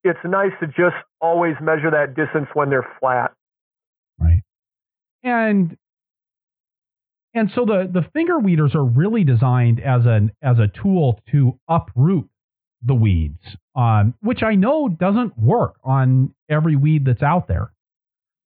It's 0.03 0.19
nice 0.23 0.53
to 0.61 0.67
just 0.67 0.95
always 1.19 1.55
measure 1.61 1.91
that 1.91 2.15
distance 2.15 2.47
when 2.53 2.69
they're 2.69 2.87
flat. 3.01 3.33
Right. 4.17 4.43
And 5.23 5.77
and 7.33 7.51
so 7.53 7.65
the, 7.65 7.89
the 7.91 8.05
finger 8.13 8.39
weeders 8.39 8.73
are 8.73 8.83
really 8.83 9.23
designed 9.23 9.79
as 9.79 10.05
an 10.05 10.31
as 10.41 10.57
a 10.59 10.67
tool 10.67 11.21
to 11.31 11.59
uproot 11.67 12.29
the 12.81 12.93
weeds, 12.93 13.43
um, 13.75 14.13
which 14.21 14.41
I 14.41 14.55
know 14.55 14.89
doesn't 14.89 15.37
work 15.37 15.75
on 15.83 16.33
every 16.49 16.75
weed 16.75 17.05
that's 17.05 17.21
out 17.21 17.47
there. 17.47 17.71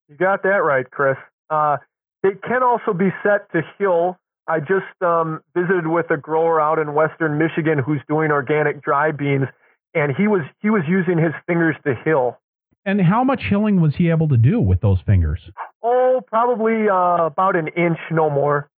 You 0.09 0.17
got 0.17 0.43
that 0.43 0.63
right, 0.63 0.89
Chris. 0.89 1.17
Uh, 1.49 1.77
it 2.23 2.41
can 2.41 2.63
also 2.63 2.93
be 2.93 3.09
set 3.21 3.51
to 3.51 3.61
hill. 3.77 4.17
I 4.47 4.59
just 4.59 5.01
um, 5.01 5.41
visited 5.55 5.87
with 5.87 6.09
a 6.11 6.17
grower 6.17 6.59
out 6.59 6.79
in 6.79 6.93
western 6.93 7.37
Michigan 7.37 7.79
who's 7.79 8.01
doing 8.09 8.31
organic 8.31 8.83
dry 8.83 9.11
beans, 9.11 9.45
and 9.93 10.13
he 10.15 10.27
was 10.27 10.41
he 10.61 10.69
was 10.69 10.81
using 10.87 11.17
his 11.17 11.33
fingers 11.47 11.75
to 11.85 11.95
hill. 12.03 12.37
And 12.85 12.99
how 12.99 13.23
much 13.23 13.43
hilling 13.49 13.79
was 13.79 13.95
he 13.95 14.09
able 14.09 14.27
to 14.27 14.35
do 14.35 14.59
with 14.59 14.81
those 14.81 14.99
fingers? 15.05 15.39
Oh, 15.81 16.21
probably 16.27 16.89
uh, 16.89 17.25
about 17.25 17.55
an 17.55 17.69
inch, 17.69 17.97
no 18.11 18.29
more. 18.29 18.69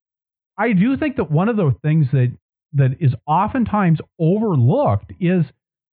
I 0.57 0.73
do 0.73 0.97
think 0.97 1.17
that 1.17 1.31
one 1.31 1.49
of 1.49 1.57
the 1.57 1.75
things 1.83 2.07
that 2.13 2.33
that 2.75 2.97
is 3.01 3.15
oftentimes 3.27 4.01
overlooked 4.19 5.13
is 5.21 5.45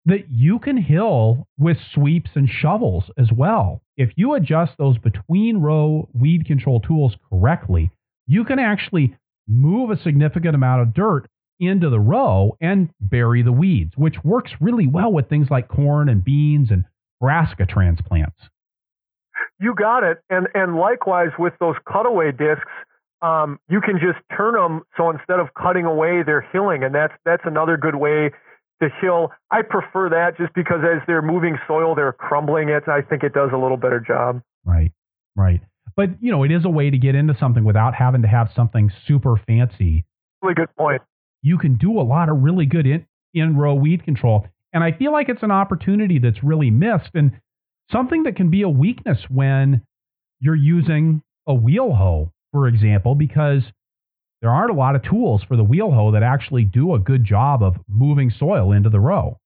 that 0.06 0.32
you 0.32 0.58
can 0.60 0.78
hill 0.78 1.48
with 1.60 1.78
sweeps 1.94 2.32
and 2.36 2.50
shovels 2.50 3.06
as 3.18 3.32
well. 3.32 3.82
If 3.98 4.10
you 4.16 4.34
adjust 4.34 4.74
those 4.78 4.98
between 4.98 5.58
row 5.58 6.10
weed 6.14 6.46
control 6.46 6.80
tools 6.80 7.16
correctly, 7.30 7.92
you 8.26 8.44
can 8.44 8.58
actually 8.58 9.16
move 9.48 9.92
a 9.92 10.02
significant 10.02 10.56
amount 10.56 10.82
of 10.82 10.94
dirt 10.94 11.28
into 11.60 11.90
the 11.90 12.00
row 12.00 12.58
and 12.60 12.90
bury 13.00 13.44
the 13.44 13.52
weeds, 13.52 13.94
which 13.96 14.24
works 14.24 14.52
really 14.60 14.88
well 14.88 15.12
with 15.12 15.30
things 15.30 15.52
like 15.52 15.68
corn 15.68 16.10
and 16.10 16.24
beans 16.24 16.72
and 16.72 16.86
brassica 17.20 17.68
transplants. 17.68 18.50
You 19.60 19.76
got 19.76 20.04
it. 20.04 20.20
And 20.32 20.48
and 20.56 20.76
likewise 20.76 21.30
with 21.38 21.54
those 21.60 21.76
cutaway 21.92 22.32
discs, 22.32 22.72
um, 23.22 23.60
you 23.70 23.82
can 23.82 23.96
just 23.96 24.20
turn 24.36 24.56
them 24.56 24.82
so 24.98 25.10
instead 25.10 25.40
of 25.40 25.54
cutting 25.54 25.86
away, 25.86 26.24
they're 26.26 26.48
hilling, 26.52 26.84
and 26.84 26.94
that's 26.94 27.14
that's 27.26 27.44
another 27.46 27.78
good 27.78 27.96
way 27.96 28.32
to 28.82 28.90
hill. 29.02 29.32
I 29.52 29.62
prefer 29.62 30.10
that 30.10 30.38
just 30.38 30.54
because 30.54 30.80
as 30.84 31.02
they're 31.06 31.22
moving 31.22 31.58
soil, 31.68 31.94
they're 31.94 32.14
crumbling 32.14 32.70
it. 32.70 32.88
I 32.88 33.02
think 33.02 33.24
it 33.24 33.34
does 33.34 33.52
a 33.54 33.58
little 33.58 33.78
better 33.78 34.00
job. 34.00 34.42
Right, 34.66 34.92
right. 35.36 35.62
But 35.96 36.10
you 36.22 36.32
know, 36.32 36.44
it 36.44 36.52
is 36.52 36.66
a 36.66 36.70
way 36.70 36.90
to 36.90 36.98
get 36.98 37.16
into 37.16 37.36
something 37.40 37.64
without 37.64 37.94
having 37.94 38.24
to 38.24 38.28
have 38.28 38.50
something 38.56 38.92
super 39.08 39.36
fancy. 39.48 40.06
Really 40.42 40.56
good 40.56 40.76
point. 40.76 41.02
You 41.44 41.58
can 41.58 41.76
do 41.76 42.00
a 42.00 42.04
lot 42.04 42.30
of 42.30 42.42
really 42.42 42.66
good 42.66 42.88
in 42.88 43.06
in 43.34 43.56
row 43.56 43.76
weed 43.76 44.04
control, 44.04 44.48
and 44.74 44.84
I 44.84 44.94
feel 44.94 45.12
like 45.12 45.30
it's 45.30 45.44
an 45.44 45.52
opportunity 45.52 46.18
that's 46.18 46.44
really 46.44 46.72
missed 46.72 47.12
and 47.14 47.40
something 47.92 48.24
that 48.24 48.36
can 48.36 48.50
be 48.50 48.64
a 48.64 48.70
weakness 48.70 49.20
when 49.30 49.84
you're 50.40 50.56
using 50.56 51.22
a 51.48 51.54
wheel 51.54 51.94
hoe 51.94 52.32
for 52.52 52.68
example, 52.68 53.16
because 53.16 53.64
there 54.42 54.50
aren't 54.50 54.72
a 54.72 54.76
lot 54.76 54.96
of 54.96 55.04
tools 55.04 55.44
for 55.48 55.56
the 55.56 55.64
wheel 55.64 55.92
hoe 55.92 56.12
that 56.12 56.24
actually 56.24 56.66
do 56.66 56.94
a 56.94 57.00
good 57.00 57.24
job 57.24 57.62
of 57.62 57.76
moving 57.88 58.32
soil 58.32 58.72
into 58.72 58.90
the 58.90 59.00
row. 59.00 59.38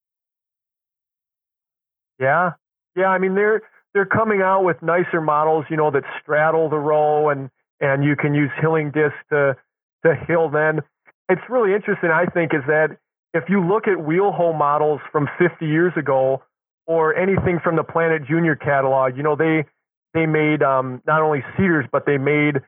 Yeah. 2.20 2.52
Yeah, 2.96 3.08
I 3.08 3.18
mean 3.18 3.36
they're 3.36 3.62
they're 3.94 4.06
coming 4.06 4.42
out 4.42 4.64
with 4.64 4.82
nicer 4.82 5.22
models, 5.22 5.66
you 5.70 5.78
know, 5.78 5.92
that 5.92 6.04
straddle 6.22 6.70
the 6.70 6.78
row 6.78 7.30
and 7.30 7.50
and 7.82 8.04
you 8.06 8.16
can 8.16 8.34
use 8.34 8.50
hilling 8.62 8.92
discs 8.92 9.18
to 9.32 9.58
to 10.06 10.16
hill 10.28 10.50
then. 10.50 10.80
It's 11.28 11.42
really 11.50 11.74
interesting 11.74 12.10
I 12.10 12.26
think 12.26 12.54
is 12.54 12.64
that 12.68 12.98
if 13.34 13.44
you 13.50 13.66
look 13.66 13.88
at 13.90 14.02
wheel 14.02 14.32
hoe 14.32 14.54
models 14.54 15.02
from 15.12 15.28
50 15.38 15.66
years 15.66 15.92
ago 15.98 16.42
or 16.88 17.14
anything 17.16 17.60
from 17.62 17.76
the 17.76 17.84
Planet 17.84 18.26
Junior 18.26 18.56
catalog, 18.56 19.18
you 19.18 19.24
know, 19.24 19.36
they 19.36 19.66
they 20.14 20.26
made 20.26 20.64
um, 20.64 21.02
not 21.06 21.22
only 21.22 21.44
seeders 21.58 21.86
but 21.92 22.06
they 22.06 22.18
made 22.18 22.62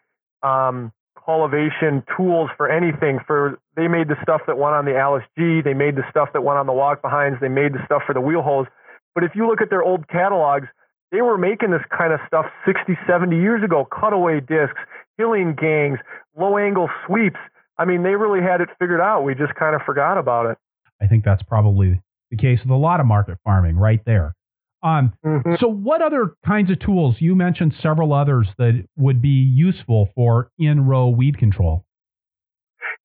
um, 0.44 0.92
cultivation 1.24 2.04
tools 2.16 2.50
for 2.56 2.70
anything. 2.70 3.20
For 3.26 3.60
they 3.76 3.88
made 3.88 4.08
the 4.08 4.16
stuff 4.22 4.42
that 4.48 4.58
went 4.58 4.76
on 4.76 4.86
the 4.86 4.98
Allis 4.98 5.24
G, 5.38 5.62
they 5.62 5.74
made 5.74 5.96
the 5.96 6.06
stuff 6.10 6.30
that 6.34 6.44
went 6.44 6.58
on 6.58 6.66
the 6.66 6.74
walk 6.74 7.02
behinds, 7.02 7.40
they 7.42 7.50
made 7.50 7.74
the 7.74 7.84
stuff 7.86 8.04
for 8.06 8.14
the 8.14 8.22
wheel 8.22 8.42
hoes. 8.42 8.68
But 9.14 9.24
if 9.24 9.32
you 9.36 9.48
look 9.48 9.62
at 9.62 9.70
their 9.70 9.84
old 9.84 10.08
catalogs, 10.08 10.68
they 11.12 11.22
were 11.22 11.38
making 11.38 11.72
this 11.72 11.82
kind 11.96 12.14
of 12.14 12.20
stuff 12.28 12.46
60, 12.66 12.98
70 13.08 13.36
years 13.36 13.64
ago. 13.64 13.88
Cutaway 13.90 14.40
discs, 14.40 14.80
hilling 15.18 15.56
gangs, 15.56 16.00
low 16.38 16.58
angle 16.58 16.90
sweeps. 17.06 17.40
I 17.78 17.86
mean, 17.86 18.04
they 18.04 18.16
really 18.16 18.42
had 18.42 18.62
it 18.62 18.70
figured 18.80 19.02
out. 19.02 19.24
We 19.24 19.36
just 19.36 19.56
kind 19.56 19.76
of 19.76 19.82
forgot 19.84 20.18
about 20.18 20.48
it. 20.48 20.58
I 21.02 21.08
think 21.08 21.24
that's 21.24 21.44
probably 21.44 22.02
the 22.32 22.38
case 22.38 22.60
with 22.62 22.72
a 22.72 22.76
lot 22.76 23.00
of 23.00 23.06
market 23.06 23.38
farming 23.44 23.78
right 23.78 24.04
there. 24.06 24.36
Um, 24.84 25.14
mm-hmm. 25.26 25.56
So, 25.60 25.68
what 25.68 26.02
other 26.02 26.36
kinds 26.46 26.72
of 26.72 26.80
tools? 26.80 27.16
You 27.20 27.36
mentioned 27.36 27.74
several 27.82 28.14
others 28.14 28.48
that 28.58 28.86
would 28.96 29.22
be 29.22 29.30
useful 29.30 30.10
for 30.16 30.52
in 30.60 30.86
row 30.86 31.10
weed 31.10 31.38
control. 31.38 31.86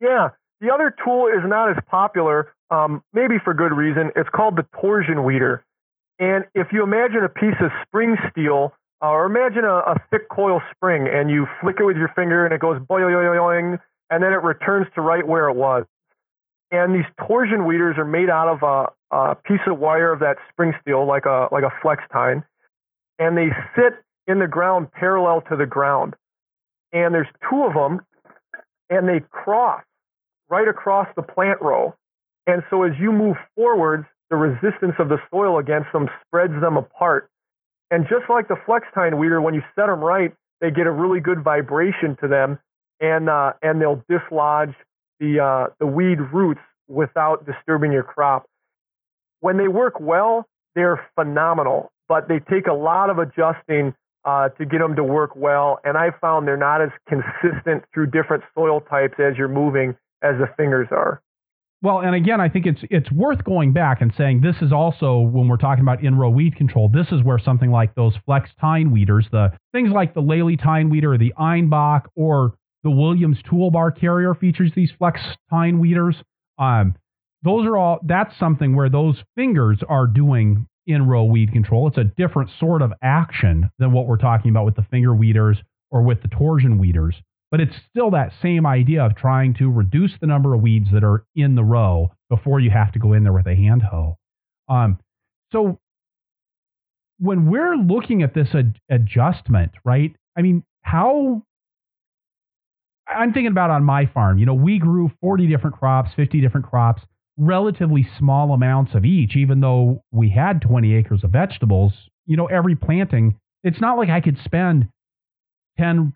Yeah, 0.01 0.31
the 0.61 0.73
other 0.73 0.95
tool 1.05 1.29
is 1.29 1.43
not 1.45 1.71
as 1.71 1.77
popular, 1.89 2.55
um, 2.71 3.03
maybe 3.13 3.37
for 3.43 3.55
good 3.55 3.73
reason. 3.73 4.11
It's 4.17 4.29
called 4.35 4.57
the 4.57 4.67
torsion 4.81 5.25
weeder. 5.25 5.65
And 6.19 6.45
if 6.55 6.69
you 6.73 6.83
imagine 6.83 7.25
a 7.25 7.29
piece 7.29 7.57
of 7.61 7.71
spring 7.87 8.17
steel, 8.31 8.73
uh, 9.03 9.09
or 9.09 9.27
imagine 9.27 9.65
a, 9.65 9.79
a, 9.79 9.97
thick 10.11 10.29
coil 10.29 10.61
spring, 10.75 11.09
and 11.13 11.31
you 11.31 11.47
flick 11.61 11.77
it 11.81 11.85
with 11.85 11.97
your 11.97 12.13
finger, 12.15 12.45
and 12.45 12.55
it 12.55 12.61
goes 12.61 12.79
boing, 12.81 13.79
and 14.11 14.23
then 14.23 14.33
it 14.33 14.43
returns 14.43 14.87
to 14.95 15.01
right 15.01 15.27
where 15.27 15.49
it 15.49 15.57
was. 15.57 15.85
And 16.73 16.95
these 16.95 17.05
torsion 17.29 17.67
weeders 17.67 17.97
are 17.99 18.05
made 18.05 18.31
out 18.31 18.49
of 18.49 18.63
a, 18.63 19.15
a 19.15 19.35
piece 19.37 19.61
of 19.67 19.79
wire 19.79 20.11
of 20.11 20.21
that 20.21 20.39
spring 20.51 20.73
steel, 20.81 21.07
like 21.07 21.27
a 21.27 21.49
like 21.53 21.65
a 21.65 21.73
flex 21.83 22.03
tine, 22.11 22.43
and 23.19 23.37
they 23.37 23.49
sit 23.77 24.03
in 24.27 24.39
the 24.39 24.49
ground 24.49 24.91
parallel 24.91 25.43
to 25.51 25.57
the 25.57 25.67
ground. 25.67 26.15
And 26.93 27.15
there's 27.15 27.29
two 27.49 27.63
of 27.65 27.75
them, 27.75 28.01
and 28.89 29.07
they 29.07 29.21
cross 29.31 29.83
right 30.49 30.67
across 30.67 31.09
the 31.15 31.23
plant 31.23 31.61
row. 31.61 31.95
And 32.47 32.63
so 32.71 32.83
as 32.83 32.93
you 32.99 33.13
move 33.13 33.37
forwards, 33.55 34.07
the 34.31 34.37
resistance 34.37 34.95
of 34.99 35.11
the 35.11 35.19
soil 35.31 35.59
against 35.59 35.93
them 35.93 36.09
spreads 36.27 36.59
them 36.61 36.79
apart. 36.79 37.31
And 37.91 38.05
just 38.09 38.31
like 38.31 38.49
the 38.49 38.57
flex 38.65 38.87
tine 38.95 39.19
weeder, 39.19 39.43
when 39.43 39.53
you 39.53 39.63
set 39.75 39.87
them 39.87 40.01
right, 40.01 40.33
they 40.63 40.71
get 40.71 40.87
a 40.87 40.91
really 40.91 41.21
good 41.21 41.45
vibration 41.45 42.17
to 42.23 42.29
them, 42.29 42.59
and 42.99 43.29
uh, 43.29 43.53
and 43.61 43.79
they'll 43.79 44.03
dislodge 44.09 44.75
the 45.21 45.41
uh, 45.41 45.73
the 45.79 45.87
weed 45.87 46.19
roots 46.33 46.61
without 46.89 47.47
disturbing 47.47 47.93
your 47.93 48.03
crop. 48.03 48.47
When 49.41 49.57
they 49.57 49.69
work 49.69 50.01
well, 50.01 50.47
they're 50.75 51.07
phenomenal, 51.15 51.93
but 52.09 52.29
they 52.29 52.39
take 52.39 52.67
a 52.67 52.73
lot 52.73 53.11
of 53.11 53.19
adjusting 53.19 53.95
uh, 54.25 54.49
to 54.51 54.65
get 54.65 54.79
them 54.79 54.97
to 54.97 55.05
work 55.05 55.35
well. 55.35 55.81
And 55.85 55.97
I 55.97 56.11
found 56.21 56.47
they're 56.47 56.57
not 56.57 56.81
as 56.81 56.91
consistent 57.09 57.85
through 57.93 58.07
different 58.07 58.45
soil 58.55 58.81
types 58.81 59.15
as 59.19 59.37
you're 59.37 59.49
moving 59.49 59.97
as 60.23 60.37
the 60.39 60.47
fingers 60.57 60.89
are. 60.91 61.21
Well, 61.83 61.99
and 61.99 62.15
again, 62.15 62.41
I 62.41 62.49
think 62.49 62.67
it's 62.67 62.81
it's 62.91 63.11
worth 63.11 63.43
going 63.43 63.73
back 63.73 64.01
and 64.01 64.13
saying 64.17 64.41
this 64.41 64.55
is 64.63 64.73
also 64.73 65.19
when 65.19 65.49
we're 65.49 65.57
talking 65.57 65.83
about 65.83 66.05
in-row 66.05 66.31
weed 66.31 66.55
control. 66.55 66.89
This 66.89 67.09
is 67.11 67.25
where 67.25 67.41
something 67.41 67.73
like 67.73 67.97
those 67.97 68.15
flex 68.25 68.51
tine 68.61 68.93
weeders, 68.93 69.27
the 69.33 69.53
things 69.73 69.91
like 69.91 70.15
the 70.15 70.21
Lely 70.21 70.57
tine 70.57 70.91
weeder, 70.91 71.15
or 71.15 71.19
the 71.19 71.33
Einböck, 71.37 72.03
or 72.15 72.55
the 72.83 72.91
Williams 72.91 73.39
toolbar 73.51 73.99
carrier 73.99 74.35
features 74.35 74.73
these 74.75 74.91
flex 74.99 75.21
tine 75.51 75.79
weeders. 75.79 76.17
Um, 76.59 76.95
those 77.43 77.67
are 77.67 77.77
all, 77.77 78.01
that's 78.05 78.39
something 78.39 78.75
where 78.75 78.89
those 78.89 79.17
fingers 79.35 79.79
are 79.89 80.07
doing 80.07 80.67
in 80.87 81.07
row 81.07 81.25
weed 81.25 81.53
control. 81.53 81.89
It's 81.89 81.99
a 81.99 82.05
different 82.05 82.51
sort 82.59 82.83
of 82.83 82.93
action 83.03 83.71
than 83.79 83.93
what 83.93 84.07
we're 84.07 84.17
talking 84.17 84.51
about 84.51 84.65
with 84.65 84.77
the 84.77 84.87
finger 84.91 85.15
weeders 85.15 85.59
or 85.91 86.03
with 86.03 86.23
the 86.23 86.29
torsion 86.29 86.79
weeders. 86.79 87.17
But 87.51 87.61
it's 87.61 87.75
still 87.91 88.11
that 88.13 88.33
same 88.41 88.65
idea 88.65 89.05
of 89.05 89.15
trying 89.15 89.55
to 89.55 89.71
reduce 89.71 90.13
the 90.21 90.27
number 90.27 90.55
of 90.55 90.63
weeds 90.63 90.89
that 90.93 91.05
are 91.05 91.25
in 91.37 91.55
the 91.55 91.65
row 91.65 92.13
before 92.31 92.61
you 92.61 92.71
have 92.71 92.93
to 92.93 92.99
go 92.99 93.13
in 93.13 93.25
there 93.25 93.33
with 93.33 93.47
a 93.47 93.55
hand 93.55 93.83
hoe. 93.83 94.17
Um, 94.69 94.99
so 95.53 95.79
when 97.19 97.51
we're 97.51 97.77
looking 97.77 98.23
at 98.23 98.35
this 98.35 98.49
ad- 98.55 98.81
adjustment, 98.91 99.73
right? 99.85 100.17
I 100.37 100.43
mean, 100.43 100.65
how 100.81 101.43
I'm 103.07 103.33
thinking 103.33 103.51
about 103.51 103.71
on 103.71 103.85
my 103.85 104.07
farm, 104.07 104.39
you 104.39 104.47
know, 104.47 104.55
we 104.55 104.79
grew 104.79 105.11
40 105.21 105.47
different 105.47 105.77
crops, 105.77 106.11
50 106.15 106.41
different 106.41 106.67
crops, 106.67 107.03
relatively 107.37 108.07
small 108.19 108.53
amounts 108.53 108.95
of 108.95 109.05
each, 109.05 109.37
even 109.37 109.61
though 109.61 110.03
we 110.11 110.31
had 110.31 110.63
20 110.63 110.95
acres 110.95 111.25
of 111.25 111.31
vegetables. 111.31 111.93
You 112.27 112.37
know, 112.37 112.47
every 112.47 112.77
planting, 112.77 113.39
it's 113.65 113.81
not 113.81 113.99
like 113.99 114.09
I 114.09 114.21
could 114.21 114.39
spend 114.45 114.89
10 115.79 116.15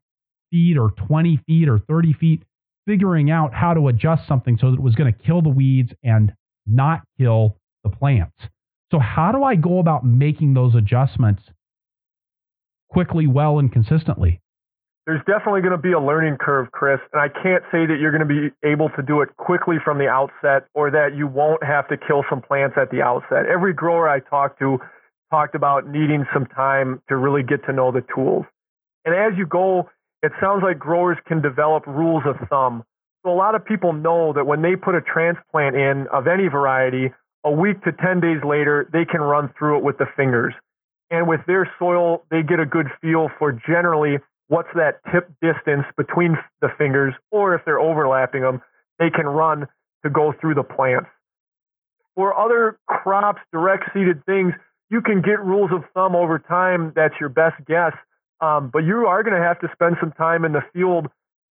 feet 0.50 0.78
or 0.78 0.90
20 0.90 1.40
feet 1.46 1.68
or 1.68 1.78
30 1.78 2.12
feet 2.12 2.42
figuring 2.86 3.30
out 3.30 3.52
how 3.52 3.74
to 3.74 3.88
adjust 3.88 4.28
something 4.28 4.58
so 4.60 4.70
that 4.70 4.76
it 4.76 4.82
was 4.82 4.94
going 4.94 5.12
to 5.12 5.18
kill 5.18 5.42
the 5.42 5.48
weeds 5.48 5.92
and 6.04 6.32
not 6.66 7.02
kill 7.18 7.56
the 7.82 7.90
plants. 7.90 8.36
So, 8.92 9.00
how 9.00 9.32
do 9.32 9.42
I 9.42 9.56
go 9.56 9.80
about 9.80 10.04
making 10.04 10.54
those 10.54 10.74
adjustments 10.74 11.42
quickly, 12.88 13.26
well, 13.26 13.58
and 13.58 13.72
consistently? 13.72 14.40
There's 15.06 15.22
definitely 15.24 15.60
going 15.60 15.72
to 15.72 15.78
be 15.78 15.92
a 15.92 16.00
learning 16.00 16.36
curve, 16.36 16.72
Chris. 16.72 16.98
And 17.12 17.22
I 17.22 17.28
can't 17.28 17.62
say 17.70 17.86
that 17.86 17.98
you're 18.00 18.10
going 18.10 18.26
to 18.26 18.50
be 18.50 18.50
able 18.66 18.90
to 18.90 19.02
do 19.02 19.22
it 19.22 19.36
quickly 19.36 19.76
from 19.82 19.98
the 19.98 20.08
outset 20.08 20.66
or 20.74 20.90
that 20.90 21.16
you 21.16 21.28
won't 21.28 21.62
have 21.62 21.86
to 21.88 21.96
kill 21.96 22.24
some 22.28 22.42
plants 22.42 22.76
at 22.76 22.90
the 22.90 23.02
outset. 23.02 23.46
Every 23.46 23.72
grower 23.72 24.08
I 24.08 24.18
talked 24.18 24.58
to 24.58 24.78
talked 25.30 25.54
about 25.54 25.86
needing 25.86 26.26
some 26.34 26.46
time 26.46 27.02
to 27.08 27.16
really 27.16 27.44
get 27.44 27.64
to 27.66 27.72
know 27.72 27.92
the 27.92 28.04
tools. 28.14 28.46
And 29.04 29.14
as 29.14 29.38
you 29.38 29.46
go, 29.46 29.88
it 30.22 30.32
sounds 30.40 30.62
like 30.64 30.78
growers 30.78 31.18
can 31.26 31.40
develop 31.40 31.86
rules 31.86 32.24
of 32.26 32.36
thumb. 32.48 32.82
So 33.24 33.32
a 33.32 33.34
lot 33.34 33.54
of 33.54 33.64
people 33.64 33.92
know 33.92 34.32
that 34.32 34.46
when 34.46 34.62
they 34.62 34.74
put 34.74 34.96
a 34.96 35.00
transplant 35.00 35.76
in 35.76 36.06
of 36.12 36.26
any 36.26 36.48
variety, 36.48 37.12
a 37.44 37.50
week 37.50 37.82
to 37.84 37.92
10 37.92 38.20
days 38.20 38.42
later, 38.44 38.88
they 38.92 39.04
can 39.04 39.20
run 39.20 39.52
through 39.56 39.78
it 39.78 39.84
with 39.84 39.98
the 39.98 40.06
fingers. 40.16 40.54
And 41.10 41.28
with 41.28 41.40
their 41.46 41.70
soil, 41.78 42.24
they 42.30 42.42
get 42.42 42.58
a 42.58 42.66
good 42.66 42.86
feel 43.00 43.30
for 43.38 43.52
generally 43.52 44.18
what's 44.48 44.68
that 44.74 45.00
tip 45.12 45.28
distance 45.40 45.84
between 45.96 46.36
the 46.60 46.68
fingers, 46.78 47.14
or 47.30 47.54
if 47.54 47.64
they're 47.64 47.80
overlapping 47.80 48.42
them, 48.42 48.62
they 48.98 49.10
can 49.10 49.26
run 49.26 49.66
to 50.04 50.10
go 50.10 50.32
through 50.40 50.54
the 50.54 50.62
plants. 50.62 51.08
For 52.14 52.36
other 52.38 52.78
crops, 52.86 53.40
direct 53.52 53.84
seeded 53.92 54.24
things, 54.24 54.54
you 54.90 55.02
can 55.02 55.20
get 55.20 55.44
rules 55.44 55.70
of 55.72 55.84
thumb 55.92 56.14
over 56.14 56.38
time. 56.38 56.92
That's 56.94 57.14
your 57.20 57.28
best 57.28 57.56
guess. 57.66 57.92
Um, 58.40 58.70
but 58.72 58.80
you 58.80 59.06
are 59.06 59.22
going 59.22 59.36
to 59.36 59.42
have 59.42 59.60
to 59.60 59.68
spend 59.72 59.96
some 60.00 60.12
time 60.12 60.44
in 60.44 60.52
the 60.52 60.62
field 60.72 61.08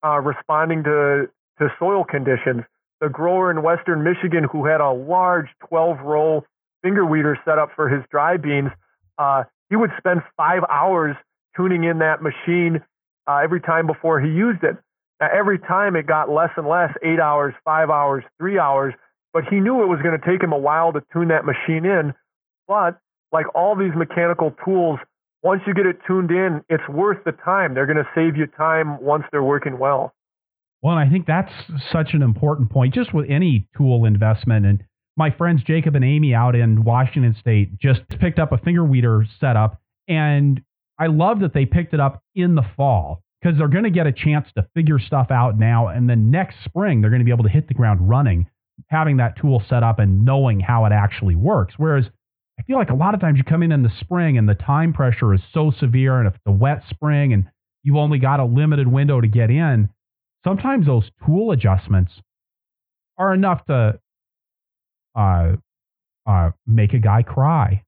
uh, 0.05 0.19
responding 0.19 0.83
to, 0.83 1.29
to 1.59 1.67
soil 1.79 2.03
conditions. 2.03 2.63
The 3.01 3.09
grower 3.09 3.51
in 3.51 3.63
western 3.63 4.03
Michigan 4.03 4.45
who 4.49 4.65
had 4.65 4.79
a 4.79 4.91
large 4.91 5.47
12 5.67 5.99
row 6.01 6.45
finger 6.81 7.05
weeder 7.05 7.37
set 7.45 7.57
up 7.57 7.69
for 7.75 7.89
his 7.89 8.03
dry 8.11 8.37
beans, 8.37 8.69
uh, 9.17 9.43
he 9.69 9.75
would 9.75 9.91
spend 9.97 10.21
five 10.37 10.63
hours 10.69 11.15
tuning 11.55 11.83
in 11.83 11.99
that 11.99 12.21
machine 12.21 12.81
uh, 13.27 13.37
every 13.37 13.61
time 13.61 13.87
before 13.87 14.19
he 14.19 14.29
used 14.29 14.63
it. 14.63 14.75
Now, 15.19 15.29
every 15.33 15.59
time 15.59 15.95
it 15.95 16.07
got 16.07 16.29
less 16.29 16.49
and 16.57 16.67
less 16.67 16.91
eight 17.03 17.19
hours, 17.19 17.53
five 17.63 17.89
hours, 17.89 18.23
three 18.39 18.59
hours. 18.59 18.93
But 19.33 19.45
he 19.49 19.59
knew 19.59 19.81
it 19.81 19.87
was 19.87 19.99
going 20.03 20.19
to 20.19 20.25
take 20.25 20.43
him 20.43 20.53
a 20.53 20.57
while 20.57 20.93
to 20.93 21.01
tune 21.11 21.29
that 21.29 21.45
machine 21.45 21.85
in. 21.85 22.13
But 22.67 22.99
like 23.31 23.45
all 23.55 23.75
these 23.75 23.95
mechanical 23.95 24.55
tools, 24.63 24.99
once 25.41 25.61
you 25.65 25.73
get 25.73 25.85
it 25.85 25.97
tuned 26.07 26.31
in, 26.31 26.61
it's 26.69 26.87
worth 26.87 27.23
the 27.25 27.31
time. 27.31 27.73
They're 27.73 27.85
going 27.85 27.97
to 27.97 28.09
save 28.15 28.37
you 28.37 28.47
time 28.47 29.01
once 29.01 29.23
they're 29.31 29.43
working 29.43 29.79
well. 29.79 30.13
Well, 30.81 30.95
I 30.95 31.09
think 31.09 31.25
that's 31.25 31.51
such 31.91 32.13
an 32.13 32.21
important 32.21 32.69
point, 32.69 32.93
just 32.93 33.13
with 33.13 33.25
any 33.29 33.67
tool 33.75 34.05
investment. 34.05 34.65
And 34.65 34.83
my 35.15 35.31
friends 35.31 35.63
Jacob 35.63 35.95
and 35.95 36.03
Amy 36.03 36.33
out 36.33 36.55
in 36.55 36.83
Washington 36.83 37.35
State 37.39 37.77
just 37.79 38.01
picked 38.19 38.37
up 38.37 38.51
a 38.51 38.57
finger 38.57 38.83
weeder 38.83 39.25
setup, 39.39 39.81
and 40.07 40.61
I 41.03 41.07
love 41.07 41.41
that 41.41 41.53
they 41.53 41.65
picked 41.65 41.93
it 41.93 41.99
up 41.99 42.23
in 42.33 42.55
the 42.55 42.63
fall 42.77 43.21
because 43.41 43.57
they're 43.57 43.67
going 43.67 43.83
to 43.83 43.89
get 43.89 44.07
a 44.07 44.13
chance 44.13 44.47
to 44.55 44.65
figure 44.73 44.99
stuff 44.99 45.31
out 45.31 45.59
now. 45.59 45.89
And 45.89 46.09
then 46.09 46.31
next 46.31 46.55
spring, 46.63 47.01
they're 47.01 47.09
going 47.09 47.19
to 47.19 47.25
be 47.25 47.31
able 47.31 47.43
to 47.43 47.49
hit 47.49 47.67
the 47.67 47.73
ground 47.73 48.07
running, 48.07 48.47
having 48.87 49.17
that 49.17 49.35
tool 49.37 49.61
set 49.67 49.83
up 49.83 49.99
and 49.99 50.23
knowing 50.23 50.61
how 50.61 50.85
it 50.85 50.93
actually 50.93 51.35
works. 51.35 51.73
Whereas 51.75 52.05
I 52.57 52.63
feel 52.63 52.77
like 52.77 52.89
a 52.89 52.95
lot 52.95 53.13
of 53.13 53.19
times 53.19 53.37
you 53.37 53.43
come 53.43 53.63
in 53.63 53.73
in 53.73 53.83
the 53.83 53.91
spring 53.99 54.37
and 54.37 54.47
the 54.47 54.55
time 54.55 54.93
pressure 54.93 55.33
is 55.33 55.41
so 55.53 55.73
severe. 55.77 56.19
And 56.19 56.27
if 56.27 56.39
a 56.45 56.53
wet 56.53 56.83
spring 56.89 57.33
and 57.33 57.49
you've 57.83 57.97
only 57.97 58.17
got 58.17 58.39
a 58.39 58.45
limited 58.45 58.87
window 58.87 59.19
to 59.19 59.27
get 59.27 59.49
in, 59.49 59.89
sometimes 60.45 60.85
those 60.85 61.11
tool 61.25 61.51
adjustments 61.51 62.13
are 63.17 63.33
enough 63.33 63.65
to 63.65 63.99
uh, 65.17 65.51
uh, 66.25 66.51
make 66.65 66.93
a 66.93 66.99
guy 66.99 67.23
cry. 67.23 67.83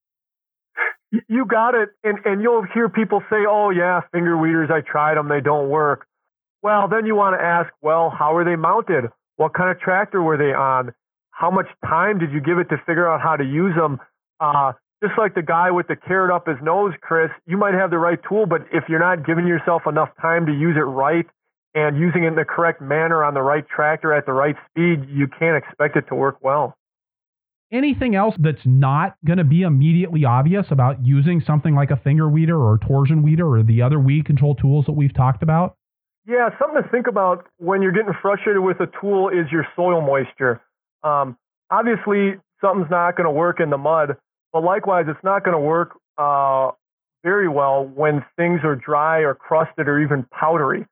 You 1.27 1.45
got 1.45 1.75
it. 1.75 1.89
And, 2.03 2.19
and 2.25 2.41
you'll 2.41 2.65
hear 2.73 2.89
people 2.89 3.21
say, 3.29 3.45
oh, 3.47 3.69
yeah, 3.69 4.01
finger 4.11 4.37
weeders, 4.37 4.69
I 4.71 4.81
tried 4.81 5.15
them, 5.17 5.29
they 5.29 5.41
don't 5.41 5.69
work. 5.69 6.07
Well, 6.61 6.87
then 6.87 7.05
you 7.05 7.15
want 7.15 7.39
to 7.39 7.43
ask, 7.43 7.71
well, 7.81 8.09
how 8.09 8.35
are 8.35 8.43
they 8.43 8.55
mounted? 8.55 9.05
What 9.37 9.53
kind 9.53 9.69
of 9.69 9.79
tractor 9.79 10.21
were 10.21 10.37
they 10.37 10.53
on? 10.53 10.93
How 11.31 11.51
much 11.51 11.67
time 11.85 12.19
did 12.19 12.31
you 12.31 12.39
give 12.39 12.57
it 12.57 12.69
to 12.69 12.77
figure 12.85 13.07
out 13.07 13.21
how 13.21 13.35
to 13.35 13.43
use 13.43 13.75
them? 13.75 13.99
Uh, 14.39 14.73
just 15.03 15.17
like 15.17 15.35
the 15.35 15.43
guy 15.43 15.69
with 15.71 15.87
the 15.87 15.95
carrot 15.95 16.33
up 16.33 16.47
his 16.47 16.57
nose, 16.63 16.93
Chris, 17.01 17.29
you 17.45 17.57
might 17.57 17.73
have 17.73 17.91
the 17.91 17.97
right 17.97 18.19
tool, 18.27 18.45
but 18.45 18.61
if 18.71 18.85
you're 18.87 18.99
not 18.99 19.25
giving 19.25 19.45
yourself 19.45 19.83
enough 19.85 20.09
time 20.21 20.45
to 20.45 20.53
use 20.53 20.75
it 20.77 20.87
right 20.87 21.25
and 21.75 21.99
using 21.99 22.23
it 22.23 22.27
in 22.27 22.35
the 22.35 22.45
correct 22.45 22.81
manner 22.81 23.23
on 23.23 23.33
the 23.33 23.41
right 23.41 23.67
tractor 23.67 24.13
at 24.13 24.25
the 24.25 24.31
right 24.31 24.55
speed, 24.69 25.07
you 25.09 25.27
can't 25.27 25.61
expect 25.61 25.97
it 25.97 26.07
to 26.07 26.15
work 26.15 26.37
well. 26.41 26.75
Anything 27.71 28.15
else 28.15 28.35
that's 28.37 28.65
not 28.65 29.15
going 29.25 29.39
to 29.39 29.43
be 29.43 29.63
immediately 29.63 30.23
obvious 30.23 30.67
about 30.69 31.03
using 31.05 31.41
something 31.45 31.73
like 31.73 31.89
a 31.89 31.97
finger 31.97 32.29
weeder 32.29 32.57
or 32.57 32.77
torsion 32.77 33.23
weeder 33.23 33.47
or 33.47 33.63
the 33.63 33.81
other 33.81 33.99
weed 33.99 34.25
control 34.25 34.55
tools 34.55 34.85
that 34.85 34.93
we've 34.93 35.13
talked 35.13 35.41
about? 35.41 35.75
Yeah, 36.27 36.49
something 36.59 36.81
to 36.81 36.89
think 36.89 37.07
about 37.07 37.47
when 37.57 37.81
you're 37.81 37.91
getting 37.91 38.13
frustrated 38.21 38.61
with 38.61 38.79
a 38.79 38.87
tool 38.99 39.29
is 39.29 39.51
your 39.51 39.67
soil 39.75 40.01
moisture. 40.01 40.61
Um, 41.03 41.37
obviously, 41.69 42.39
something's 42.61 42.89
not 42.89 43.15
going 43.15 43.25
to 43.25 43.31
work 43.31 43.59
in 43.59 43.69
the 43.69 43.77
mud, 43.77 44.17
but 44.53 44.63
likewise, 44.63 45.05
it's 45.07 45.23
not 45.23 45.43
going 45.43 45.55
to 45.55 45.59
work 45.59 45.97
uh, 46.17 46.71
very 47.23 47.47
well 47.47 47.85
when 47.85 48.23
things 48.37 48.61
are 48.63 48.75
dry 48.75 49.19
or 49.19 49.33
crusted 49.35 49.87
or 49.87 49.99
even 49.99 50.25
powdery. 50.31 50.85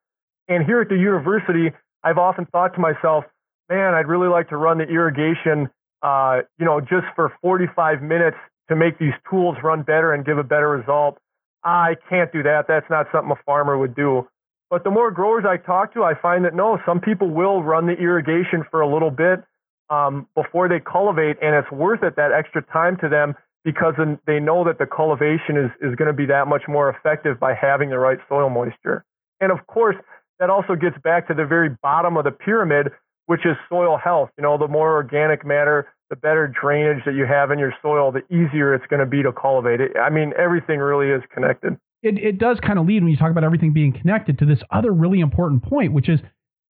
And 0.47 0.65
here 0.65 0.81
at 0.81 0.89
the 0.89 0.97
university, 0.97 1.71
I've 2.03 2.17
often 2.17 2.45
thought 2.45 2.73
to 2.73 2.79
myself, 2.79 3.23
man, 3.69 3.93
I'd 3.93 4.07
really 4.07 4.27
like 4.27 4.49
to 4.49 4.57
run 4.57 4.79
the 4.79 4.83
irrigation, 4.83 5.69
uh, 6.03 6.41
you 6.59 6.65
know, 6.65 6.80
just 6.80 7.07
for 7.15 7.34
45 7.41 8.01
minutes 8.01 8.38
to 8.69 8.75
make 8.75 8.99
these 8.99 9.13
tools 9.30 9.57
run 9.63 9.84
better 9.84 10.13
and 10.13 10.25
give 10.25 10.38
a 10.38 10.43
better 10.43 10.69
result. 10.69 11.17
I 11.63 11.95
can't 12.09 12.31
do 12.31 12.43
that. 12.43 12.65
That's 12.67 12.89
not 12.89 13.07
something 13.11 13.31
a 13.31 13.41
farmer 13.45 13.77
would 13.77 13.95
do. 13.95 14.27
But 14.69 14.84
the 14.84 14.91
more 14.91 15.11
growers 15.11 15.45
I 15.47 15.57
talk 15.57 15.93
to, 15.93 16.03
I 16.03 16.13
find 16.19 16.43
that 16.45 16.53
no, 16.53 16.80
some 16.85 16.99
people 16.99 17.30
will 17.30 17.63
run 17.63 17.88
the 17.88 17.93
irrigation 17.93 18.63
for 18.69 18.81
a 18.81 18.91
little 18.91 19.11
bit 19.11 19.43
um, 19.89 20.27
before 20.35 20.67
they 20.67 20.80
cultivate, 20.80 21.38
and 21.41 21.55
it's 21.55 21.71
worth 21.71 22.03
it 22.03 22.15
that 22.15 22.31
extra 22.31 22.63
time 22.63 22.97
to 22.97 23.09
them 23.09 23.35
because 23.63 23.93
they 24.27 24.39
know 24.39 24.65
that 24.65 24.77
the 24.77 24.85
cultivation 24.85 25.55
is, 25.57 25.71
is 25.81 25.95
going 25.95 26.07
to 26.07 26.13
be 26.13 26.25
that 26.25 26.47
much 26.47 26.63
more 26.67 26.89
effective 26.89 27.39
by 27.39 27.53
having 27.53 27.89
the 27.89 27.99
right 27.99 28.17
soil 28.27 28.49
moisture. 28.49 29.05
And 29.39 29.51
of 29.51 29.65
course, 29.67 29.95
that 30.39 30.49
also 30.49 30.75
gets 30.75 30.97
back 31.03 31.27
to 31.27 31.34
the 31.34 31.45
very 31.45 31.69
bottom 31.81 32.17
of 32.17 32.25
the 32.25 32.31
pyramid, 32.31 32.91
which 33.25 33.45
is 33.45 33.55
soil 33.69 33.97
health. 33.97 34.29
You 34.37 34.43
know, 34.43 34.57
the 34.57 34.67
more 34.67 34.93
organic 34.93 35.45
matter, 35.45 35.87
the 36.09 36.15
better 36.15 36.47
drainage 36.47 37.03
that 37.05 37.15
you 37.15 37.25
have 37.25 37.51
in 37.51 37.59
your 37.59 37.73
soil, 37.81 38.11
the 38.11 38.23
easier 38.33 38.73
it's 38.73 38.85
going 38.89 38.99
to 38.99 39.05
be 39.05 39.23
to 39.23 39.31
cultivate 39.31 39.81
it. 39.81 39.91
I 39.97 40.09
mean, 40.09 40.33
everything 40.37 40.79
really 40.79 41.09
is 41.09 41.23
connected. 41.33 41.77
It, 42.01 42.17
it 42.17 42.37
does 42.37 42.59
kind 42.59 42.77
of 42.77 42.85
lead 42.85 43.01
when 43.01 43.11
you 43.11 43.17
talk 43.17 43.31
about 43.31 43.43
everything 43.43 43.71
being 43.73 43.93
connected 43.93 44.39
to 44.39 44.45
this 44.45 44.59
other 44.69 44.91
really 44.91 45.21
important 45.21 45.63
point, 45.63 45.93
which 45.93 46.09
is 46.09 46.19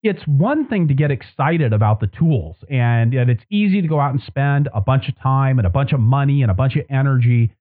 it's 0.03 0.21
one 0.27 0.67
thing 0.67 0.89
to 0.89 0.93
get 0.93 1.11
excited 1.11 1.73
about 1.73 2.01
the 2.01 2.07
tools 2.07 2.57
and, 2.69 3.13
and 3.13 3.31
it's 3.31 3.43
easy 3.49 3.81
to 3.81 3.88
go 3.88 3.99
out 3.99 4.11
and 4.11 4.21
spend 4.21 4.69
a 4.73 4.81
bunch 4.81 5.07
of 5.07 5.19
time 5.19 5.59
and 5.59 5.65
a 5.65 5.71
bunch 5.71 5.93
of 5.93 5.99
money 5.99 6.41
and 6.41 6.51
a 6.51 6.53
bunch 6.53 6.75
of 6.75 6.84
energy 6.89 7.51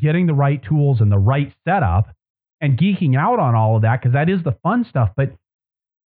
getting 0.00 0.26
the 0.26 0.34
right 0.34 0.62
tools 0.64 1.00
and 1.00 1.12
the 1.12 1.18
right 1.18 1.52
setup 1.64 2.08
and 2.60 2.78
geeking 2.78 3.16
out 3.16 3.38
on 3.38 3.54
all 3.54 3.76
of 3.76 3.82
that 3.82 4.00
because 4.00 4.14
that 4.14 4.28
is 4.30 4.42
the 4.42 4.56
fun 4.62 4.84
stuff. 4.88 5.10
But 5.16 5.32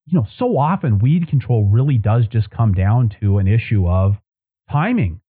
you 0.07 0.19
know, 0.19 0.27
so 0.39 0.59
often 0.59 0.99
weed 0.99 1.29
control 1.29 1.65
really 1.65 1.99
does 1.99 2.27
just 2.27 2.51
come 2.51 2.75
down 2.75 3.11
to 3.21 3.39
an 3.39 3.49
issue 3.49 3.89
of 3.89 4.17
timing. 4.71 5.21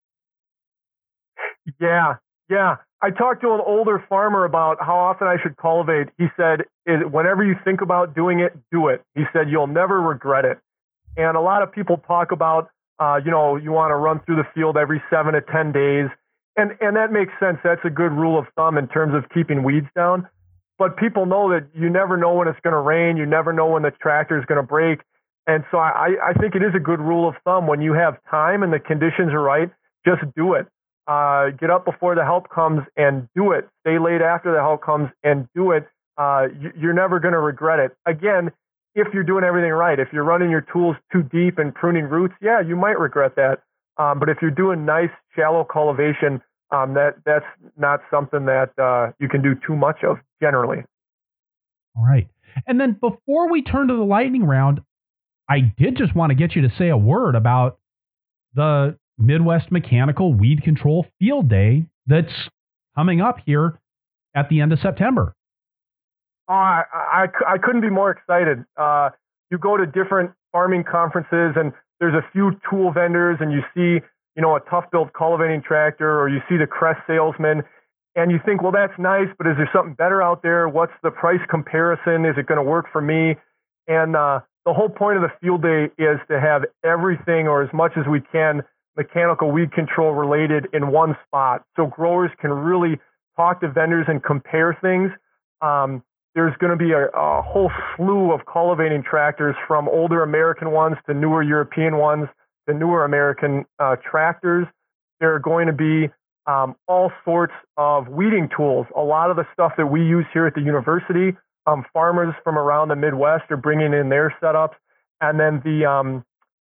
Yeah, 1.80 2.14
yeah. 2.50 2.76
I 3.02 3.10
talked 3.10 3.42
to 3.42 3.52
an 3.52 3.60
older 3.64 4.04
farmer 4.08 4.44
about 4.44 4.78
how 4.80 4.96
often 4.96 5.28
I 5.28 5.36
should 5.42 5.56
cultivate. 5.56 6.08
He 6.18 6.26
said, 6.36 6.62
whenever 6.86 7.44
you 7.44 7.54
think 7.64 7.82
about 7.82 8.14
doing 8.14 8.40
it, 8.40 8.52
do 8.72 8.88
it. 8.88 9.02
He 9.14 9.24
said, 9.32 9.50
you'll 9.50 9.66
never 9.66 10.00
regret 10.00 10.44
it. 10.44 10.58
And 11.16 11.36
a 11.36 11.40
lot 11.40 11.62
of 11.62 11.70
people 11.70 11.98
talk 12.06 12.32
about, 12.32 12.70
uh, 12.98 13.20
you 13.24 13.30
know, 13.30 13.56
you 13.56 13.72
want 13.72 13.90
to 13.90 13.96
run 13.96 14.20
through 14.24 14.36
the 14.36 14.48
field 14.54 14.76
every 14.76 15.02
seven 15.10 15.34
to 15.34 15.42
10 15.42 15.72
days. 15.72 16.06
And, 16.56 16.72
and 16.80 16.96
that 16.96 17.12
makes 17.12 17.32
sense. 17.38 17.58
That's 17.62 17.84
a 17.84 17.90
good 17.90 18.12
rule 18.12 18.38
of 18.38 18.46
thumb 18.56 18.78
in 18.78 18.88
terms 18.88 19.14
of 19.14 19.28
keeping 19.30 19.62
weeds 19.62 19.88
down 19.94 20.28
but 20.78 20.96
people 20.96 21.26
know 21.26 21.50
that 21.50 21.66
you 21.74 21.88
never 21.88 22.16
know 22.16 22.34
when 22.34 22.48
it's 22.48 22.58
going 22.62 22.72
to 22.74 22.80
rain. 22.80 23.16
You 23.16 23.26
never 23.26 23.52
know 23.52 23.68
when 23.68 23.82
the 23.82 23.90
tractor 23.90 24.38
is 24.38 24.44
going 24.46 24.60
to 24.60 24.66
break. 24.66 25.00
And 25.46 25.64
so 25.70 25.78
I, 25.78 26.16
I 26.22 26.32
think 26.32 26.54
it 26.54 26.62
is 26.62 26.74
a 26.74 26.80
good 26.80 27.00
rule 27.00 27.28
of 27.28 27.34
thumb 27.44 27.66
when 27.66 27.80
you 27.80 27.92
have 27.92 28.16
time 28.30 28.62
and 28.62 28.72
the 28.72 28.80
conditions 28.80 29.32
are 29.32 29.42
right, 29.42 29.70
just 30.06 30.22
do 30.34 30.54
it. 30.54 30.66
Uh, 31.06 31.50
get 31.50 31.68
up 31.68 31.84
before 31.84 32.14
the 32.14 32.24
help 32.24 32.48
comes 32.48 32.80
and 32.96 33.28
do 33.36 33.52
it. 33.52 33.68
Stay 33.82 33.98
late 33.98 34.22
after 34.22 34.52
the 34.52 34.60
help 34.60 34.82
comes 34.82 35.10
and 35.22 35.46
do 35.54 35.72
it. 35.72 35.86
Uh, 36.16 36.46
you're 36.78 36.94
never 36.94 37.20
going 37.20 37.34
to 37.34 37.40
regret 37.40 37.78
it. 37.78 37.94
Again, 38.06 38.50
if 38.94 39.12
you're 39.12 39.24
doing 39.24 39.44
everything 39.44 39.72
right, 39.72 39.98
if 39.98 40.08
you're 40.12 40.24
running 40.24 40.50
your 40.50 40.64
tools 40.72 40.96
too 41.12 41.22
deep 41.22 41.58
and 41.58 41.74
pruning 41.74 42.04
roots, 42.04 42.34
yeah, 42.40 42.60
you 42.60 42.76
might 42.76 42.98
regret 42.98 43.36
that. 43.36 43.60
Um, 43.98 44.18
but 44.18 44.28
if 44.28 44.38
you're 44.40 44.50
doing 44.50 44.86
nice, 44.86 45.10
shallow 45.36 45.64
cultivation, 45.64 46.40
um, 46.70 46.94
that 46.94 47.16
that's 47.24 47.44
not 47.76 48.00
something 48.10 48.46
that 48.46 48.70
uh, 48.78 49.12
you 49.18 49.28
can 49.28 49.42
do 49.42 49.54
too 49.66 49.76
much 49.76 50.02
of 50.02 50.18
generally. 50.44 50.84
All 51.96 52.04
right. 52.04 52.28
And 52.66 52.78
then 52.78 52.92
before 53.00 53.50
we 53.50 53.62
turn 53.62 53.88
to 53.88 53.96
the 53.96 54.04
lightning 54.04 54.44
round, 54.44 54.82
I 55.48 55.72
did 55.78 55.96
just 55.96 56.14
want 56.14 56.30
to 56.30 56.34
get 56.34 56.54
you 56.54 56.62
to 56.62 56.72
say 56.76 56.88
a 56.88 56.96
word 56.96 57.34
about 57.34 57.78
the 58.54 58.98
Midwest 59.18 59.72
Mechanical 59.72 60.34
Weed 60.34 60.62
Control 60.62 61.06
Field 61.18 61.48
Day 61.48 61.86
that's 62.06 62.32
coming 62.94 63.20
up 63.20 63.38
here 63.46 63.80
at 64.34 64.48
the 64.50 64.60
end 64.60 64.72
of 64.72 64.80
September. 64.80 65.34
Uh, 66.48 66.52
I, 66.52 66.84
I, 66.92 67.54
I 67.54 67.58
couldn't 67.58 67.80
be 67.80 67.90
more 67.90 68.10
excited. 68.10 68.64
Uh, 68.76 69.10
you 69.50 69.58
go 69.58 69.76
to 69.76 69.86
different 69.86 70.32
farming 70.52 70.84
conferences 70.84 71.54
and 71.56 71.72
there's 72.00 72.14
a 72.14 72.24
few 72.32 72.52
tool 72.68 72.92
vendors 72.92 73.38
and 73.40 73.50
you 73.50 73.62
see 73.74 74.04
you 74.36 74.42
know, 74.42 74.56
a 74.56 74.60
Tuff-Bilt 74.60 75.12
cultivating 75.12 75.62
tractor 75.62 76.20
or 76.20 76.28
you 76.28 76.40
see 76.48 76.56
the 76.56 76.66
Kress 76.66 76.96
salesman 77.06 77.62
and 78.16 78.30
you 78.30 78.38
think, 78.44 78.62
well, 78.62 78.72
that's 78.72 78.96
nice, 78.98 79.28
but 79.38 79.46
is 79.46 79.56
there 79.56 79.68
something 79.72 79.94
better 79.94 80.22
out 80.22 80.42
there? 80.42 80.68
What's 80.68 80.92
the 81.02 81.10
price 81.10 81.40
comparison? 81.50 82.24
Is 82.24 82.36
it 82.38 82.46
going 82.46 82.58
to 82.58 82.68
work 82.68 82.86
for 82.92 83.00
me? 83.00 83.36
And 83.88 84.16
uh, 84.16 84.40
the 84.64 84.72
whole 84.72 84.88
point 84.88 85.16
of 85.16 85.22
the 85.22 85.32
field 85.40 85.62
day 85.62 85.90
is 85.98 86.18
to 86.30 86.40
have 86.40 86.64
everything 86.84 87.48
or 87.48 87.62
as 87.62 87.72
much 87.72 87.92
as 87.96 88.06
we 88.06 88.20
can 88.20 88.62
mechanical 88.96 89.50
weed 89.50 89.72
control 89.72 90.12
related 90.12 90.68
in 90.72 90.92
one 90.92 91.16
spot 91.26 91.64
so 91.76 91.86
growers 91.86 92.30
can 92.40 92.52
really 92.52 92.98
talk 93.36 93.60
to 93.60 93.68
vendors 93.68 94.06
and 94.08 94.22
compare 94.22 94.78
things. 94.80 95.10
Um, 95.60 96.04
there's 96.36 96.56
going 96.58 96.70
to 96.70 96.76
be 96.76 96.92
a, 96.92 97.06
a 97.08 97.42
whole 97.42 97.70
slew 97.96 98.32
of 98.32 98.46
cultivating 98.46 99.02
tractors 99.02 99.56
from 99.66 99.88
older 99.88 100.22
American 100.22 100.70
ones 100.70 100.96
to 101.06 101.14
newer 101.14 101.42
European 101.42 101.96
ones 101.96 102.28
the 102.66 102.74
newer 102.74 103.04
American 103.04 103.64
uh, 103.78 103.96
tractors. 103.96 104.66
There 105.20 105.34
are 105.34 105.38
going 105.38 105.66
to 105.66 105.72
be 105.72 106.08
um, 106.46 106.76
all 106.88 107.10
sorts 107.24 107.54
of 107.76 108.08
weeding 108.08 108.48
tools. 108.54 108.86
A 108.96 109.00
lot 109.00 109.30
of 109.30 109.36
the 109.36 109.46
stuff 109.52 109.72
that 109.76 109.86
we 109.86 110.00
use 110.00 110.26
here 110.32 110.46
at 110.46 110.54
the 110.54 110.60
university, 110.60 111.36
um, 111.66 111.84
farmers 111.92 112.34
from 112.44 112.58
around 112.58 112.88
the 112.88 112.96
Midwest 112.96 113.50
are 113.50 113.56
bringing 113.56 113.92
in 113.92 114.08
their 114.08 114.34
setups, 114.42 114.74
and 115.20 115.40
then 115.40 115.62
the 115.64 115.86
um, 115.88 116.24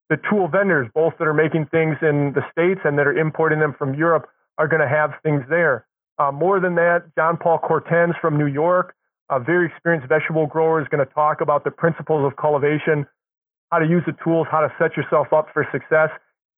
the 0.09 0.17
tool 0.29 0.49
vendors, 0.49 0.89
both 0.95 1.13
that 1.19 1.29
are 1.29 1.35
making 1.35 1.67
things 1.67 1.97
in 2.01 2.33
the 2.35 2.43
states 2.51 2.81
and 2.85 2.99
that 2.99 3.07
are 3.07 3.17
importing 3.17 3.61
them 3.61 3.75
from 3.79 3.95
Europe, 3.95 4.29
are 4.57 4.67
going 4.67 4.81
to 4.81 4.89
have 4.89 5.13
things 5.23 5.45
there. 5.51 5.87
Uh, 6.19 6.33
more 6.33 6.59
than 6.59 6.75
that, 6.75 7.05
Jean-Paul 7.17 7.59
Courtens 7.59 8.15
from 8.21 8.39
New 8.39 8.47
York, 8.47 8.95
a 9.31 9.39
very 9.39 9.67
experienced 9.67 10.09
vegetable 10.09 10.47
grower, 10.47 10.81
is 10.81 10.89
going 10.89 11.07
to 11.07 11.13
talk 11.13 11.43
about 11.43 11.63
the 11.63 11.71
principles 11.71 12.27
of 12.27 12.37
cultivation 12.37 13.07
how 13.71 13.79
to 13.79 13.87
use 13.87 14.03
the 14.07 14.17
tools, 14.25 14.47
how 14.51 14.61
to 14.61 14.73
set 14.79 14.97
yourself 14.97 15.33
up 15.33 15.49
for 15.53 15.67
success. 15.73 16.11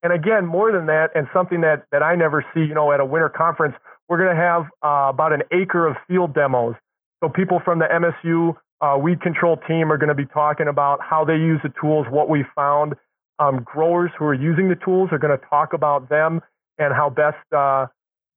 And 0.03 0.13
again, 0.13 0.45
more 0.45 0.71
than 0.71 0.87
that, 0.87 1.09
and 1.15 1.27
something 1.33 1.61
that, 1.61 1.85
that 1.91 2.01
I 2.01 2.15
never 2.15 2.43
see, 2.53 2.61
you 2.61 2.73
know, 2.73 2.91
at 2.91 2.99
a 2.99 3.05
winter 3.05 3.29
conference, 3.29 3.75
we're 4.09 4.17
going 4.17 4.35
to 4.35 4.41
have 4.41 4.63
uh, 4.83 5.09
about 5.09 5.31
an 5.31 5.43
acre 5.51 5.87
of 5.87 5.95
field 6.07 6.33
demos. 6.33 6.75
So 7.23 7.29
people 7.29 7.61
from 7.63 7.79
the 7.79 7.85
MSU 7.85 8.55
uh, 8.81 8.97
weed 8.97 9.21
control 9.21 9.57
team 9.67 9.91
are 9.91 9.97
going 9.97 10.09
to 10.09 10.15
be 10.15 10.25
talking 10.25 10.67
about 10.67 10.99
how 11.01 11.23
they 11.23 11.35
use 11.35 11.59
the 11.63 11.71
tools, 11.79 12.07
what 12.09 12.29
we 12.29 12.43
found. 12.55 12.95
Um, 13.37 13.63
growers 13.63 14.11
who 14.17 14.25
are 14.25 14.33
using 14.33 14.69
the 14.69 14.75
tools 14.75 15.09
are 15.11 15.19
going 15.19 15.37
to 15.37 15.45
talk 15.47 15.73
about 15.73 16.09
them 16.09 16.41
and 16.77 16.93
how 16.93 17.09
best 17.09 17.37
uh, 17.55 17.85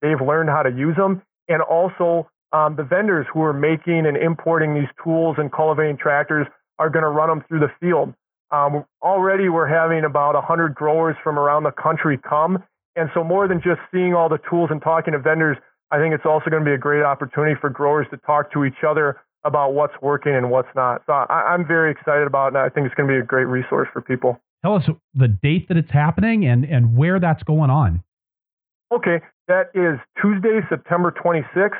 they've 0.01 0.21
learned 0.21 0.49
how 0.49 0.63
to 0.63 0.69
use 0.69 0.95
them. 0.95 1.21
And 1.47 1.61
also 1.61 2.29
um, 2.53 2.75
the 2.75 2.83
vendors 2.83 3.25
who 3.33 3.41
are 3.41 3.53
making 3.53 4.05
and 4.05 4.15
importing 4.15 4.73
these 4.75 4.89
tools 5.03 5.35
and 5.39 5.51
cultivating 5.51 5.97
tractors 5.97 6.47
are 6.79 6.89
going 6.89 7.03
to 7.03 7.09
run 7.09 7.29
them 7.29 7.43
through 7.47 7.59
the 7.59 7.71
field. 7.79 8.13
Um, 8.55 8.85
already 9.01 9.49
we're 9.49 9.67
having 9.67 10.05
about 10.05 10.35
100 10.35 10.75
growers 10.75 11.15
from 11.23 11.37
around 11.37 11.63
the 11.63 11.71
country 11.71 12.17
come. 12.17 12.63
And 12.95 13.09
so 13.13 13.23
more 13.23 13.47
than 13.49 13.61
just 13.61 13.81
seeing 13.91 14.13
all 14.13 14.29
the 14.29 14.39
tools 14.49 14.69
and 14.71 14.81
talking 14.81 15.11
to 15.11 15.19
vendors, 15.19 15.57
I 15.91 15.97
think 15.97 16.15
it's 16.15 16.25
also 16.25 16.49
going 16.49 16.63
to 16.63 16.69
be 16.69 16.73
a 16.73 16.77
great 16.77 17.03
opportunity 17.03 17.55
for 17.59 17.69
growers 17.69 18.07
to 18.11 18.17
talk 18.17 18.53
to 18.53 18.63
each 18.63 18.83
other 18.87 19.17
about 19.43 19.73
what's 19.73 19.93
working 20.01 20.33
and 20.33 20.49
what's 20.49 20.69
not. 20.75 21.01
So 21.05 21.13
I, 21.13 21.53
am 21.53 21.67
very 21.67 21.91
excited 21.91 22.25
about 22.25 22.47
it, 22.47 22.55
and 22.55 22.57
I 22.57 22.69
think 22.69 22.87
it's 22.87 22.95
going 22.95 23.09
to 23.09 23.13
be 23.13 23.19
a 23.19 23.25
great 23.25 23.45
resource 23.45 23.89
for 23.91 24.01
people. 24.01 24.39
Tell 24.63 24.75
us 24.75 24.85
the 25.13 25.27
date 25.27 25.67
that 25.67 25.77
it's 25.77 25.91
happening 25.91 26.45
and, 26.45 26.63
and 26.63 26.95
where 26.95 27.19
that's 27.19 27.43
going 27.43 27.69
on. 27.69 28.03
Okay, 28.91 29.19
that 29.47 29.69
is 29.75 29.99
Tuesday, 30.21 30.61
September 30.69 31.11
26th, 31.11 31.77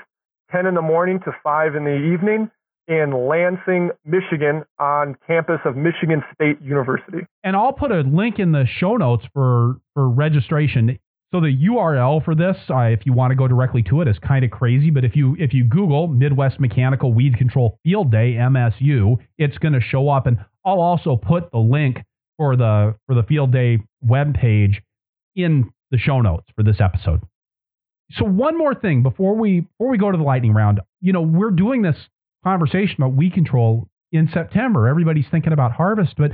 10 0.52 0.66
in 0.66 0.76
the 0.76 0.82
morning 0.82 1.20
to 1.22 1.32
5 1.44 1.76
in 1.76 1.86
the 1.86 1.96
evening 1.96 2.52
in 2.88 3.28
Lansing, 3.28 3.92
Michigan, 4.06 4.64
on 4.80 5.16
campus 5.26 5.60
of 5.66 5.76
Michigan 5.76 6.24
State 6.34 6.62
University. 6.62 7.26
And 7.44 7.56
I'll 7.56 7.74
put 7.74 7.92
a 7.92 8.02
link 8.02 8.40
in 8.40 8.52
the 8.52 8.66
show 8.66 8.98
notes 8.98 9.26
for 9.34 9.78
for 9.94 10.10
registration. 10.10 11.00
So 11.34 11.42
the 11.42 11.54
URL 11.68 12.24
for 12.24 12.36
this, 12.36 12.56
uh, 12.70 12.84
if 12.84 13.06
you 13.06 13.12
want 13.12 13.32
to 13.32 13.36
go 13.36 13.48
directly 13.48 13.84
to 13.84 14.02
it, 14.02 14.08
is 14.08 14.18
kind 14.20 14.46
of 14.46 14.52
crazy. 14.52 14.90
But 14.90 15.04
if 15.04 15.16
you 15.16 15.36
if 15.40 15.54
you 15.54 15.64
Google 15.64 16.08
Midwest 16.08 16.60
Mechanical 16.60 17.14
Weed 17.14 17.38
Control 17.38 17.80
Field 17.84 18.12
Day 18.12 18.34
MSU, 18.34 19.18
it's 19.38 19.58
going 19.58 19.74
to 19.74 19.82
show 19.82 20.10
up. 20.10 20.28
And 20.28 20.38
I'll 20.64 20.82
also 20.82 21.16
put 21.16 21.52
the 21.52 21.58
link 21.58 22.04
for 22.38 22.56
the 22.56 22.96
for 23.08 23.16
the 23.16 23.24
Field 23.24 23.52
Day 23.52 23.80
web 24.02 24.34
page 24.36 24.82
in 25.36 25.72
the 25.92 25.98
show 25.98 26.22
notes 26.22 26.48
for 26.56 26.64
this 26.64 26.80
episode. 26.80 27.22
So 28.12 28.24
one 28.24 28.58
more 28.58 28.76
thing 28.76 29.04
before 29.04 29.36
we 29.36 29.62
before 29.62 29.90
we 29.90 29.98
go 29.98 30.12
to 30.12 30.18
the 30.18 30.24
lightning 30.24 30.54
round, 30.54 30.80
you 31.02 31.12
know, 31.12 31.22
we're 31.22 31.52
doing 31.52 31.82
this 31.82 31.98
conversation 32.46 32.96
about 32.98 33.14
weed 33.14 33.34
control 33.34 33.90
in 34.12 34.30
September. 34.32 34.88
Everybody's 34.88 35.26
thinking 35.30 35.52
about 35.52 35.72
harvest, 35.72 36.14
but 36.18 36.32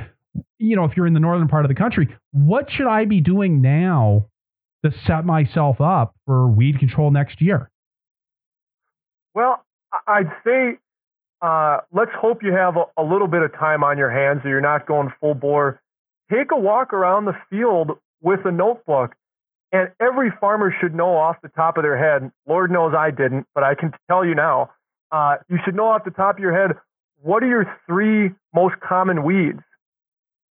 you 0.60 0.76
know, 0.76 0.86
if 0.86 0.96
you're 0.96 1.08
in 1.08 1.14
the 1.14 1.20
northern 1.20 1.48
part 1.48 1.66
of 1.66 1.70
the 1.70 1.76
country, 1.76 2.10
what 2.32 2.70
should 2.70 2.88
I 2.88 3.06
be 3.06 3.22
doing 3.22 3.62
now 3.62 4.28
to 4.84 4.92
set 5.06 5.26
myself 5.26 5.82
up 5.82 6.16
for 6.26 6.48
weed 6.48 6.80
control 6.80 7.12
next 7.12 7.42
year? 7.42 7.70
Well, 9.34 9.64
I'd 10.08 10.32
say 10.46 10.78
uh, 11.42 11.80
let's 11.92 12.12
hope 12.14 12.44
you 12.44 12.54
have 12.54 12.76
a, 12.78 12.86
a, 13.02 13.04
little 13.04 13.28
bit 13.28 13.42
of 13.42 13.54
time 13.54 13.84
on 13.84 13.98
your 13.98 14.12
hands, 14.12 14.42
or 14.44 14.50
you're 14.50 14.62
not 14.62 14.86
going 14.86 15.12
full 15.20 15.34
bore. 15.34 15.82
Take 16.32 16.52
a 16.52 16.58
walk 16.58 16.94
around 16.94 17.26
the 17.26 17.36
field 17.50 17.92
with 18.22 18.42
a 18.46 18.52
notebook. 18.52 19.16
And 19.74 19.90
every 20.02 20.32
farmer 20.40 20.74
should 20.82 20.94
know 20.94 21.16
off 21.16 21.38
the 21.42 21.50
top 21.50 21.78
of 21.78 21.84
their 21.84 21.98
head. 21.98 22.30
Lord 22.48 22.72
knows 22.72 22.94
I 22.96 23.10
didn't, 23.10 23.48
but 23.56 23.64
I 23.64 23.74
can 23.74 23.94
tell 24.10 24.26
you 24.26 24.36
now 24.36 24.72
uh, 25.12 25.38
you 25.50 25.58
should 25.64 25.76
know 25.76 25.88
off 25.88 26.04
the 26.04 26.12
top 26.12 26.38
of 26.38 26.40
your 26.42 26.54
head 26.54 26.78
what 27.22 27.44
are 27.44 27.48
your 27.48 27.78
three 27.88 28.32
most 28.54 28.76
common 28.80 29.24
weeds. 29.24 29.60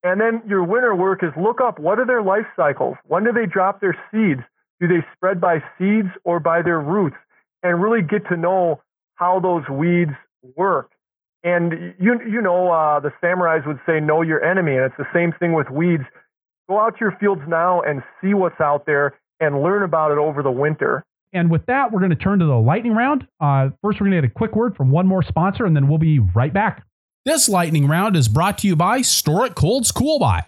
And 0.03 0.21
then 0.21 0.43
your 0.49 0.65
winter 0.65 0.95
work 0.95 1.23
is 1.23 1.31
look 1.37 1.61
up 1.61 1.79
what 1.79 1.99
are 1.99 2.07
their 2.07 2.23
life 2.23 2.47
cycles? 2.57 2.97
When 3.07 3.25
do 3.25 3.33
they 3.33 3.47
drop 3.47 3.81
their 3.81 3.97
seeds? 4.11 4.41
Do 4.81 4.89
they 4.89 5.05
spread 5.15 5.41
by 5.41 5.63
seeds 5.79 6.09
or 6.25 6.41
by 6.41 6.63
their 6.63 6.81
roots? 6.81 7.17
And 7.63 7.83
really 7.83 8.03
get 8.03 8.27
to 8.29 8.37
know 8.37 8.81
how 9.17 9.41
those 9.41 9.69
weeds 9.69 10.13
work. 10.57 10.91
And 11.43 11.95
you 11.99 12.19
you 12.27 12.41
know 12.41 12.71
uh, 12.71 13.01
the 13.01 13.13
samurais 13.23 13.67
would 13.67 13.81
say 13.87 14.01
know 14.01 14.23
your 14.23 14.43
enemy, 14.43 14.77
and 14.77 14.85
it's 14.85 14.97
the 14.97 15.09
same 15.13 15.33
thing 15.33 15.53
with 15.53 15.71
weeds. 15.71 16.05
Go 16.69 16.79
out 16.79 16.95
to 16.95 17.01
your 17.01 17.17
fields 17.19 17.43
now 17.47 17.83
and 17.83 18.03
see 18.21 18.33
what's 18.33 18.61
out 18.61 18.87
there 18.87 19.19
and 19.41 19.63
learn 19.63 19.83
about 19.83 20.13
it 20.13 20.19
over 20.19 20.43
the 20.43 20.51
winter. 20.51 21.05
And 21.33 21.51
with 21.51 21.67
that, 21.67 21.93
we're 21.93 22.01
going 22.01 22.11
to 22.11 22.17
turn 22.17 22.39
to 22.41 22.47
the 22.47 22.57
lightning 22.57 22.95
round. 22.95 23.27
Uh, 23.41 23.71
first, 23.83 24.01
we're 24.01 24.09
going 24.09 24.23
to 24.23 24.23
get 24.23 24.31
a 24.31 24.35
quick 24.35 24.57
word 24.57 24.77
from 24.77 24.91
one 24.91 25.07
more 25.07 25.23
sponsor, 25.23 25.65
and 25.65 25.77
then 25.77 25.89
we'll 25.89 25.99
be 25.99 26.19
right 26.19 26.53
back. 26.53 26.85
This 27.25 27.49
lightning 27.49 27.87
round 27.87 28.17
is 28.17 28.29
brought 28.29 28.59
to 28.59 28.67
you 28.67 28.77
by 28.77 29.03
Store 29.03 29.47
It 29.47 29.55
Cold's 29.55 29.93
Coolbot. 29.93 30.45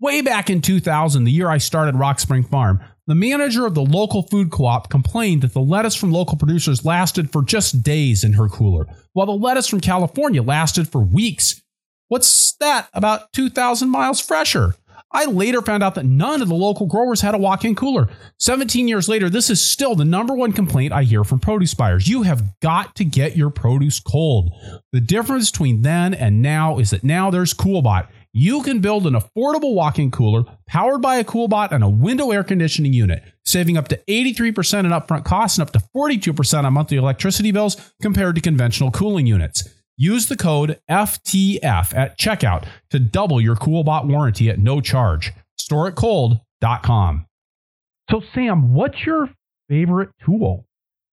Way 0.00 0.22
back 0.22 0.48
in 0.48 0.62
2000, 0.62 1.24
the 1.24 1.30
year 1.30 1.48
I 1.48 1.58
started 1.58 1.96
Rock 1.96 2.20
Spring 2.20 2.42
Farm, 2.42 2.80
the 3.06 3.14
manager 3.14 3.66
of 3.66 3.74
the 3.74 3.82
local 3.82 4.22
food 4.22 4.52
co 4.52 4.66
op 4.66 4.88
complained 4.88 5.42
that 5.42 5.52
the 5.52 5.60
lettuce 5.60 5.96
from 5.96 6.12
local 6.12 6.38
producers 6.38 6.84
lasted 6.84 7.32
for 7.32 7.42
just 7.42 7.82
days 7.82 8.22
in 8.22 8.34
her 8.34 8.48
cooler, 8.48 8.86
while 9.14 9.26
the 9.26 9.32
lettuce 9.32 9.66
from 9.66 9.80
California 9.80 10.42
lasted 10.42 10.88
for 10.88 11.00
weeks. 11.00 11.60
What's 12.08 12.52
that 12.60 12.88
about 12.94 13.32
2,000 13.32 13.88
miles 13.88 14.20
fresher? 14.20 14.74
I 15.12 15.24
later 15.24 15.60
found 15.60 15.82
out 15.82 15.96
that 15.96 16.06
none 16.06 16.40
of 16.40 16.48
the 16.48 16.54
local 16.54 16.86
growers 16.86 17.20
had 17.20 17.34
a 17.34 17.38
walk 17.38 17.64
in 17.64 17.74
cooler. 17.74 18.08
17 18.38 18.86
years 18.86 19.08
later, 19.08 19.28
this 19.28 19.50
is 19.50 19.60
still 19.60 19.96
the 19.96 20.04
number 20.04 20.34
one 20.34 20.52
complaint 20.52 20.92
I 20.92 21.02
hear 21.02 21.24
from 21.24 21.40
produce 21.40 21.74
buyers. 21.74 22.08
You 22.08 22.22
have 22.22 22.60
got 22.60 22.94
to 22.96 23.04
get 23.04 23.36
your 23.36 23.50
produce 23.50 23.98
cold. 23.98 24.52
The 24.92 25.00
difference 25.00 25.50
between 25.50 25.82
then 25.82 26.14
and 26.14 26.40
now 26.40 26.78
is 26.78 26.90
that 26.90 27.02
now 27.02 27.30
there's 27.30 27.54
CoolBot. 27.54 28.06
You 28.32 28.62
can 28.62 28.80
build 28.80 29.08
an 29.08 29.14
affordable 29.14 29.74
walk 29.74 29.98
in 29.98 30.12
cooler 30.12 30.44
powered 30.68 31.02
by 31.02 31.16
a 31.16 31.24
CoolBot 31.24 31.72
and 31.72 31.82
a 31.82 31.88
window 31.88 32.30
air 32.30 32.44
conditioning 32.44 32.92
unit, 32.92 33.24
saving 33.44 33.76
up 33.76 33.88
to 33.88 34.00
83% 34.08 34.80
in 34.80 34.86
upfront 34.92 35.24
costs 35.24 35.58
and 35.58 35.66
up 35.66 35.72
to 35.72 35.82
42% 35.96 36.64
on 36.64 36.72
monthly 36.72 36.96
electricity 36.96 37.50
bills 37.50 37.92
compared 38.00 38.36
to 38.36 38.40
conventional 38.40 38.92
cooling 38.92 39.26
units. 39.26 39.68
Use 40.02 40.28
the 40.28 40.36
code 40.36 40.80
FTF 40.88 41.94
at 41.94 42.18
checkout 42.18 42.66
to 42.88 42.98
double 42.98 43.38
your 43.38 43.54
CoolBot 43.54 44.06
warranty 44.06 44.48
at 44.48 44.58
no 44.58 44.80
charge. 44.80 45.30
StoreItCold.com. 45.60 47.26
So, 48.10 48.22
Sam, 48.34 48.72
what's 48.72 49.04
your 49.04 49.28
favorite 49.68 50.08
tool? 50.24 50.64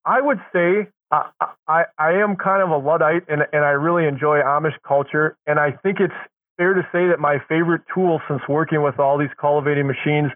I 0.05 0.21
would 0.21 0.39
say 0.53 0.87
uh, 1.11 1.23
I, 1.67 1.83
I 1.99 2.13
am 2.13 2.37
kind 2.37 2.63
of 2.63 2.69
a 2.69 2.77
Luddite 2.77 3.23
and, 3.27 3.41
and 3.51 3.65
I 3.65 3.71
really 3.71 4.07
enjoy 4.07 4.39
Amish 4.39 4.77
culture. 4.87 5.35
And 5.45 5.59
I 5.59 5.71
think 5.71 5.99
it's 5.99 6.13
fair 6.55 6.73
to 6.73 6.83
say 6.93 7.09
that 7.09 7.19
my 7.19 7.39
favorite 7.49 7.81
tool 7.93 8.21
since 8.29 8.41
working 8.47 8.83
with 8.83 8.99
all 8.99 9.17
these 9.17 9.35
cultivating 9.37 9.85
machines 9.85 10.31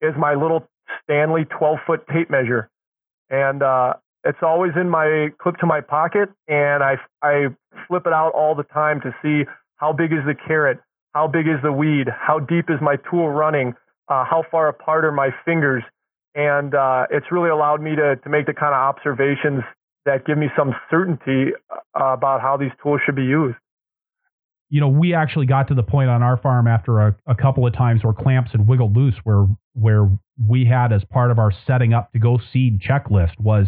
is 0.00 0.12
my 0.18 0.34
little 0.34 0.68
Stanley 1.04 1.44
12 1.56 1.78
foot 1.86 2.04
tape 2.12 2.30
measure. 2.30 2.68
And 3.30 3.62
uh, 3.62 3.94
it's 4.24 4.38
always 4.42 4.72
in 4.76 4.88
my 4.88 5.28
clip 5.40 5.56
to 5.58 5.66
my 5.66 5.80
pocket, 5.80 6.28
and 6.48 6.82
I 6.82 6.96
I 7.22 7.48
flip 7.88 8.06
it 8.06 8.12
out 8.12 8.32
all 8.34 8.54
the 8.54 8.64
time 8.64 9.00
to 9.00 9.14
see 9.22 9.48
how 9.76 9.92
big 9.92 10.12
is 10.12 10.20
the 10.26 10.34
carrot, 10.34 10.78
how 11.12 11.26
big 11.26 11.46
is 11.46 11.60
the 11.62 11.72
weed, 11.72 12.08
how 12.08 12.38
deep 12.38 12.70
is 12.70 12.76
my 12.80 12.96
tool 13.10 13.30
running, 13.30 13.74
uh, 14.08 14.24
how 14.24 14.44
far 14.50 14.68
apart 14.68 15.04
are 15.04 15.12
my 15.12 15.30
fingers, 15.44 15.82
and 16.34 16.74
uh, 16.74 17.06
it's 17.10 17.26
really 17.32 17.50
allowed 17.50 17.80
me 17.80 17.96
to 17.96 18.16
to 18.16 18.28
make 18.28 18.46
the 18.46 18.54
kind 18.54 18.74
of 18.74 18.80
observations 18.80 19.62
that 20.04 20.24
give 20.24 20.38
me 20.38 20.48
some 20.56 20.74
certainty 20.90 21.52
uh, 21.70 22.04
about 22.04 22.40
how 22.40 22.56
these 22.56 22.72
tools 22.82 23.00
should 23.04 23.16
be 23.16 23.22
used. 23.24 23.56
You 24.68 24.80
know, 24.80 24.88
we 24.88 25.14
actually 25.14 25.46
got 25.46 25.68
to 25.68 25.74
the 25.74 25.82
point 25.82 26.08
on 26.08 26.22
our 26.22 26.38
farm 26.38 26.66
after 26.66 27.00
a, 27.00 27.16
a 27.26 27.34
couple 27.34 27.66
of 27.66 27.74
times 27.74 28.02
where 28.02 28.14
clamps 28.14 28.52
had 28.52 28.66
wiggled 28.66 28.96
loose, 28.96 29.14
where 29.24 29.46
where 29.74 30.08
we 30.48 30.64
had 30.64 30.92
as 30.92 31.04
part 31.04 31.30
of 31.30 31.38
our 31.38 31.52
setting 31.66 31.92
up 31.92 32.12
to 32.12 32.18
go 32.18 32.38
seed 32.52 32.80
checklist 32.80 33.38
was 33.38 33.66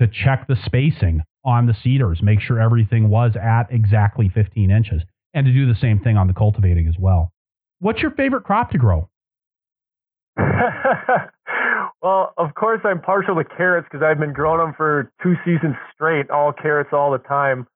to 0.00 0.08
check 0.08 0.46
the 0.48 0.56
spacing 0.64 1.22
on 1.44 1.66
the 1.66 1.74
seeders, 1.82 2.22
make 2.22 2.40
sure 2.40 2.60
everything 2.60 3.08
was 3.08 3.36
at 3.36 3.64
exactly 3.70 4.28
15 4.28 4.70
inches, 4.70 5.02
and 5.32 5.46
to 5.46 5.52
do 5.52 5.66
the 5.66 5.78
same 5.80 6.00
thing 6.00 6.16
on 6.16 6.26
the 6.26 6.34
cultivating 6.34 6.88
as 6.88 6.96
well. 6.98 7.32
What's 7.78 8.00
your 8.00 8.10
favorite 8.10 8.44
crop 8.44 8.70
to 8.72 8.78
grow? 8.78 9.08
well, 12.02 12.34
of 12.36 12.54
course, 12.54 12.80
I'm 12.84 13.00
partial 13.00 13.36
to 13.36 13.44
carrots 13.44 13.86
because 13.90 14.04
I've 14.04 14.18
been 14.18 14.32
growing 14.32 14.58
them 14.58 14.74
for 14.76 15.12
two 15.22 15.34
seasons 15.44 15.76
straight, 15.94 16.30
all 16.30 16.52
carrots 16.52 16.90
all 16.92 17.12
the 17.12 17.18
time. 17.18 17.66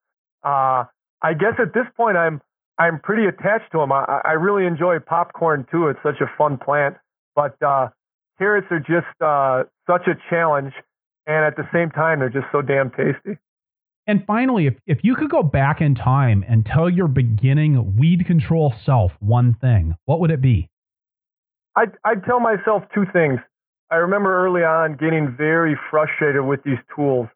Uh, 0.43 0.85
I 1.23 1.35
guess 1.35 1.55
at 1.59 1.75
this 1.75 1.87
point, 1.97 2.17
I'm 2.17 2.41
I'm 2.79 2.99
pretty 2.99 3.27
attached 3.27 3.73
to 3.73 3.79
them. 3.79 3.93
I, 3.93 4.23
I 4.25 4.33
really 4.33 4.67
enjoy 4.67 4.99
popcorn 5.01 5.67
too. 5.71 5.89
It's 5.89 6.01
such 6.03 6.21
a 6.23 6.31
fun 6.39 6.57
plant, 6.57 6.97
but 7.37 7.61
uh, 7.63 7.89
carrots 8.39 8.69
are 8.71 8.81
just 8.81 9.21
uh, 9.21 9.65
such 9.87 10.07
a 10.07 10.15
challenge 10.31 10.73
and 11.31 11.45
at 11.45 11.57
the 11.57 11.69
same 11.73 11.91
time, 11.91 12.19
they're 12.19 12.29
just 12.29 12.47
so 12.51 12.61
damn 12.61 12.91
tasty. 12.91 13.39
And 14.07 14.25
finally, 14.27 14.67
if, 14.67 14.75
if 14.87 14.99
you 15.05 15.15
could 15.15 15.31
go 15.31 15.45
back 15.45 15.81
in 15.81 15.95
time 15.95 16.45
and 16.49 16.67
tell 16.67 16.91
your 16.91 17.07
beginning 17.07 17.97
weed 17.97 18.27
control 18.27 18.75
self 18.85 19.13
one 19.21 19.55
thing, 19.61 19.95
what 20.07 20.19
would 20.19 20.33
it 20.33 20.41
be? 20.41 20.69
I'd, 21.77 21.93
I'd 22.05 22.25
tell 22.25 22.41
myself 22.41 22.83
two 22.93 23.05
things. 23.13 23.39
I 23.93 23.97
remember 23.97 24.45
early 24.45 24.63
on 24.63 24.97
getting 24.97 25.33
very 25.37 25.79
frustrated 25.91 26.45
with 26.45 26.65
these 26.65 26.79
tools. 26.97 27.29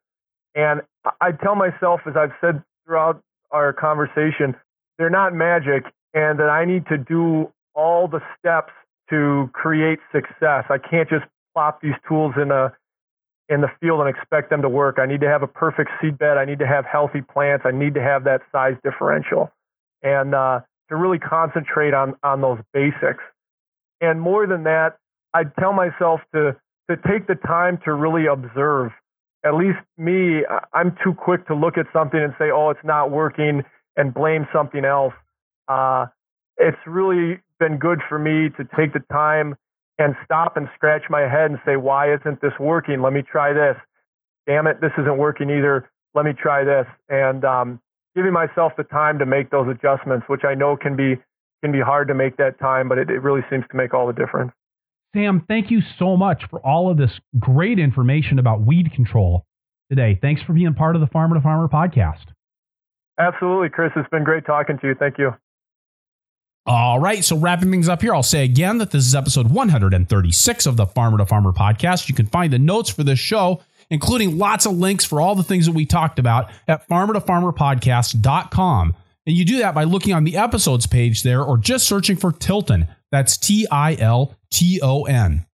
And 0.56 0.80
I'd 1.20 1.38
tell 1.38 1.54
myself, 1.54 2.00
as 2.08 2.14
I've 2.16 2.32
said 2.40 2.62
throughout 2.84 3.22
our 3.52 3.72
conversation, 3.72 4.56
they're 4.98 5.10
not 5.10 5.34
magic 5.34 5.84
and 6.14 6.40
that 6.40 6.48
I 6.48 6.64
need 6.64 6.86
to 6.88 6.98
do 6.98 7.52
all 7.74 8.08
the 8.08 8.20
steps 8.38 8.72
to 9.10 9.48
create 9.52 10.00
success. 10.10 10.64
I 10.68 10.78
can't 10.78 11.08
just 11.08 11.24
plop 11.52 11.80
these 11.80 11.94
tools 12.08 12.34
in 12.40 12.50
a 12.50 12.72
in 13.48 13.60
the 13.60 13.68
field 13.80 14.00
and 14.00 14.08
expect 14.08 14.50
them 14.50 14.62
to 14.62 14.68
work. 14.68 14.98
I 14.98 15.06
need 15.06 15.20
to 15.20 15.28
have 15.28 15.42
a 15.42 15.46
perfect 15.46 15.90
seed 16.00 16.18
bed. 16.18 16.38
I 16.38 16.44
need 16.44 16.58
to 16.60 16.66
have 16.66 16.84
healthy 16.86 17.20
plants. 17.20 17.64
I 17.66 17.72
need 17.72 17.94
to 17.94 18.02
have 18.02 18.24
that 18.24 18.40
size 18.52 18.74
differential, 18.82 19.50
and 20.02 20.34
uh, 20.34 20.60
to 20.88 20.96
really 20.96 21.18
concentrate 21.18 21.94
on 21.94 22.14
on 22.22 22.40
those 22.40 22.58
basics. 22.72 23.22
And 24.00 24.20
more 24.20 24.46
than 24.46 24.64
that, 24.64 24.96
I'd 25.34 25.54
tell 25.56 25.72
myself 25.72 26.20
to 26.34 26.56
to 26.90 26.96
take 27.08 27.26
the 27.26 27.34
time 27.34 27.78
to 27.84 27.92
really 27.92 28.26
observe. 28.26 28.92
At 29.44 29.54
least 29.54 29.78
me, 29.98 30.42
I'm 30.72 30.96
too 31.04 31.12
quick 31.12 31.46
to 31.48 31.54
look 31.54 31.76
at 31.76 31.86
something 31.92 32.20
and 32.20 32.34
say, 32.38 32.50
"Oh, 32.50 32.70
it's 32.70 32.84
not 32.84 33.10
working," 33.10 33.62
and 33.96 34.12
blame 34.12 34.46
something 34.52 34.84
else. 34.84 35.14
Uh, 35.68 36.06
it's 36.56 36.78
really 36.86 37.40
been 37.58 37.78
good 37.78 38.00
for 38.08 38.18
me 38.18 38.50
to 38.56 38.64
take 38.76 38.92
the 38.92 39.02
time 39.12 39.56
and 39.98 40.14
stop 40.24 40.56
and 40.56 40.68
scratch 40.74 41.02
my 41.08 41.22
head 41.22 41.50
and 41.50 41.60
say, 41.64 41.76
why 41.76 42.12
isn't 42.14 42.40
this 42.40 42.52
working? 42.58 43.02
Let 43.02 43.12
me 43.12 43.22
try 43.22 43.52
this. 43.52 43.76
Damn 44.46 44.66
it, 44.66 44.80
this 44.80 44.92
isn't 44.98 45.16
working 45.16 45.50
either. 45.50 45.88
Let 46.14 46.24
me 46.24 46.32
try 46.32 46.64
this. 46.64 46.86
And 47.08 47.44
um, 47.44 47.80
giving 48.14 48.32
myself 48.32 48.72
the 48.76 48.84
time 48.84 49.18
to 49.18 49.26
make 49.26 49.50
those 49.50 49.68
adjustments, 49.68 50.26
which 50.28 50.44
I 50.44 50.54
know 50.54 50.76
can 50.76 50.96
be 50.96 51.16
can 51.62 51.72
be 51.72 51.80
hard 51.80 52.08
to 52.08 52.14
make 52.14 52.36
that 52.36 52.58
time, 52.58 52.88
but 52.90 52.98
it, 52.98 53.08
it 53.08 53.22
really 53.22 53.40
seems 53.48 53.64
to 53.70 53.76
make 53.76 53.94
all 53.94 54.06
the 54.06 54.12
difference. 54.12 54.52
Sam, 55.14 55.44
thank 55.48 55.70
you 55.70 55.80
so 55.98 56.14
much 56.14 56.42
for 56.50 56.60
all 56.60 56.90
of 56.90 56.98
this 56.98 57.10
great 57.38 57.78
information 57.78 58.38
about 58.38 58.60
weed 58.60 58.92
control 58.92 59.46
today. 59.88 60.18
Thanks 60.20 60.42
for 60.42 60.52
being 60.52 60.74
part 60.74 60.94
of 60.94 61.00
the 61.00 61.06
Farmer 61.06 61.36
to 61.36 61.40
Farmer 61.40 61.68
podcast. 61.68 62.24
Absolutely, 63.18 63.70
Chris. 63.70 63.92
It's 63.96 64.08
been 64.10 64.24
great 64.24 64.44
talking 64.44 64.78
to 64.78 64.88
you. 64.88 64.94
Thank 64.94 65.18
you. 65.18 65.34
All 66.66 66.98
right, 66.98 67.22
so 67.22 67.36
wrapping 67.36 67.70
things 67.70 67.90
up 67.90 68.00
here, 68.00 68.14
I'll 68.14 68.22
say 68.22 68.42
again 68.42 68.78
that 68.78 68.90
this 68.90 69.04
is 69.04 69.14
episode 69.14 69.50
136 69.50 70.64
of 70.64 70.78
the 70.78 70.86
Farmer 70.86 71.18
to 71.18 71.26
Farmer 71.26 71.52
podcast. 71.52 72.08
You 72.08 72.14
can 72.14 72.24
find 72.24 72.50
the 72.50 72.58
notes 72.58 72.88
for 72.88 73.04
this 73.04 73.18
show, 73.18 73.60
including 73.90 74.38
lots 74.38 74.64
of 74.64 74.72
links 74.72 75.04
for 75.04 75.20
all 75.20 75.34
the 75.34 75.42
things 75.42 75.66
that 75.66 75.72
we 75.72 75.84
talked 75.84 76.18
about 76.18 76.50
at 76.66 76.88
farmertofarmerpodcast.com. 76.88 78.94
And 79.26 79.36
you 79.36 79.44
do 79.44 79.58
that 79.58 79.74
by 79.74 79.84
looking 79.84 80.14
on 80.14 80.24
the 80.24 80.38
episodes 80.38 80.86
page 80.86 81.22
there 81.22 81.42
or 81.42 81.58
just 81.58 81.86
searching 81.86 82.16
for 82.16 82.32
Tilton. 82.32 82.88
That's 83.12 83.36
T 83.36 83.66
I 83.70 83.96
L 83.96 84.34
T 84.50 84.80
O 84.82 85.04
N. 85.04 85.44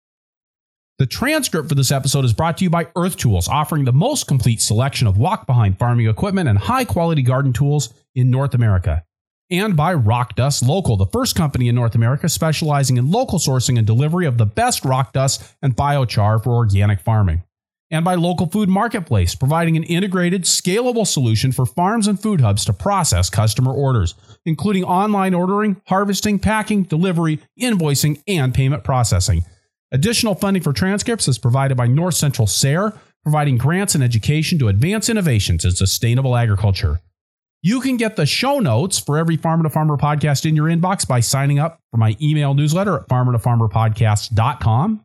The 1.01 1.07
transcript 1.07 1.69
for 1.69 1.75
this 1.75 1.91
episode 1.91 2.25
is 2.25 2.33
brought 2.33 2.59
to 2.59 2.65
you 2.65 2.71
by 2.71 2.87
Earth 2.95 3.17
Tools, 3.17 3.49
offering 3.49 3.85
the 3.85 3.93
most 3.93 4.29
complete 4.29 4.61
selection 4.61 5.09
of 5.09 5.19
walk 5.19 5.47
behind 5.47 5.77
farming 5.77 6.09
equipment 6.09 6.49
and 6.49 6.57
high 6.57 6.85
quality 6.85 7.23
garden 7.23 7.53
tools 7.53 7.93
in 8.15 8.31
North 8.31 8.55
America. 8.55 9.03
And 9.51 9.77
by 9.77 9.95
Rock 9.95 10.37
Dust 10.37 10.63
Local, 10.63 10.97
the 10.97 11.07
first 11.07 11.35
company 11.35 11.69
in 11.69 11.75
North 11.75 11.95
America 11.95 12.29
specializing 12.29 12.97
in 12.97 13.11
local 13.11 13.39
sourcing 13.39 13.79
and 13.79 13.87
delivery 13.87 14.27
of 14.27 14.39
the 14.39 14.47
best 14.47 14.85
rock 14.85 15.13
dust 15.13 15.43
and 15.61 15.77
biochar 15.77 16.43
for 16.43 16.55
organic 16.55 17.01
farming 17.01 17.43
and 17.91 18.05
by 18.05 18.15
Local 18.15 18.47
Food 18.47 18.69
Marketplace, 18.69 19.35
providing 19.35 19.77
an 19.77 19.83
integrated, 19.83 20.45
scalable 20.45 21.07
solution 21.07 21.53
for 21.53 21.67
farms 21.67 22.07
and 22.07 22.21
food 22.21 22.41
hubs 22.41 22.65
to 22.67 22.73
process 22.73 23.29
customer 23.29 23.73
orders, 23.73 24.15
including 24.45 24.85
online 24.85 25.35
ordering, 25.35 25.81
harvesting, 25.87 26.39
packing, 26.39 26.85
delivery, 26.85 27.41
invoicing, 27.61 28.23
and 28.29 28.55
payment 28.55 28.85
processing. 28.85 29.45
Additional 29.93 30.37
funding 30.37 30.63
for 30.63 30.73
transcripts 30.73 31.27
is 31.27 31.39
provided 31.39 31.77
by 31.77 31.89
North 31.89 32.15
Central 32.15 32.47
SARE, 32.47 32.93
providing 33.25 33.59
grants 33.59 33.95
and 33.95 34.05
education 34.05 34.59
to 34.59 34.69
advance 34.69 35.09
innovations 35.09 35.65
in 35.65 35.73
sustainable 35.73 36.37
agriculture. 36.37 37.01
You 37.63 37.81
can 37.81 37.99
get 37.99 38.17
the 38.17 38.25
show 38.25 38.59
notes 38.59 38.99
for 38.99 39.19
every 39.19 39.37
Farmer 39.37 39.65
to 39.65 39.71
Farmer 39.71 39.99
podcast 39.99 40.47
in 40.47 40.57
your 40.57 40.67
inbox 40.67 41.07
by 41.07 41.21
signing 41.21 41.59
up 41.59 41.79
for 41.91 41.99
my 41.99 42.17
email 42.21 42.55
newsletter 42.55 42.97
at 43.01 43.09
farmertofarmerpodcast.com. 43.09 45.05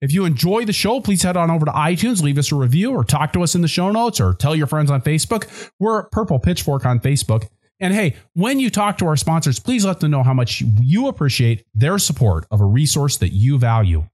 If 0.00 0.12
you 0.12 0.24
enjoy 0.24 0.64
the 0.64 0.72
show, 0.72 1.00
please 1.00 1.22
head 1.22 1.36
on 1.36 1.50
over 1.50 1.66
to 1.66 1.72
iTunes, 1.72 2.22
leave 2.22 2.38
us 2.38 2.52
a 2.52 2.54
review, 2.54 2.92
or 2.92 3.04
talk 3.04 3.32
to 3.34 3.42
us 3.42 3.54
in 3.54 3.60
the 3.60 3.68
show 3.68 3.90
notes, 3.90 4.20
or 4.20 4.32
tell 4.34 4.54
your 4.54 4.66
friends 4.66 4.90
on 4.90 5.02
Facebook. 5.02 5.70
We're 5.78 6.04
Purple 6.04 6.38
Pitchfork 6.38 6.86
on 6.86 7.00
Facebook. 7.00 7.48
And 7.78 7.92
hey, 7.92 8.16
when 8.32 8.58
you 8.58 8.70
talk 8.70 8.96
to 8.98 9.06
our 9.06 9.16
sponsors, 9.16 9.58
please 9.58 9.84
let 9.84 10.00
them 10.00 10.10
know 10.10 10.22
how 10.22 10.32
much 10.32 10.62
you 10.80 11.08
appreciate 11.08 11.66
their 11.74 11.98
support 11.98 12.46
of 12.50 12.60
a 12.60 12.64
resource 12.64 13.18
that 13.18 13.30
you 13.30 13.58
value. 13.58 14.04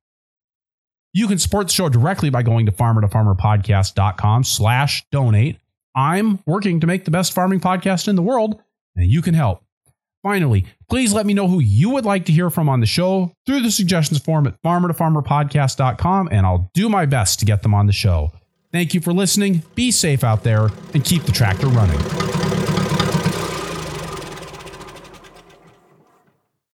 You 1.13 1.29
can 1.29 1.39
support 1.39 1.69
the 1.69 1.73
show 1.73 1.89
directly 1.89 2.31
by 2.31 2.43
going 2.43 2.67
to 2.67 2.73
farmertofarmerpodcast.com 2.73 4.45
slash 4.45 5.05
donate. 5.13 5.59
I'm 5.95 6.41
working 6.47 6.81
to 6.81 6.87
make 6.87 7.05
the 7.05 7.11
best 7.11 7.33
farming 7.33 7.61
podcast 7.61 8.09
in 8.09 8.17
the 8.17 8.23
world, 8.23 8.61
and 8.97 9.07
you 9.07 9.23
can 9.23 9.35
help. 9.35 9.63
Finally, 10.23 10.65
please 10.89 11.13
let 11.13 11.27
me 11.27 11.35
know 11.35 11.49
who 11.49 11.59
you 11.59 11.91
would 11.91 12.05
like 12.05 12.27
to 12.27 12.33
hear 12.33 12.49
from 12.49 12.69
on 12.69 12.81
the 12.81 12.87
show 12.87 13.33
through 13.45 13.61
the 13.61 13.71
suggestions 13.71 14.21
form 14.21 14.47
at 14.47 14.61
farmertofarmerpodcast.com, 14.63 16.29
and 16.31 16.47
I'll 16.47 16.71
do 16.75 16.89
my 16.89 17.07
best 17.07 17.41
to 17.41 17.45
get 17.45 17.63
them 17.63 17.75
on 17.75 17.87
the 17.87 17.93
show. 17.93 18.31
Thank 18.71 18.95
you 18.95 19.01
for 19.01 19.13
listening. 19.13 19.63
Be 19.75 19.91
safe 19.91 20.25
out 20.25 20.45
there 20.45 20.69
and 20.95 21.05
keep 21.05 21.25
the 21.25 21.33
tractor 21.33 21.67
running. 21.67 22.42